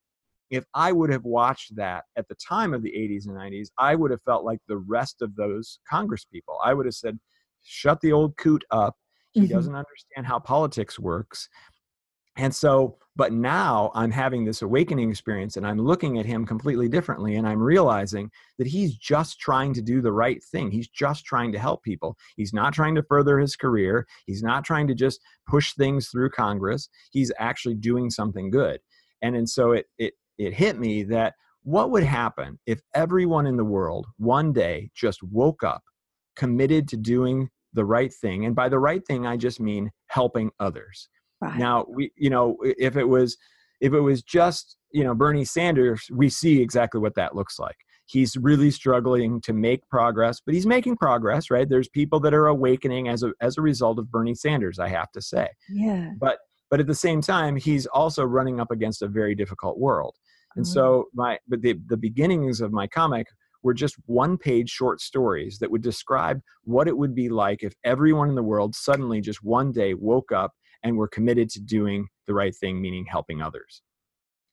if 0.51 0.65
i 0.75 0.93
would 0.93 1.11
have 1.11 1.25
watched 1.25 1.77
that 1.77 2.05
at 2.17 2.27
the 2.29 2.35
time 2.37 2.73
of 2.75 2.83
the 2.83 2.91
80s 2.91 3.27
and 3.27 3.37
90s 3.37 3.69
i 3.79 3.95
would 3.95 4.11
have 4.11 4.23
felt 4.23 4.45
like 4.45 4.59
the 4.67 4.79
rest 4.79 5.23
of 5.23 5.37
those 5.37 5.79
congress 5.89 6.25
people. 6.25 6.59
I 6.65 6.75
would 6.75 6.87
have 6.87 6.95
said 6.95 7.19
shut 7.63 8.01
the 8.01 8.13
old 8.13 8.37
coot 8.37 8.65
up 8.71 8.97
he 9.33 9.47
Mhm. 9.47 9.51
doesn't 9.51 9.75
understand 9.75 10.27
how 10.27 10.39
politics 10.39 10.99
works. 10.99 11.49
And 12.37 12.55
so 12.55 12.99
but 13.17 13.33
now 13.33 13.91
i'm 13.97 14.13
having 14.13 14.45
this 14.45 14.63
awakening 14.63 15.11
experience 15.11 15.57
and 15.57 15.67
i'm 15.67 15.79
looking 15.79 16.19
at 16.19 16.25
him 16.25 16.47
completely 16.47 16.89
differently 16.89 17.35
and 17.35 17.49
i'm 17.49 17.61
realizing 17.61 18.31
that 18.59 18.67
he's 18.69 18.95
just 18.97 19.41
trying 19.41 19.75
to 19.75 19.83
do 19.83 20.01
the 20.01 20.13
right 20.13 20.41
thing. 20.45 20.71
He's 20.71 20.87
just 20.89 21.25
trying 21.25 21.51
to 21.53 21.59
help 21.59 21.83
people. 21.83 22.17
He's 22.37 22.53
not 22.53 22.73
trying 22.73 22.95
to 22.95 23.03
further 23.03 23.41
his 23.41 23.57
career. 23.57 24.07
He's 24.27 24.43
not 24.45 24.65
trying 24.65 24.87
to 24.87 24.95
just 24.95 25.21
push 25.49 25.75
things 25.75 26.11
through 26.11 26.31
congress. 26.31 26.89
He's 27.11 27.33
actually 27.41 27.75
doing 27.75 28.09
something 28.09 28.51
good. 28.51 28.81
And 29.21 29.35
and 29.35 29.49
so 29.51 29.73
it 29.73 29.87
it 29.99 30.15
it 30.39 30.55
hit 30.55 30.79
me 30.79 31.03
that 31.05 31.35
what 31.65 31.91
would 31.91 32.05
happen 32.05 32.61
if 32.67 32.81
everyone 32.95 33.47
in 33.47 33.57
the 33.57 33.65
world 33.65 34.07
one 34.19 34.53
day 34.53 34.91
just 34.95 35.23
woke 35.25 35.65
up 35.65 35.83
committed 36.37 36.87
to 36.89 36.97
doing 36.97 37.51
the 37.81 37.85
right 37.97 38.13
thing 38.23 38.39
and 38.47 38.55
by 38.55 38.69
the 38.69 38.79
right 38.89 39.03
thing 39.09 39.21
i 39.33 39.37
just 39.37 39.59
mean 39.61 39.85
helping 40.19 40.51
others. 40.67 41.09
Right. 41.41 41.59
Now 41.59 41.87
we, 41.89 42.11
you 42.17 42.31
know, 42.31 42.57
if 42.63 42.97
it 42.97 43.05
was, 43.05 43.37
if 43.81 43.93
it 43.93 44.01
was 44.01 44.23
just, 44.23 44.77
you 44.91 45.05
know, 45.05 45.15
Bernie 45.15 45.45
Sanders, 45.45 46.01
we 46.13 46.29
see 46.29 46.61
exactly 46.61 47.01
what 47.01 47.15
that 47.15 47.37
looks 47.37 47.59
like. 47.61 47.77
He's 48.07 48.37
really 48.37 48.71
struggling 48.73 49.41
to 49.43 49.53
make 49.53 49.87
progress, 49.89 50.41
but 50.45 50.55
he's 50.57 50.67
making 50.67 50.97
progress, 50.97 51.51
right? 51.51 51.69
There's 51.69 51.89
people 52.01 52.19
that 52.21 52.35
are 52.35 52.49
awakening 52.49 53.07
as 53.09 53.23
a 53.23 53.31
as 53.41 53.57
a 53.59 53.63
result 53.63 53.99
of 54.01 54.11
Bernie 54.11 54.35
Sanders, 54.35 54.79
I 54.81 54.89
have 54.89 55.11
to 55.13 55.23
say. 55.23 55.47
yeah. 55.69 56.11
But 56.19 56.39
but 56.71 56.81
at 56.81 56.87
the 56.89 56.95
same 57.07 57.21
time, 57.21 57.55
he's 57.57 57.87
also 57.87 58.25
running 58.25 58.59
up 58.61 58.71
against 58.73 59.03
a 59.03 59.09
very 59.09 59.35
difficult 59.37 59.79
world. 59.79 60.15
And 60.57 60.65
Mhm. 60.65 60.73
so 60.75 61.05
my 61.15 61.39
but 61.47 61.61
the 61.63 61.75
the 61.93 61.97
beginnings 62.09 62.61
of 62.61 62.73
my 62.73 62.87
comic 62.89 63.27
were 63.63 63.75
just 63.75 63.97
one 64.07 64.37
page 64.37 64.71
short 64.71 65.01
stories 65.01 65.59
that 65.59 65.71
would 65.71 65.83
describe 65.83 66.41
what 66.65 66.89
it 66.89 66.97
would 66.97 67.15
be 67.15 67.29
like 67.29 67.63
if 67.63 67.75
everyone 67.85 68.29
in 68.29 68.35
the 68.35 68.43
world 68.43 68.75
suddenly 68.75 69.21
just 69.21 69.43
one 69.43 69.73
day 69.73 69.95
woke 69.95 70.33
up 70.33 70.53
and 70.83 70.97
were 70.97 71.09
committed 71.09 71.51
to 71.51 71.61
doing 71.61 72.07
the 72.27 72.35
right 72.35 72.55
thing 72.55 72.81
meaning 72.81 73.05
helping 73.05 73.43
others. 73.43 73.83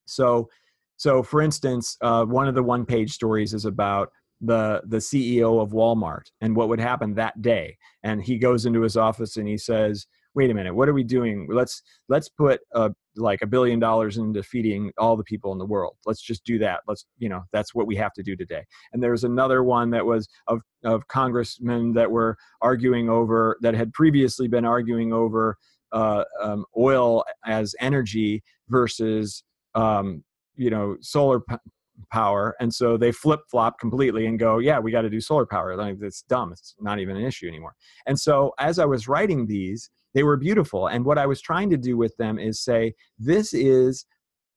So 0.06 0.48
so 0.96 1.22
for 1.22 1.42
instance 1.42 1.96
uh, 2.00 2.24
one 2.24 2.48
of 2.48 2.54
the 2.54 2.62
one 2.62 2.84
page 2.86 3.12
stories 3.12 3.54
is 3.54 3.64
about 3.64 4.10
the 4.40 4.82
the 4.86 4.98
ceo 4.98 5.62
of 5.62 5.70
walmart 5.70 6.26
and 6.40 6.54
what 6.54 6.68
would 6.68 6.80
happen 6.80 7.14
that 7.14 7.40
day. 7.40 7.76
And 8.02 8.22
he 8.22 8.38
goes 8.38 8.66
into 8.66 8.82
his 8.82 8.96
office 8.96 9.36
and 9.36 9.48
he 9.48 9.56
says 9.56 10.06
wait 10.36 10.50
a 10.50 10.54
minute 10.54 10.74
what 10.74 10.88
are 10.88 10.92
we 10.92 11.02
doing? 11.02 11.48
Let's 11.50 11.82
let's 12.08 12.28
put 12.28 12.60
uh, 12.74 12.90
like 13.16 13.40
a 13.42 13.46
billion 13.46 13.80
dollars 13.80 14.18
into 14.18 14.42
feeding 14.42 14.92
all 14.98 15.16
the 15.16 15.24
people 15.24 15.50
in 15.50 15.58
the 15.58 15.64
world. 15.64 15.96
Let's 16.04 16.20
just 16.20 16.44
do 16.44 16.58
that. 16.58 16.80
Let's 16.86 17.06
you 17.18 17.28
know 17.28 17.42
that's 17.52 17.74
what 17.74 17.86
we 17.86 17.96
have 17.96 18.12
to 18.12 18.22
do 18.22 18.36
today. 18.36 18.64
And 18.92 19.02
there 19.02 19.10
was 19.10 19.24
another 19.24 19.64
one 19.64 19.90
that 19.90 20.04
was 20.04 20.28
of 20.46 20.60
of 20.84 21.08
congressmen 21.08 21.94
that 21.94 22.10
were 22.10 22.36
arguing 22.60 23.08
over 23.08 23.56
that 23.62 23.74
had 23.74 23.92
previously 23.94 24.46
been 24.46 24.66
arguing 24.66 25.12
over 25.12 25.56
uh, 25.92 26.24
um, 26.40 26.66
oil 26.76 27.24
as 27.46 27.74
energy 27.80 28.42
versus 28.68 29.42
um, 29.74 30.22
you 30.54 30.68
know 30.68 30.98
solar 31.00 31.40
p- 31.40 31.56
power. 32.12 32.54
And 32.60 32.72
so 32.74 32.98
they 32.98 33.10
flip 33.10 33.40
flop 33.50 33.80
completely 33.80 34.26
and 34.26 34.38
go 34.38 34.58
yeah 34.58 34.78
we 34.78 34.92
got 34.92 35.02
to 35.02 35.10
do 35.10 35.20
solar 35.20 35.46
power. 35.46 35.74
Like 35.76 35.96
it's 36.02 36.22
dumb. 36.22 36.52
It's 36.52 36.74
not 36.78 36.98
even 36.98 37.16
an 37.16 37.24
issue 37.24 37.48
anymore. 37.48 37.74
And 38.06 38.20
so 38.20 38.52
as 38.58 38.78
i 38.78 38.84
was 38.84 39.08
writing 39.08 39.46
these 39.46 39.90
they 40.16 40.22
were 40.22 40.38
beautiful. 40.38 40.86
And 40.88 41.04
what 41.04 41.18
i 41.18 41.26
was 41.26 41.40
trying 41.40 41.70
to 41.70 41.76
do 41.76 41.96
with 41.96 42.16
them 42.16 42.38
is 42.38 42.64
say 42.64 42.94
this 43.18 43.52
is 43.52 44.06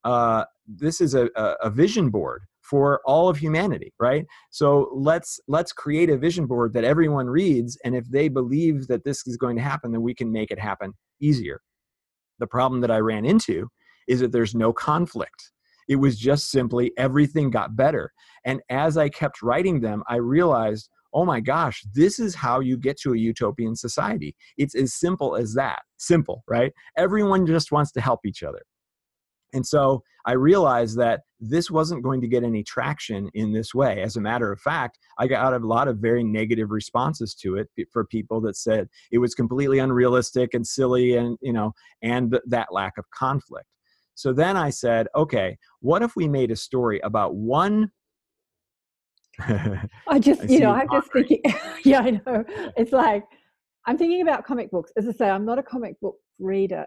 uh, 0.05 0.45
this 0.65 1.01
is 1.01 1.13
a, 1.13 1.25
a, 1.35 1.69
vision 1.69 2.09
board 2.09 2.43
for 2.61 3.01
all 3.05 3.27
of 3.27 3.37
humanity 3.37 3.91
right? 3.99 4.25
So 4.49 4.89
let's 4.95 5.39
let's 5.49 5.73
create 5.73 6.09
a 6.09 6.17
vision 6.17 6.45
board 6.45 6.73
that 6.73 6.85
everyone 6.85 7.27
reads 7.27 7.77
and 7.83 7.93
if 7.93 8.05
they 8.09 8.29
believe 8.29 8.87
that 8.87 9.03
this 9.03 9.27
is 9.27 9.35
going 9.35 9.57
to 9.57 9.61
happen 9.61 9.91
then 9.91 10.01
we 10.01 10.15
can 10.15 10.31
make 10.31 10.49
it 10.49 10.59
happen 10.59 10.93
easier. 11.19 11.59
The 12.39 12.47
problem 12.47 12.79
that 12.81 12.91
i 12.91 12.99
ran 12.99 13.25
into 13.25 13.67
is 14.07 14.21
that 14.21 14.31
there's 14.31 14.55
no 14.55 14.71
conflict. 14.71 15.51
It 15.89 15.97
was 15.97 16.17
just 16.17 16.51
simply 16.51 16.93
everything 16.97 17.49
got 17.49 17.75
better. 17.75 18.13
And 18.45 18.61
as 18.69 18.95
i 18.95 19.09
kept 19.09 19.41
writing 19.41 19.81
them 19.81 20.03
i 20.07 20.15
realized 20.15 20.89
oh 21.13 21.25
my 21.25 21.39
gosh 21.39 21.83
this 21.93 22.19
is 22.19 22.35
how 22.35 22.59
you 22.59 22.77
get 22.77 22.99
to 22.99 23.13
a 23.13 23.17
utopian 23.17 23.75
society 23.75 24.35
it's 24.57 24.75
as 24.75 24.93
simple 24.93 25.35
as 25.35 25.53
that 25.53 25.79
simple 25.97 26.43
right 26.47 26.73
everyone 26.97 27.45
just 27.45 27.71
wants 27.71 27.91
to 27.91 28.01
help 28.01 28.25
each 28.25 28.43
other 28.43 28.61
and 29.53 29.65
so 29.65 30.03
I 30.25 30.33
realized 30.33 30.97
that 30.99 31.21
this 31.39 31.71
wasn't 31.71 32.03
going 32.03 32.21
to 32.21 32.27
get 32.27 32.43
any 32.43 32.63
traction 32.63 33.29
in 33.33 33.53
this 33.53 33.73
way. 33.73 34.01
As 34.01 34.15
a 34.15 34.21
matter 34.21 34.51
of 34.51 34.59
fact, 34.59 34.99
I 35.17 35.27
got 35.27 35.53
a 35.53 35.65
lot 35.65 35.87
of 35.87 35.97
very 35.97 36.23
negative 36.23 36.71
responses 36.71 37.33
to 37.35 37.55
it 37.55 37.67
for 37.91 38.05
people 38.05 38.41
that 38.41 38.57
said 38.57 38.89
it 39.11 39.19
was 39.19 39.33
completely 39.33 39.79
unrealistic 39.79 40.53
and 40.53 40.67
silly 40.67 41.15
and, 41.15 41.37
you 41.41 41.53
know, 41.53 41.71
and 42.01 42.37
that 42.47 42.67
lack 42.71 42.97
of 42.97 43.09
conflict. 43.11 43.67
So 44.15 44.33
then 44.33 44.57
I 44.57 44.69
said, 44.69 45.07
okay, 45.15 45.57
what 45.79 46.03
if 46.03 46.15
we 46.15 46.27
made 46.27 46.51
a 46.51 46.55
story 46.57 46.99
about 46.99 47.35
one 47.35 47.91
I 50.07 50.19
just, 50.19 50.41
I 50.41 50.45
you 50.45 50.59
know, 50.59 50.71
I'm 50.71 50.87
just 50.91 51.11
thinking, 51.13 51.41
yeah, 51.85 51.99
I 52.01 52.11
know. 52.11 52.43
It's 52.77 52.91
like, 52.91 53.23
I'm 53.85 53.97
thinking 53.97 54.21
about 54.21 54.45
comic 54.45 54.71
books. 54.71 54.91
As 54.97 55.07
I 55.07 55.11
say, 55.11 55.29
I'm 55.29 55.45
not 55.45 55.59
a 55.59 55.63
comic 55.63 55.99
book 56.01 56.15
reader, 56.39 56.85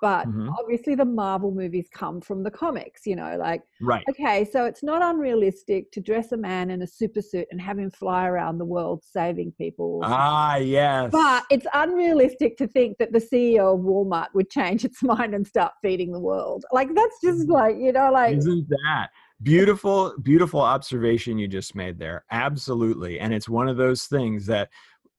but 0.00 0.26
Mhm. 0.26 0.52
obviously 0.58 0.96
the 0.96 1.04
Marvel 1.04 1.52
movies 1.52 1.88
come 1.94 2.20
from 2.20 2.42
the 2.42 2.50
comics, 2.50 3.06
you 3.06 3.14
know, 3.14 3.36
like, 3.38 3.62
right. 3.80 4.04
okay, 4.10 4.44
so 4.44 4.64
it's 4.64 4.82
not 4.82 5.00
unrealistic 5.00 5.92
to 5.92 6.00
dress 6.00 6.32
a 6.32 6.36
man 6.36 6.70
in 6.70 6.82
a 6.82 6.86
super 6.86 7.22
suit 7.22 7.46
and 7.52 7.60
have 7.60 7.78
him 7.78 7.90
fly 7.90 8.26
around 8.26 8.58
the 8.58 8.64
world 8.64 9.04
saving 9.04 9.52
people. 9.52 10.00
Ah, 10.02 10.56
yes. 10.56 11.10
But 11.12 11.44
it's 11.50 11.66
unrealistic 11.72 12.56
to 12.56 12.66
think 12.66 12.98
that 12.98 13.12
the 13.12 13.20
CEO 13.20 13.74
of 13.74 13.80
Walmart 13.80 14.28
would 14.34 14.50
change 14.50 14.84
its 14.84 15.02
mind 15.04 15.34
and 15.34 15.46
start 15.46 15.72
feeding 15.82 16.10
the 16.12 16.20
world. 16.20 16.64
Like, 16.72 16.92
that's 16.96 17.20
just 17.22 17.48
like, 17.48 17.76
you 17.78 17.92
know, 17.92 18.10
like, 18.10 18.36
Isn't 18.36 18.68
that 18.70 19.08
beautiful? 19.42 20.14
Beautiful 20.22 20.60
observation 20.60 21.38
you 21.38 21.48
just 21.48 21.74
made 21.74 21.98
there. 21.98 22.24
Absolutely. 22.30 23.20
And 23.20 23.32
it's 23.32 23.48
one 23.48 23.68
of 23.68 23.76
those 23.76 24.04
things 24.04 24.46
that 24.46 24.68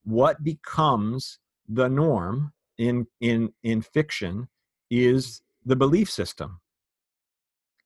what 0.04 0.44
becomes 0.44 1.40
the 1.68 1.88
norm 1.88 2.54
in 2.78 3.08
in 3.22 3.54
in 3.64 3.82
fiction 3.82 4.48
is 4.90 5.42
the 5.66 5.76
belief 5.76 6.10
system. 6.10 6.60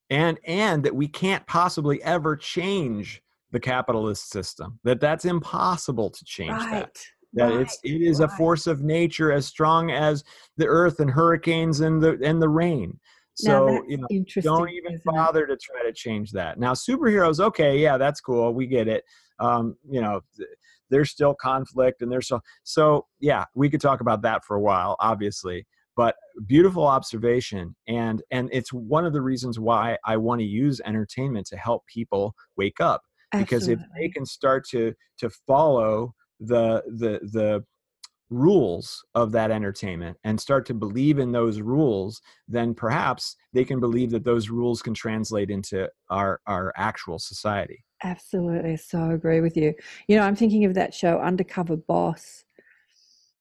And 0.09 0.39
and 0.45 0.83
that 0.83 0.95
we 0.95 1.07
can't 1.07 1.45
possibly 1.47 2.01
ever 2.03 2.35
change 2.35 3.21
the 3.51 3.59
capitalist 3.59 4.29
system. 4.29 4.79
That 4.83 4.99
that's 4.99 5.25
impossible 5.25 6.09
to 6.09 6.25
change 6.25 6.59
that 6.63 6.71
right. 6.71 6.99
that 7.33 7.51
right, 7.51 7.61
it's 7.61 7.79
it 7.83 8.01
is 8.01 8.19
a 8.19 8.29
force 8.29 8.67
of 8.67 8.81
nature 8.81 9.31
as 9.31 9.45
strong 9.45 9.91
as 9.91 10.23
the 10.55 10.67
earth 10.67 10.99
and 10.99 11.11
hurricanes 11.11 11.81
and 11.81 12.01
the 12.01 12.17
and 12.23 12.41
the 12.41 12.49
rain 12.49 12.99
so 13.37 13.83
you 13.87 13.97
know 13.97 14.07
interesting, 14.09 14.51
don't 14.51 14.69
even 14.69 14.93
isn't 14.93 15.01
it? 15.05 15.05
bother 15.05 15.45
to 15.45 15.57
try 15.57 15.83
to 15.83 15.93
change 15.93 16.31
that. 16.31 16.59
Now 16.59 16.73
superheroes 16.73 17.39
okay 17.39 17.77
yeah 17.77 17.97
that's 17.97 18.21
cool 18.21 18.53
we 18.53 18.67
get 18.67 18.87
it. 18.87 19.03
Um 19.39 19.75
you 19.89 20.01
know 20.01 20.21
there's 20.89 21.11
still 21.11 21.35
conflict 21.35 22.01
and 22.01 22.11
there's 22.11 22.27
so 22.27 22.39
so 22.63 23.05
yeah 23.19 23.45
we 23.55 23.69
could 23.69 23.81
talk 23.81 24.01
about 24.01 24.21
that 24.21 24.43
for 24.45 24.55
a 24.55 24.61
while 24.61 24.95
obviously 24.99 25.65
but 25.95 26.15
beautiful 26.45 26.85
observation 26.85 27.75
and 27.87 28.21
and 28.31 28.49
it's 28.51 28.71
one 28.71 29.05
of 29.05 29.13
the 29.13 29.21
reasons 29.21 29.59
why 29.59 29.97
i 30.05 30.15
want 30.15 30.39
to 30.39 30.45
use 30.45 30.79
entertainment 30.85 31.45
to 31.45 31.57
help 31.57 31.85
people 31.87 32.33
wake 32.55 32.79
up 32.79 33.01
because 33.37 33.67
if 33.67 33.79
they 33.99 34.07
can 34.07 34.25
start 34.25 34.65
to 34.67 34.93
to 35.17 35.29
follow 35.45 36.13
the 36.39 36.81
the 36.87 37.19
the 37.31 37.63
rules 38.29 39.03
of 39.15 39.31
that 39.31 39.51
entertainment 39.51 40.17
and 40.23 40.39
start 40.39 40.65
to 40.65 40.73
believe 40.73 41.17
in 41.17 41.31
those 41.31 41.61
rules 41.61 42.21
then 42.47 42.73
perhaps 42.73 43.37
they 43.53 43.63
can 43.63 43.79
believe 43.79 44.11
that 44.11 44.25
those 44.25 44.49
rules 44.49 44.81
can 44.81 44.93
translate 44.93 45.49
into 45.49 45.89
our 46.09 46.41
our 46.45 46.73
actual 46.75 47.19
society 47.19 47.83
Absolutely, 48.03 48.77
so 48.77 49.09
agree 49.09 49.41
with 49.41 49.57
you. 49.57 49.73
You 50.07 50.17
know, 50.17 50.23
I'm 50.23 50.35
thinking 50.35 50.65
of 50.65 50.75
that 50.75 50.93
show 50.93 51.19
Undercover 51.19 51.77
Boss 51.77 52.43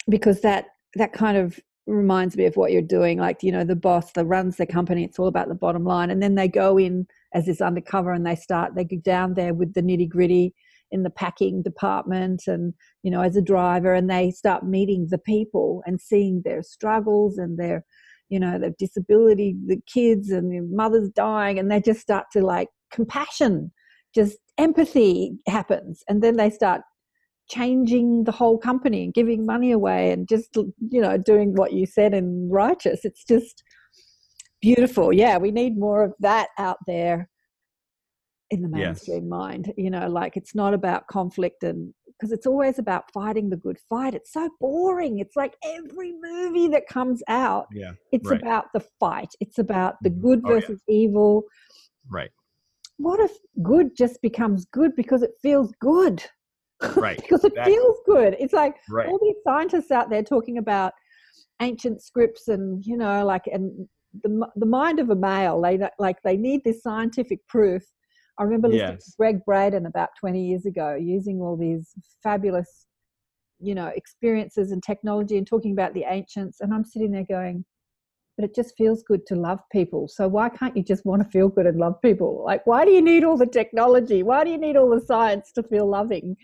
because 0.08 0.40
that 0.40 0.66
that 0.94 1.12
kind 1.12 1.36
of 1.36 1.60
reminds 1.86 2.36
me 2.36 2.46
of 2.46 2.56
what 2.56 2.72
you're 2.72 2.82
doing. 2.82 3.18
Like, 3.18 3.42
you 3.42 3.52
know, 3.52 3.64
the 3.64 3.76
boss 3.76 4.12
that 4.12 4.24
runs 4.24 4.56
the 4.56 4.66
company, 4.66 5.04
it's 5.04 5.18
all 5.18 5.28
about 5.28 5.48
the 5.48 5.54
bottom 5.54 5.84
line, 5.84 6.10
and 6.10 6.22
then 6.22 6.34
they 6.34 6.48
go 6.48 6.78
in 6.78 7.06
as 7.34 7.44
this 7.44 7.60
undercover 7.60 8.12
and 8.12 8.26
they 8.26 8.36
start 8.36 8.74
they 8.74 8.84
go 8.84 8.96
down 8.98 9.34
there 9.34 9.52
with 9.52 9.74
the 9.74 9.82
nitty 9.82 10.08
gritty 10.08 10.54
in 10.90 11.02
the 11.02 11.10
packing 11.10 11.62
department 11.62 12.42
and 12.46 12.72
you 13.02 13.10
know 13.10 13.20
as 13.20 13.36
a 13.36 13.42
driver 13.42 13.92
and 13.92 14.08
they 14.08 14.30
start 14.30 14.64
meeting 14.64 15.06
the 15.10 15.18
people 15.18 15.82
and 15.86 16.00
seeing 16.00 16.42
their 16.44 16.62
struggles 16.62 17.38
and 17.38 17.58
their 17.58 17.84
you 18.28 18.38
know 18.38 18.58
their 18.58 18.74
disability 18.78 19.56
the 19.66 19.80
kids 19.92 20.30
and 20.30 20.52
their 20.52 20.62
mothers 20.62 21.10
dying 21.10 21.58
and 21.58 21.70
they 21.70 21.80
just 21.80 22.00
start 22.00 22.26
to 22.32 22.40
like 22.40 22.68
compassion 22.92 23.70
just 24.16 24.38
empathy 24.58 25.32
happens. 25.46 26.02
And 26.08 26.22
then 26.22 26.36
they 26.36 26.50
start 26.50 26.80
changing 27.48 28.24
the 28.24 28.32
whole 28.32 28.58
company 28.58 29.04
and 29.04 29.14
giving 29.14 29.46
money 29.46 29.70
away 29.70 30.10
and 30.10 30.28
just 30.28 30.48
you 30.56 31.00
know 31.00 31.16
doing 31.16 31.54
what 31.54 31.72
you 31.72 31.86
said 31.86 32.12
in 32.12 32.48
righteous. 32.50 33.04
It's 33.04 33.24
just 33.24 33.62
beautiful. 34.60 35.12
Yeah 35.12 35.36
we 35.36 35.52
need 35.52 35.78
more 35.78 36.02
of 36.02 36.14
that 36.20 36.48
out 36.58 36.78
there 36.88 37.28
in 38.50 38.62
the 38.62 38.68
Yes. 38.68 38.98
mainstream 38.98 39.28
mind 39.28 39.72
you 39.76 39.90
know 39.90 40.08
like 40.08 40.36
it's 40.36 40.54
not 40.54 40.72
about 40.72 41.06
conflict 41.08 41.62
and 41.64 41.92
because 42.06 42.32
it's 42.32 42.46
always 42.46 42.78
about 42.78 43.10
fighting 43.12 43.50
the 43.50 43.56
good 43.56 43.78
fight 43.88 44.14
it's 44.14 44.32
so 44.32 44.48
boring 44.60 45.18
it's 45.18 45.36
like 45.36 45.56
every 45.64 46.12
movie 46.20 46.68
that 46.68 46.86
comes 46.88 47.22
out 47.28 47.66
yeah 47.72 47.92
it's 48.12 48.30
Right. 48.30 48.40
about 48.40 48.66
the 48.72 48.84
fight 49.00 49.28
it's 49.40 49.58
about 49.58 49.96
the 50.02 50.10
Mhm. 50.10 50.22
good 50.22 50.42
Oh, 50.44 50.48
yeah. 50.50 50.54
versus 50.54 50.80
evil 50.88 51.44
right 52.08 52.30
what 52.98 53.18
if 53.20 53.32
good 53.62 53.96
just 53.96 54.22
becomes 54.22 54.64
good 54.66 54.94
because 54.96 55.22
it 55.22 55.32
feels 55.42 55.72
good 55.80 56.22
Right, 56.96 57.16
because 57.16 57.42
it 57.44 57.52
exactly. 57.52 57.72
feels 57.72 57.96
good 58.06 58.36
it's 58.38 58.52
like 58.52 58.76
right 58.90 59.08
all 59.08 59.18
these 59.22 59.36
scientists 59.44 59.90
out 59.90 60.08
there 60.10 60.22
talking 60.22 60.58
about 60.58 60.92
ancient 61.60 62.02
scripts 62.02 62.48
and 62.48 62.84
you 62.86 62.96
know 62.96 63.24
like 63.24 63.46
and 63.46 63.88
the 64.22 64.46
the 64.56 64.66
mind 64.66 65.00
of 65.00 65.10
a 65.10 65.16
male 65.16 65.60
they 65.60 65.78
like 65.98 66.16
they 66.22 66.36
need 66.36 66.62
this 66.64 66.82
scientific 66.82 67.46
proof 67.48 67.82
i 68.38 68.42
remember 68.42 68.68
listening 68.68 68.98
to 68.98 69.12
gregg 69.18 69.44
braden 69.44 69.86
about 69.86 70.10
20 70.20 70.44
years 70.44 70.66
ago 70.66 70.94
using 70.94 71.40
all 71.40 71.56
these 71.56 71.92
fabulous 72.22 72.86
you 73.58 73.74
know 73.74 73.86
experiences 73.94 74.72
and 74.72 74.82
technology 74.82 75.38
and 75.38 75.46
talking 75.46 75.72
about 75.72 75.94
the 75.94 76.04
ancients 76.08 76.60
and 76.60 76.72
i'm 76.74 76.84
sitting 76.84 77.10
there 77.10 77.26
going 77.28 77.64
but 78.36 78.44
it 78.44 78.54
just 78.54 78.76
feels 78.76 79.02
good 79.02 79.24
to 79.26 79.34
love 79.34 79.60
people. 79.72 80.08
So 80.08 80.28
why 80.28 80.48
can't 80.50 80.76
you 80.76 80.82
just 80.82 81.06
want 81.06 81.22
to 81.22 81.28
feel 81.30 81.48
good 81.48 81.66
and 81.66 81.78
love 81.78 81.94
people? 82.02 82.42
Like 82.44 82.66
why 82.66 82.84
do 82.84 82.90
you 82.90 83.02
need 83.02 83.24
all 83.24 83.36
the 83.36 83.46
technology? 83.46 84.22
Why 84.22 84.44
do 84.44 84.50
you 84.50 84.58
need 84.58 84.76
all 84.76 84.90
the 84.90 85.00
science 85.00 85.52
to 85.52 85.62
feel 85.62 85.88
loving? 85.88 86.36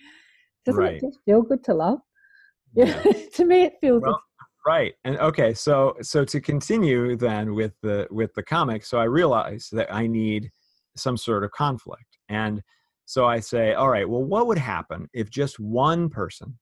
Doesn't 0.64 0.82
Right. 0.82 0.96
it 0.96 1.00
just 1.06 1.18
feel 1.24 1.42
good 1.42 1.62
to 1.64 1.74
love? 1.74 1.98
Yeah. 2.74 3.02
to 3.34 3.44
me 3.44 3.64
it 3.64 3.74
feels 3.82 4.02
Well, 4.02 4.22
right 4.66 4.94
and 5.04 5.18
okay 5.18 5.52
so 5.52 5.94
so 6.00 6.24
to 6.24 6.40
continue 6.40 7.16
then 7.16 7.54
with 7.54 7.74
the 7.82 8.06
with 8.10 8.32
the 8.32 8.42
comic 8.42 8.84
so 8.84 8.96
i 8.98 9.04
realize 9.04 9.68
that 9.72 9.92
i 9.92 10.06
need 10.06 10.50
some 10.96 11.16
sort 11.16 11.44
of 11.44 11.50
conflict. 11.52 12.18
And 12.28 12.62
so 13.04 13.26
i 13.26 13.40
say 13.40 13.74
all 13.74 13.90
right 13.90 14.08
well 14.08 14.22
what 14.22 14.46
would 14.46 14.58
happen 14.58 15.08
if 15.12 15.28
just 15.28 15.58
one 15.58 16.08
person 16.08 16.56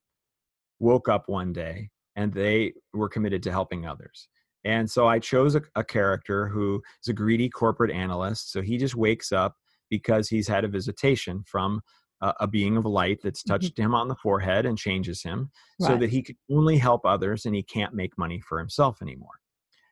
woke 0.79 1.07
up 1.07 1.25
one 1.27 1.53
day 1.53 1.91
and 2.17 2.33
they 2.33 2.73
were 2.95 3.11
committed 3.11 3.43
to 3.45 3.53
helping 3.53 3.87
others? 3.87 4.29
And 4.65 4.91
so 4.91 5.07
i 5.07 5.19
chose 5.19 5.55
a, 5.55 5.63
a 5.75 5.85
character 5.85 6.49
who 6.49 6.83
is 7.03 7.09
a 7.09 7.13
greedy 7.13 7.49
corporate 7.49 7.91
analyst. 7.91 8.53
So 8.53 8.63
he 8.63 8.79
just 8.79 8.95
wakes 8.95 9.33
up 9.33 9.55
because 9.91 10.29
he's 10.29 10.49
had 10.49 10.65
a 10.65 10.69
visitation 10.69 11.43
from 11.47 11.81
a, 12.23 12.35
a 12.41 12.47
being 12.47 12.77
of 12.77 12.85
light 12.85 13.21
that's 13.23 13.43
mm-hmm. 13.43 13.53
touched 13.53 13.79
him 13.79 13.95
on 13.95 14.09
the 14.09 14.17
forehead 14.17 14.67
and 14.67 14.79
changes 14.79 15.23
him 15.23 15.51
so 15.81 15.97
that 15.97 16.11
he 16.11 16.23
can 16.23 16.37
only 16.51 16.79
help 16.79 17.05
others 17.05 17.47
and 17.47 17.55
he 17.55 17.63
can't 17.63 17.95
make 17.95 18.17
money 18.19 18.41
for 18.41 18.59
himself 18.59 19.03
anymore. 19.03 19.41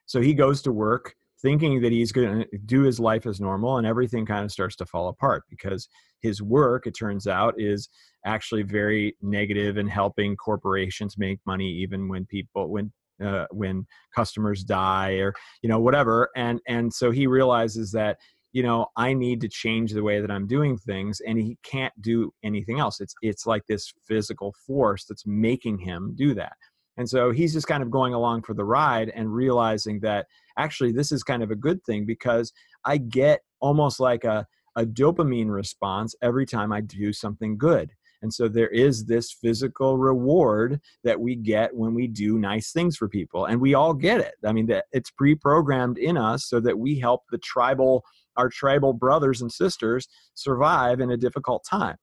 So 0.06 0.20
he 0.20 0.34
goes 0.34 0.62
to 0.62 0.72
work 0.72 1.14
thinking 1.40 1.80
that 1.80 1.92
he's 1.92 2.12
going 2.12 2.40
to 2.40 2.58
do 2.66 2.82
his 2.82 2.98
life 2.98 3.26
as 3.26 3.40
normal 3.40 3.78
and 3.78 3.86
everything 3.86 4.26
kind 4.26 4.44
of 4.44 4.52
starts 4.52 4.76
to 4.76 4.86
fall 4.86 5.08
apart 5.08 5.44
because 5.48 5.88
his 6.20 6.42
work 6.42 6.86
it 6.86 6.96
turns 6.98 7.26
out 7.26 7.54
is 7.58 7.88
actually 8.26 8.62
very 8.62 9.16
negative 9.22 9.76
in 9.76 9.86
helping 9.86 10.36
corporations 10.36 11.16
make 11.16 11.38
money 11.46 11.68
even 11.68 12.08
when 12.08 12.26
people 12.26 12.68
when 12.68 12.92
uh, 13.24 13.46
when 13.50 13.86
customers 14.14 14.62
die 14.62 15.14
or 15.14 15.34
you 15.62 15.68
know 15.68 15.80
whatever. 15.80 16.30
And 16.36 16.60
and 16.68 16.92
so 16.92 17.10
he 17.10 17.26
realizes 17.26 17.90
that 17.92 18.18
you 18.52 18.62
know 18.62 18.86
i 18.96 19.12
need 19.12 19.42
to 19.42 19.48
change 19.48 19.92
the 19.92 20.02
way 20.02 20.22
that 20.22 20.30
i'm 20.30 20.46
doing 20.46 20.78
things 20.78 21.20
and 21.26 21.36
he 21.38 21.58
can't 21.62 21.92
do 22.00 22.32
anything 22.42 22.80
else. 22.80 23.00
It's 23.00 23.14
it's 23.22 23.46
like 23.46 23.62
this 23.66 23.92
physical 24.06 24.54
force 24.66 25.04
that's 25.04 25.26
making 25.26 25.78
him 25.78 26.14
do 26.16 26.34
that. 26.34 26.54
And 26.96 27.08
so 27.08 27.30
he's 27.30 27.52
just 27.52 27.68
kind 27.68 27.82
of 27.82 27.90
going 27.92 28.12
along 28.12 28.42
for 28.42 28.54
the 28.54 28.64
ride 28.64 29.12
and 29.14 29.32
realizing 29.32 30.00
that 30.00 30.26
actually 30.58 30.92
this 30.92 31.12
is 31.12 31.22
kind 31.22 31.42
of 31.42 31.50
a 31.50 31.56
good 31.56 31.82
thing 31.84 32.04
because 32.04 32.52
i 32.84 32.96
get 32.96 33.40
almost 33.60 33.98
like 34.00 34.24
a, 34.24 34.46
a 34.76 34.84
dopamine 34.84 35.50
response 35.50 36.14
every 36.22 36.46
time 36.46 36.72
i 36.72 36.80
do 36.80 37.12
something 37.12 37.56
good. 37.56 37.90
And 38.22 38.32
so 38.32 38.48
there 38.48 38.68
is 38.68 39.04
this 39.04 39.32
physical 39.32 39.96
reward 39.96 40.80
that 41.04 41.20
we 41.20 41.36
get 41.36 41.74
when 41.74 41.94
we 41.94 42.08
do 42.08 42.38
nice 42.38 42.72
things 42.72 42.96
for 42.96 43.08
people 43.08 43.44
and 43.44 43.60
we 43.60 43.74
all 43.74 43.94
get 43.94 44.20
it. 44.20 44.34
I 44.44 44.52
mean 44.52 44.66
that 44.66 44.86
it's 44.92 45.10
pre-programmed 45.10 45.98
in 45.98 46.16
us 46.16 46.46
so 46.46 46.60
that 46.60 46.78
we 46.78 46.98
help 46.98 47.22
the 47.30 47.38
tribal 47.38 48.04
our 48.36 48.48
tribal 48.48 48.92
brothers 48.92 49.40
and 49.40 49.50
sisters 49.52 50.06
survive 50.34 51.00
in 51.00 51.10
a 51.10 51.16
difficult 51.16 51.64
time. 51.68 51.96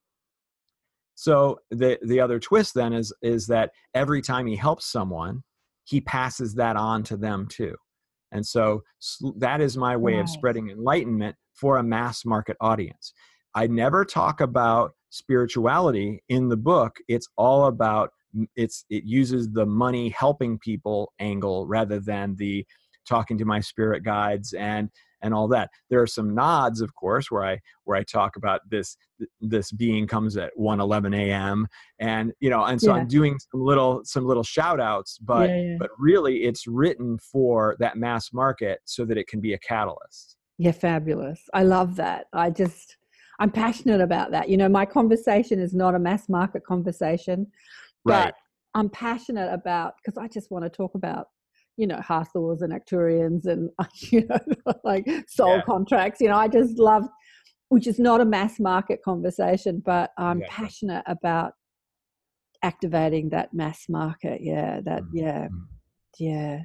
So 1.15 1.59
the 1.71 1.97
the 2.01 2.19
other 2.19 2.39
twist 2.39 2.73
then 2.75 2.93
is 2.93 3.13
is 3.21 3.47
that 3.47 3.71
every 3.93 4.21
time 4.21 4.47
he 4.47 4.55
helps 4.55 4.85
someone 4.85 5.43
he 5.85 6.01
passes 6.01 6.55
that 6.55 6.75
on 6.75 7.03
to 7.03 7.15
them 7.15 7.47
too 7.47 7.75
and 8.35 8.45
so 8.45 8.83
that 9.37 9.61
is 9.61 9.77
my 9.77 9.95
way 9.95 10.19
of 10.19 10.29
spreading 10.29 10.69
enlightenment 10.69 11.37
for 11.53 11.77
a 11.77 11.83
mass 11.83 12.25
market 12.25 12.57
audience. 12.59 13.13
I 13.55 13.67
never 13.67 14.03
talk 14.03 14.41
about 14.41 14.91
spirituality 15.09 16.21
in 16.27 16.49
the 16.49 16.57
book. 16.57 16.97
It's 17.07 17.29
all 17.37 17.67
about 17.67 18.09
it's 18.57 18.83
it 18.89 19.05
uses 19.05 19.49
the 19.53 19.65
money 19.65 20.09
helping 20.09 20.59
people 20.59 21.13
angle 21.19 21.65
rather 21.65 22.01
than 22.01 22.35
the 22.35 22.65
talking 23.07 23.37
to 23.37 23.45
my 23.45 23.61
spirit 23.61 24.03
guides 24.03 24.51
and 24.51 24.89
and 25.25 25.33
all 25.33 25.47
that 25.49 25.69
there 25.89 26.01
are 26.01 26.07
some 26.07 26.33
nods 26.33 26.79
of 26.79 26.93
course 26.95 27.29
where 27.29 27.43
i 27.43 27.59
where 27.83 27.97
i 27.97 28.03
talk 28.03 28.37
about 28.37 28.61
this 28.69 28.95
this 29.41 29.71
being 29.71 30.07
comes 30.07 30.37
at 30.37 30.51
1 30.55 30.79
11 30.79 31.13
a.m 31.13 31.67
and 31.99 32.31
you 32.39 32.49
know 32.49 32.63
and 32.63 32.79
so 32.79 32.93
Yeah. 32.95 33.01
i'm 33.01 33.07
doing 33.07 33.37
some 33.51 33.61
little 33.61 34.01
some 34.05 34.25
little 34.25 34.43
shout 34.43 34.79
outs 34.79 35.17
but 35.17 35.49
yeah, 35.49 35.61
yeah. 35.61 35.75
but 35.79 35.89
really 35.97 36.43
it's 36.43 36.67
written 36.67 37.17
for 37.17 37.75
that 37.79 37.97
mass 37.97 38.31
market 38.31 38.79
so 38.85 39.03
that 39.05 39.17
it 39.17 39.27
can 39.27 39.41
be 39.41 39.53
a 39.53 39.59
catalyst 39.59 40.37
Yeah, 40.57 40.71
fabulous. 40.71 41.41
I 41.53 41.63
love 41.63 41.97
that. 41.97 42.27
I 42.31 42.49
just, 42.49 42.95
I'm 43.41 43.51
passionate 43.51 43.99
about 43.99 44.31
that. 44.31 44.47
You 44.47 44.55
know, 44.57 44.69
my 44.69 44.85
conversation 44.85 45.59
is 45.59 45.73
not 45.73 45.95
a 45.95 45.99
mass 45.99 46.29
market 46.29 46.63
conversation, 46.65 47.47
right 48.05 48.31
but 48.33 48.35
I'm 48.79 48.89
passionate 48.89 49.51
about 49.59 49.95
because 49.97 50.17
I 50.17 50.27
just 50.37 50.51
want 50.51 50.63
to 50.65 50.69
talk 50.69 50.93
about, 50.95 51.25
you 51.77 51.87
know, 51.87 51.99
Hathors 52.01 52.61
and 52.61 52.71
Arcturians 52.73 53.45
and, 53.45 53.69
you 54.11 54.25
know, 54.27 54.39
like 54.83 55.05
soul 55.27 55.57
Yeah. 55.57 55.61
contracts. 55.65 56.21
You 56.21 56.29
know, 56.29 56.37
I 56.37 56.47
just 56.47 56.77
love, 56.79 57.03
which 57.69 57.87
is 57.87 57.99
not 57.99 58.21
a 58.21 58.25
mass 58.25 58.59
market 58.59 59.01
conversation, 59.03 59.81
but 59.85 60.11
I'm 60.17 60.41
Exactly. 60.41 60.65
passionate 60.65 61.03
about 61.07 61.53
activating 62.63 63.29
that 63.29 63.53
mass 63.53 63.85
market. 63.89 64.41
Yeah, 64.41 64.81
that, 64.85 65.03
Mhm. 65.03 65.09
yeah. 65.13 65.47
Mhm. 65.47 65.67
Yeah. 66.17 66.59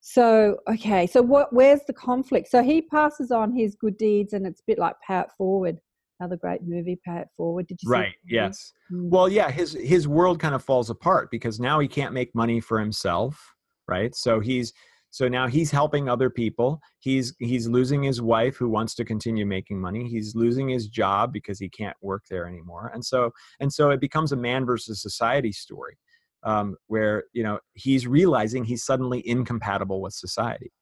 So 0.00 0.58
okay, 0.68 1.06
so 1.06 1.22
what? 1.22 1.52
Where's 1.52 1.84
the 1.86 1.92
conflict? 1.92 2.48
So 2.48 2.62
he 2.62 2.82
passes 2.82 3.30
on 3.30 3.52
his 3.52 3.74
good 3.74 3.96
deeds, 3.96 4.32
and 4.32 4.46
it's 4.46 4.60
a 4.60 4.64
bit 4.66 4.78
like 4.78 4.94
Pay 5.06 5.20
It 5.20 5.30
Forward, 5.36 5.78
another 6.20 6.36
great 6.36 6.62
movie, 6.62 6.96
Pay 7.04 7.18
It 7.18 7.28
Forward. 7.36 7.66
Did 7.66 7.78
you? 7.82 7.88
see 7.88 7.92
right 7.92 8.14
yes 8.28 8.72
Mm. 8.92 9.10
well 9.10 9.28
yeah 9.28 9.50
his 9.50 9.72
his 9.72 10.08
world 10.08 10.40
kind 10.40 10.54
of 10.54 10.64
falls 10.64 10.88
apart 10.88 11.30
because 11.30 11.60
now 11.60 11.78
he 11.78 11.86
can't 11.86 12.14
make 12.14 12.34
money 12.34 12.58
for 12.60 12.80
himself 12.80 13.54
right? 13.88 14.14
So 14.14 14.40
he's 14.40 14.72
so 15.10 15.26
now 15.26 15.46
he's 15.46 15.70
helping 15.70 16.08
other 16.08 16.28
people. 16.28 16.80
He's 16.98 17.34
he's 17.38 17.66
losing 17.66 18.02
his 18.02 18.20
wife 18.20 18.56
who 18.56 18.68
wants 18.68 18.94
to 18.96 19.04
continue 19.04 19.46
making 19.46 19.80
money. 19.80 20.08
He's 20.08 20.34
losing 20.34 20.68
his 20.68 20.88
job 20.88 21.32
because 21.32 21.58
he 21.58 21.68
can't 21.68 21.96
work 22.02 22.24
there 22.28 22.46
anymore. 22.46 22.90
And 22.92 23.04
so 23.04 23.30
and 23.60 23.72
so 23.72 23.90
it 23.90 24.00
becomes 24.00 24.32
a 24.32 24.36
man 24.36 24.66
versus 24.66 25.00
society 25.00 25.52
story 25.52 25.96
um, 26.44 26.76
where 26.86 27.24
you 27.32 27.42
know 27.42 27.58
he's 27.74 28.06
realizing 28.06 28.64
he's 28.64 28.84
suddenly 28.84 29.26
incompatible 29.26 30.00
with 30.00 30.12
society 30.12 30.72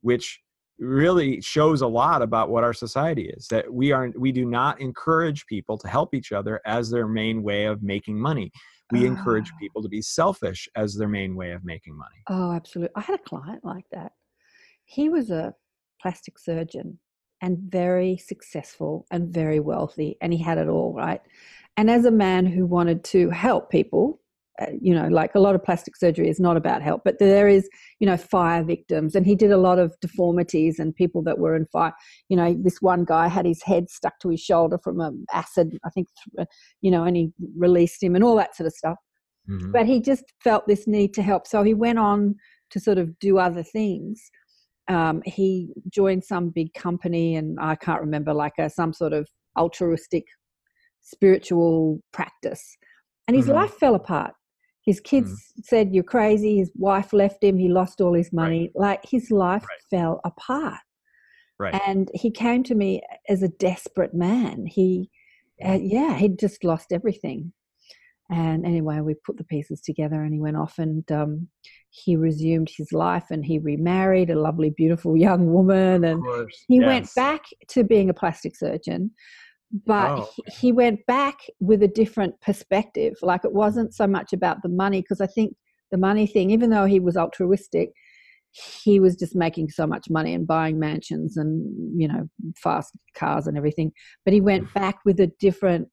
which 0.00 0.40
really 0.78 1.40
shows 1.40 1.80
a 1.80 1.86
lot 1.86 2.22
about 2.22 2.50
what 2.50 2.64
our 2.64 2.72
society 2.72 3.28
is 3.36 3.46
that 3.48 3.72
we 3.72 3.92
are 3.92 4.10
we 4.16 4.32
do 4.32 4.44
not 4.44 4.80
encourage 4.80 5.46
people 5.46 5.78
to 5.78 5.86
help 5.86 6.14
each 6.14 6.32
other 6.32 6.60
as 6.66 6.90
their 6.90 7.06
main 7.06 7.42
way 7.42 7.66
of 7.66 7.82
making 7.82 8.18
money 8.18 8.50
we 8.90 9.06
encourage 9.06 9.50
Ah. 9.54 9.58
people 9.60 9.82
to 9.82 9.88
be 9.88 10.02
selfish 10.02 10.68
as 10.76 10.94
their 10.94 11.08
main 11.08 11.34
way 11.36 11.52
of 11.52 11.64
making 11.64 11.96
money 11.96 12.22
Oh, 12.28 12.52
absolutely. 12.52 12.94
I 12.96 13.00
had 13.02 13.20
a 13.20 13.22
client 13.22 13.64
like 13.64 13.84
that. 13.92 14.12
He 14.84 15.08
was 15.08 15.30
a 15.30 15.54
plastic 16.00 16.38
surgeon 16.38 16.98
and 17.40 17.58
very 17.58 18.16
successful 18.16 19.06
and 19.10 19.28
very 19.32 19.60
wealthy, 19.60 20.16
and 20.20 20.32
he 20.32 20.38
had 20.42 20.58
it 20.58 20.68
all, 20.68 20.94
right? 20.94 21.20
And 21.76 21.90
as 21.90 22.04
a 22.04 22.10
man 22.10 22.46
who 22.46 22.66
wanted 22.66 23.02
to 23.04 23.30
help 23.30 23.70
people, 23.70 24.20
you 24.80 24.94
know, 24.94 25.08
like 25.08 25.34
a 25.34 25.40
lot 25.40 25.54
of 25.54 25.64
plastic 25.64 25.96
surgery 25.96 26.28
is 26.28 26.38
not 26.38 26.56
about 26.56 26.82
help, 26.82 27.02
but 27.04 27.18
there 27.18 27.48
is, 27.48 27.68
you 28.00 28.06
know, 28.06 28.16
fire 28.16 28.62
victims, 28.62 29.14
and 29.14 29.26
he 29.26 29.34
did 29.34 29.50
a 29.50 29.56
lot 29.56 29.78
of 29.78 29.94
deformities 30.00 30.78
and 30.78 30.94
people 30.94 31.22
that 31.22 31.38
were 31.38 31.56
in 31.56 31.66
fire. 31.66 31.92
You 32.28 32.36
know, 32.36 32.56
this 32.62 32.80
one 32.80 33.04
guy 33.04 33.28
had 33.28 33.46
his 33.46 33.62
head 33.62 33.90
stuck 33.90 34.18
to 34.20 34.28
his 34.28 34.40
shoulder 34.40 34.78
from 34.82 35.00
um, 35.00 35.24
acid, 35.32 35.78
I 35.84 35.90
think, 35.90 36.08
you 36.80 36.90
know, 36.90 37.04
and 37.04 37.16
he 37.16 37.32
released 37.56 38.02
him 38.02 38.14
and 38.14 38.22
all 38.24 38.36
that 38.36 38.54
sort 38.56 38.66
of 38.66 38.72
stuff 38.74 38.98
Mhm. 39.48 39.72
but 39.72 39.86
he 39.86 40.00
just 40.00 40.24
felt 40.42 40.66
this 40.68 40.86
need 40.86 41.12
to 41.14 41.22
help. 41.22 41.46
So 41.46 41.62
he 41.64 41.74
went 41.74 41.98
on 41.98 42.36
to 42.70 42.78
sort 42.80 42.98
of 42.98 43.18
do 43.18 43.38
other 43.38 43.62
things. 43.64 44.30
Um, 44.88 45.22
he 45.24 45.72
joined 45.88 46.24
some 46.24 46.50
big 46.50 46.72
company, 46.74 47.36
and 47.36 47.58
I 47.60 47.74
can't 47.74 48.00
remember, 48.00 48.32
like 48.34 48.52
a, 48.58 48.70
some 48.70 48.92
sort 48.92 49.12
of 49.12 49.28
altruistic 49.58 50.24
spiritual 51.00 52.00
practice. 52.12 52.76
And 53.26 53.36
his 53.36 53.48
Mhm. 53.48 53.54
life 53.54 53.74
fell 53.74 53.94
apart. 53.94 54.34
His 54.84 55.00
kids 55.00 55.52
said, 55.62 55.94
You're 55.94 56.04
crazy. 56.04 56.58
His 56.58 56.70
wife 56.74 57.12
left 57.12 57.42
him. 57.42 57.56
He 57.56 57.68
lost 57.68 58.00
all 58.00 58.14
his 58.14 58.32
money. 58.32 58.70
Like 58.74 59.04
his 59.08 59.30
life 59.30 59.62
Right. 59.62 59.98
fell 59.98 60.20
apart. 60.24 60.80
right 61.58 61.80
And 61.86 62.10
he 62.14 62.30
came 62.30 62.62
to 62.64 62.74
me 62.74 63.00
as 63.28 63.42
a 63.42 63.48
desperate 63.48 64.14
man. 64.14 64.66
He, 64.66 65.10
uh, 65.64 65.78
yeah, 65.80 66.14
he'd 66.16 66.38
just 66.38 66.64
lost 66.64 66.92
everything. 66.92 67.52
And 68.30 68.64
anyway, 68.64 69.00
we 69.00 69.14
put 69.14 69.36
the 69.36 69.44
pieces 69.44 69.80
together 69.82 70.22
and 70.22 70.32
he 70.32 70.40
went 70.40 70.56
off 70.56 70.78
and 70.78 71.10
um, 71.12 71.48
he 71.90 72.16
resumed 72.16 72.70
his 72.74 72.90
life 72.92 73.26
and 73.30 73.44
he 73.44 73.58
remarried 73.58 74.30
a 74.30 74.40
lovely, 74.40 74.70
beautiful 74.70 75.16
young 75.16 75.52
woman. 75.52 76.02
And 76.04 76.22
course 76.22 76.64
he 76.66 76.80
went 76.80 77.08
back 77.14 77.42
to 77.68 77.84
being 77.84 78.08
a 78.08 78.14
plastic 78.14 78.56
surgeon, 78.56 79.10
but 79.86 80.18
Oh, 80.18 80.28
he, 80.36 80.42
he 80.60 80.72
went 80.72 81.04
back 81.06 81.38
with 81.60 81.82
a 81.82 81.88
different 81.88 82.40
perspective. 82.40 83.14
Like 83.22 83.44
it 83.44 83.52
wasn't 83.52 83.94
so 83.94 84.06
much 84.06 84.32
about 84.32 84.62
the 84.62 84.68
money, 84.68 85.00
because 85.00 85.20
I 85.20 85.26
think 85.26 85.54
the 85.90 85.98
money 85.98 86.26
thing, 86.26 86.50
even 86.50 86.70
though 86.70 86.86
he 86.86 87.00
was 87.00 87.16
altruistic, 87.16 87.90
he 88.50 89.00
was 89.00 89.16
just 89.16 89.34
making 89.34 89.70
so 89.70 89.86
much 89.86 90.10
money 90.10 90.34
and 90.34 90.46
buying 90.46 90.78
mansions 90.78 91.36
and 91.36 91.98
you 91.98 92.06
know 92.06 92.28
fast 92.62 92.92
cars 93.14 93.46
and 93.46 93.56
everything. 93.56 93.92
But 94.24 94.34
he 94.34 94.40
went 94.40 94.72
back 94.74 94.98
with 95.04 95.20
a 95.20 95.32
different 95.38 95.88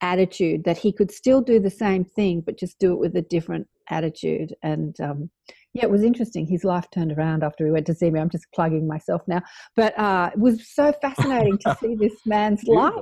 attitude 0.00 0.64
that 0.64 0.78
he 0.78 0.92
could 0.92 1.10
still 1.10 1.40
do 1.40 1.58
the 1.58 1.70
same 1.70 2.04
thing 2.04 2.40
but 2.40 2.56
just 2.56 2.78
do 2.78 2.92
it 2.92 2.98
with 2.98 3.16
a 3.16 3.22
different 3.22 3.66
attitude. 3.90 4.54
And 4.62 4.98
um, 5.00 5.30
yeah 5.78 5.84
it 5.84 5.90
was 5.90 6.02
interesting. 6.02 6.46
His 6.46 6.64
life 6.64 6.86
turned 6.92 7.12
around 7.12 7.42
after 7.44 7.64
he 7.64 7.70
went 7.72 7.86
to 7.86 7.94
see 7.94 8.10
me. 8.10 8.20
I'm 8.20 8.30
just 8.30 8.46
plugging 8.54 8.86
myself 8.86 9.22
now. 9.26 9.42
But 9.76 9.98
uh, 9.98 10.30
it 10.32 10.38
was 10.38 10.68
so 10.68 10.92
fascinating 11.00 11.58
to 11.58 11.70
see 11.70 11.94
this 11.98 12.14
man's 12.26 12.64
life 12.66 12.92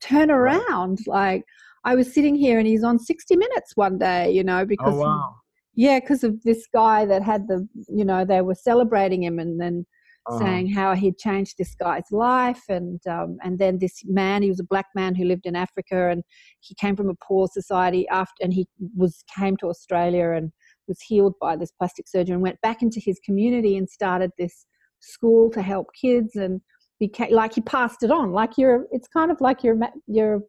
turn 0.00 0.30
around. 0.30 0.98
Like 1.06 1.44
i 1.84 1.94
was 1.94 2.12
sitting 2.12 2.34
here 2.34 2.58
and 2.58 2.66
he's 2.66 2.84
on 2.84 2.98
60 2.98 3.36
minutes 3.36 3.72
one 3.74 3.98
day 3.98 4.30
you 4.30 4.44
know 4.44 4.64
because 4.64 4.94
Oh 4.94 4.96
wow. 4.98 5.36
yeah 5.74 5.98
because 6.00 6.22
of 6.24 6.42
this 6.44 6.66
guy 6.72 7.04
that 7.06 7.22
had 7.22 7.48
the 7.48 7.66
you 7.88 8.04
know 8.04 8.24
they 8.24 8.40
were 8.40 8.54
celebrating 8.54 9.22
him 9.22 9.38
and 9.38 9.60
then 9.60 9.86
Uh-huh. 10.26 10.38
saying 10.38 10.68
how 10.72 10.94
he'd 10.94 11.18
changed 11.18 11.54
this 11.58 11.74
guy's 11.74 12.10
life 12.12 12.62
and 12.68 13.00
um, 13.06 13.36
and 13.42 13.58
then 13.58 13.78
this 13.78 14.02
man 14.06 14.42
he 14.42 14.48
was 14.48 14.60
a 14.60 14.64
black 14.74 14.86
man 14.94 15.14
who 15.14 15.24
lived 15.24 15.46
in 15.46 15.56
africa 15.56 16.10
and 16.10 16.22
he 16.60 16.74
came 16.76 16.96
from 16.96 17.10
a 17.10 17.14
poor 17.26 17.48
society 17.52 18.06
after 18.08 18.42
and 18.42 18.52
he 18.54 18.66
was 18.96 19.24
came 19.36 19.56
to 19.56 19.66
australia 19.66 20.30
and 20.30 20.52
was 20.88 21.00
healed 21.00 21.34
by 21.40 21.56
this 21.56 21.70
plastic 21.72 22.08
surgeon 22.08 22.34
and 22.34 22.42
went 22.42 22.60
back 22.60 22.82
into 22.82 23.00
his 23.00 23.18
community 23.24 23.76
and 23.76 23.88
started 23.88 24.30
this 24.38 24.66
school 25.00 25.50
to 25.50 25.62
help 25.62 25.88
kids 26.00 26.36
and 26.36 26.60
became 27.00 27.32
like 27.32 27.54
he 27.54 27.60
passed 27.60 28.02
it 28.02 28.10
on 28.10 28.32
like 28.32 28.56
you're 28.56 28.86
it's 28.92 29.08
kind 29.08 29.30
of 29.30 29.40
like 29.40 29.64
your 29.64 29.76
your 30.06 30.40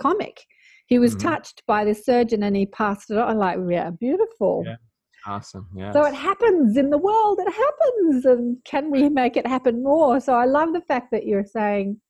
comic 0.00 0.44
he 0.86 0.98
was 0.98 1.14
Mhm. 1.14 1.20
touched 1.20 1.62
by 1.66 1.84
this 1.84 2.04
surgeon 2.04 2.42
and 2.42 2.56
he 2.56 2.66
passed 2.66 3.10
it 3.10 3.18
on 3.18 3.38
like 3.38 3.58
yeah 3.68 3.90
beautiful 3.90 4.64
Yeah. 4.66 4.76
Awesome. 5.26 5.68
Yeah. 5.74 5.92
so 5.92 6.02
it 6.04 6.14
happens 6.14 6.78
in 6.78 6.88
the 6.88 6.96
world. 6.96 7.38
It 7.40 7.52
happens. 7.52 8.24
And 8.24 8.56
can 8.64 8.90
we 8.90 9.08
make 9.10 9.36
it 9.36 9.46
happen 9.46 9.82
more? 9.82 10.18
So 10.18 10.32
I 10.32 10.46
love 10.46 10.72
the 10.72 10.80
fact 10.80 11.10
that 11.12 11.26
you're 11.26 11.44
saying 11.44 12.00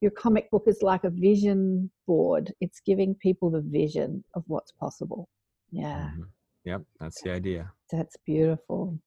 your 0.00 0.10
comic 0.10 0.50
book 0.50 0.64
is 0.66 0.78
like 0.80 1.04
a 1.04 1.10
vision 1.10 1.90
board. 2.06 2.52
It's 2.62 2.80
giving 2.80 3.14
people 3.16 3.50
the 3.50 3.60
vision 3.60 4.24
of 4.34 4.42
what's 4.46 4.72
possible. 4.72 5.28
Yeah, 5.70 6.10
Mhm. 6.16 6.28
Yep. 6.64 6.82
That's 7.00 7.20
the 7.22 7.30
idea. 7.32 7.72
that's 7.90 8.16
beautiful. 8.24 8.98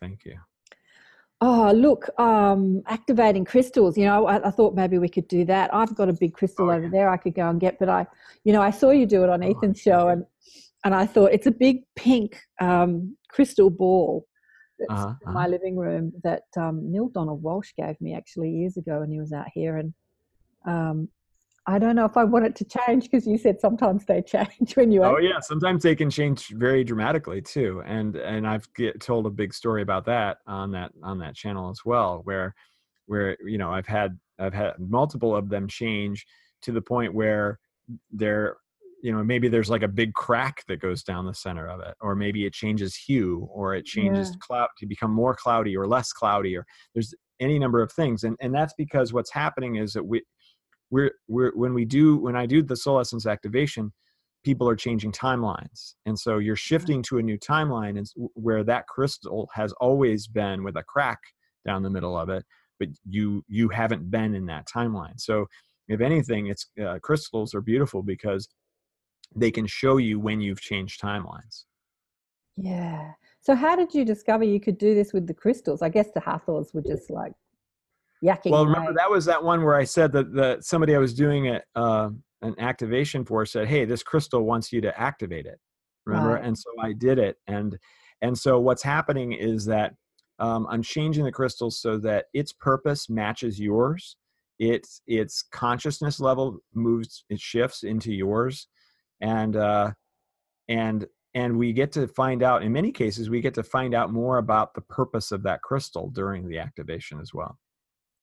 Thank 0.00 0.24
you. 0.24 0.36
Oh, 1.42 1.72
look, 1.72 2.08
um, 2.20 2.82
activating 2.86 3.46
crystals. 3.46 3.96
You 3.96 4.04
know, 4.04 4.26
I, 4.26 4.46
I 4.46 4.50
thought 4.50 4.74
maybe 4.74 4.98
we 4.98 5.08
could 5.08 5.26
do 5.28 5.44
that. 5.46 5.72
I've 5.74 5.94
got 5.94 6.08
a 6.10 6.12
big 6.12 6.34
crystal 6.34 6.66
Oh, 6.66 6.72
over 6.72 6.82
yeah. 6.84 6.90
there 6.90 7.08
I 7.08 7.16
could 7.16 7.34
go 7.34 7.48
and 7.48 7.58
get, 7.58 7.78
but 7.78 7.88
I, 7.88 8.06
you 8.44 8.52
know, 8.52 8.60
I 8.60 8.70
saw 8.70 8.90
you 8.90 9.06
do 9.06 9.24
it 9.24 9.30
on 9.30 9.42
Oh, 9.42 9.50
Ethan's 9.50 9.80
show 9.80 10.08
and, 10.08 10.24
and 10.84 10.94
I 10.94 11.06
thought 11.06 11.32
it's 11.32 11.46
a 11.46 11.50
big 11.50 11.82
pink 11.96 12.38
um, 12.60 13.16
crystal 13.28 13.70
ball 13.70 14.26
that's 14.78 14.92
Uh-huh, 14.92 15.14
in 15.26 15.32
my 15.32 15.46
living 15.46 15.76
room 15.76 16.12
that 16.24 16.42
um, 16.58 16.90
Neale 16.90 17.08
Donald 17.08 17.42
Walsch 17.42 17.74
gave 17.76 17.98
me 18.00 18.14
actually 18.14 18.50
years 18.50 18.76
ago 18.76 19.00
when 19.00 19.10
he 19.10 19.20
was 19.20 19.32
out 19.32 19.48
here. 19.54 19.76
And 19.78 19.94
um, 20.66 21.08
I 21.70 21.78
don't 21.78 21.94
know 21.94 22.04
if 22.04 22.16
I 22.16 22.24
want 22.24 22.46
it 22.46 22.56
to 22.56 22.64
change 22.64 23.04
because 23.04 23.26
you 23.26 23.38
said 23.38 23.60
sometimes 23.60 24.04
they 24.04 24.22
change 24.22 24.74
when 24.76 24.90
you 24.90 25.04
Oh 25.04 25.18
yeah, 25.18 25.40
sometimes 25.40 25.82
they 25.82 25.94
can 25.96 26.10
change 26.10 26.48
very 26.48 26.84
dramatically 26.84 27.40
too, 27.40 27.82
and 27.86 28.16
and 28.16 28.46
I've 28.46 28.72
get 28.74 29.00
told 29.00 29.26
a 29.26 29.30
big 29.30 29.54
story 29.54 29.80
about 29.82 30.04
that 30.06 30.38
on 30.46 30.72
that 30.72 30.92
on 31.02 31.18
that 31.20 31.34
channel 31.34 31.70
as 31.70 31.80
well, 31.86 32.20
where 32.24 32.54
where 33.06 33.36
you 33.44 33.56
know 33.56 33.72
I've 33.72 33.86
had 33.86 34.18
I've 34.38 34.52
had 34.52 34.74
multiple 34.78 35.34
of 35.34 35.48
them 35.48 35.68
change 35.68 36.26
to 36.62 36.72
the 36.72 36.82
point 36.82 37.14
where 37.14 37.58
they're 38.10 38.56
you 39.02 39.10
know 39.12 39.24
maybe 39.24 39.48
there's 39.48 39.70
like 39.70 39.82
a 39.82 39.88
big 39.88 40.12
crack 40.12 40.64
that 40.68 40.80
goes 40.80 41.02
down 41.02 41.24
the 41.24 41.34
center 41.34 41.66
of 41.66 41.80
it, 41.80 41.94
or 42.02 42.14
maybe 42.14 42.44
it 42.44 42.52
changes 42.52 42.94
hue, 42.94 43.48
or 43.50 43.74
it 43.74 43.86
changes 43.86 44.30
Yeah. 44.32 44.36
cloud 44.40 44.68
to 44.78 44.86
become 44.86 45.12
more 45.12 45.34
cloudy 45.34 45.76
or 45.76 45.86
less 45.86 46.12
cloudy, 46.12 46.56
or 46.56 46.66
there's 46.94 47.14
any 47.40 47.58
number 47.58 47.80
of 47.82 47.90
things, 47.92 48.24
and 48.24 48.36
and 48.40 48.54
that's 48.54 48.74
because 48.76 49.14
what's 49.14 49.32
happening 49.32 49.76
is 49.76 49.94
that 49.94 50.04
we 50.04 50.22
we're 50.90 51.12
we're 51.28 51.52
when 51.54 51.74
we 51.74 51.84
do 51.84 52.16
when 52.16 52.36
I 52.36 52.46
do 52.46 52.62
the 52.62 52.76
soul 52.76 53.00
essence 53.00 53.26
activation, 53.26 53.92
people 54.44 54.68
are 54.68 54.76
changing 54.76 55.12
timelines, 55.12 55.94
and 56.06 56.18
so 56.18 56.38
you're 56.38 56.56
shifting 56.56 57.02
to 57.04 57.18
a 57.18 57.22
new 57.22 57.38
timeline, 57.38 57.98
and 57.98 58.06
where 58.34 58.64
that 58.64 58.86
crystal 58.86 59.48
has 59.54 59.72
always 59.74 60.26
been 60.26 60.64
with 60.64 60.76
a 60.76 60.82
crack 60.82 61.18
down 61.64 61.82
the 61.82 61.90
middle 61.90 62.16
of 62.16 62.28
it, 62.28 62.44
but 62.78 62.88
you 63.08 63.44
you 63.48 63.68
haven't 63.68 64.10
been 64.10 64.34
in 64.34 64.46
that 64.46 64.66
timeline. 64.66 65.18
So 65.18 65.46
if 65.88 66.00
anything, 66.00 66.46
it's 66.46 66.66
uh, 66.84 66.98
crystals 67.02 67.54
are 67.54 67.60
beautiful 67.60 68.02
because 68.02 68.48
they 69.34 69.50
can 69.50 69.66
show 69.66 69.96
you 69.98 70.18
when 70.18 70.40
you've 70.40 70.60
changed 70.60 71.00
timelines. 71.00 71.64
Yeah. 72.56 73.12
So 73.40 73.54
how 73.54 73.76
did 73.76 73.94
you 73.94 74.04
discover 74.04 74.44
you 74.44 74.60
could 74.60 74.76
do 74.76 74.94
this 74.94 75.12
with 75.12 75.26
the 75.26 75.34
crystals? 75.34 75.82
I 75.82 75.88
guess 75.88 76.10
the 76.12 76.20
Hathors 76.20 76.74
were 76.74 76.82
just 76.82 77.10
like 77.10 77.32
yakking 78.22 78.50
Well, 78.50 78.66
remember 78.66 78.92
that 78.94 79.10
was 79.10 79.24
that 79.26 79.42
one 79.42 79.62
where 79.62 79.76
I 79.76 79.84
said 79.84 80.12
that 80.12 80.32
that 80.34 80.64
somebody 80.64 80.94
I 80.94 80.98
was 80.98 81.14
doing 81.14 81.46
it 81.46 81.64
uh, 81.74 82.10
an 82.42 82.54
activation 82.58 83.24
for 83.24 83.44
said, 83.46 83.68
"Hey, 83.68 83.84
this 83.84 84.02
crystal 84.02 84.42
wants 84.42 84.72
you 84.72 84.80
to 84.82 85.00
activate 85.00 85.46
it." 85.46 85.58
Remember, 86.06 86.34
Right. 86.34 86.44
and 86.44 86.56
so 86.58 86.70
I 86.80 86.92
did 86.92 87.18
it, 87.18 87.36
and 87.46 87.78
and 88.22 88.38
so 88.38 88.60
what's 88.60 88.82
happening 88.82 89.32
is 89.32 89.64
that 89.66 89.94
um, 90.38 90.66
I'm 90.70 90.82
changing 90.82 91.24
the 91.24 91.32
crystal 91.32 91.70
so 91.70 91.98
that 91.98 92.26
its 92.32 92.52
purpose 92.52 93.08
matches 93.10 93.60
yours. 93.60 94.16
Its 94.58 95.00
its 95.06 95.42
consciousness 95.42 96.20
level 96.20 96.58
moves, 96.74 97.24
it 97.30 97.40
shifts 97.40 97.82
into 97.82 98.12
yours, 98.12 98.68
and 99.20 99.56
uh, 99.56 99.92
and 100.68 101.06
and 101.34 101.56
we 101.56 101.72
get 101.72 101.92
to 101.92 102.08
find 102.08 102.42
out. 102.42 102.62
In 102.62 102.72
many 102.72 102.92
cases, 102.92 103.30
we 103.30 103.40
get 103.40 103.54
to 103.54 103.62
find 103.62 103.94
out 103.94 104.12
more 104.12 104.38
about 104.38 104.74
the 104.74 104.82
purpose 104.82 105.32
of 105.32 105.42
that 105.44 105.62
crystal 105.62 106.10
during 106.10 106.48
the 106.48 106.58
activation 106.58 107.20
as 107.20 107.32
well. 107.32 107.58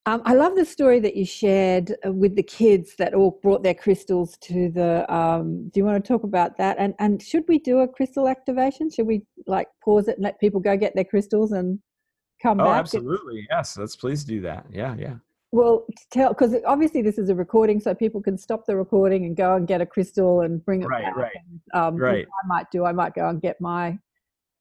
Um, 0.06 0.22
I 0.24 0.32
love 0.32 0.56
the 0.56 0.64
story 0.64 1.00
that 1.00 1.16
you 1.16 1.26
shared 1.26 1.94
uh, 2.06 2.12
with 2.12 2.34
the 2.34 2.42
kids 2.42 2.94
that 2.96 3.12
all 3.12 3.38
brought 3.42 3.62
their 3.62 3.74
crystals 3.74 4.38
to 4.38 4.70
the. 4.70 5.12
Um, 5.12 5.68
do 5.68 5.80
you 5.80 5.84
want 5.84 6.02
to 6.02 6.08
talk 6.08 6.22
about 6.22 6.56
that? 6.56 6.76
And 6.78 6.94
and 6.98 7.22
should 7.22 7.44
we 7.46 7.58
do 7.58 7.80
a 7.80 7.88
crystal 7.88 8.26
activation? 8.26 8.90
Should 8.90 9.06
we 9.06 9.22
like 9.46 9.68
pause 9.84 10.08
it 10.08 10.16
and 10.16 10.24
let 10.24 10.40
people 10.40 10.60
go 10.60 10.76
get 10.76 10.94
their 10.94 11.04
crystals 11.04 11.52
and 11.52 11.78
come 12.42 12.58
Oh, 12.60 12.64
back? 12.64 12.80
absolutely. 12.80 13.46
Yes. 13.50 13.76
Let's 13.76 13.96
please 13.96 14.24
do 14.24 14.40
that. 14.40 14.64
Yeah. 14.72 14.94
Yeah. 14.98 15.16
Well, 15.52 15.84
tell 16.10 16.30
because 16.30 16.54
obviously 16.66 17.02
this 17.02 17.18
is 17.18 17.28
a 17.28 17.34
recording, 17.34 17.78
so 17.80 17.94
people 17.94 18.22
can 18.22 18.38
stop 18.38 18.64
the 18.66 18.76
recording 18.76 19.26
and 19.26 19.36
go 19.36 19.56
and 19.56 19.66
get 19.66 19.80
a 19.82 19.86
crystal 19.86 20.40
and 20.40 20.64
bring 20.64 20.82
it 20.82 20.86
Right, 20.86 21.04
back. 21.04 21.16
right, 21.16 21.36
and, 21.36 21.60
um, 21.74 21.94
which 21.94 22.02
right. 22.02 22.26
I 22.26 22.46
might 22.46 22.70
do. 22.70 22.84
I 22.86 22.92
might 22.92 23.14
go 23.14 23.28
and 23.28 23.42
get 23.42 23.60
my 23.60 23.98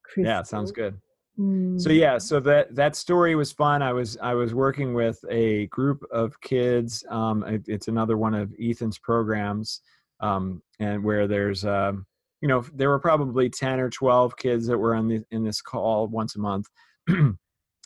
crystal. 0.04 0.26
Yeah. 0.26 0.44
Sounds 0.44 0.72
good. 0.74 1.00
So 1.38 1.44
Mm. 1.44 2.00
yeah, 2.00 2.18
so 2.18 2.40
that 2.40 2.74
that 2.76 2.96
story 2.96 3.36
was 3.36 3.52
fun. 3.52 3.84
I 3.84 3.94
was 3.94 4.18
I 4.22 4.34
was 4.34 4.54
working 4.56 4.96
with 4.96 5.24
a 5.30 5.68
group 5.68 6.04
of 6.12 6.40
kids. 6.42 7.06
Um, 7.10 7.44
it, 7.44 7.64
it's 7.68 7.88
another 7.88 8.18
one 8.18 8.34
of 8.34 8.52
Ethan's 8.60 8.98
programs, 8.98 9.82
um, 10.20 10.64
and 10.80 11.04
where 11.04 11.28
there's 11.28 11.64
um, 11.66 12.08
you 12.42 12.48
know 12.48 12.66
there 12.74 12.90
were 12.90 13.00
probably 13.00 13.50
ten 13.50 13.80
or 13.80 13.90
twelve 13.92 14.36
kids 14.38 14.66
that 14.68 14.78
were 14.78 14.96
on 14.96 15.08
the 15.08 15.24
in 15.30 15.44
this 15.44 15.62
call 15.62 16.08
once 16.08 16.36
a 16.36 16.40
month. 16.40 16.68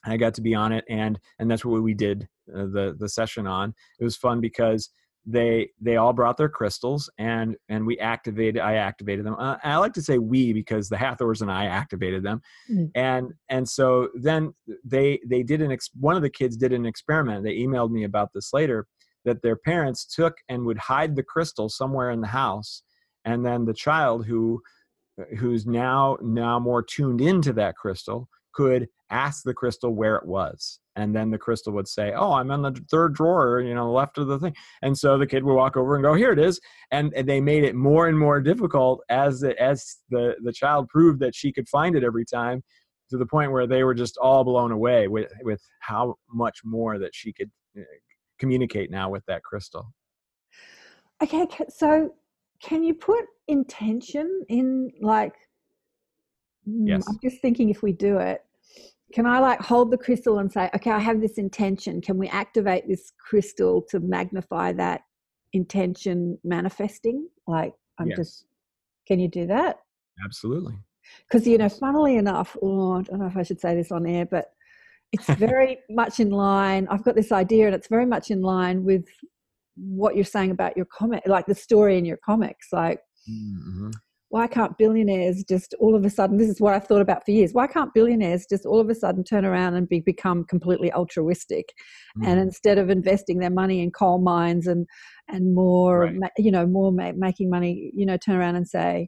I 0.05 0.17
got 0.17 0.33
to 0.35 0.41
be 0.41 0.55
on 0.55 0.71
it, 0.71 0.85
and 0.89 1.19
and 1.39 1.51
that's 1.51 1.65
what 1.65 1.83
we 1.83 1.93
did 1.93 2.29
uh, 2.55 2.67
the 2.67 2.95
the 2.97 3.09
session 3.09 3.45
on. 3.47 3.73
It 3.99 4.03
was 4.05 4.15
fun 4.15 4.39
because 4.39 4.89
they 5.25 5.69
they 5.79 5.97
all 5.97 6.13
brought 6.13 6.35
their 6.37 6.49
crystals 6.49 7.09
and 7.19 7.55
and 7.69 7.85
we 7.85 7.97
activated 7.99 8.59
i 8.61 8.73
activated 8.73 9.25
them. 9.25 9.35
Uh, 9.37 9.57
i 9.63 9.77
like 9.77 9.93
to 9.93 10.01
say 10.01 10.17
we 10.17 10.51
because 10.51 10.89
the 10.89 10.97
hathors 10.97 11.41
and 11.41 11.51
i 11.51 11.65
activated 11.65 12.23
them. 12.23 12.41
Mm. 12.69 12.91
and 12.95 13.33
and 13.49 13.67
so 13.67 14.09
then 14.15 14.53
they 14.83 15.19
they 15.27 15.43
did 15.43 15.61
an 15.61 15.71
ex- 15.71 15.91
one 15.99 16.15
of 16.15 16.21
the 16.21 16.29
kids 16.29 16.57
did 16.57 16.73
an 16.73 16.85
experiment. 16.85 17.43
They 17.43 17.57
emailed 17.57 17.91
me 17.91 18.03
about 18.03 18.29
this 18.33 18.51
later 18.53 18.87
that 19.25 19.41
their 19.41 19.55
parents 19.55 20.05
took 20.05 20.37
and 20.49 20.65
would 20.65 20.77
hide 20.77 21.15
the 21.15 21.23
crystal 21.23 21.69
somewhere 21.69 22.11
in 22.11 22.21
the 22.21 22.27
house. 22.27 22.83
And 23.25 23.45
then 23.45 23.65
the 23.65 23.73
child 23.73 24.25
who 24.25 24.61
who's 25.37 25.67
now 25.67 26.17
now 26.21 26.59
more 26.59 26.81
tuned 26.81 27.21
into 27.21 27.53
that 27.53 27.75
crystal 27.75 28.27
could 28.53 28.87
ask 29.09 29.43
the 29.43 29.53
crystal 29.53 29.93
where 29.93 30.15
it 30.15 30.25
was 30.25 30.79
and 30.95 31.15
then 31.15 31.29
the 31.29 31.37
crystal 31.37 31.73
would 31.73 31.87
say 31.87 32.13
oh 32.15 32.33
i'm 32.33 32.51
in 32.51 32.61
the 32.61 32.71
third 32.89 33.13
drawer 33.13 33.61
you 33.61 33.73
know 33.73 33.91
left 33.91 34.17
of 34.17 34.27
the 34.27 34.39
thing. 34.39 34.55
And 34.81 34.97
so 34.97 35.17
the 35.17 35.27
kid 35.27 35.43
would 35.43 35.53
walk 35.53 35.77
over 35.77 35.95
and 35.95 36.03
go 36.03 36.13
here 36.13 36.31
it 36.31 36.39
is 36.39 36.59
and, 36.91 37.13
and 37.13 37.27
they 37.27 37.41
made 37.41 37.63
it 37.63 37.75
more 37.75 38.07
and 38.07 38.17
more 38.17 38.41
difficult 38.41 39.01
as 39.09 39.39
the 39.39 39.59
as 39.61 39.97
the 40.09 40.35
the 40.43 40.53
child 40.53 40.87
proved 40.89 41.19
that 41.19 41.35
she 41.35 41.51
could 41.51 41.67
find 41.67 41.95
it 41.95 42.03
every 42.03 42.25
time 42.25 42.63
to 43.11 43.17
the 43.17 43.25
point 43.25 43.51
where 43.51 43.67
they 43.67 43.83
were 43.83 43.93
just 43.93 44.17
all 44.17 44.43
blown 44.43 44.71
away 44.71 45.07
with 45.07 45.31
with 45.43 45.61
how 45.79 46.15
much 46.33 46.59
more 46.63 46.97
that 46.97 47.13
she 47.13 47.31
could 47.31 47.51
uh, 47.77 47.83
communicate 48.39 48.89
now 48.89 49.09
with 49.09 49.23
that 49.27 49.43
crystal. 49.43 49.93
Okay, 51.21 51.45
so 51.69 52.15
can 52.63 52.83
you 52.83 52.95
put 52.95 53.25
intention 53.47 54.43
in 54.49 54.89
like 55.01 55.33
Yes. 56.65 57.07
I'm 57.07 57.19
just 57.23 57.41
thinking 57.41 57.69
if 57.69 57.81
we 57.81 57.91
do 57.91 58.17
it, 58.17 58.41
can 59.13 59.25
I 59.25 59.39
like 59.39 59.59
hold 59.59 59.91
the 59.91 59.97
crystal 59.97 60.39
and 60.39 60.51
say, 60.51 60.69
okay, 60.75 60.91
I 60.91 60.99
have 60.99 61.19
this 61.21 61.37
intention. 61.37 62.01
Can 62.01 62.17
we 62.17 62.27
activate 62.29 62.87
this 62.87 63.11
crystal 63.17 63.81
to 63.89 63.99
magnify 63.99 64.73
that 64.73 65.01
intention 65.53 66.37
manifesting? 66.43 67.27
Like 67.47 67.73
I'm 67.99 68.07
yes 68.07 68.17
just 68.17 68.45
can 69.07 69.19
you 69.19 69.27
do 69.27 69.47
that? 69.47 69.79
absolutely 70.23 70.75
Because 71.27 71.45
you 71.47 71.57
know, 71.57 71.69
funnily 71.69 72.15
enough, 72.15 72.55
oh, 72.61 72.93
I 72.93 73.01
don't 73.01 73.19
know 73.19 73.25
if 73.25 73.37
I 73.37 73.43
should 73.43 73.59
say 73.59 73.75
this 73.75 73.91
on 73.91 74.05
air, 74.07 74.25
but 74.25 74.53
it's 75.11 75.27
very 75.37 75.79
much 75.89 76.19
in 76.19 76.29
line. 76.29 76.87
I've 76.89 77.03
got 77.03 77.15
this 77.15 77.31
idea, 77.31 77.65
and 77.65 77.75
it's 77.75 77.87
very 77.87 78.05
much 78.05 78.31
in 78.31 78.41
line 78.41 78.83
with 78.83 79.05
what 79.75 80.15
you're 80.15 80.23
saying 80.23 80.51
about 80.51 80.77
your 80.77 80.85
comic, 80.85 81.23
like 81.25 81.45
the 81.45 81.55
story 81.55 81.97
in 81.97 82.05
your 82.05 82.17
comics, 82.17 82.67
like 82.71 83.01
Mhm. 83.29 83.93
Why 84.31 84.47
can't 84.47 84.77
billionaires 84.77 85.43
just 85.43 85.75
all 85.79 85.93
of 85.95 86.03
a 86.05 86.09
sudden 86.09 86.37
this 86.37 86.49
is 86.49 86.59
what 86.61 86.73
i've 86.73 86.85
thought 86.87 87.01
about 87.01 87.23
for 87.25 87.31
years 87.31 87.51
why 87.53 87.67
can't 87.67 87.93
billionaires 87.93 88.45
just 88.49 88.65
all 88.65 88.79
of 88.79 88.89
a 88.89 88.95
sudden 88.95 89.23
turn 89.23 89.45
around 89.45 89.75
and 89.75 89.87
be, 89.89 89.99
become 89.99 90.43
completely 90.45 90.91
altruistic 90.93 91.67
and 92.23 92.37
Mhm. 92.39 92.41
instead 92.43 92.77
of 92.77 92.89
investing 92.89 93.39
their 93.39 93.49
money 93.61 93.81
in 93.81 93.91
coal 93.91 94.19
mines 94.19 94.65
and 94.67 94.87
and 95.27 95.53
more 95.53 95.99
Right. 96.05 96.15
ma- 96.15 96.35
you 96.37 96.51
know 96.51 96.65
more 96.65 96.91
ma- 96.91 97.11
making 97.27 97.49
money 97.49 97.91
you 97.93 98.05
know 98.05 98.17
turn 98.17 98.35
around 98.35 98.55
and 98.55 98.67
say 98.67 99.07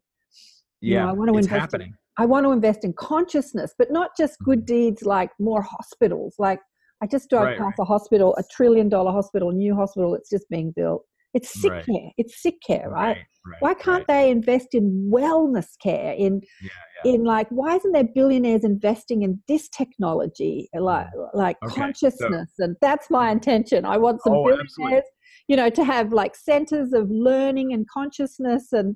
you 0.81 0.95
know, 0.95 1.03
yeah, 1.05 1.09
I 1.09 1.13
want 1.13 1.29
to 1.31 1.37
it's 1.37 1.47
invest 1.47 1.53
in- 1.73 1.79
happening. 1.79 1.93
i 2.17 2.25
want 2.25 2.45
to 2.45 2.51
invest 2.51 2.83
in 2.83 2.93
consciousness 2.93 3.73
but 3.79 3.91
not 3.91 4.09
just 4.17 4.37
good 4.43 4.65
deeds 4.65 5.03
like 5.03 5.31
more 5.39 5.61
hospitals 5.61 6.35
like 6.37 6.59
i 7.01 7.07
just 7.07 7.29
drove. 7.29 7.43
Right, 7.45 7.57
past 7.57 7.79
a 7.79 7.85
hospital 7.85 8.35
a 8.37 8.43
trillion 8.55 8.89
dollar 8.89 9.11
hospital 9.11 9.51
new 9.51 9.73
hospital 9.75 10.13
it's 10.15 10.29
just 10.29 10.47
being 10.49 10.71
built 10.75 11.03
it's 11.34 11.60
sick 11.61 11.72
Right. 11.72 11.85
care 11.85 12.11
it's 12.18 12.41
sick 12.41 12.55
care 12.65 12.89
right 12.89 13.18
right, 13.45 13.61
why 13.61 13.73
can't 13.73 14.05
they 14.07 14.30
invest 14.30 14.69
in 14.73 15.10
wellness 15.14 15.68
care 15.81 16.14
in 16.14 16.41
Yeah, 16.61 16.69
yeah. 17.05 17.11
in 17.14 17.23
like 17.23 17.47
why 17.49 17.76
isn't 17.76 17.91
there 17.91 18.07
billionaires 18.15 18.64
investing 18.64 19.23
in 19.23 19.41
this 19.47 19.68
technology 19.69 20.69
like 20.73 21.07
like 21.34 21.57
Mm. 21.61 21.68
Okay, 21.68 21.76
so- 21.76 21.81
consciousness 21.81 22.51
and 22.60 22.76
that's 22.81 23.10
my 23.10 23.31
intention 23.31 23.85
i 23.85 23.97
want 23.97 24.22
some 24.22 24.34
Oh, 24.34 24.43
billionaires 24.43 24.65
absolutely. 24.65 25.01
you 25.47 25.55
know 25.57 25.69
to 25.69 25.84
have 25.84 26.14
like 26.14 26.35
centers 26.35 26.93
of 26.93 27.10
learning 27.10 27.73
and 27.73 27.88
consciousness 27.89 28.72
and 28.72 28.95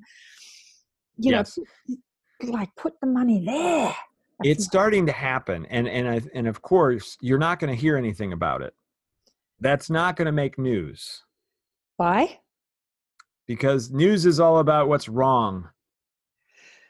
you 1.18 1.32
Yes. 1.32 1.58
know 1.58 1.96
like 2.52 2.68
put 2.76 2.94
the 3.00 3.06
money 3.08 3.44
there 3.44 3.94
That's 4.38 4.50
it's 4.50 4.64
starting 4.64 5.06
to 5.06 5.12
happen 5.12 5.66
and 5.66 5.88
and 5.88 6.08
I, 6.08 6.20
and 6.34 6.46
of 6.46 6.62
course 6.62 7.16
you're 7.20 7.38
not 7.38 7.58
going 7.58 7.74
to 7.74 7.80
hear 7.80 7.96
anything 7.96 8.32
about 8.32 8.62
it 8.62 8.74
that's 9.60 9.90
not 9.90 10.14
going 10.14 10.26
to 10.26 10.32
make 10.32 10.56
news 10.56 11.24
why 11.98 12.38
because 13.46 13.90
news 13.90 14.24
is 14.24 14.40
all 14.40 14.58
about 14.58 14.88
what's 14.88 15.08
wrong 15.08 15.68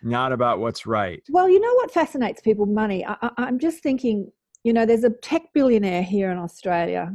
not 0.03 0.33
about 0.33 0.61
what's 0.61 0.87
right 0.87 1.23
Well, 1.31 1.49
you 1.49 1.59
know 1.61 1.75
what 1.75 1.91
fascinates 1.91 2.41
people? 2.41 2.67
Money. 2.67 3.05
I, 3.05 3.17
I, 3.21 3.31
I'm 3.39 3.59
just 3.59 3.83
thinking, 3.83 4.31
you 4.65 4.73
know, 4.73 4.87
there's 4.87 5.05
a 5.05 5.11
tech 5.11 5.43
billionaire 5.55 6.03
here 6.03 6.31
in 6.31 6.39
Australia, 6.39 7.13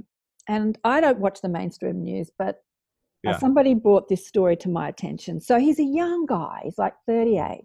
and 0.49 0.77
I 0.83 0.99
don't 0.99 1.19
watch 1.19 1.39
the 1.41 1.49
mainstream 1.49 2.03
news, 2.03 2.29
but 2.37 2.57
uh, 3.25 3.31
Yeah. 3.31 3.39
somebody 3.39 3.73
brought 3.73 4.09
this 4.09 4.27
story 4.27 4.57
to 4.57 4.69
my 4.69 4.89
attention. 4.89 5.39
So 5.39 5.59
he's 5.59 5.79
a 5.79 5.83
young 5.83 6.25
guy, 6.25 6.61
he's 6.63 6.77
like 6.77 6.93
38, 7.07 7.63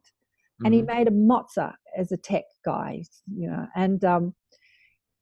and 0.65 0.73
he 0.75 0.83
Mhm. 0.83 0.87
made 0.87 1.09
a 1.09 1.11
mozza 1.11 1.75
as 1.97 2.13
a 2.13 2.17
tech 2.17 2.45
guy, 2.65 3.03
you 3.35 3.49
know, 3.51 3.67
and 3.75 4.05
um, 4.05 4.35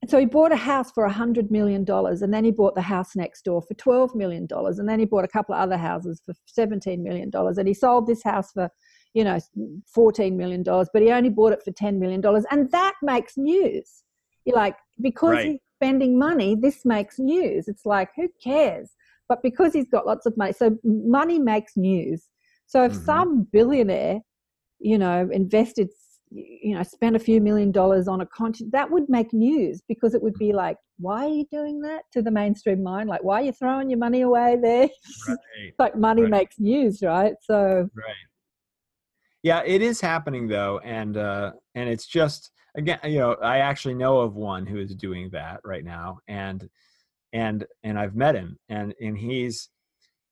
and 0.02 0.10
so 0.10 0.18
he 0.18 0.26
bought 0.26 0.52
a 0.52 0.56
house 0.56 0.90
for 0.92 1.04
a 1.04 1.12
hundred 1.12 1.50
million 1.50 1.84
dollars, 1.84 2.22
and 2.22 2.32
then 2.32 2.44
he 2.44 2.50
bought 2.50 2.74
the 2.74 2.82
house 2.82 3.16
next 3.16 3.42
door 3.44 3.62
for 3.62 3.74
twelve 3.74 4.14
million 4.14 4.46
dollars, 4.46 4.78
and 4.78 4.88
then 4.88 4.98
he 4.98 5.06
bought 5.06 5.24
a 5.24 5.28
couple 5.28 5.54
of 5.54 5.60
other 5.60 5.76
houses 5.76 6.20
for 6.24 6.34
seventeen 6.46 7.02
million 7.02 7.30
dollars, 7.30 7.58
and 7.58 7.66
he 7.66 7.74
sold 7.74 8.06
this 8.06 8.22
house 8.22 8.52
for, 8.52 8.68
you 9.14 9.24
know, 9.24 9.38
fourteen 9.86 10.36
million 10.36 10.62
dollars, 10.62 10.88
but 10.92 11.02
he 11.02 11.10
only 11.10 11.30
bought 11.30 11.52
it 11.52 11.62
for 11.62 11.72
ten 11.72 11.98
million 11.98 12.20
dollars, 12.20 12.44
and 12.50 12.70
that 12.72 12.94
makes 13.02 13.36
news. 13.36 14.04
You're 14.44 14.56
like, 14.56 14.76
because 15.00 15.32
Right. 15.32 15.46
he's 15.46 15.60
spending 15.74 16.18
money, 16.18 16.54
this 16.54 16.84
makes 16.84 17.18
news. 17.18 17.66
It's 17.66 17.84
like, 17.84 18.10
who 18.16 18.28
cares? 18.42 18.94
But 19.28 19.42
because 19.42 19.72
he's 19.72 19.88
got 19.88 20.06
lots 20.06 20.24
of 20.24 20.36
money, 20.36 20.52
so 20.52 20.76
money 20.84 21.38
makes 21.40 21.76
news. 21.76 22.28
So 22.66 22.84
if 22.84 22.92
Mhm. 22.92 23.04
some 23.04 23.42
billionaire, 23.44 24.20
you 24.78 24.98
know, 24.98 25.28
invested, 25.32 25.88
you 26.30 26.74
know, 26.74 26.82
spent 26.82 27.16
a 27.16 27.20
few 27.20 27.40
million 27.40 27.70
dollars 27.70 28.08
on 28.08 28.20
a 28.20 28.26
content, 28.26 28.72
that 28.72 28.90
would 28.90 29.08
make 29.08 29.32
news 29.32 29.82
because 29.88 30.14
it 30.14 30.22
would 30.22 30.34
be 30.38 30.52
like, 30.52 30.76
why 30.98 31.24
are 31.26 31.32
you 31.32 31.46
doing 31.50 31.80
that 31.82 32.02
to 32.12 32.22
the 32.22 32.30
mainstream 32.30 32.82
mind? 32.82 33.08
Like, 33.08 33.22
why 33.22 33.40
are 33.40 33.44
you 33.44 33.52
throwing 33.52 33.90
your 33.90 33.98
money 33.98 34.22
away 34.22 34.56
there? 34.60 34.88
Right, 35.28 35.72
like 35.78 35.96
money 35.96 36.22
Right. 36.22 36.30
makes 36.30 36.58
news, 36.58 37.02
right? 37.02 37.34
So 37.42 37.88
right 37.94 38.14
yeah 39.46 39.62
it 39.64 39.80
is 39.80 40.00
happening 40.00 40.48
though 40.48 40.80
and 40.84 41.16
uh 41.16 41.52
and 41.76 41.88
it's 41.88 42.06
just 42.06 42.50
again 42.76 42.98
you 43.04 43.20
know 43.20 43.36
i 43.42 43.58
actually 43.58 43.94
know 43.94 44.18
of 44.18 44.34
one 44.34 44.66
who 44.66 44.78
is 44.78 44.92
doing 44.96 45.30
that 45.30 45.60
right 45.64 45.84
now 45.84 46.18
and 46.26 46.68
and 47.32 47.64
and 47.84 47.96
i've 47.96 48.16
met 48.16 48.34
him 48.34 48.58
and 48.68 48.92
and 49.00 49.16
he's 49.16 49.68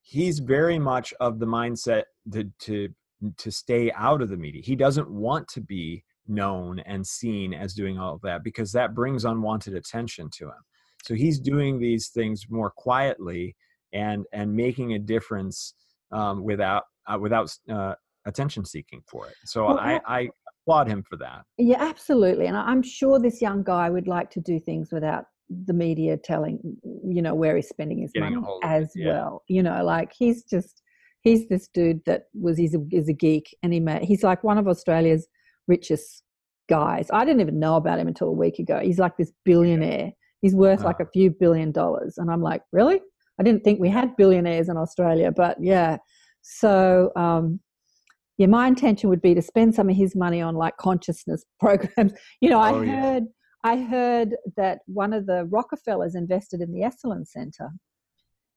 he's 0.00 0.40
very 0.40 0.80
much 0.80 1.14
of 1.20 1.38
the 1.38 1.46
mindset 1.46 2.02
to 2.32 2.50
to 2.58 2.88
to 3.36 3.50
stay 3.50 3.90
out 3.92 4.22
of 4.22 4.28
the 4.28 4.36
media 4.36 4.62
he 4.62 4.76
doesn't 4.76 5.10
want 5.10 5.46
to 5.48 5.60
be 5.60 6.02
known 6.26 6.78
and 6.80 7.06
seen 7.06 7.52
as 7.52 7.74
doing 7.74 7.98
all 7.98 8.14
of 8.14 8.20
that 8.22 8.42
because 8.42 8.72
that 8.72 8.94
brings 8.94 9.24
unwanted 9.24 9.74
attention 9.74 10.28
to 10.30 10.46
him 10.46 10.62
so 11.04 11.14
he's 11.14 11.38
doing 11.38 11.78
these 11.78 12.08
things 12.08 12.46
more 12.48 12.70
quietly 12.70 13.54
and 13.92 14.24
and 14.32 14.52
making 14.54 14.94
a 14.94 14.98
difference 14.98 15.74
um, 16.12 16.42
without 16.42 16.84
uh, 17.06 17.18
without 17.18 17.54
uh, 17.70 17.94
attention 18.26 18.64
seeking 18.64 19.02
for 19.06 19.26
it 19.28 19.34
so 19.44 19.66
Well, 19.66 19.78
I, 19.78 20.00
I 20.06 20.28
applaud 20.64 20.88
him 20.88 21.02
for 21.08 21.16
that 21.18 21.42
Yeah, 21.58 21.76
absolutely. 21.78 22.46
And 22.46 22.56
I'm 22.56 22.82
sure 22.82 23.18
this 23.18 23.42
young 23.42 23.62
guy 23.62 23.90
would 23.90 24.08
like 24.08 24.30
to 24.30 24.40
do 24.40 24.58
things 24.58 24.90
without 24.92 25.24
the 25.66 25.72
media 25.72 26.16
telling, 26.16 26.58
you 26.82 27.22
know, 27.22 27.34
where 27.34 27.56
he's 27.56 27.68
spending 27.68 27.98
his 27.98 28.12
Getting 28.12 28.34
money 28.34 28.44
hold 28.44 28.64
of 28.64 28.70
it, 28.70 28.74
as 28.74 28.92
yeah. 28.94 29.12
well. 29.12 29.42
You 29.48 29.62
know, 29.62 29.84
like 29.84 30.12
he's 30.16 30.44
just, 30.44 30.82
he's 31.24 31.48
this 31.48 31.68
dude 31.74 32.00
that 32.06 32.24
was, 32.34 32.56
he's 32.56 32.74
a, 32.74 32.78
is 32.92 33.08
a 33.08 33.12
geek 33.12 33.56
and 33.62 33.72
he 33.72 33.80
made, 33.80 34.02
he's 34.02 34.22
like 34.22 34.44
one 34.44 34.58
of 34.58 34.68
Australia's 34.68 35.26
richest 35.66 36.22
guys. 36.68 37.08
I 37.12 37.24
didn't 37.24 37.40
even 37.40 37.58
know 37.58 37.76
about 37.76 37.98
him 37.98 38.06
until 38.08 38.28
a 38.28 38.32
week 38.32 38.58
ago. 38.58 38.78
He's 38.82 38.98
like 38.98 39.16
this 39.16 39.32
billionaire. 39.44 40.12
He's 40.42 40.54
worth 40.54 40.82
like 40.84 40.96
Ah. 41.00 41.04
a 41.04 41.10
few 41.12 41.30
billion 41.30 41.72
dollars. 41.72 42.14
And 42.18 42.30
I'm 42.30 42.42
like, 42.42 42.62
really? 42.72 43.00
I 43.40 43.42
didn't 43.42 43.64
think 43.64 43.80
we 43.80 43.88
had 43.88 44.14
billionaires 44.16 44.68
in 44.68 44.76
Australia, 44.76 45.32
but 45.34 45.56
yeah. 45.60 45.96
So, 46.42 47.10
um, 47.16 47.60
yeah, 48.36 48.46
my 48.46 48.66
intention 48.68 49.08
would 49.10 49.22
be 49.22 49.34
to 49.34 49.42
spend 49.42 49.74
some 49.74 49.88
of 49.88 49.96
his 49.96 50.14
money 50.14 50.40
on 50.42 50.54
like 50.54 50.76
consciousness 50.76 51.44
programs. 51.60 52.12
You 52.40 52.50
know, 52.50 52.60
I 52.60 52.72
Oh, 52.72 52.82
yeah. 52.82 53.00
heard 53.00 53.24
I 53.66 53.76
heard 53.78 54.36
that 54.58 54.80
one 54.86 55.14
of 55.14 55.24
the 55.24 55.46
Rockefellers 55.46 56.14
invested 56.14 56.60
in 56.60 56.70
the 56.70 56.80
Esalen 56.80 57.26
Center 57.26 57.70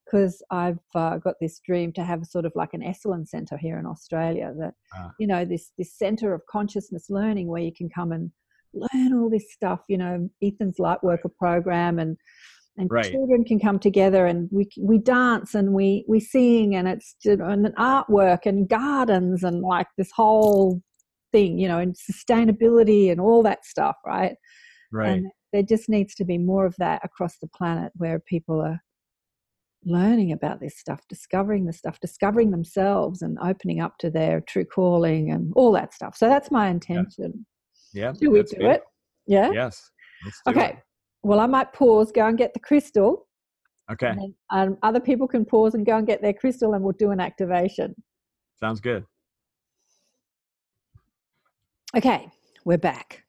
because 0.09 0.41
I've 0.51 0.79
uh, 0.95 1.17
got 1.17 1.35
this 1.41 1.59
dream 1.65 1.91
to 1.93 2.03
have 2.03 2.25
sort 2.25 2.45
of 2.45 2.53
like 2.55 2.73
an 2.73 2.81
Esalen 2.81 3.27
Center 3.27 3.57
here 3.57 3.77
in 3.77 3.85
Australia. 3.85 4.53
That 4.57 4.73
Ah. 4.93 5.11
you 5.19 5.27
know 5.27 5.45
this 5.45 5.71
this 5.77 5.97
center 5.97 6.33
of 6.33 6.41
consciousness 6.49 7.09
learning 7.09 7.47
where 7.47 7.61
you 7.61 7.73
can 7.73 7.89
come 7.89 8.11
and 8.11 8.31
learn 8.73 9.13
all 9.13 9.29
this 9.29 9.51
stuff. 9.53 9.81
You 9.87 9.97
know, 9.97 10.29
Ethan's 10.41 10.77
Lightworker 10.79 11.33
program 11.37 11.99
and 11.99 12.17
and 12.77 12.91
Right. 12.91 13.11
children 13.11 13.43
can 13.43 13.59
come 13.59 13.79
together 13.79 14.27
and 14.27 14.49
we 14.51 14.69
we 14.79 14.97
dance 14.99 15.55
and 15.55 15.73
we 15.73 16.05
we 16.07 16.19
sing 16.19 16.75
and 16.75 16.87
it's 16.87 17.15
you 17.23 17.35
know, 17.37 17.45
and 17.45 17.65
an 17.65 17.73
artwork 17.77 18.45
and 18.45 18.69
gardens 18.69 19.43
and 19.43 19.61
like 19.61 19.87
this 19.97 20.11
whole 20.11 20.81
thing 21.31 21.57
you 21.57 21.67
know 21.67 21.79
and 21.79 21.95
sustainability 21.95 23.11
and 23.11 23.19
all 23.19 23.41
that 23.43 23.65
stuff 23.65 23.95
right 24.05 24.35
right 24.91 25.09
and 25.09 25.25
there 25.53 25.63
just 25.63 25.89
needs 25.89 26.13
to 26.15 26.23
be 26.23 26.37
more 26.37 26.65
of 26.65 26.75
that 26.77 27.01
across 27.03 27.37
the 27.39 27.47
planet 27.47 27.91
where 27.95 28.19
people 28.19 28.61
are 28.61 28.79
learning 29.87 30.31
about 30.31 30.59
this 30.59 30.77
stuff 30.77 31.01
discovering 31.07 31.65
the 31.65 31.73
stuff 31.73 31.99
discovering 31.99 32.51
themselves 32.51 33.21
and 33.21 33.37
opening 33.41 33.79
up 33.79 33.97
to 33.99 34.09
their 34.09 34.41
true 34.41 34.65
calling 34.65 35.31
and 35.31 35.53
all 35.55 35.71
that 35.71 35.93
stuff. 35.93 36.15
So 36.15 36.27
that's 36.27 36.51
my 36.51 36.67
intention. 36.67 37.45
Yeah 37.93 38.11
do 38.11 38.31
we 38.31 38.41
do 38.41 38.45
beautiful. 38.45 38.71
it? 38.71 38.81
Yeah? 39.27 39.51
Yes 39.51 39.91
let's 40.25 40.41
do 40.45 40.51
okay. 40.51 40.69
it. 40.69 40.75
well 41.23 41.39
i 41.39 41.45
might 41.45 41.71
pause 41.73 42.11
go 42.11 42.27
and 42.27 42.37
get 42.37 42.53
the 42.53 42.59
crystal 42.59 43.27
okay. 43.91 44.07
and 44.07 44.19
then, 44.19 44.35
um, 44.51 44.77
other 44.83 44.99
people 44.99 45.27
can 45.27 45.45
pause 45.45 45.73
and 45.73 45.85
go 45.85 45.97
and 45.97 46.07
get 46.07 46.21
their 46.21 46.33
crystal 46.33 46.73
and 46.73 46.83
we'll 46.83 46.93
do 46.93 47.11
an 47.11 47.19
activation. 47.19 47.95
Sounds 48.59 48.79
good. 48.79 49.05
Okay 51.95 52.29
we're 52.65 52.77
back. 52.77 53.23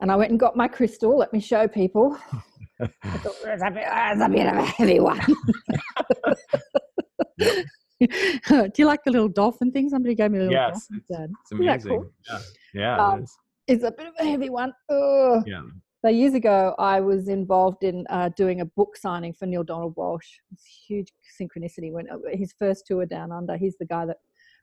And 0.00 0.12
i 0.12 0.16
went 0.16 0.30
and 0.30 0.38
got 0.40 0.56
my 0.56 0.68
crystal 0.68 1.16
let 1.16 1.32
me 1.32 1.40
show 1.40 1.66
people 1.66 2.18
I 2.80 2.86
thought, 3.18 3.34
"It's 3.44 3.62
a 3.62 3.70
bit, 3.70 3.84
it's 3.86 4.22
a 4.22 4.28
bit 4.28 4.46
of 4.46 4.56
a 4.56 4.62
heavy 4.64 5.00
one 5.00 5.20
do 8.00 8.72
you 8.78 8.86
like 8.86 9.02
the 9.04 9.10
little 9.10 9.28
dolphin 9.28 9.70
thing 9.72 9.88
somebody 9.88 10.14
gave 10.14 10.30
me 10.30 10.38
a 10.38 10.42
little 10.42 10.52
Yes, 10.54 10.86
dolphin 10.88 10.96
it's- 11.10 11.30
it's 11.42 11.52
amazing 11.52 11.90
cool? 11.90 12.10
yeah 12.28 12.38
yeah 12.74 12.96
Um, 12.98 13.18
it 13.20 13.22
is. 13.24 13.36
it's 13.68 13.84
a 13.84 13.90
bit 13.90 14.06
of 14.08 14.14
a 14.20 14.24
heavy 14.24 14.50
one 14.50 14.72
Ugh. 14.90 15.42
yeah 15.46 15.62
So 16.02 16.08
years 16.10 16.34
ago, 16.34 16.74
I 16.78 17.00
was 17.00 17.28
involved 17.28 17.82
in 17.82 18.06
uh, 18.10 18.28
doing 18.36 18.60
a 18.60 18.64
book 18.78 18.96
signing 18.96 19.32
for 19.32 19.46
Neale 19.46 19.64
Donald 19.64 19.94
Walsch. 19.96 20.30
It's 20.52 20.66
huge 20.88 21.10
synchronicity. 21.40 21.90
When 21.90 22.06
uh, 22.10 22.18
his 22.42 22.52
first 22.58 22.86
tour 22.86 23.06
down 23.06 23.32
under, 23.32 23.56
he's 23.56 23.76
the 23.78 23.86
guy 23.86 24.04
that 24.06 24.18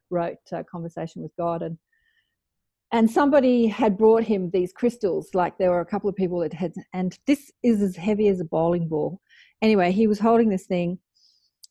wrote 0.09 0.37
uh, 0.53 0.63
"Conversation 0.71 1.21
with 1.23 1.33
God," 1.35 1.59
and 1.63 1.77
and 2.93 3.09
somebody 3.09 3.67
had 3.67 3.97
brought 3.97 4.23
him 4.23 4.51
these 4.51 4.71
crystals. 4.71 5.29
Like 5.33 5.57
there 5.57 5.71
were 5.71 5.81
a 5.81 5.85
couple 5.85 6.09
of 6.09 6.15
people 6.15 6.39
that 6.39 6.53
had, 6.53 6.73
and 6.93 7.17
this 7.27 7.51
is 7.63 7.81
as 7.81 7.97
heavy 7.97 8.29
as 8.29 8.39
a 8.39 8.45
bowling 8.45 8.87
ball. 8.87 9.19
Anyway, 9.61 9.91
he 9.91 10.07
was 10.07 10.19
holding 10.19 10.49
this 10.49 10.67
thing, 10.67 10.99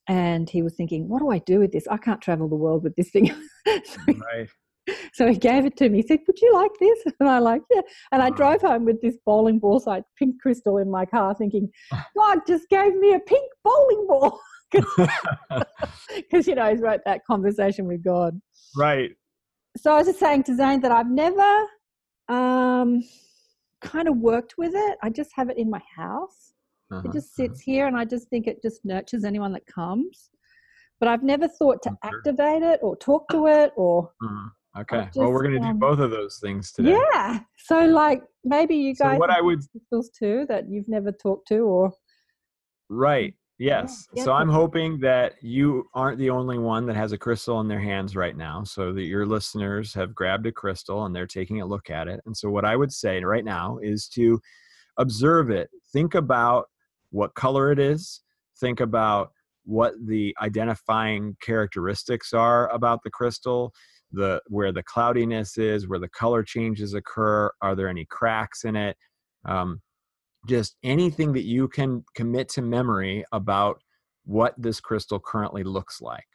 and 0.07 0.49
he 0.49 0.61
was 0.61 0.75
thinking, 0.75 1.07
"What 1.09 1.19
do 1.19 1.29
I 1.31 1.39
do 1.39 1.59
with 1.59 1.71
this? 1.71 1.87
I 1.87 1.97
can't 1.97 2.21
travel 2.21 2.49
the 2.49 2.55
world 2.55 2.83
with 2.83 2.95
this 2.95 3.09
thing." 3.09 3.27
so 3.65 3.99
he 4.05 4.13
right 4.13 4.49
so 5.13 5.27
he 5.27 5.37
gave 5.37 5.65
it 5.65 5.77
to 5.77 5.89
me. 5.89 6.01
He 6.01 6.07
said, 6.07 6.19
Would 6.27 6.41
you 6.41 6.53
like 6.53 6.71
this? 6.79 7.13
And 7.19 7.29
I 7.29 7.39
like, 7.39 7.61
yeah. 7.71 7.81
And 8.11 8.21
I 8.21 8.29
drove 8.29 8.61
home 8.61 8.83
with 8.83 9.01
this 9.01 9.17
bowling 9.25 9.59
ball 9.59 9.79
sized 9.79 10.05
pink 10.19 10.41
crystal 10.41 10.77
in 10.77 10.91
my 10.91 11.05
car, 11.05 11.33
thinking, 11.35 11.69
God 12.17 12.39
just 12.45 12.67
gave 12.69 12.95
me 12.95 13.13
a 13.13 13.19
pink 13.19 13.49
bowling 13.63 14.07
ball 14.07 14.39
because 14.71 16.47
you 16.47 16.55
know 16.55 16.69
he's 16.69 16.81
wrote 16.81 17.01
that 17.05 17.21
conversation 17.25 17.85
with 17.85 18.03
God. 18.03 18.39
right. 18.75 19.11
So 19.77 19.91
I 19.91 19.97
was 19.97 20.07
just 20.07 20.19
saying 20.19 20.43
to 20.43 20.55
Zane 20.55 20.81
that 20.81 20.91
I've 20.91 21.09
never 21.09 21.67
um, 22.29 23.03
kind 23.81 24.07
of 24.07 24.17
worked 24.17 24.55
with 24.57 24.73
it. 24.75 24.97
I 25.01 25.09
just 25.09 25.31
have 25.35 25.49
it 25.49 25.57
in 25.57 25.69
my 25.69 25.81
house. 25.95 26.53
Uh-huh, 26.91 27.01
It 27.05 27.13
just 27.13 27.35
sits 27.35 27.59
here, 27.61 27.87
and 27.87 27.97
I 27.97 28.05
just 28.05 28.29
think 28.29 28.45
it 28.47 28.61
just 28.61 28.85
nurtures 28.85 29.23
anyone 29.23 29.51
that 29.53 29.65
comes. 29.65 30.29
But 30.99 31.09
I've 31.09 31.23
never 31.23 31.47
thought 31.47 31.81
to 31.83 31.89
sure. 31.89 31.97
activate 32.03 32.61
it 32.61 32.79
or 32.83 32.95
talk 32.97 33.27
to 33.29 33.47
it 33.47 33.71
or 33.75 34.11
uh-huh. 34.23 34.49
Okay. 34.75 35.05
just, 35.05 35.17
well, 35.17 35.31
we're 35.31 35.43
going 35.43 35.61
to 35.61 35.67
um, 35.67 35.73
do 35.73 35.79
both 35.79 35.99
of 35.99 36.09
those 36.09 36.39
things 36.39 36.71
today. 36.71 36.97
yeah. 37.13 37.41
So 37.57 37.85
like 37.85 38.23
maybe 38.43 38.75
you 38.75 38.95
guys. 38.95 39.13
So 39.13 39.19
what 39.19 39.29
I 39.29 39.39
would 39.39 39.61
too 40.17 40.45
that 40.49 40.67
you've 40.67 40.87
never 40.87 41.11
talked 41.11 41.47
to 41.49 41.59
or 41.59 41.93
Right. 42.89 43.35
Yes. 43.63 44.09
yeah, 44.13 44.25
so 44.25 44.33
I'm 44.33 44.49
hoping 44.49 44.99
that 44.99 45.35
you 45.41 45.87
aren't 45.93 46.17
the 46.17 46.29
only 46.29 46.57
one 46.57 46.85
that 46.87 46.97
has 46.97 47.13
a 47.13 47.17
crystal 47.17 47.61
in 47.61 47.69
their 47.69 47.79
hands 47.79 48.13
right 48.13 48.35
now, 48.35 48.65
so 48.65 48.91
that 48.91 49.03
your 49.03 49.25
listeners 49.25 49.93
have 49.93 50.13
grabbed 50.13 50.45
a 50.47 50.51
crystal 50.51 51.05
and 51.05 51.15
they're 51.15 51.25
taking 51.25 51.61
a 51.61 51.65
look 51.65 51.89
at 51.89 52.09
it. 52.09 52.19
And 52.25 52.35
so, 52.35 52.49
what 52.49 52.65
I 52.65 52.75
would 52.75 52.91
say 52.91 53.23
right 53.23 53.45
now 53.45 53.77
is 53.81 54.09
to 54.09 54.41
observe 54.97 55.49
it. 55.49 55.69
Think 55.93 56.13
about 56.13 56.65
what 57.11 57.35
color 57.35 57.71
it 57.71 57.79
is. 57.79 58.21
Think 58.59 58.81
about 58.81 59.31
what 59.63 59.93
the 60.05 60.35
identifying 60.41 61.37
characteristics 61.41 62.33
are 62.33 62.69
about 62.69 62.99
the 63.03 63.11
crystal 63.11 63.71
the 64.11 64.41
where 64.47 64.73
the 64.73 64.83
cloudiness 64.83 65.57
is 65.57 65.87
where 65.87 65.99
the 65.99 66.09
color 66.09 66.43
changes 66.43 66.93
occur 66.93 67.49
are 67.61 67.75
there 67.75 67.87
any 67.87 68.05
cracks 68.05 68.65
in 68.65 68.75
it 68.75 68.97
um, 69.45 69.81
just 70.47 70.75
anything 70.83 71.33
that 71.33 71.45
you 71.45 71.67
can 71.67 72.03
commit 72.15 72.49
to 72.49 72.61
memory 72.61 73.23
about 73.31 73.81
what 74.25 74.53
this 74.57 74.79
crystal 74.79 75.19
currently 75.19 75.63
looks 75.63 76.01
like. 76.01 76.25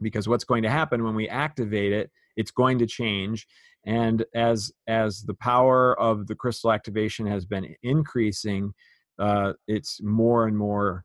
Because 0.00 0.28
what's 0.28 0.44
going 0.44 0.62
to 0.62 0.70
happen 0.70 1.04
when 1.04 1.14
we 1.14 1.28
activate 1.28 1.92
it 1.92 2.10
it's 2.36 2.52
going 2.52 2.78
to 2.78 2.86
change 2.86 3.46
and 3.84 4.24
as 4.34 4.72
as 4.86 5.22
the 5.22 5.34
power 5.34 5.98
of 6.00 6.26
the 6.28 6.34
crystal 6.34 6.72
activation 6.72 7.26
has 7.26 7.44
been 7.44 7.74
increasing 7.82 8.72
uh, 9.18 9.52
it's 9.66 10.00
more 10.02 10.46
and 10.46 10.56
more 10.56 11.04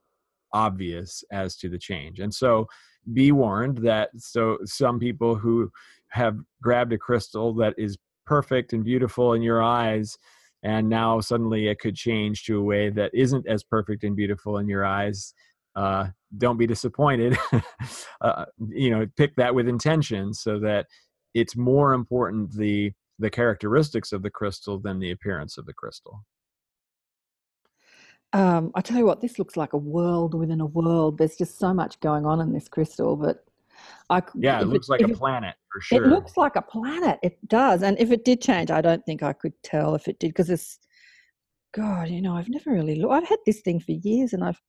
obvious 0.54 1.24
as 1.32 1.58
to 1.58 1.68
the 1.68 1.80
change. 1.80 2.20
And 2.20 2.34
so 2.34 2.68
be 3.12 3.32
warned 3.32 3.80
that 3.80 4.10
so 4.16 4.60
some 4.66 5.00
people 5.00 5.36
who 5.36 5.70
have 6.10 6.38
grabbed 6.62 6.94
a 6.94 6.98
crystal 6.98 7.54
that 7.56 7.74
is 7.78 7.98
perfect 8.26 8.72
and 8.72 8.84
beautiful 8.84 9.34
in 9.34 9.42
your 9.42 9.62
eyes 9.62 10.18
and 10.64 10.90
now 10.90 11.19
suddenly 11.19 11.68
it 11.68 11.80
could 11.80 11.95
change 11.95 12.45
to 12.45 12.57
a 12.57 12.64
way 12.64 12.90
that 12.90 13.11
isn't 13.14 13.48
as 13.48 13.64
perfect 13.64 14.03
and 14.03 14.15
beautiful 14.15 14.57
in 14.57 14.68
your 14.68 14.85
eyes 14.85 15.34
uh, 15.76 16.07
don't 16.38 16.57
be 16.57 16.68
disappointed. 16.68 17.38
Uh, 18.22 18.45
you 18.69 18.90
know 18.90 19.06
pick 19.18 19.35
that 19.35 19.53
with 19.53 19.68
intention 19.68 20.34
so 20.34 20.57
that 20.57 20.85
it's 21.34 21.57
more 21.57 21.91
important 21.91 22.49
the 22.53 22.90
the 23.19 23.30
characteristics 23.30 24.14
of 24.14 24.23
the 24.23 24.30
crystal 24.30 24.80
than 24.80 24.98
the 24.98 25.11
appearance 25.11 25.57
of 25.57 25.65
the 25.65 25.73
crystal. 25.73 26.23
Um, 28.31 28.72
I 28.76 28.81
tell 28.81 28.98
you 28.98 29.06
what, 29.06 29.19
this 29.19 29.38
looks 29.38 29.57
like 29.57 29.73
a 29.73 29.77
world 29.77 30.34
within 30.35 30.61
a 30.61 30.65
world. 30.65 31.18
There's 31.18 31.35
just 31.35 31.60
so 31.60 31.73
much 31.73 31.99
going 31.99 32.26
on 32.26 32.40
in 32.40 32.53
this 32.53 32.69
crystal, 32.69 33.18
but 33.18 33.44
I 34.10 34.22
yeah 34.35 34.61
it 34.61 34.68
looks 34.69 34.88
like 34.88 35.02
a 35.02 35.10
it- 35.10 35.18
planet 35.18 35.56
sure 35.82 36.04
It 36.04 36.08
looks 36.08 36.38
like 36.38 36.56
a 36.56 36.62
planet. 36.62 37.20
It 37.24 37.38
does. 37.48 37.82
And 37.84 38.00
if 38.00 38.12
it 38.12 38.26
did 38.26 38.41
change, 38.41 38.72
I 38.72 38.82
don't 38.82 39.04
think 39.06 39.24
I 39.24 39.34
could 39.34 39.54
tell 39.64 39.95
if 39.95 40.08
it 40.08 40.20
did 40.20 40.30
because 40.30 40.50
it's, 40.50 40.80
God, 41.74 42.10
you 42.10 42.22
know, 42.22 42.36
I've 42.36 42.50
never 42.50 42.72
really 42.72 42.95
looked. 42.95 43.14
I've 43.14 43.28
had 43.30 43.40
this 43.45 43.62
thing 43.62 43.80
for 43.80 43.94
years 43.94 44.34
and 44.34 44.44
I've, 44.44 44.60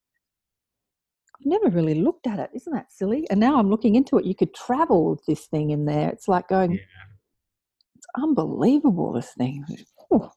I've 1.41 1.47
never 1.47 1.69
really 1.69 1.95
looked 1.95 2.27
at 2.27 2.39
it. 2.39 2.51
Isn't 2.55 2.73
that 2.73 2.93
silly? 2.93 3.27
And 3.31 3.41
now 3.41 3.59
I'm 3.59 3.69
looking 3.71 3.95
into 3.97 4.19
it. 4.19 4.25
You 4.25 4.35
could 4.35 4.55
travel 4.55 5.11
with 5.11 5.25
this 5.27 5.47
thing 5.47 5.71
in 5.71 5.85
there. 5.85 6.09
It's 6.09 6.29
like 6.29 6.49
going, 6.49 6.73
Yeah. 6.73 6.79
it's 7.97 8.07
unbelievable, 8.17 9.13
this 9.13 9.33
thing. 9.37 9.65
Ooh. 10.15 10.29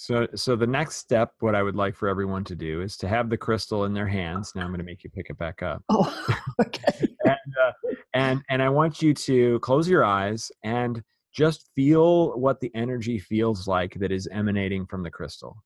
So, 0.00 0.26
so 0.34 0.56
the 0.56 0.66
next 0.66 0.96
step, 0.96 1.34
what 1.40 1.54
I 1.54 1.62
would 1.62 1.76
like 1.76 1.94
for 1.94 2.08
everyone 2.08 2.42
to 2.44 2.54
do 2.54 2.80
is 2.80 2.96
to 2.96 3.06
have 3.06 3.28
the 3.28 3.36
crystal 3.36 3.84
in 3.84 3.92
their 3.92 4.08
hands. 4.08 4.54
Now 4.54 4.62
I'm 4.62 4.68
going 4.68 4.78
to 4.78 4.84
make 4.84 5.04
you 5.04 5.10
pick 5.10 5.28
it 5.28 5.36
back 5.36 5.62
up, 5.62 5.84
Oh, 5.90 6.10
okay. 6.62 7.06
and 7.26 7.36
uh, 7.62 7.72
and 8.14 8.40
and 8.48 8.62
I 8.62 8.70
want 8.70 9.02
you 9.02 9.12
to 9.12 9.58
close 9.58 9.90
your 9.90 10.02
eyes 10.02 10.50
and 10.64 11.02
just 11.34 11.68
feel 11.76 12.30
what 12.38 12.60
the 12.60 12.74
energy 12.74 13.18
feels 13.18 13.68
like 13.68 13.92
that 14.00 14.10
is 14.10 14.26
emanating 14.32 14.86
from 14.86 15.02
the 15.02 15.10
crystal. 15.10 15.62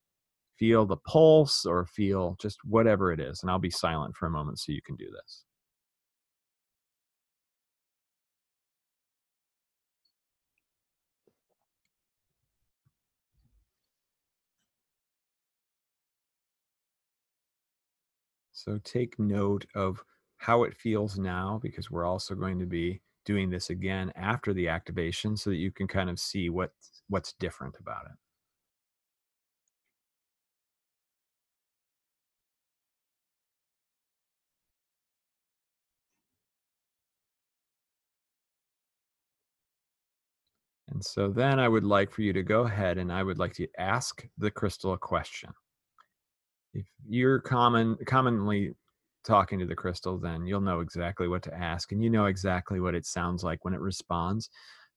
Feel 0.59 0.85
the 0.85 0.97
pulse, 0.97 1.65
or 1.65 1.85
feel 1.85 2.35
just 2.41 2.57
whatever 2.65 3.13
it 3.13 3.21
is, 3.21 3.41
and 3.41 3.49
I'll 3.49 3.57
be 3.57 3.69
silent 3.69 4.17
for 4.17 4.25
a 4.25 4.31
moment 4.31 4.59
so 4.59 4.73
you 4.73 4.81
can 4.85 4.97
do 4.97 5.09
this. 5.11 5.45
So 18.65 18.79
take 18.79 19.17
note 19.19 19.65
of 19.75 20.03
how 20.37 20.63
it 20.63 20.75
feels 20.75 21.17
now 21.17 21.59
because 21.61 21.89
we're 21.91 22.05
also 22.05 22.35
going 22.35 22.59
to 22.59 22.65
be 22.65 23.01
doing 23.23 23.49
this 23.49 23.69
again 23.69 24.11
after 24.15 24.53
the 24.53 24.67
activation 24.67 25.37
so 25.37 25.51
that 25.51 25.55
you 25.57 25.71
can 25.71 25.87
kind 25.87 26.09
of 26.09 26.19
see 26.19 26.49
what 26.49 26.73
what's 27.07 27.33
different 27.33 27.75
about 27.79 28.05
it. 28.07 28.17
And 40.87 41.05
so 41.05 41.29
then 41.29 41.59
I 41.59 41.67
would 41.67 41.83
like 41.83 42.09
for 42.11 42.23
you 42.23 42.33
to 42.33 42.41
go 42.41 42.63
ahead 42.63 42.97
and 42.97 43.11
I 43.13 43.21
would 43.21 43.37
like 43.37 43.53
to 43.55 43.67
ask 43.77 44.27
the 44.37 44.49
crystal 44.49 44.93
a 44.93 44.97
question. 44.97 45.53
If 46.75 46.85
you're 47.07 47.39
common 47.39 47.97
commonly 48.05 48.73
talking 49.23 49.57
to 49.59 49.65
the 49.65 49.75
crystal, 49.75 50.19
then 50.19 50.45
you'll 50.45 50.61
know 50.61 50.81
exactly 50.81 51.27
what 51.27 51.41
to 51.43 51.53
ask 51.53 51.91
and 51.91 52.03
you 52.03 52.09
know 52.09 52.25
exactly 52.25 52.79
what 52.79 52.93
it 52.95 53.05
sounds 53.05 53.43
like 53.43 53.63
when 53.63 53.73
it 53.73 53.79
responds. 53.79 54.49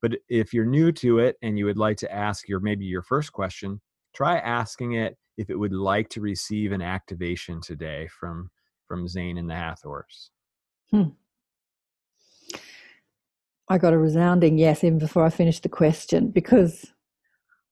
But 0.02 0.16
if 0.28 0.52
you're 0.52 0.66
new 0.66 0.92
to 0.92 1.20
it 1.20 1.36
and 1.42 1.58
you 1.58 1.64
would 1.64 1.78
like 1.78 1.96
to 1.98 2.12
ask 2.12 2.48
your 2.48 2.60
maybe 2.60 2.84
your 2.84 3.02
first 3.02 3.32
question, 3.32 3.80
try 4.14 4.38
asking 4.38 4.92
it 4.92 5.16
if 5.36 5.50
it 5.50 5.58
would 5.58 5.72
like 5.72 6.08
to 6.10 6.20
receive 6.20 6.72
an 6.72 6.82
activation 6.82 7.60
today 7.60 8.08
from 8.08 8.50
from 8.86 9.06
Zane 9.06 9.38
and 9.38 9.48
the 9.48 9.54
Hathors. 9.54 10.30
Hmm. 10.90 11.10
I 13.68 13.78
got 13.78 13.92
a 13.92 13.98
resounding 13.98 14.58
yes 14.58 14.82
even 14.82 14.98
before 14.98 15.24
I 15.24 15.30
finished 15.30 15.62
the 15.62 15.68
question 15.68 16.30
because 16.30 16.90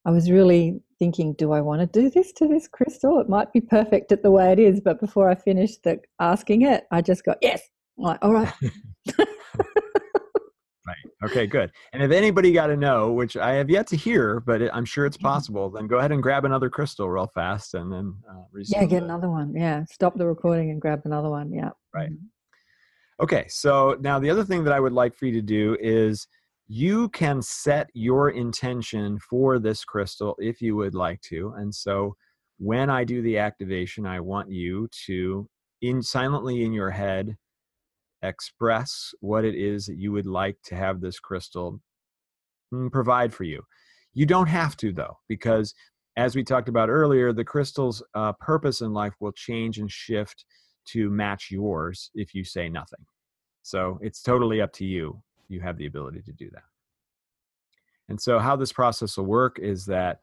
I 0.07 0.11
was 0.11 0.31
really 0.31 0.81
thinking, 1.01 1.33
do 1.35 1.51
I 1.51 1.61
want 1.61 1.81
to 1.81 2.01
do 2.01 2.09
this 2.09 2.33
to 2.35 2.47
this 2.47 2.69
crystal? 2.69 3.19
It 3.19 3.29
might 3.29 3.53
be 3.53 3.61
perfect 3.61 4.13
at 4.13 4.23
the 4.23 4.31
way 4.31 4.53
it 4.53 4.61
is, 4.61 4.81
but 4.81 5.01
before 5.01 5.29
I 5.29 5.35
finished 5.35 5.83
the 5.83 6.01
asking 6.21 6.63
it, 6.63 6.87
I 6.93 7.03
just 7.03 7.25
got 7.25 7.39
yes. 7.43 7.61
I'm 7.99 8.05
like, 8.05 8.19
all 8.23 8.33
right, 8.33 8.53
right. 9.19 10.97
Okay, 11.25 11.47
good. 11.49 11.73
And 11.93 12.03
if 12.05 12.13
anybody 12.13 12.53
got 12.53 12.69
to 12.69 12.77
know, 12.77 13.11
which 13.13 13.37
I 13.37 13.55
have 13.55 13.69
yet 13.69 13.89
to 13.89 13.97
hear, 13.97 14.39
but 14.39 14.63
it, 14.63 14.71
I'm 14.73 14.85
sure 14.85 15.07
it's 15.07 15.17
possible, 15.17 15.71
then 15.71 15.89
go 15.89 15.99
ahead 15.99 16.13
and 16.13 16.23
grab 16.23 16.45
another 16.45 16.71
crystal 16.71 17.11
real 17.11 17.27
fast 17.35 17.75
and 17.75 17.93
then 17.93 18.15
uh, 18.31 18.43
yeah, 18.67 18.85
get 18.85 19.01
the- 19.01 19.05
another 19.07 19.29
one. 19.29 19.55
Yeah, 19.57 19.85
stop 19.91 20.17
the 20.17 20.27
recording 20.27 20.71
and 20.71 20.81
grab 20.81 21.03
another 21.05 21.31
one. 21.31 21.53
Yeah, 21.53 21.71
Right. 21.93 22.11
Okay, 23.19 23.47
so 23.49 23.97
now 24.01 24.19
the 24.19 24.29
other 24.29 24.45
thing 24.45 24.63
that 24.65 24.75
I 24.75 24.79
would 24.79 24.93
like 24.93 25.17
for 25.17 25.25
you 25.25 25.33
to 25.33 25.43
do 25.43 25.75
is 25.81 26.29
you 26.69 27.09
can 27.11 27.43
set 27.43 27.89
your 27.95 28.31
intention 28.31 29.19
for 29.19 29.59
this 29.59 29.85
crystal 29.85 30.35
if 30.39 30.61
you 30.61 30.75
would 30.77 30.95
like 30.95 31.21
to. 31.23 31.55
And 31.57 31.75
so 31.75 32.17
when 32.59 32.91
I 32.91 33.05
do 33.05 33.23
the 33.23 33.39
activation, 33.39 34.07
I 34.07 34.21
want 34.21 34.51
you 34.51 34.89
to 35.07 35.49
in 35.83 36.03
silently 36.03 36.65
in 36.65 36.73
your 36.73 36.91
head 36.91 37.37
express 38.23 39.15
what 39.21 39.45
it 39.45 39.55
is 39.55 39.87
that 39.87 39.99
you 39.99 40.11
would 40.11 40.27
like 40.27 40.57
to 40.65 40.75
have 40.75 41.01
this 41.01 41.21
crystal 41.21 41.81
mm, 42.73 42.91
provide 42.91 43.33
for 43.33 43.45
you. 43.45 43.63
You 44.15 44.27
don't 44.27 44.49
have 44.49 44.77
to 44.79 44.93
though, 44.93 45.19
because 45.29 45.75
as 46.17 46.35
we 46.35 46.43
talked 46.43 46.69
about 46.69 46.89
earlier, 46.89 47.33
the 47.33 47.45
crystal's 47.45 48.03
uh, 48.15 48.33
purpose 48.41 48.81
in 48.81 48.93
life 48.93 49.13
will 49.21 49.33
change 49.33 49.79
and 49.79 49.91
shift 49.91 50.47
to 50.87 51.11
match 51.11 51.49
yours 51.51 52.11
if 52.15 52.35
you 52.35 52.43
say 52.43 52.69
nothing. 52.69 53.05
So 53.63 53.99
it's 54.01 54.23
totally 54.23 54.61
up 54.61 54.73
to 54.75 54.87
you. 54.87 55.23
You 55.49 55.61
have 55.61 55.77
the 55.77 55.87
ability 55.87 56.23
to 56.23 56.33
do 56.33 56.51
that. 56.51 56.65
And 58.09 58.21
so, 58.21 58.39
how 58.39 58.57
this 58.57 58.73
process 58.73 59.17
will 59.17 59.25
work 59.25 59.59
is 59.59 59.85
that 59.87 60.21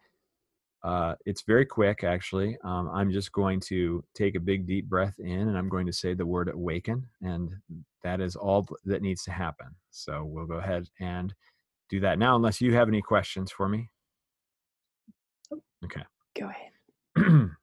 uh, 0.84 1.16
it's 1.26 1.44
very 1.44 1.66
quick, 1.66 2.04
actually. 2.04 2.58
Um, 2.64 2.90
I'm 2.94 3.12
just 3.12 3.32
going 3.32 3.60
to 3.62 4.04
take 4.14 4.36
a 4.36 4.40
big, 4.40 4.68
deep 4.68 4.90
breath 4.90 5.16
in 5.20 5.48
and 5.48 5.58
I'm 5.58 5.70
going 5.70 5.86
to 5.86 5.94
say 5.94 6.14
the 6.14 6.26
word 6.26 6.50
awaken. 6.50 7.08
And 7.22 7.52
that 8.04 8.20
is 8.20 8.36
all 8.36 8.68
that 8.86 9.02
needs 9.02 9.24
to 9.24 9.32
happen. 9.32 9.68
So, 9.92 10.24
we'll 10.24 10.46
go 10.46 10.56
ahead 10.56 10.88
and 11.00 11.34
do 11.90 12.00
that 12.02 12.20
now, 12.20 12.36
unless 12.36 12.62
you 12.62 12.74
have 12.74 12.88
any 12.88 13.02
questions 13.02 13.52
for 13.52 13.68
me. 13.68 13.90
Okay. 15.84 16.04
go 16.40 16.50
ahead. 16.50 17.50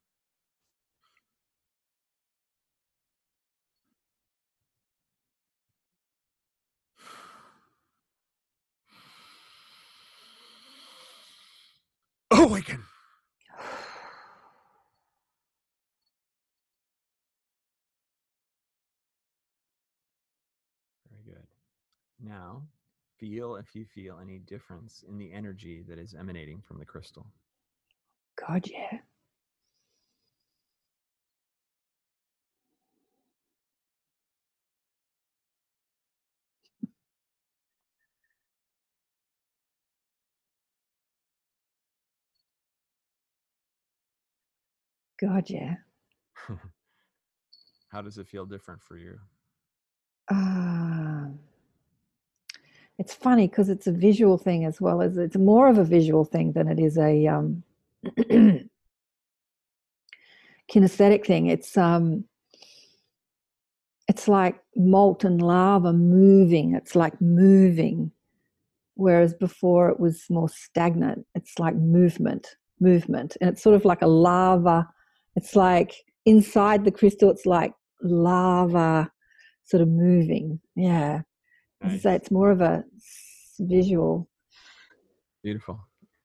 awaken. 12.60 12.84
Very 21.10 21.22
good. 21.24 21.46
Now, 22.22 22.62
feel 23.18 23.56
if 23.56 23.74
you 23.74 23.84
feel 23.84 24.18
any 24.20 24.38
difference 24.38 25.04
in 25.08 25.18
the 25.18 25.32
energy 25.32 25.82
that 25.88 25.98
is 25.98 26.14
emanating 26.14 26.62
from 26.66 26.78
the 26.78 26.84
crystal. 26.84 27.26
God, 28.36 28.66
yeah. 28.66 28.98
God, 45.20 45.50
yeah. 45.50 45.74
How 47.90 48.00
does 48.02 48.18
it 48.18 48.28
feel 48.28 48.46
different 48.46 48.80
for 48.82 48.96
you? 48.96 49.18
Um, 50.30 51.38
it's 52.98 53.14
funny 53.14 53.48
because 53.48 53.68
it's 53.68 53.86
a 53.86 53.92
visual 53.92 54.38
thing 54.38 54.64
as 54.64 54.80
well 54.80 55.02
as 55.02 55.16
it's 55.16 55.36
more 55.36 55.68
of 55.68 55.78
a 55.78 55.84
visual 55.84 56.24
thing 56.24 56.52
than 56.52 56.68
it 56.68 56.78
is 56.78 56.96
a 56.98 57.26
um, 57.26 57.62
kinesthetic 60.70 61.26
thing. 61.26 61.46
It's 61.46 61.76
um, 61.76 62.24
it's 64.06 64.28
like 64.28 64.60
molten 64.76 65.38
lava 65.38 65.92
moving. 65.92 66.74
It's 66.74 66.94
like 66.94 67.20
moving, 67.20 68.12
whereas 68.94 69.34
before 69.34 69.88
it 69.88 69.98
was 69.98 70.24
more 70.30 70.48
stagnant. 70.48 71.26
It's 71.34 71.58
like 71.58 71.74
movement, 71.74 72.56
movement, 72.78 73.36
and 73.40 73.50
it's 73.50 73.62
sort 73.62 73.76
of 73.76 73.84
like 73.84 74.02
a 74.02 74.06
lava. 74.06 74.88
It's 75.36 75.56
like 75.56 75.94
inside 76.26 76.84
the 76.84 76.90
crystal. 76.90 77.30
It's 77.30 77.46
like 77.46 77.72
lava, 78.02 79.10
sort 79.64 79.82
of 79.82 79.88
moving. 79.88 80.60
Yeah. 80.74 81.22
Nice. 81.82 82.02
So 82.02 82.10
it's 82.10 82.30
more 82.30 82.50
of 82.50 82.60
a 82.60 82.84
visual. 83.58 84.28
Beautiful. 85.42 85.80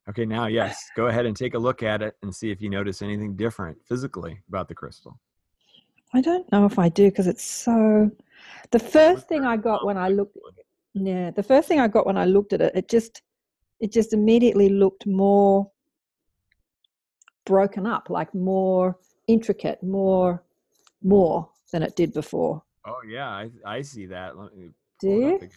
Okay, 0.08 0.26
now, 0.26 0.46
yes, 0.46 0.84
go 0.96 1.08
ahead 1.08 1.26
and 1.26 1.36
take 1.36 1.56
a 1.56 1.58
look 1.58 1.82
at 1.82 2.02
it 2.02 2.16
and 2.22 2.36
see 2.36 2.52
if 2.52 2.62
you 2.62 2.70
notice 2.70 3.02
anything 3.02 3.36
different 3.36 3.78
physically 3.88 4.40
about 4.48 4.68
the 4.68 4.76
crystal. 4.76 5.20
I 6.14 6.22
don't 6.22 6.50
know 6.52 6.66
if 6.66 6.78
I 6.78 6.90
do 6.90 7.10
because 7.10 7.28
it's 7.28 7.44
so. 7.44 8.12
The 8.72 8.80
first 8.80 9.28
thing 9.28 9.46
I 9.46 9.58
got 9.58 9.86
when 9.86 9.98
I 9.98 10.10
looked, 10.10 10.38
yeah, 10.94 11.32
the 11.32 11.42
first 11.42 11.68
thing 11.68 11.80
I 11.80 11.88
got 11.88 12.06
when 12.06 12.18
I 12.18 12.26
looked 12.26 12.54
at 12.54 12.62
it, 12.62 12.76
it 12.76 12.88
just, 12.88 13.24
it 13.80 13.92
just 13.92 14.14
immediately 14.14 14.70
looked 14.70 15.08
more 15.08 15.72
broken 17.46 17.86
up, 17.88 18.10
like 18.10 18.34
more 18.34 18.98
intricate, 19.28 19.82
more, 19.82 20.44
more 21.04 21.50
than 21.72 21.84
it 21.84 21.96
did 21.96 22.14
before. 22.14 22.62
Oh, 22.86 23.02
yeah, 23.08 23.28
I, 23.28 23.50
I 23.66 23.82
see 23.82 24.06
that. 24.08 24.38
Let 24.38 24.56
me 24.56 24.70
Do 25.00 25.08
pull 25.08 25.18
it 25.18 25.20
you? 25.20 25.36
up 25.36 25.42
again. 25.42 25.52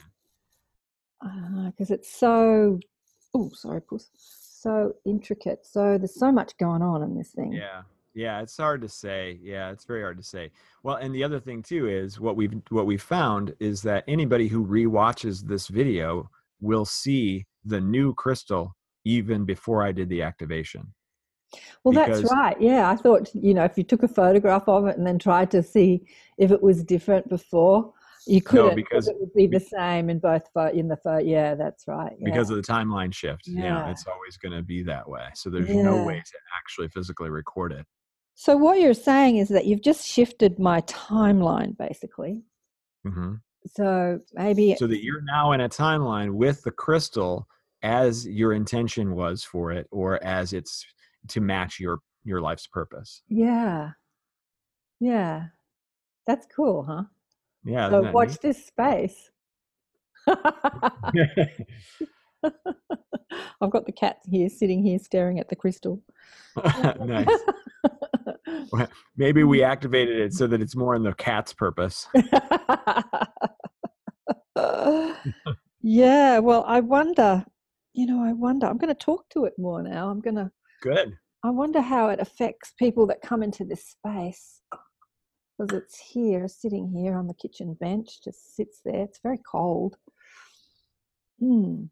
Ah, 1.22 1.70
because 1.70 1.90
it's 1.90 2.10
so. 2.10 2.78
Oh, 3.34 3.50
sorry, 3.52 3.82
puss. 3.82 4.08
So 4.14 4.94
intricate. 5.04 5.66
So 5.66 5.98
there's 5.98 6.18
so 6.18 6.32
much 6.32 6.56
going 6.58 6.82
on 6.82 7.02
in 7.02 7.16
this 7.16 7.30
thing. 7.30 7.52
Yeah. 7.52 7.82
Yeah, 8.14 8.40
it's 8.40 8.56
hard 8.56 8.80
to 8.82 8.88
say. 8.88 9.38
Yeah, 9.42 9.70
it's 9.70 9.84
very 9.84 10.02
hard 10.02 10.16
to 10.16 10.24
say. 10.24 10.50
Well, 10.82 10.96
and 10.96 11.14
the 11.14 11.22
other 11.22 11.38
thing 11.38 11.62
too 11.62 11.88
is 11.88 12.18
what 12.18 12.34
we've 12.34 12.54
what 12.70 12.86
we've 12.86 13.02
found 13.02 13.54
is 13.60 13.82
that 13.82 14.02
anybody 14.08 14.48
who 14.48 14.66
rewatches 14.66 15.46
this 15.46 15.68
video 15.68 16.28
will 16.60 16.84
see 16.84 17.46
the 17.64 17.80
new 17.80 18.14
crystal 18.14 18.74
even 19.04 19.44
before 19.44 19.84
I 19.84 19.92
did 19.92 20.08
the 20.08 20.22
activation. 20.22 20.92
Well, 21.84 21.92
that's 21.94 22.30
right. 22.30 22.60
Yeah, 22.60 22.90
I 22.90 22.96
thought 22.96 23.30
you 23.34 23.54
know 23.54 23.64
if 23.64 23.78
you 23.78 23.84
took 23.84 24.02
a 24.02 24.08
photograph 24.08 24.64
of 24.68 24.86
it 24.86 24.98
and 24.98 25.06
then 25.06 25.18
tried 25.18 25.50
to 25.52 25.62
see 25.62 26.06
if 26.36 26.50
it 26.50 26.62
was 26.62 26.84
different 26.84 27.28
before, 27.28 27.92
you 28.26 28.42
couldn't 28.42 28.74
because- 28.76 29.08
it 29.08 29.16
would 29.18 29.32
be 29.34 29.46
the 29.46 29.60
same 29.60 30.10
in 30.10 30.18
both 30.18 30.42
in 30.74 30.88
the 30.88 30.96
photo. 30.96 31.24
Yeah, 31.24 31.54
that's 31.54 31.88
right. 31.88 32.12
Yeah. 32.18 32.24
because 32.30 32.50
of 32.50 32.56
the 32.56 32.62
timeline 32.62 33.14
shift. 33.14 33.46
Yeah, 33.46 33.62
Yeah. 33.62 33.90
it's 33.90 34.06
always 34.06 34.36
going 34.36 34.52
to 34.52 34.62
be 34.62 34.82
that 34.84 35.08
way. 35.08 35.26
So 35.34 35.48
there's 35.50 35.70
no 35.70 36.04
way 36.04 36.16
to 36.20 36.32
actually 36.58 36.88
physically 36.88 37.30
record 37.30 37.72
it. 37.72 37.86
so 38.34 38.56
what 38.56 38.78
you're 38.78 38.94
saying 38.94 39.38
is 39.38 39.48
that 39.48 39.66
you've 39.66 39.82
just 39.82 40.06
shifted 40.06 40.58
my 40.60 40.80
timeline, 40.82 41.76
basically. 41.76 42.42
hmm 43.04 43.34
So 43.66 44.20
maybe 44.34 44.76
So 44.78 44.86
that 44.86 45.02
you're 45.02 45.22
now 45.22 45.52
in 45.52 45.60
a 45.60 45.68
timeline 45.68 46.34
with 46.34 46.62
the 46.62 46.70
crystal 46.70 47.48
as 47.82 48.26
your 48.28 48.52
intention 48.52 49.14
was 49.14 49.42
for 49.42 49.72
it, 49.72 49.86
or 49.90 50.22
as 50.24 50.52
it's 50.52 50.84
to 51.28 51.40
match 51.40 51.78
your 51.80 51.98
your 52.24 52.40
life's 52.40 52.66
purpose. 52.66 53.22
yeah, 53.28 53.90
yeah, 55.00 55.46
that's 56.26 56.46
cool, 56.54 56.84
huh? 56.84 57.04
Yeah. 57.64 57.90
So 57.90 58.10
watch 58.12 58.38
this 58.38 58.66
space. 58.66 59.30
I've 63.60 63.70
got 63.70 63.86
the 63.86 63.92
cat 63.92 64.18
here 64.24 64.48
sitting 64.48 64.82
here 64.82 64.98
staring 64.98 65.38
at 65.40 65.48
the 65.48 65.56
crystal. 65.56 66.02
nice. 67.04 67.26
Maybe 69.16 69.44
we 69.44 69.58
mm-hmm. 69.58 69.70
activated 69.70 70.20
it 70.20 70.32
so 70.32 70.46
that 70.46 70.60
it's 70.60 70.76
more 70.76 70.94
in 70.94 71.02
the 71.02 71.14
cat's 71.14 71.52
purpose. 71.52 72.06
yeah, 75.82 76.38
well, 76.38 76.64
I 76.66 76.80
wonder, 76.80 77.44
you 77.94 78.06
know, 78.06 78.22
I 78.22 78.32
wonder, 78.32 78.66
I'm 78.66 78.78
going 78.78 78.94
to 78.94 78.94
talk 78.94 79.28
to 79.30 79.44
it 79.44 79.54
more 79.58 79.82
now. 79.82 80.08
I'm 80.08 80.20
going 80.20 80.36
to, 80.36 80.50
Good. 80.82 81.16
I 81.44 81.50
wonder 81.50 81.80
how 81.80 82.08
it 82.08 82.20
affects 82.20 82.72
people 82.78 83.06
that 83.08 83.22
come 83.22 83.42
into 83.42 83.64
this 83.64 83.84
space. 83.86 84.62
Because 85.56 85.72
it's 85.76 85.98
here, 85.98 86.46
sitting 86.46 86.88
here 86.88 87.16
on 87.16 87.26
the 87.26 87.34
kitchen 87.34 87.74
bench, 87.80 88.22
just 88.22 88.54
sits 88.54 88.80
there. 88.84 89.02
It's 89.02 89.18
very 89.22 89.38
cold. 89.50 89.96
Hmm, 91.40 91.84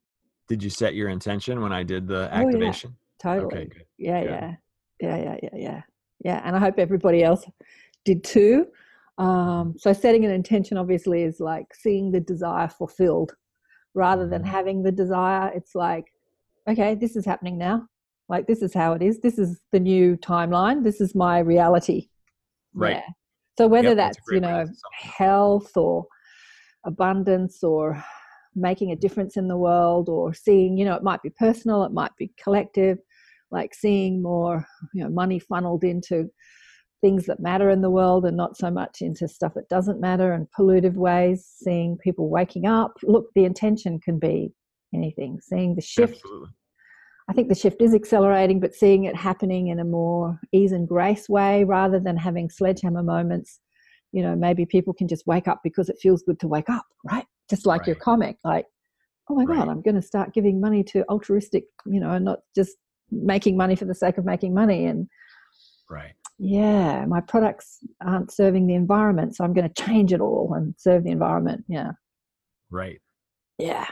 Did 0.49 0.63
you 0.63 0.71
set 0.71 0.95
your 0.95 1.09
intention 1.09 1.61
when 1.61 1.73
I 1.73 1.83
did 1.83 2.07
the 2.07 2.29
activation? 2.33 2.95
Oh, 3.25 3.35
yeah. 3.35 3.35
totally. 3.41 3.57
Okay, 3.63 3.65
good. 3.67 3.87
yeah, 3.99 4.21
good. 4.21 4.31
yeah, 4.31 4.55
yeah, 5.01 5.17
yeah, 5.17 5.37
yeah, 5.43 5.49
yeah, 5.55 5.83
yeah. 6.25 6.43
And 6.45 6.55
I 6.57 6.61
hope 6.61 6.79
everybody 6.79 7.23
else 7.25 7.45
did 8.05 8.23
too. 8.25 8.67
Um, 9.19 9.75
so 9.79 9.93
setting 9.93 10.25
an 10.25 10.31
intention 10.31 10.77
obviously 10.77 11.23
is 11.23 11.41
like 11.41 11.67
seeing 11.75 12.11
the 12.13 12.21
desire 12.21 12.69
fulfilled, 12.69 13.33
rather 13.95 14.29
than 14.29 14.43
Mhm. 14.43 14.47
having 14.47 14.83
the 14.83 14.93
desire. 14.93 15.51
It's 15.55 15.75
like, 15.75 16.05
okay, 16.69 16.95
this 16.95 17.17
is 17.17 17.25
happening 17.25 17.57
now. 17.59 17.89
Like 18.29 18.47
this 18.47 18.63
is 18.63 18.75
how 18.75 18.93
it 18.93 19.03
is. 19.03 19.21
This 19.21 19.39
is 19.39 19.61
the 19.73 19.81
new 19.81 20.17
timeline. 20.17 20.83
This 20.83 21.01
is 21.01 21.15
my 21.15 21.39
reality. 21.39 22.09
Right. 22.75 22.97
Yeah. 22.97 23.13
So 23.59 23.67
whether 23.69 23.89
Yep, 23.89 23.97
that's 23.97 24.17
that's 24.17 24.33
you 24.33 24.41
know 24.41 24.61
to 24.61 24.67
sum 24.67 24.75
it 24.75 25.07
up. 25.07 25.15
health 25.17 25.77
or 25.77 26.07
abundance 26.85 27.63
or 27.63 28.03
making 28.55 28.91
a 28.91 28.97
difference 28.97 29.37
in 29.37 29.49
the 29.49 29.57
world 29.57 30.09
or 30.09 30.33
seeing 30.33 30.79
you 30.79 30.85
know 30.85 30.95
it 30.95 31.03
might 31.03 31.23
be 31.23 31.31
personal 31.31 31.85
it 31.85 31.93
might 31.93 32.15
be 32.17 32.33
collective 32.43 32.99
like 33.51 33.75
seeing 33.75 34.23
more 34.23 34.67
you 34.95 35.05
know 35.05 35.11
money 35.11 35.39
funneled 35.39 35.85
into 35.85 36.29
things 37.03 37.27
that 37.27 37.39
matter 37.41 37.69
in 37.69 37.83
the 37.83 37.91
world 37.91 38.25
and 38.25 38.37
not 38.37 38.57
so 38.57 38.71
much 38.71 39.03
into 39.03 39.29
stuff 39.29 39.53
that 39.55 39.69
doesn't 39.69 40.01
matter 40.01 40.33
and 40.33 40.47
pollutive 40.59 40.95
ways 40.95 41.47
seeing 41.63 41.99
people 41.99 42.31
waking 42.31 42.67
up 42.67 42.93
look 43.03 43.27
the 43.35 43.45
intention 43.45 44.01
can 44.01 44.19
be 44.19 44.51
anything 44.95 45.39
seeing 45.43 45.75
the 45.75 45.83
shift 45.83 46.15
Absolutely. 46.15 46.49
I 47.29 47.33
think 47.33 47.49
the 47.49 47.55
shift 47.55 47.83
is 47.83 47.95
accelerating, 47.95 48.61
but 48.61 48.75
seeing 48.75 49.05
it 49.05 49.17
happening 49.17 49.69
in 49.69 49.81
a 49.81 49.85
more 49.85 50.39
ease 50.53 50.73
and 50.73 50.87
grace 50.87 51.29
way 51.29 51.65
rather 51.65 51.99
than 51.99 52.17
having 52.17 52.49
sledgehammer 52.49 53.03
moments. 53.03 53.61
You 54.13 54.23
know, 54.23 54.37
maybe 54.37 54.65
people 54.65 54.95
can 54.95 55.09
just 55.09 55.27
wake 55.27 55.49
up 55.49 55.61
because 55.65 55.89
it 55.89 55.99
feels 56.01 56.23
good 56.23 56.39
to 56.41 56.49
wake 56.49 56.71
up, 56.71 56.87
right? 57.11 57.27
Just 57.51 57.67
like 57.67 57.87
your 57.87 57.97
comic, 57.97 58.37
like, 58.45 58.67
oh 59.29 59.35
my 59.35 59.45
Right. 59.45 59.59
God, 59.59 59.69
I'm 59.69 59.83
going 59.83 59.97
to 59.97 60.03
start 60.03 60.33
giving 60.33 60.61
money 60.61 60.85
to 60.85 61.05
altruistic, 61.09 61.65
you 61.85 61.99
know, 61.99 62.13
and 62.13 62.25
not 62.25 62.39
just 62.55 62.77
making 63.11 63.57
money 63.57 63.75
for 63.75 63.85
the 63.85 63.95
sake 63.95 64.19
of 64.19 64.25
making 64.25 64.55
money. 64.55 64.87
And 64.87 65.09
Right. 65.91 66.15
yeah, 66.39 67.05
my 67.07 67.21
products 67.21 67.79
aren't 68.05 68.33
serving 68.33 68.69
the 68.69 68.75
environment, 68.75 69.35
so 69.35 69.45
I'm 69.45 69.53
going 69.53 69.69
to 69.69 69.83
change 69.85 70.13
it 70.13 70.21
all 70.21 70.55
and 70.55 70.75
serve 70.79 71.03
the 71.03 71.11
environment. 71.11 71.65
Yeah. 71.69 71.93
Right. 72.71 73.01
yeah 73.59 73.87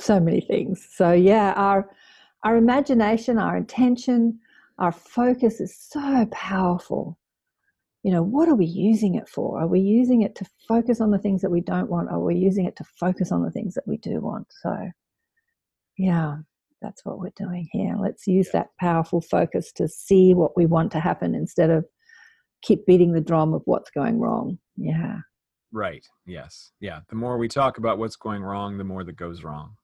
so 0.00 0.20
many 0.20 0.40
things 0.40 0.86
so 0.90 1.12
yeah 1.12 1.52
our 1.56 1.90
our 2.44 2.56
imagination 2.56 3.38
our 3.38 3.56
intention 3.56 4.38
our 4.78 4.92
focus 4.92 5.60
is 5.60 5.76
so 5.76 6.26
powerful 6.30 7.18
you 8.02 8.12
know 8.12 8.22
what 8.22 8.48
are 8.48 8.54
we 8.54 8.66
using 8.66 9.14
it 9.14 9.28
for 9.28 9.60
are 9.60 9.66
we 9.66 9.80
using 9.80 10.22
it 10.22 10.34
to 10.34 10.44
focus 10.66 11.00
on 11.00 11.10
the 11.10 11.18
things 11.18 11.42
that 11.42 11.50
we 11.50 11.60
don't 11.60 11.90
want 11.90 12.08
or 12.08 12.14
are 12.14 12.24
we 12.24 12.36
using 12.36 12.64
it 12.64 12.76
to 12.76 12.84
focus 12.98 13.32
on 13.32 13.42
the 13.42 13.50
things 13.50 13.74
that 13.74 13.86
we 13.86 13.96
do 13.98 14.20
want 14.20 14.46
so 14.62 14.76
yeah 15.96 16.36
that's 16.80 17.04
what 17.04 17.18
we're 17.18 17.30
doing 17.36 17.66
here 17.72 17.96
let's 18.00 18.26
use 18.26 18.48
that 18.52 18.68
powerful 18.78 19.20
focus 19.20 19.72
to 19.72 19.88
see 19.88 20.32
what 20.32 20.56
we 20.56 20.64
want 20.64 20.92
to 20.92 21.00
happen 21.00 21.34
instead 21.34 21.70
of 21.70 21.84
keep 22.62 22.86
beating 22.86 23.12
the 23.12 23.20
drum 23.20 23.52
of 23.52 23.62
what's 23.64 23.90
going 23.90 24.18
wrong 24.18 24.58
yeah 24.76 25.18
Right. 25.72 26.06
Yes. 26.26 26.72
Yeah. 26.80 27.00
The 27.08 27.16
more 27.16 27.36
we 27.36 27.48
talk 27.48 27.78
about 27.78 27.98
what's 27.98 28.16
going 28.16 28.42
wrong, 28.42 28.78
the 28.78 28.84
more 28.84 29.04
that 29.04 29.16
goes 29.16 29.44
wrong. 29.44 29.74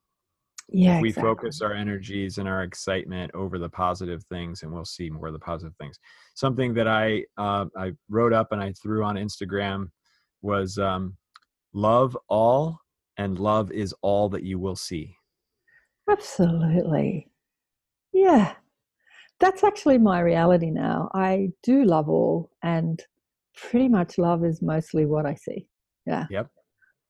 Yeah. 0.69 0.97
if 0.97 1.03
we 1.03 1.09
exactly. 1.11 1.31
focus 1.31 1.61
our 1.61 1.73
energies 1.73 2.39
and 2.39 2.49
our 2.49 2.63
excitement 2.63 3.31
over 3.35 3.59
the 3.59 3.69
positive 3.69 4.25
things 4.25 4.63
and 4.63 4.73
we'll 4.73 4.85
see 4.85 5.11
more 5.11 5.27
of 5.27 5.35
the 5.35 5.39
positive 5.39 5.77
things 5.77 5.99
something 6.35 6.73
that 6.75 6.89
i 6.89 7.23
uh, 7.37 7.67
i 7.77 7.93
wrote 8.09 8.33
up 8.33 8.53
and 8.53 8.63
i 8.63 8.73
threw 8.83 9.05
on 9.05 9.17
instagram 9.17 9.89
was 10.41 10.79
um, 10.79 11.17
love 11.75 12.17
all 12.29 12.79
and 13.19 13.39
love 13.39 13.71
is 13.73 13.95
all 14.03 14.29
that 14.31 14.43
you 14.43 14.59
will 14.59 14.77
see 14.77 15.15
Absolutely. 16.11 17.29
Yeah. 18.13 18.55
That's 19.41 19.65
actually 19.65 19.99
my 19.99 20.21
reality 20.21 20.71
now. 20.71 21.11
I 21.15 21.51
do 21.63 21.85
love 21.85 22.09
all, 22.09 22.51
and 22.63 23.03
pretty 23.57 23.89
much 23.89 24.19
love 24.19 24.45
is 24.45 24.63
mostly 24.63 25.07
what 25.07 25.27
I 25.27 25.35
see. 25.35 25.67
Yeah. 26.07 26.27
Yep. 26.31 26.51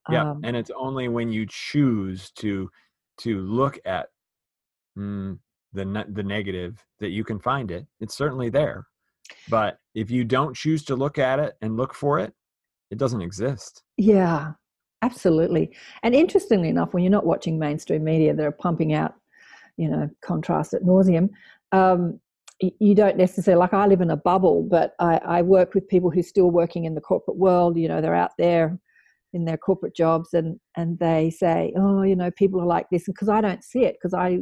yeah 0.09 0.31
Um, 0.31 0.41
and 0.43 0.55
it's 0.55 0.71
only 0.75 1.07
when 1.07 1.31
you 1.31 1.45
choose 1.47 2.31
to 2.37 2.69
to 3.17 3.39
look 3.41 3.79
at 3.85 4.07
mm, 4.97 5.37
the 5.73 6.05
the 6.13 6.23
negative 6.23 6.83
that 6.99 7.09
you 7.09 7.23
can 7.23 7.39
find 7.39 7.71
it 7.71 7.85
it's 7.99 8.15
certainly 8.15 8.49
there 8.49 8.87
but 9.49 9.79
if 9.93 10.11
you 10.11 10.23
don't 10.23 10.55
choose 10.55 10.83
to 10.83 10.95
look 10.95 11.17
at 11.17 11.39
it 11.39 11.55
and 11.61 11.77
look 11.77 11.93
for 11.93 12.19
it 12.19 12.33
it 12.91 12.97
doesn't 12.97 13.21
exist 13.21 13.83
Yeah, 13.97 14.53
absolutely. 15.01 15.71
And 16.03 16.15
interestingly 16.15 16.69
enough, 16.69 16.93
when 16.93 17.03
you're 17.03 17.11
not 17.11 17.25
watching 17.25 17.57
mainstream 17.59 18.03
media 18.03 18.33
that 18.33 18.45
are 18.45 18.51
pumping 18.51 18.93
out, 18.93 19.15
you 19.77 19.89
know, 19.89 20.09
contrast 20.21 20.73
at 20.73 20.83
nauseum, 20.83 21.29
um, 21.71 22.19
you 22.59 22.95
don't 22.95 23.17
necessarily 23.17 23.59
like. 23.59 23.73
I 23.73 23.85
live 23.85 23.99
in 23.99 24.11
a 24.11 24.17
bubble, 24.17 24.63
but 24.63 24.93
I, 24.99 25.17
I 25.17 25.41
work 25.41 25.73
with 25.73 25.89
people 25.89 26.09
who 26.09 26.21
are 26.21 26.23
still 26.23 26.51
working 26.51 26.85
in 26.85 26.95
the 26.95 27.01
corporate 27.01 27.35
world. 27.35 27.77
You 27.77 27.89
know, 27.89 27.99
they're 28.01 28.15
out 28.15 28.31
there 28.37 28.79
in 29.35 29.45
their 29.45 29.57
corporate 29.57 29.95
jobs, 29.95 30.29
and 30.33 30.59
and 30.75 30.97
they 30.99 31.29
say, 31.29 31.73
oh, 31.77 32.01
you 32.01 32.15
know, 32.15 32.31
people 32.31 32.59
are 32.61 32.65
like 32.65 32.87
this, 32.91 33.03
because 33.05 33.29
I 33.29 33.41
don't 33.41 33.63
see 33.63 33.83
it, 33.85 33.95
because 34.01 34.13
I. 34.13 34.39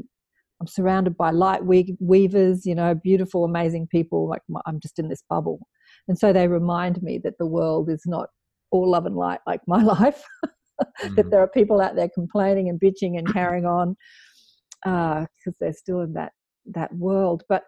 I'm 0.61 0.67
surrounded 0.67 1.17
by 1.17 1.31
light 1.31 1.65
we- 1.65 1.97
weavers, 1.99 2.65
you 2.65 2.73
know, 2.75 2.95
beautiful, 2.95 3.43
amazing 3.43 3.87
people. 3.91 4.29
Like 4.29 4.43
my, 4.47 4.61
I'm 4.65 4.79
just 4.79 4.97
in 4.97 5.09
this 5.09 5.23
bubble, 5.29 5.59
and 6.07 6.17
so 6.17 6.31
they 6.31 6.47
remind 6.47 7.01
me 7.03 7.19
that 7.25 7.33
the 7.37 7.47
world 7.47 7.89
is 7.89 8.03
not 8.05 8.29
all 8.71 8.89
love 8.89 9.05
and 9.05 9.15
light 9.17 9.41
like 9.45 9.59
my 9.67 9.83
life. 9.97 10.23
that 11.01 11.25
Mhm. 11.25 11.31
there 11.31 11.41
are 11.41 11.49
people 11.49 11.81
out 11.81 11.95
there 11.95 12.09
complaining 12.13 12.69
and 12.69 12.79
bitching 12.79 13.17
and 13.17 13.31
carrying 13.33 13.65
on 13.65 13.95
because 14.83 15.57
they're 15.59 15.73
still 15.73 16.01
in 16.01 16.13
that 16.13 16.31
that 16.65 16.93
world. 16.95 17.43
But 17.49 17.63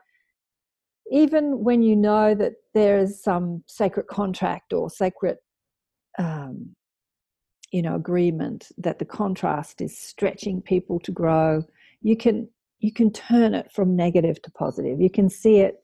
even 1.11 1.64
when 1.64 1.81
you 1.81 1.95
know 1.95 2.34
that 2.35 2.53
there 2.73 2.97
is 2.97 3.22
some 3.22 3.64
sacred 3.68 4.07
contract 4.07 4.73
or 4.73 4.89
sacred, 4.89 5.38
um, 6.18 6.76
you 7.76 7.81
know, 7.81 7.95
agreement 7.95 8.69
that 8.77 8.99
the 8.99 9.06
contrast 9.06 9.81
is 9.81 9.97
stretching 9.97 10.61
people 10.61 10.97
to 10.97 11.11
grow, 11.11 11.61
you 12.02 12.15
can 12.15 12.47
you 12.80 12.93
can 12.93 13.11
turn 13.11 13.53
it 13.53 13.69
from 13.69 13.97
negative 13.97 14.41
to 14.43 14.52
positive. 14.52 15.02
You 15.02 15.10
can 15.10 15.30
see 15.30 15.57
it. 15.57 15.84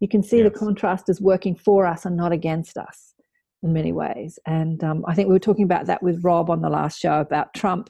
You 0.00 0.08
can 0.08 0.22
see 0.22 0.42
the 0.42 0.50
contrast 0.50 1.08
is 1.08 1.18
working 1.18 1.54
for 1.56 1.86
us 1.86 2.04
and 2.04 2.14
not 2.14 2.32
against 2.32 2.76
us 2.76 3.14
in 3.62 3.72
many 3.72 3.90
ways. 3.90 4.38
And 4.46 4.84
um, 4.84 5.02
I 5.08 5.14
think 5.14 5.28
we 5.28 5.34
were 5.34 5.48
talking 5.48 5.64
about 5.64 5.86
that 5.86 6.02
with 6.02 6.22
Rob 6.22 6.50
on 6.50 6.60
the 6.60 6.68
last 6.68 7.00
show 7.00 7.20
about 7.20 7.54
Trump 7.54 7.88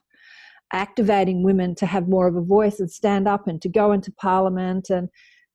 activating 0.72 1.42
women 1.42 1.74
to 1.74 1.86
have 1.86 2.06
more 2.06 2.28
of 2.28 2.36
a 2.36 2.40
voice 2.40 2.78
and 2.78 2.88
stand 2.88 3.26
up 3.26 3.48
and 3.48 3.60
to 3.62 3.68
go 3.68 3.90
into 3.90 4.12
parliament 4.12 4.90
and 4.90 5.08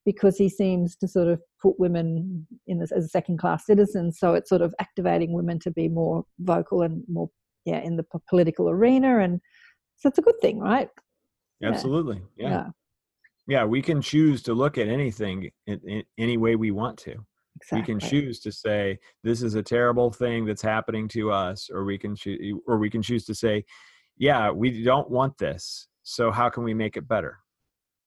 because 0.06 0.38
he 0.38 0.50
seems 0.50 0.98
to 0.98 1.08
sort 1.08 1.30
of 1.30 1.42
put 1.62 1.80
women 1.80 2.46
in 2.68 2.80
this 2.80 2.92
as 2.92 3.10
second 3.10 3.40
class 3.40 3.66
citizens 3.66 4.20
so 4.20 4.34
it's 4.34 4.50
sort 4.50 4.62
of 4.62 4.76
activating 4.80 5.32
women 5.32 5.58
to 5.58 5.72
be 5.72 5.88
more 5.88 6.26
vocal 6.40 6.82
and 6.82 7.02
more 7.08 7.30
yeah 7.66 7.80
in 7.80 7.98
the 7.98 8.06
political 8.30 8.70
arena 8.70 9.20
and 9.20 9.42
so 9.98 10.10
it's 10.10 10.20
a 10.20 10.22
good 10.22 10.40
thing 10.42 10.60
right? 10.60 10.90
Yeah. 11.60 11.70
absolutely 11.70 12.22
yeah. 12.38 12.68
yeah. 13.48 13.64
We 13.64 13.82
can 13.82 14.02
choose 14.02 14.42
to 14.44 14.54
look 14.54 14.78
at 14.78 14.88
anything 14.88 15.50
in, 15.68 15.80
in 15.86 16.04
any 16.18 16.38
way 16.38 16.56
we 16.56 16.72
want 16.72 16.98
to. 17.00 17.16
Exactly 17.58 17.80
we 17.80 17.86
can 17.86 18.00
choose 18.00 18.42
to 18.42 18.52
say 18.52 19.00
this 19.24 19.42
is 19.42 19.56
a 19.56 19.64
terrible 19.64 20.12
thing 20.12 20.46
that's 20.46 20.62
happening 20.62 21.08
to 21.10 21.32
us 21.32 21.70
or 21.74 21.86
we 21.86 21.98
can 21.98 22.16
choose 22.16 22.60
or 22.68 22.78
we 22.78 22.90
can 22.90 23.02
choose 23.02 23.24
to 23.26 23.36
say 23.36 23.64
yeah 24.18 24.52
we 24.52 24.84
don't 24.84 25.10
want 25.10 25.38
this 25.38 25.88
so 26.04 26.32
how 26.32 26.50
can 26.50 26.64
we 26.64 26.74
make 26.74 26.98
it 26.98 27.08
better? 27.08 27.40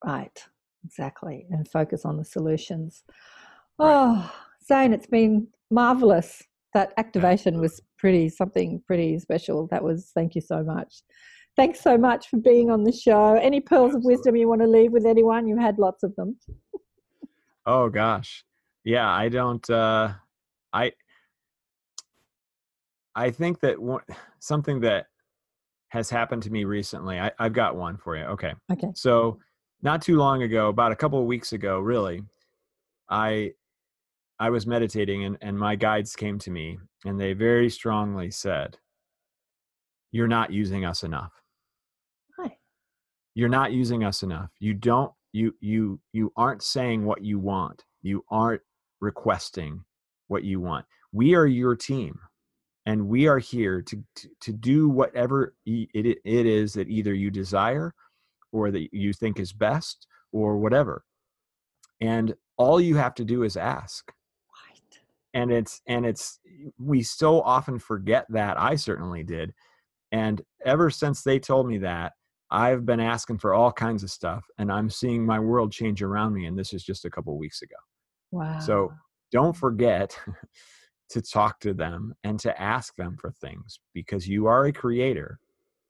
Right 0.05 0.39
exactly 0.85 1.47
and 1.51 1.67
focus 1.67 2.05
on 2.05 2.17
the 2.19 2.25
solutions. 2.25 3.05
Right. 3.79 3.91
oh 3.91 4.33
zane 4.67 4.93
it's 4.93 5.07
been 5.07 5.49
marvelous 5.71 6.43
that 6.75 6.93
activation 6.97 7.61
was 7.61 7.81
pretty 7.99 8.29
something 8.29 8.83
pretty 8.87 9.19
special. 9.19 9.67
That 9.69 9.83
was 9.83 10.11
thank 10.15 10.35
you 10.35 10.41
so 10.41 10.63
much. 10.63 11.03
Thanks 11.57 11.81
so 11.81 11.99
much 11.99 12.29
for 12.29 12.37
being 12.37 12.71
on 12.71 12.85
the 12.85 12.93
show. 12.93 13.35
Any 13.35 13.61
pearls 13.61 13.95
of 13.95 14.05
wisdom 14.05 14.37
you 14.37 14.49
want 14.49 14.61
to 14.61 14.69
leave 14.69 14.93
with 14.93 15.05
anyone? 15.05 15.47
You've 15.49 15.59
had 15.59 15.79
lots 15.79 16.03
of 16.03 16.15
them. 16.17 16.37
Oh 17.67 17.89
gosh. 17.89 18.45
Yeah 18.85 19.11
i 19.11 19.29
don't 19.29 19.69
uh 19.69 20.13
i 20.73 20.93
i 23.15 23.31
think 23.31 23.61
that 23.61 23.79
one, 23.79 24.01
something 24.39 24.81
that 24.81 25.07
has 25.89 26.09
happened 26.09 26.43
to 26.43 26.51
me 26.51 26.65
recently 26.65 27.19
I, 27.19 27.31
i've 27.39 27.53
got 27.53 27.77
one 27.77 27.99
for 27.99 28.17
you. 28.17 28.25
Okay. 28.25 28.55
Okay. 28.73 28.89
So, 28.95 29.39
not 29.83 30.03
too 30.03 30.17
long 30.17 30.43
ago, 30.43 30.69
about 30.69 30.93
a 30.93 30.97
couple 30.97 31.21
of 31.21 31.27
weeks 31.27 31.53
ago, 31.53 31.79
really, 31.79 32.23
I 33.11 33.53
I 34.41 34.51
was 34.51 34.67
meditating 34.67 35.25
and, 35.25 35.37
and 35.41 35.59
my 35.59 35.75
guides 35.77 36.15
came 36.15 36.39
to 36.41 36.51
me 36.51 36.79
and 37.05 37.21
they 37.21 37.33
very 37.33 37.69
strongly 37.69 38.31
said, 38.31 38.77
You're 40.13 40.29
not 40.29 40.53
using 40.53 40.85
us 40.85 41.03
enough. 41.03 41.33
Hi. 42.39 42.57
You're 43.35 43.49
not 43.49 43.73
using 43.73 44.05
us 44.05 44.23
enough. 44.23 44.51
You 44.61 44.75
don't 44.75 45.13
you 45.33 45.55
you 45.61 46.01
you 46.13 46.33
aren't 46.37 46.63
saying 46.63 47.05
what 47.05 47.25
you 47.25 47.39
want. 47.39 47.85
You 48.03 48.25
aren't 48.31 48.63
requesting 49.01 49.85
what 50.29 50.45
you 50.45 50.61
want. 50.61 50.87
We 51.13 51.35
are 51.35 51.47
your 51.47 51.75
team 51.77 52.19
and 52.87 53.09
we 53.09 53.27
are 53.27 53.39
here 53.39 53.83
to 53.83 54.03
to, 54.17 54.29
to 54.41 54.53
do 54.53 54.89
whatever 54.89 55.55
it, 55.67 55.89
it 55.95 56.19
it 56.25 56.47
is 56.47 56.73
that 56.75 56.89
either 56.89 57.13
you 57.13 57.31
desire 57.31 57.93
or 58.53 58.71
that 58.71 58.89
you 58.93 59.13
think 59.13 59.39
is 59.39 59.53
best 59.53 60.07
or 60.33 60.59
whatever 60.59 61.05
and 62.01 62.35
all 62.57 62.81
you 62.81 62.97
have 62.97 63.15
to 63.15 63.25
do 63.25 63.43
is 63.43 63.57
ask 63.57 64.11
and 65.35 65.51
it's 65.51 65.81
and 65.87 66.07
it's 66.07 66.41
we 66.79 67.03
so 67.03 67.41
often 67.43 67.79
forget 67.79 68.27
that 68.29 68.59
i 68.59 68.75
certainly 68.75 69.23
did 69.23 69.53
and 70.13 70.43
ever 70.65 70.91
since 70.91 71.23
they 71.23 71.39
told 71.39 71.69
me 71.69 71.79
that 71.79 72.13
i've 72.51 72.87
been 72.87 73.01
asking 73.01 73.39
for 73.39 73.53
all 73.53 73.71
kinds 73.71 74.03
of 74.03 74.11
stuff 74.11 74.45
and 74.59 74.73
i'm 74.73 74.89
seeing 74.89 75.25
my 75.25 75.39
world 75.39 75.71
change 75.71 76.03
around 76.03 76.33
me 76.33 76.47
and 76.47 76.59
this 76.59 76.73
is 76.73 76.83
just 76.83 77.05
a 77.05 77.11
couple 77.11 77.33
of 77.33 77.39
weeks 77.39 77.63
ago. 77.63 77.77
Wow. 78.31 78.59
so 78.59 78.93
don't 79.33 79.57
forget 79.57 80.19
to 81.11 81.23
talk 81.23 81.61
to 81.61 81.73
them 81.73 82.15
and 82.25 82.39
to 82.41 82.61
ask 82.61 82.95
them 82.97 83.17
for 83.19 83.31
things 83.31 83.81
because 83.95 84.29
you 84.29 84.47
are 84.47 84.67
a 84.67 84.73
creator 84.73 85.39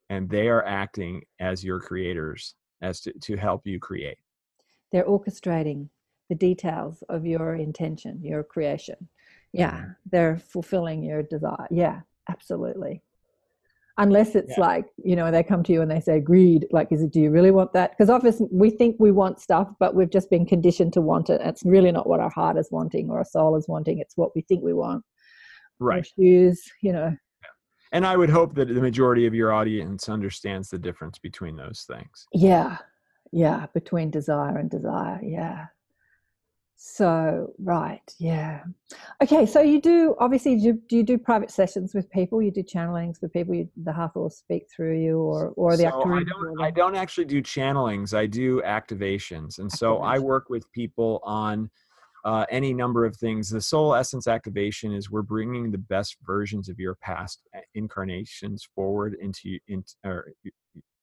and 0.09 0.29
they 0.29 0.47
are 0.47 0.65
acting 0.65 1.21
as 1.39 1.63
your 1.63 1.79
creators 1.79 2.55
as 2.81 3.01
to, 3.01 3.13
to 3.21 3.35
help 3.35 3.61
you 3.65 3.79
create. 3.79 4.17
They're 4.91 5.05
orchestrating 5.05 5.89
the 6.29 6.35
details 6.35 7.03
of 7.09 7.25
your 7.25 7.55
intention 7.55 8.19
your 8.23 8.43
creation 8.43 8.95
yeah 9.53 9.85
they're 10.11 10.37
fulfilling 10.37 11.03
your 11.03 11.23
desire. 11.23 11.67
Yeah 11.71 12.01
absolutely. 12.29 13.01
Unless 13.97 14.35
it's 14.35 14.57
Yeah. 14.57 14.61
like 14.61 14.85
you 15.03 15.15
know 15.15 15.29
they 15.31 15.43
come 15.43 15.61
to 15.63 15.73
you 15.73 15.81
and 15.81 15.91
they 15.91 15.99
say 15.99 16.19
greed 16.19 16.67
like 16.71 16.91
is 16.91 17.01
it 17.03 17.11
do 17.11 17.19
you 17.19 17.31
really 17.31 17.51
want 17.51 17.73
that? 17.73 17.91
Because 17.91 18.09
obviously 18.09 18.47
we 18.51 18.69
think 18.69 18.95
we 18.99 19.11
want 19.11 19.39
stuff 19.41 19.67
but 19.79 19.95
we've 19.95 20.09
just 20.11 20.29
been 20.29 20.45
conditioned 20.45 20.93
to 20.93 21.01
want 21.01 21.29
it. 21.29 21.41
It's 21.43 21.63
really 21.65 21.91
not 21.91 22.07
what 22.07 22.19
our 22.19 22.29
heart 22.29 22.57
is 22.57 22.69
wanting 22.71 23.09
or 23.09 23.17
our 23.17 23.25
soul 23.25 23.55
is 23.57 23.67
wanting. 23.67 23.99
It's 23.99 24.15
what 24.15 24.33
we 24.35 24.41
think 24.41 24.63
we 24.63 24.73
want. 24.73 25.03
Right. 25.79 26.05
shoes 26.05 26.61
you 26.81 26.93
know. 26.93 27.15
And 27.91 28.05
i 28.05 28.15
would 28.15 28.29
hope 28.29 28.53
that 28.55 28.67
the 28.67 28.81
majority 28.81 29.25
of 29.25 29.33
your 29.33 29.51
audience 29.51 30.07
understands 30.09 30.69
the 30.69 30.77
difference 30.77 31.17
between 31.17 31.55
those 31.55 31.85
things. 31.87 32.27
Yeah. 32.33 32.77
Yeah 33.31 33.65
between 33.73 34.11
desire 34.11 34.57
and 34.57 34.69
desire. 34.69 35.19
Yeah 35.23 35.65
so 36.81 37.53
right 37.59 38.15
yeah 38.19 38.63
okay 39.21 39.45
so 39.45 39.59
you 39.59 39.81
do 39.81 40.15
obviously 40.17 40.55
do 40.55 40.61
you, 40.61 40.81
do 40.87 40.95
you 40.95 41.03
do 41.03 41.17
private 41.17 41.51
sessions 41.51 41.93
with 41.93 42.09
people 42.09 42.41
you 42.41 42.51
do 42.51 42.63
channelings 42.63 43.21
with 43.21 43.33
people 43.33 43.53
you, 43.53 43.69
the 43.83 43.91
half 43.91 44.15
will 44.15 44.29
speak 44.29 44.65
through 44.73 44.97
you 44.97 45.19
or 45.19 45.49
or 45.57 45.75
the 45.75 45.83
so 45.83 46.13
I 46.13 46.23
don't, 46.23 46.61
I 46.61 46.71
don't 46.71 46.95
actually 46.95 47.25
do 47.25 47.41
channelings. 47.41 48.13
I 48.13 48.25
do 48.25 48.61
activations, 48.61 49.59
and 49.59 49.69
so 49.69 49.97
I 49.97 50.19
work 50.19 50.49
with 50.49 50.71
people 50.71 51.19
on 51.23 51.69
uh, 52.25 52.45
any 52.49 52.73
number 52.73 53.05
of 53.05 53.15
things. 53.17 53.49
The 53.49 53.61
soul 53.61 53.93
essence 53.93 54.27
activation 54.27 54.93
is 54.93 55.09
we're 55.09 55.21
bringing 55.21 55.71
the 55.71 55.77
best 55.77 56.17
versions 56.25 56.69
of 56.69 56.79
your 56.79 56.95
past 56.95 57.41
uh, 57.55 57.59
incarnations 57.75 58.67
forward 58.75 59.15
into 59.21 59.59
into 59.67 59.93
or 60.05 60.31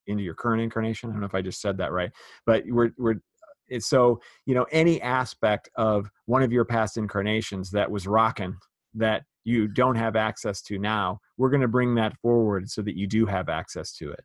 into 0.06 0.22
your 0.22 0.34
current 0.34 0.62
incarnation. 0.62 1.10
I 1.10 1.12
don't 1.12 1.20
know 1.20 1.26
if 1.26 1.34
I 1.34 1.42
just 1.42 1.60
said 1.60 1.76
that 1.78 1.92
right, 1.92 2.10
but 2.46 2.64
we're 2.66 2.92
we're 2.96 3.20
it's 3.68 3.88
so 3.88 4.20
you 4.44 4.54
know 4.54 4.66
any 4.72 5.00
aspect 5.02 5.68
of 5.76 6.10
one 6.26 6.42
of 6.42 6.52
your 6.52 6.64
past 6.64 6.96
incarnations 6.96 7.70
that 7.70 7.90
was 7.90 8.06
rocking 8.06 8.56
that 8.94 9.22
you 9.44 9.68
don't 9.68 9.96
have 9.96 10.16
access 10.16 10.60
to 10.62 10.78
now 10.78 11.20
we're 11.36 11.50
going 11.50 11.62
to 11.62 11.68
bring 11.68 11.94
that 11.94 12.16
forward 12.20 12.70
so 12.70 12.82
that 12.82 12.96
you 12.96 13.06
do 13.06 13.26
have 13.26 13.48
access 13.48 13.92
to 13.92 14.10
it. 14.10 14.24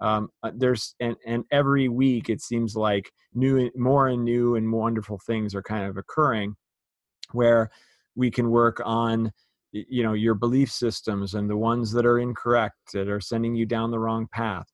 Um, 0.00 0.30
uh, 0.42 0.50
there's 0.54 0.94
and 1.00 1.16
and 1.26 1.44
every 1.52 1.88
week 1.88 2.30
it 2.30 2.40
seems 2.40 2.74
like 2.74 3.10
new 3.34 3.70
more 3.76 4.08
and 4.08 4.24
new 4.24 4.56
and 4.56 4.72
wonderful 4.72 5.20
things 5.26 5.54
are 5.54 5.62
kind 5.62 5.84
of 5.84 5.98
occurring 5.98 6.56
where 7.32 7.70
we 8.14 8.30
can 8.30 8.50
work 8.50 8.80
on 8.82 9.30
you 9.72 10.02
know 10.02 10.14
your 10.14 10.34
belief 10.34 10.70
systems 10.70 11.34
and 11.34 11.50
the 11.50 11.56
ones 11.56 11.92
that 11.92 12.06
are 12.06 12.18
incorrect 12.18 12.76
that 12.94 13.08
are 13.08 13.20
sending 13.20 13.54
you 13.54 13.66
down 13.66 13.90
the 13.90 13.98
wrong 13.98 14.26
path. 14.32 14.66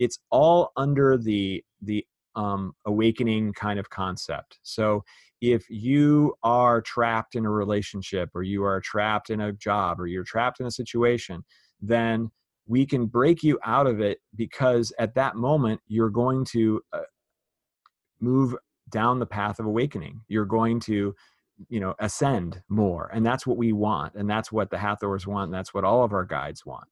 It's 0.00 0.18
all 0.30 0.72
under 0.76 1.16
the 1.16 1.62
the 1.80 2.04
um, 2.36 2.72
awakening 2.84 3.52
kind 3.52 3.78
of 3.78 3.90
concept. 3.90 4.58
So 4.62 5.04
if 5.40 5.64
you 5.68 6.34
are 6.42 6.80
trapped 6.80 7.34
in 7.34 7.44
a 7.44 7.50
relationship 7.50 8.30
or 8.34 8.42
you 8.42 8.64
are 8.64 8.80
trapped 8.80 9.30
in 9.30 9.40
a 9.40 9.52
job 9.52 10.00
or 10.00 10.06
you're 10.06 10.24
trapped 10.24 10.60
in 10.60 10.66
a 10.66 10.70
situation 10.70 11.44
then 11.80 12.30
we 12.66 12.86
can 12.86 13.06
break 13.06 13.42
you 13.42 13.58
out 13.64 13.86
of 13.86 14.00
it 14.00 14.18
because 14.34 14.92
at 14.98 15.14
that 15.14 15.36
moment 15.36 15.80
you're 15.86 16.10
going 16.10 16.44
to 16.46 16.80
uh, 16.92 17.00
move 18.20 18.54
down 18.90 19.18
the 19.18 19.26
path 19.26 19.58
of 19.58 19.66
awakening. 19.66 20.20
You're 20.28 20.44
going 20.46 20.80
to 20.80 21.14
you 21.68 21.78
know 21.78 21.94
ascend 22.00 22.60
more 22.68 23.08
and 23.14 23.24
that's 23.24 23.46
what 23.46 23.56
we 23.56 23.72
want 23.72 24.12
and 24.16 24.28
that's 24.28 24.50
what 24.50 24.70
the 24.70 24.78
hathors 24.78 25.24
want 25.24 25.44
and 25.44 25.54
that's 25.54 25.72
what 25.72 25.84
all 25.84 26.02
of 26.02 26.12
our 26.12 26.24
guides 26.24 26.66
want. 26.66 26.88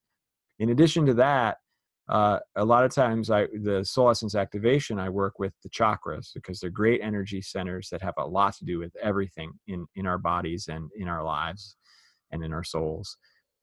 In 0.58 0.68
addition 0.68 1.06
to 1.06 1.14
that 1.14 1.58
uh, 2.08 2.38
a 2.56 2.64
lot 2.64 2.84
of 2.84 2.92
times 2.92 3.30
i 3.30 3.46
the 3.62 3.84
soul 3.84 4.10
essence 4.10 4.34
activation 4.34 4.98
i 4.98 5.08
work 5.08 5.38
with 5.38 5.52
the 5.62 5.68
chakras 5.68 6.32
because 6.34 6.60
they're 6.60 6.70
great 6.70 7.00
energy 7.02 7.40
centers 7.40 7.88
that 7.90 8.02
have 8.02 8.14
a 8.18 8.26
lot 8.26 8.54
to 8.54 8.64
do 8.64 8.78
with 8.78 8.94
everything 9.00 9.52
in 9.68 9.86
in 9.94 10.06
our 10.06 10.18
bodies 10.18 10.68
and 10.68 10.90
in 10.96 11.08
our 11.08 11.24
lives 11.24 11.76
and 12.30 12.44
in 12.44 12.52
our 12.52 12.64
souls 12.64 13.16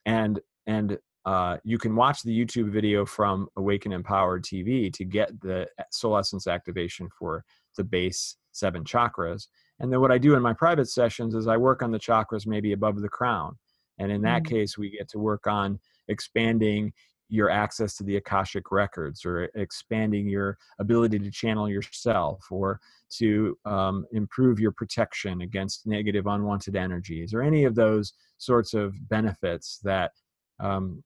and 0.05 0.39
and 0.67 0.97
uh, 1.25 1.57
you 1.63 1.77
can 1.77 1.95
watch 1.95 2.23
the 2.23 2.45
youtube 2.45 2.71
video 2.71 3.05
from 3.05 3.47
awaken 3.57 3.91
empowered 3.91 4.43
tv 4.43 4.91
to 4.91 5.03
get 5.03 5.39
the 5.41 5.67
soul 5.91 6.17
essence 6.17 6.47
activation 6.47 7.09
for 7.17 7.43
the 7.75 7.83
base 7.83 8.37
seven 8.51 8.83
chakras 8.83 9.47
and 9.79 9.91
then 9.91 10.01
what 10.01 10.11
I 10.11 10.17
do 10.17 10.35
in 10.35 10.41
my 10.41 10.53
private 10.53 10.89
sessions 10.89 11.35
is 11.35 11.47
I 11.47 11.57
work 11.57 11.81
on 11.81 11.91
the 11.91 11.99
chakras 11.99 12.45
maybe 12.45 12.73
above 12.73 12.99
the 13.01 13.09
crown. 13.09 13.57
And 13.97 14.11
in 14.11 14.21
that 14.23 14.43
mm. 14.43 14.49
case, 14.49 14.77
we 14.77 14.89
get 14.89 15.09
to 15.09 15.19
work 15.19 15.47
on 15.47 15.79
expanding 16.07 16.93
your 17.30 17.49
access 17.49 17.95
to 17.95 18.03
the 18.03 18.18
Akashic 18.18 18.72
records 18.72 19.23
or 19.23 19.49
expanding 19.56 20.27
your 20.27 20.57
ability 20.80 21.19
to 21.19 21.31
channel 21.31 21.69
yourself 21.69 22.45
or 22.51 22.80
to 23.11 23.57
um, 23.65 24.06
improve 24.11 24.60
your 24.60 24.72
protection 24.72 25.41
against 25.41 25.88
negative 25.88 26.27
unwanted 26.27 26.76
energies 26.76 27.34
or 27.34 27.41
any 27.41 27.64
of 27.64 27.76
those 27.76 28.14
sorts 28.38 28.73
of 28.73 28.93
benefits 29.10 29.80
that 29.84 30.11
um, 30.60 31.03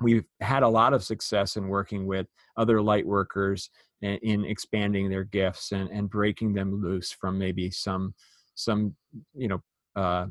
we've 0.00 0.24
had 0.40 0.62
a 0.62 0.68
lot 0.68 0.92
of 0.92 1.04
success 1.04 1.56
in 1.56 1.68
working 1.68 2.06
with 2.06 2.26
other 2.56 2.82
light 2.82 3.06
workers 3.06 3.70
in 4.02 4.44
expanding 4.46 5.10
their 5.10 5.24
gifts 5.24 5.72
and, 5.72 5.90
and 5.90 6.08
breaking 6.08 6.54
them 6.54 6.82
loose 6.82 7.12
from 7.12 7.38
maybe 7.38 7.70
some 7.70 8.14
some 8.54 8.94
you 9.34 9.48
know 9.48 9.60
uh, 9.94 10.26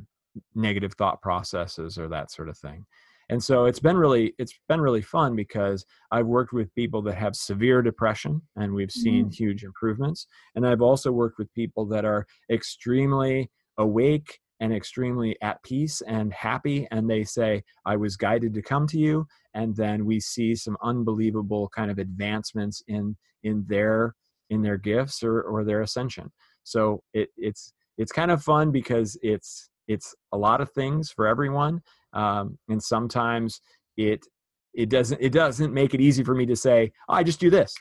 negative 0.56 0.94
thought 0.94 1.22
processes 1.22 1.98
or 1.98 2.08
that 2.08 2.32
sort 2.32 2.50
of 2.50 2.58
thing 2.58 2.86
and 3.30 3.44
so 3.44 3.66
it's 3.66 3.80
been 3.80 3.98
really 3.98 4.34
it's 4.38 4.54
been 4.68 4.82
really 4.82 5.02
fun 5.02 5.36
because 5.36 5.86
i've 6.12 6.26
worked 6.26 6.54
with 6.54 6.74
people 6.76 7.02
that 7.02 7.16
have 7.16 7.36
severe 7.36 7.82
depression 7.82 8.42
and 8.56 8.74
we've 8.74 8.92
seen 8.92 9.26
mm-hmm. 9.26 9.44
huge 9.44 9.64
improvements. 9.64 10.28
And 10.56 10.68
i've 10.68 10.82
also 10.82 11.12
worked 11.12 11.38
with 11.38 11.54
people 11.54 11.86
that 11.88 12.06
are 12.06 12.26
extremely 12.52 13.50
awake 13.78 14.40
and 14.60 14.74
extremely 14.74 15.38
at 15.42 15.64
peace 15.64 16.02
and 16.02 16.34
happy 16.34 16.88
and 16.92 17.10
they 17.10 17.24
say 17.24 17.64
i 17.86 17.96
was 17.96 18.18
guided 18.18 18.54
to 18.56 18.62
come 18.62 18.88
to 18.88 18.98
you. 18.98 19.26
And 19.54 19.76
then 19.76 20.06
we 20.06 20.20
see 20.20 20.56
some 20.56 20.78
unbelievable 20.84 21.70
kind 21.76 21.90
of 21.92 21.98
advancements 21.98 22.84
in 22.88 23.16
in 23.44 23.66
their 23.68 24.16
in 24.50 24.62
their 24.62 24.78
gifts 24.78 25.24
or 25.24 25.42
or 25.42 25.64
their 25.64 25.82
ascension. 25.82 26.32
So 26.64 27.04
it 27.14 27.30
it's 27.38 27.74
it's 27.98 28.12
kind 28.12 28.32
of 28.32 28.44
fun 28.44 28.72
because 28.72 29.18
it's 29.22 29.69
it's 29.90 30.16
a 30.32 30.38
lot 30.38 30.62
of 30.62 30.72
things 30.72 31.12
for 31.12 31.28
everyone 31.28 31.82
um, 32.14 32.58
and 32.70 32.82
sometimes 32.82 33.60
it 33.98 34.26
it 34.74 34.90
doesn't 34.90 35.20
it 35.20 35.34
doesn't 35.34 35.74
make 35.74 35.94
it 35.94 36.00
easy 36.00 36.24
for 36.24 36.36
me 36.36 36.46
to 36.46 36.56
say 36.56 36.92
oh, 37.10 37.16
i 37.16 37.24
just 37.24 37.40
do 37.40 37.50
this 37.50 37.74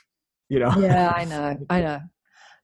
you 0.49 0.59
know? 0.59 0.73
Yeah 0.77 1.13
i 1.15 1.23
know 1.23 1.57
i 1.69 1.81
know. 1.81 1.99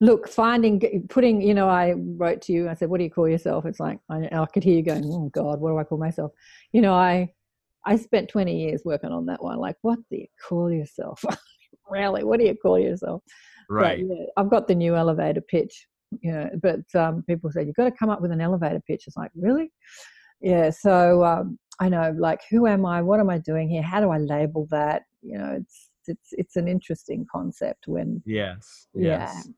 Look 0.02 0.28
finding 0.28 1.08
putting 1.08 1.42
you 1.42 1.54
know 1.54 1.70
i 1.70 1.94
wrote 1.96 2.42
to 2.44 2.52
you 2.52 2.68
i 2.68 2.74
said 2.74 2.90
what 2.90 2.98
do 2.98 3.06
you 3.06 3.10
call 3.10 3.30
yourself? 3.30 3.66
It's 3.66 3.80
like 3.80 4.00
i, 4.10 4.28
I 4.32 4.46
could 4.48 4.64
hear 4.64 4.76
you 4.76 4.84
going 4.84 5.06
oh 5.06 5.30
god 5.34 5.62
what 5.62 5.70
do 5.70 5.78
i 5.78 5.84
call 5.86 6.00
myself? 6.00 6.32
You 6.74 6.82
know 6.82 6.94
i 6.94 7.32
i 7.86 7.96
spent 7.96 8.30
20 8.30 8.60
years 8.60 8.82
working 8.84 9.12
on 9.12 9.28
that 9.28 9.42
one 9.42 9.58
like 9.58 9.78
what 9.84 10.00
do 10.10 10.18
you 10.18 10.28
call 10.48 10.72
yourself? 10.72 11.24
Really 11.88 12.24
what 12.24 12.40
do 12.40 12.48
you 12.48 12.56
call 12.56 12.80
yourself? 12.80 13.22
Right. 13.70 14.00
yeah, 14.00 14.26
i've 14.38 14.50
got 14.50 14.68
the 14.68 14.74
new 14.74 14.96
elevator 14.96 15.42
pitch 15.42 15.88
you 16.22 16.32
know 16.32 16.50
but 16.62 16.84
um, 17.00 17.24
people 17.28 17.52
say 17.52 17.64
you've 17.64 17.76
got 17.76 17.86
to 17.86 17.92
come 17.92 18.10
up 18.10 18.22
with 18.22 18.32
an 18.32 18.42
elevator 18.42 18.82
pitch 18.88 19.04
it's 19.08 19.18
like 19.18 19.32
really 19.36 19.72
yeah 20.42 20.70
so 20.70 21.24
um, 21.24 21.58
i 21.80 21.90
know 21.90 22.14
like 22.18 22.42
who 22.50 22.68
am 22.68 22.86
i 22.86 23.02
what 23.02 23.20
am 23.20 23.30
i 23.30 23.38
doing 23.38 23.70
here 23.70 23.82
how 23.82 24.00
do 24.00 24.10
i 24.10 24.18
label 24.18 24.68
that 24.70 25.04
you 25.22 25.38
know 25.38 25.58
it's 25.60 25.90
it's 26.08 26.30
it's 26.32 26.56
an 26.56 26.68
interesting 26.68 27.26
concept 27.32 27.88
when 27.88 28.22
yes 28.26 28.88
yes 28.94 29.44
yeah 29.46 29.52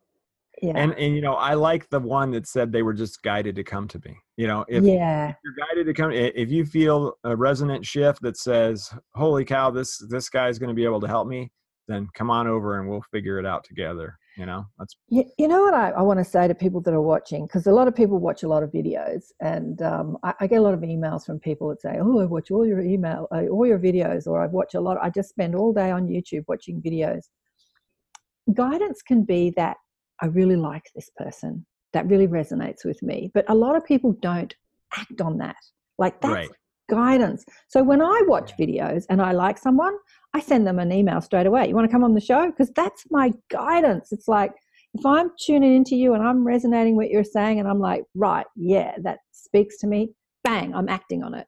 yeah. 0.61 0.73
And 0.75 0.93
and 0.93 1.15
you 1.15 1.21
know, 1.21 1.34
I 1.34 1.53
like 1.53 1.88
the 1.89 1.99
one 1.99 2.31
that 2.31 2.47
said 2.47 2.71
they 2.71 2.81
were 2.81 2.93
just 2.93 3.21
guided 3.21 3.55
to 3.57 3.63
come 3.63 3.88
to 3.89 4.01
me. 4.03 4.17
You 4.38 4.47
know, 4.47 4.65
if, 4.67 4.84
yeah. 4.84 5.29
if 5.29 5.35
you're 5.43 5.67
guided 5.67 5.85
to 5.85 5.93
come, 5.93 6.11
if 6.11 6.49
you 6.49 6.65
feel 6.65 7.13
a 7.23 7.35
resonant 7.35 7.85
shift 7.85 8.21
that 8.23 8.38
says, 8.38 8.91
"Holy 9.13 9.45
cow, 9.45 9.69
this 9.69 10.03
this 10.09 10.29
guy's 10.29 10.57
going 10.57 10.69
to 10.69 10.75
be 10.75 10.85
able 10.85 11.01
to 11.01 11.07
help 11.07 11.27
me," 11.27 11.51
then 11.88 12.07
come 12.15 12.31
on 12.31 12.47
over 12.47 12.79
and 12.79 12.89
we'll 12.89 13.03
figure 13.11 13.38
it 13.38 13.45
out 13.45 13.63
together. 13.65 14.17
You 14.38 14.45
know, 14.45 14.68
that's 14.77 14.95
you, 15.09 15.26
you 15.39 15.47
know 15.47 15.64
what 15.64 15.73
I, 15.73 15.89
I 15.89 16.01
want 16.03 16.19
to 16.19 16.23
say 16.26 16.47
to 16.47 16.53
people 16.53 16.80
that 16.81 16.93
are 16.93 17.01
watching 17.01 17.47
because 17.47 17.65
a 17.65 17.72
lot 17.72 17.88
of 17.88 17.95
people 17.95 18.19
watch 18.19 18.43
a 18.43 18.47
lot 18.47 18.61
of 18.61 18.72
videos, 18.72 19.31
and 19.41 19.81
um, 19.81 20.15
I, 20.22 20.34
I, 20.41 20.47
get 20.47 20.59
a 20.59 20.61
lot 20.61 20.76
of 20.76 20.81
emails 20.81 21.26
from 21.26 21.39
people 21.39 21.69
that 21.69 21.81
say, 21.81 21.97
"Oh, 21.99 22.19
I 22.19 22.26
watch 22.26 22.51
all 22.51 22.64
your 22.64 22.81
email, 22.81 23.27
uh, 23.31 23.47
all 23.47 23.65
your 23.65 23.80
videos," 23.80 24.27
or 24.27 24.43
"I 24.43 24.45
watch 24.45 24.76
a 24.76 24.80
lot. 24.80 24.99
I 25.01 25.09
just 25.09 25.30
spend 25.30 25.55
all 25.55 25.73
day 25.73 25.89
on 25.89 26.07
YouTube 26.07 26.43
watching 26.47 26.80
videos." 26.84 27.23
Guidance 28.53 29.01
can 29.01 29.23
be 29.23 29.51
that 29.57 29.77
I 30.22 30.27
really 30.27 30.55
like 30.55 30.84
this 30.93 31.09
person. 31.18 31.65
That 31.93 32.05
really 32.05 32.27
resonates 32.27 32.85
with 32.85 33.01
me. 33.01 33.31
But 33.34 33.45
a 33.49 33.55
lot 33.55 33.76
of 33.76 33.85
people 33.85 34.14
don't 34.22 34.53
act 34.95 35.19
on 35.19 35.39
that. 35.39 35.57
Like 35.97 36.22
that's 36.22 36.34
right. 36.34 36.49
guidance. 36.91 37.43
So 37.69 37.81
when 37.81 38.03
I 38.03 38.22
watch 38.27 38.55
videos 38.55 39.05
and 39.09 39.19
I 39.19 39.31
like 39.31 39.57
someone, 39.57 39.95
I 40.38 40.39
send 40.39 40.68
them 40.68 40.77
an 40.77 40.91
email 40.91 41.19
straight 41.19 41.47
away. 41.47 41.68
You 41.68 41.73
want 41.73 41.89
to 41.89 41.91
come 41.91 42.03
on 42.03 42.14
the 42.14 42.22
show? 42.22 42.45
Because 42.45 42.72
that's 42.76 43.05
my 43.09 43.31
guidance. 43.49 44.11
It's 44.11 44.27
like 44.27 44.53
if 44.93 45.03
I'm 45.03 45.31
tuning 45.43 45.76
into 45.76 45.95
you 45.95 46.14
and 46.14 46.22
I'm 46.22 46.45
resonating 46.45 46.95
what 46.95 47.09
you're 47.09 47.23
saying 47.23 47.59
and 47.59 47.68
I'm 47.68 47.80
like, 47.80 48.03
right, 48.14 48.45
yeah, 48.55 48.93
that 49.01 49.18
speaks 49.31 49.80
to 49.80 49.88
me, 49.88 50.11
bang, 50.43 50.76
I'm 50.76 50.89
acting 50.89 51.23
on 51.23 51.34
it. 51.34 51.47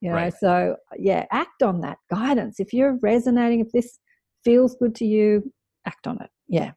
You 0.00 0.10
know, 0.10 0.14
right. 0.14 0.32
so 0.38 0.76
yeah, 0.96 1.26
act 1.32 1.64
on 1.64 1.80
that 1.80 1.98
guidance. 2.08 2.60
If 2.60 2.72
you're 2.72 2.96
resonating, 3.02 3.58
if 3.58 3.72
this 3.72 3.98
feels 4.44 4.76
good 4.76 4.94
to 4.96 5.04
you, 5.04 5.52
act 5.84 6.06
on 6.06 6.22
it. 6.22 6.30
Yeah. 6.46 6.70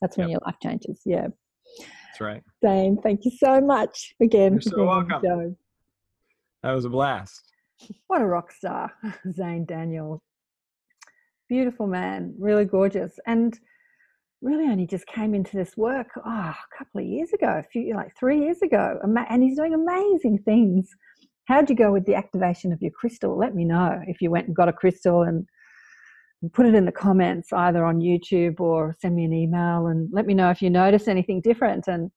That's 0.00 0.16
when 0.16 0.30
yep. 0.30 0.36
your 0.36 0.40
life 0.46 0.56
changes. 0.62 1.02
Yeah. 1.04 1.26
That's 1.78 2.20
right. 2.22 2.42
Zane, 2.64 2.96
thank 3.02 3.26
you 3.26 3.32
so 3.38 3.60
much 3.60 4.14
again. 4.22 4.52
You're 4.52 4.62
so 4.62 4.86
welcome. 4.86 5.56
That 6.62 6.72
was 6.72 6.86
a 6.86 6.88
blast. 6.88 7.42
What 8.06 8.22
a 8.22 8.26
rock 8.26 8.52
star, 8.52 8.90
Zane 9.34 9.66
Daniel. 9.66 10.22
Beautiful 11.54 11.86
man, 11.86 12.34
really 12.36 12.64
gorgeous. 12.64 13.20
And 13.28 13.56
really 14.42 14.64
only 14.64 14.88
just 14.88 15.06
came 15.06 15.36
into 15.36 15.56
this 15.56 15.76
work 15.76 16.08
oh, 16.16 16.28
a 16.28 16.56
couple 16.76 17.00
of 17.00 17.06
years 17.06 17.32
ago, 17.32 17.46
a 17.46 17.62
few 17.62 17.94
like 17.94 18.10
three 18.18 18.40
years 18.40 18.60
ago. 18.60 18.98
And 19.04 19.40
he's 19.40 19.56
doing 19.56 19.72
amazing 19.72 20.40
things. 20.44 20.90
How'd 21.44 21.70
you 21.70 21.76
go 21.76 21.92
with 21.92 22.06
the 22.06 22.16
activation 22.16 22.72
of 22.72 22.82
your 22.82 22.90
crystal? 22.90 23.38
Let 23.38 23.54
me 23.54 23.64
know 23.64 24.02
if 24.08 24.20
you 24.20 24.32
went 24.32 24.48
and 24.48 24.56
got 24.56 24.68
a 24.68 24.72
crystal 24.72 25.22
and 25.22 25.46
put 26.52 26.66
it 26.66 26.74
in 26.74 26.86
the 26.86 26.90
comments 26.90 27.52
either 27.52 27.84
on 27.84 28.00
YouTube 28.00 28.58
or 28.58 28.96
send 28.98 29.14
me 29.14 29.24
an 29.24 29.32
email 29.32 29.86
and 29.86 30.08
let 30.12 30.26
me 30.26 30.34
know 30.34 30.50
if 30.50 30.60
you 30.60 30.70
notice 30.70 31.06
anything 31.06 31.40
different 31.40 31.86
and 31.86 32.10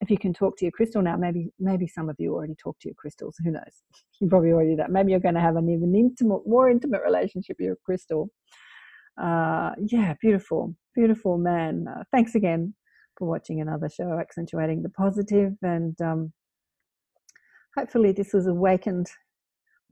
if 0.00 0.10
you 0.10 0.18
can 0.18 0.32
talk 0.32 0.56
to 0.56 0.64
your 0.64 0.72
crystal 0.72 1.00
now 1.00 1.16
maybe 1.16 1.50
maybe 1.58 1.86
some 1.86 2.08
of 2.08 2.16
you 2.18 2.34
already 2.34 2.54
talk 2.54 2.78
to 2.80 2.88
your 2.88 2.94
crystals 2.94 3.36
who 3.42 3.50
knows 3.50 3.82
you 4.20 4.28
probably 4.28 4.52
already 4.52 4.70
do 4.70 4.76
that 4.76 4.92
maybe 4.92 5.10
you're 5.10 5.20
going 5.20 5.34
to 5.34 5.40
have 5.40 5.56
an 5.56 5.68
even 5.68 5.94
intimate 5.94 6.46
more 6.46 6.70
intimate 6.70 7.00
relationship 7.04 7.56
with 7.58 7.66
your 7.66 7.76
crystal 7.84 8.30
uh, 9.20 9.70
yeah 9.86 10.14
beautiful 10.20 10.74
beautiful 10.94 11.38
man 11.38 11.86
uh, 11.88 12.02
thanks 12.12 12.34
again 12.34 12.74
for 13.16 13.28
watching 13.28 13.60
another 13.60 13.88
show 13.88 14.18
accentuating 14.18 14.82
the 14.82 14.90
positive 14.90 15.52
and 15.62 16.00
um, 16.00 16.32
hopefully 17.76 18.12
this 18.12 18.32
has 18.32 18.46
awakened 18.46 19.08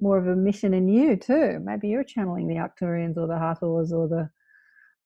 more 0.01 0.19
of 0.19 0.27
a 0.27 0.37
mission 0.37 0.75
in 0.75 0.89
you 0.89 1.17
too. 1.17 1.59
Maybe 1.63 1.89
you're 1.89 2.05
channeling 2.05 2.49
the 2.49 2.57
Arcturians 2.57 3.17
or 3.17 3.27
the 3.27 3.39
Hathors 3.39 3.93
or 3.93 4.09
the 4.09 4.29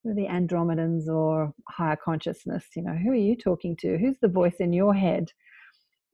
or 0.02 0.14
the 0.14 0.26
Andromedans 0.26 1.08
or 1.08 1.52
higher 1.68 1.96
consciousness. 2.02 2.64
You 2.74 2.82
know, 2.84 2.94
who 2.94 3.10
are 3.10 3.14
you 3.14 3.36
talking 3.36 3.76
to? 3.80 3.98
Who's 3.98 4.16
the 4.20 4.28
voice 4.28 4.56
in 4.58 4.72
your 4.72 4.94
head? 4.94 5.30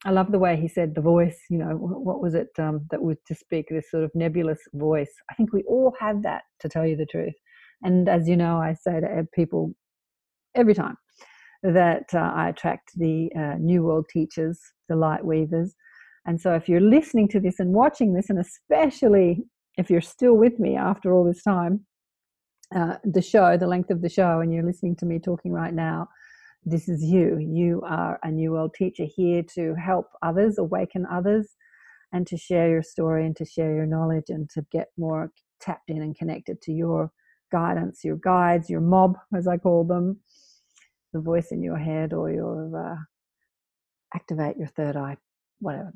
I 0.04 0.10
love 0.10 0.30
the 0.30 0.38
way 0.38 0.56
he 0.56 0.68
said 0.68 0.94
the 0.94 1.00
voice. 1.00 1.38
You 1.48 1.58
know, 1.58 1.76
what 1.76 2.20
was 2.20 2.34
it 2.34 2.48
um, 2.58 2.86
that 2.90 3.02
was 3.02 3.16
to 3.28 3.34
speak 3.34 3.66
this 3.70 3.90
sort 3.90 4.04
of 4.04 4.10
nebulous 4.14 4.58
voice? 4.74 5.12
I 5.30 5.34
think 5.34 5.52
we 5.52 5.62
all 5.68 5.94
have 6.00 6.22
that, 6.24 6.42
to 6.60 6.68
tell 6.68 6.86
you 6.86 6.96
the 6.96 7.06
truth. 7.06 7.34
And 7.82 8.08
as 8.08 8.28
you 8.28 8.36
know, 8.36 8.58
I 8.58 8.74
say 8.74 9.00
to 9.00 9.26
people 9.34 9.72
every 10.54 10.74
time 10.74 10.96
that 11.62 12.06
uh, 12.14 12.32
I 12.34 12.48
attract 12.48 12.92
the 12.96 13.30
uh, 13.36 13.54
New 13.58 13.82
World 13.82 14.06
teachers, 14.10 14.60
the 14.88 14.96
light 14.96 15.24
weavers. 15.24 15.74
And 16.26 16.40
so 16.40 16.54
if 16.54 16.68
you're 16.68 16.80
listening 16.80 17.28
to 17.28 17.40
this 17.40 17.60
and 17.60 17.72
watching 17.72 18.14
this, 18.14 18.30
and 18.30 18.38
especially 18.38 19.44
if 19.76 19.90
you're 19.90 20.00
still 20.00 20.34
with 20.34 20.58
me 20.58 20.76
after 20.76 21.12
all 21.12 21.24
this 21.24 21.42
time, 21.42 21.84
uh, 22.74 22.96
the 23.04 23.22
show, 23.22 23.56
the 23.56 23.66
length 23.66 23.90
of 23.90 24.02
the 24.02 24.08
show, 24.08 24.40
and 24.40 24.52
you're 24.52 24.64
listening 24.64 24.96
to 24.96 25.06
me 25.06 25.18
talking 25.18 25.52
right 25.52 25.74
now, 25.74 26.08
this 26.64 26.88
is 26.88 27.04
you. 27.04 27.38
You 27.38 27.82
are 27.86 28.18
a 28.24 28.30
New 28.30 28.52
World 28.52 28.74
teacher 28.74 29.04
here 29.04 29.44
to 29.54 29.74
help 29.74 30.06
others, 30.22 30.58
awaken 30.58 31.06
others, 31.10 31.54
and 32.12 32.26
to 32.26 32.36
share 32.36 32.68
your 32.68 32.82
story 32.82 33.24
and 33.24 33.36
to 33.36 33.44
share 33.44 33.74
your 33.74 33.86
knowledge 33.86 34.24
and 34.28 34.50
to 34.50 34.66
get 34.72 34.88
more 34.98 35.30
tapped 35.60 35.90
in 35.90 36.02
and 36.02 36.16
connected 36.16 36.60
to 36.62 36.72
your 36.72 37.12
guidance, 37.50 38.04
your 38.04 38.16
guides, 38.16 38.70
your 38.70 38.80
mob, 38.80 39.18
as 39.34 39.46
I 39.46 39.56
call 39.56 39.84
them, 39.84 40.18
the 41.12 41.20
voice 41.20 41.52
in 41.52 41.62
your 41.62 41.78
head 41.78 42.12
or 42.12 42.30
your 42.30 42.92
uh, 42.92 42.96
activate 44.14 44.56
your 44.56 44.68
third 44.68 44.96
eye, 44.96 45.16
whatever. 45.60 45.92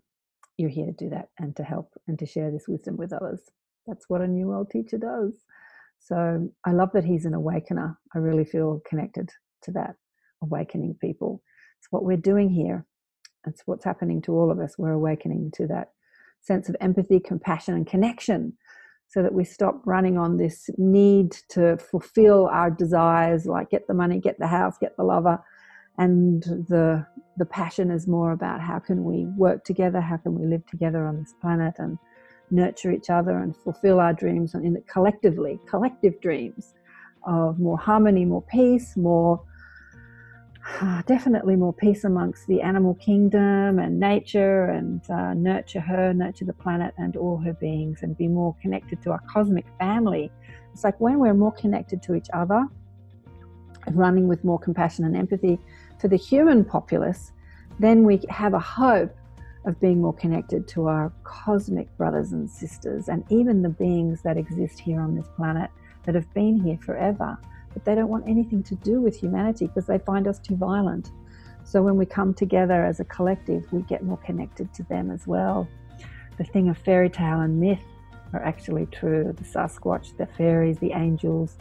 You're 0.56 0.70
here 0.70 0.86
to 0.86 0.92
do 0.92 1.10
that 1.10 1.28
and 1.38 1.56
to 1.56 1.62
help 1.62 1.92
and 2.06 2.18
to 2.18 2.26
share 2.26 2.50
this 2.50 2.68
wisdom 2.68 2.96
with 2.96 3.12
others. 3.12 3.40
That's 3.86 4.08
what 4.08 4.20
a 4.20 4.26
New 4.26 4.46
World 4.46 4.70
teacher 4.70 4.98
does. 4.98 5.32
So 5.98 6.50
I 6.64 6.72
love 6.72 6.90
that 6.94 7.04
he's 7.04 7.26
an 7.26 7.34
awakener. 7.34 7.98
I 8.14 8.18
really 8.18 8.44
feel 8.44 8.82
connected 8.88 9.30
to 9.62 9.70
that, 9.72 9.96
awakening 10.42 10.96
people. 11.00 11.42
It's 11.78 11.88
what 11.90 12.04
we're 12.04 12.16
doing 12.16 12.50
here. 12.50 12.86
It's 13.46 13.62
what's 13.66 13.84
happening 13.84 14.20
to 14.22 14.32
all 14.32 14.50
of 14.50 14.58
us. 14.58 14.76
We're 14.76 14.92
awakening 14.92 15.52
to 15.56 15.66
that 15.68 15.92
sense 16.42 16.68
of 16.68 16.76
empathy, 16.80 17.20
compassion, 17.20 17.74
and 17.74 17.86
connection 17.86 18.54
so 19.10 19.22
that 19.22 19.34
we 19.34 19.44
stop 19.44 19.82
running 19.84 20.16
on 20.16 20.36
this 20.36 20.70
need 20.78 21.32
to 21.48 21.76
fulfill 21.78 22.46
our 22.46 22.70
desires 22.70 23.44
like 23.44 23.70
get 23.70 23.86
the 23.88 23.94
money 23.94 24.20
get 24.20 24.38
the 24.38 24.46
house 24.46 24.76
get 24.80 24.96
the 24.96 25.02
lover 25.02 25.38
and 25.98 26.42
the 26.42 27.04
the 27.36 27.44
passion 27.44 27.90
is 27.90 28.06
more 28.06 28.32
about 28.32 28.60
how 28.60 28.78
can 28.78 29.04
we 29.04 29.26
work 29.36 29.64
together 29.64 30.00
how 30.00 30.16
can 30.16 30.38
we 30.38 30.46
live 30.46 30.64
together 30.66 31.06
on 31.06 31.18
this 31.18 31.34
planet 31.40 31.74
and 31.78 31.98
nurture 32.52 32.90
each 32.90 33.10
other 33.10 33.38
and 33.38 33.56
fulfill 33.56 34.00
our 34.00 34.12
dreams 34.12 34.54
and 34.54 34.64
in 34.64 34.82
collectively 34.88 35.58
collective 35.68 36.20
dreams 36.20 36.74
of 37.26 37.58
more 37.58 37.78
harmony 37.78 38.24
more 38.24 38.42
peace 38.42 38.96
more 38.96 39.42
definitely 41.06 41.56
more 41.56 41.72
peace 41.72 42.04
amongst 42.04 42.46
the 42.46 42.60
animal 42.62 42.94
kingdom 42.94 43.78
and 43.78 43.98
nature 43.98 44.66
and 44.66 45.02
uh, 45.10 45.34
nurture 45.34 45.80
her, 45.80 46.12
nurture 46.14 46.44
the 46.44 46.52
planet 46.52 46.94
and 46.98 47.16
all 47.16 47.36
her 47.38 47.52
beings 47.54 48.00
and 48.02 48.16
be 48.16 48.28
more 48.28 48.54
connected 48.62 49.02
to 49.02 49.10
our 49.10 49.20
cosmic 49.30 49.66
family. 49.78 50.30
It's 50.72 50.84
like 50.84 50.98
when 51.00 51.18
we're 51.18 51.34
more 51.34 51.52
connected 51.52 52.02
to 52.04 52.14
each 52.14 52.28
other 52.32 52.64
running 53.92 54.28
with 54.28 54.44
more 54.44 54.58
compassion 54.58 55.04
and 55.04 55.16
empathy 55.16 55.58
for 56.00 56.08
the 56.08 56.16
human 56.16 56.64
populace, 56.64 57.32
then 57.78 58.04
we 58.04 58.20
have 58.28 58.54
a 58.54 58.58
hope 58.58 59.14
of 59.66 59.78
being 59.80 60.00
more 60.00 60.14
connected 60.14 60.66
to 60.68 60.86
our 60.86 61.12
cosmic 61.24 61.94
brothers 61.96 62.32
and 62.32 62.50
sisters 62.50 63.08
and 63.08 63.24
even 63.28 63.62
the 63.62 63.68
beings 63.68 64.22
that 64.22 64.36
exist 64.36 64.78
here 64.78 65.00
on 65.00 65.14
this 65.14 65.28
planet 65.36 65.70
that 66.04 66.14
have 66.14 66.32
been 66.32 66.58
here 66.58 66.78
forever 66.78 67.38
but 67.72 67.84
they 67.84 67.94
don't 67.94 68.08
want 68.08 68.28
anything 68.28 68.62
to 68.64 68.74
do 68.76 69.00
with 69.00 69.16
humanity 69.16 69.66
because 69.66 69.86
they 69.86 69.98
find 69.98 70.26
us 70.26 70.38
too 70.38 70.56
violent. 70.56 71.10
So 71.64 71.82
when 71.82 71.96
we 71.96 72.06
come 72.06 72.34
together 72.34 72.84
as 72.84 73.00
a 73.00 73.04
collective, 73.04 73.72
we 73.72 73.82
get 73.82 74.02
more 74.02 74.18
connected 74.18 74.72
to 74.74 74.82
them 74.84 75.10
as 75.10 75.26
well. 75.26 75.68
The 76.36 76.44
thing 76.44 76.68
of 76.68 76.78
fairy 76.78 77.10
tale 77.10 77.40
and 77.40 77.60
myth 77.60 77.84
are 78.32 78.42
actually 78.42 78.86
true. 78.86 79.34
The 79.36 79.44
Sasquatch, 79.44 80.16
the 80.16 80.26
fairies, 80.26 80.78
the 80.78 80.92
angels, 80.92 81.58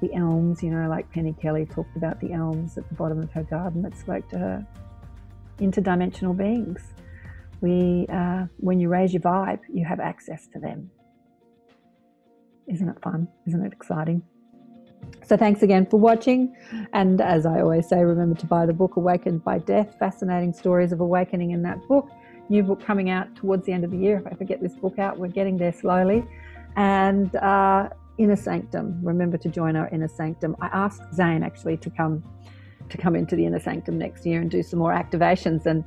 the 0.00 0.14
elms, 0.14 0.62
you 0.62 0.70
know, 0.70 0.88
like 0.88 1.10
Penny 1.10 1.34
Kelly 1.40 1.66
talked 1.66 1.96
about 1.96 2.20
the 2.20 2.32
elms 2.32 2.76
at 2.76 2.88
the 2.88 2.94
bottom 2.94 3.20
of 3.20 3.32
her 3.32 3.44
garden 3.44 3.82
that 3.82 3.96
spoke 3.96 4.28
to 4.30 4.38
her. 4.38 4.66
Interdimensional 5.58 6.36
beings. 6.36 6.80
We, 7.60 8.06
uh, 8.12 8.46
when 8.58 8.80
you 8.80 8.88
raise 8.88 9.12
your 9.12 9.22
vibe, 9.22 9.60
you 9.72 9.84
have 9.84 10.00
access 10.00 10.48
to 10.48 10.58
them. 10.58 10.90
Isn't 12.66 12.88
it 12.88 13.00
fun? 13.02 13.28
Isn't 13.46 13.64
it 13.64 13.72
exciting? 13.72 14.22
So 15.24 15.36
thanks 15.36 15.62
again 15.62 15.86
for 15.86 15.98
watching. 15.98 16.54
And 16.92 17.20
as 17.20 17.46
I 17.46 17.60
always 17.60 17.88
say, 17.88 18.02
remember 18.02 18.38
to 18.40 18.46
buy 18.46 18.66
the 18.66 18.72
book 18.72 18.96
Awakened 18.96 19.44
by 19.44 19.58
Death. 19.58 19.96
Fascinating 19.98 20.52
stories 20.52 20.92
of 20.92 21.00
awakening 21.00 21.52
in 21.52 21.62
that 21.62 21.78
book. 21.88 22.10
New 22.48 22.62
book 22.62 22.84
coming 22.84 23.08
out 23.08 23.34
towards 23.36 23.64
the 23.64 23.72
end 23.72 23.84
of 23.84 23.90
the 23.90 23.96
year. 23.96 24.18
If 24.18 24.26
I 24.26 24.30
ever 24.30 24.44
get 24.44 24.60
this 24.60 24.74
book 24.74 24.98
out, 24.98 25.18
we're 25.18 25.28
getting 25.28 25.56
there 25.56 25.72
slowly. 25.72 26.24
And 26.76 27.34
uh, 27.36 27.88
Inner 28.18 28.36
Sanctum. 28.36 29.00
Remember 29.02 29.38
to 29.38 29.48
join 29.48 29.76
our 29.76 29.88
Inner 29.88 30.08
Sanctum. 30.08 30.56
I 30.60 30.66
asked 30.66 31.14
Zane 31.14 31.42
actually 31.42 31.76
to 31.78 31.90
come 31.90 32.22
to 32.90 32.98
come 32.98 33.16
into 33.16 33.36
the 33.36 33.46
Inner 33.46 33.60
Sanctum 33.60 33.96
next 33.96 34.26
year 34.26 34.40
and 34.40 34.50
do 34.50 34.62
some 34.62 34.78
more 34.78 34.92
activations. 34.92 35.66
And 35.66 35.84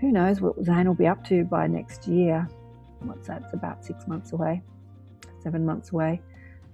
who 0.00 0.12
knows 0.12 0.40
what 0.40 0.62
Zane 0.62 0.86
will 0.86 0.94
be 0.94 1.06
up 1.06 1.24
to 1.26 1.44
by 1.44 1.66
next 1.66 2.06
year. 2.06 2.48
What's 3.00 3.26
that? 3.26 3.42
It's 3.44 3.54
about 3.54 3.84
six 3.84 4.06
months 4.06 4.32
away, 4.32 4.62
seven 5.42 5.66
months 5.66 5.92
away. 5.92 6.20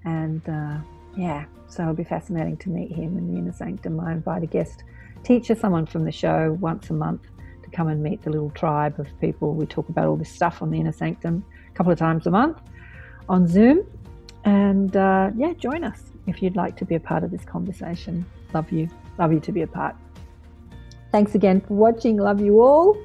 And 0.04 0.46
uh, 0.48 0.78
yeah, 1.16 1.44
so 1.68 1.82
it'll 1.82 1.94
be 1.94 2.04
fascinating 2.04 2.56
to 2.58 2.70
meet 2.70 2.92
him 2.92 3.16
in 3.16 3.32
the 3.32 3.38
Inner 3.38 3.52
Sanctum. 3.52 4.00
I 4.00 4.12
invite 4.12 4.42
a 4.42 4.46
guest 4.46 4.84
teacher, 5.24 5.54
someone 5.54 5.86
from 5.86 6.04
the 6.04 6.12
show, 6.12 6.56
once 6.60 6.90
a 6.90 6.94
month 6.94 7.22
to 7.62 7.70
come 7.70 7.88
and 7.88 8.02
meet 8.02 8.22
the 8.22 8.30
little 8.30 8.50
tribe 8.50 8.98
of 8.98 9.08
people. 9.20 9.54
We 9.54 9.66
talk 9.66 9.88
about 9.88 10.06
all 10.06 10.16
this 10.16 10.30
stuff 10.30 10.62
on 10.62 10.70
the 10.70 10.80
Inner 10.80 10.92
Sanctum 10.92 11.44
a 11.68 11.76
couple 11.76 11.92
of 11.92 11.98
times 11.98 12.26
a 12.26 12.30
month 12.30 12.58
on 13.28 13.46
Zoom. 13.46 13.86
And 14.44 14.96
uh, 14.96 15.30
yeah, 15.36 15.52
join 15.54 15.84
us 15.84 16.02
if 16.26 16.42
you'd 16.42 16.56
like 16.56 16.76
to 16.78 16.84
be 16.84 16.94
a 16.94 17.00
part 17.00 17.24
of 17.24 17.30
this 17.30 17.44
conversation. 17.44 18.24
Love 18.52 18.70
you. 18.72 18.88
Love 19.18 19.32
you 19.32 19.40
to 19.40 19.52
be 19.52 19.62
a 19.62 19.66
part. 19.66 19.96
Thanks 21.10 21.34
again 21.34 21.60
for 21.60 21.74
watching. 21.74 22.16
Love 22.16 22.40
you 22.40 22.62
all. 22.62 22.96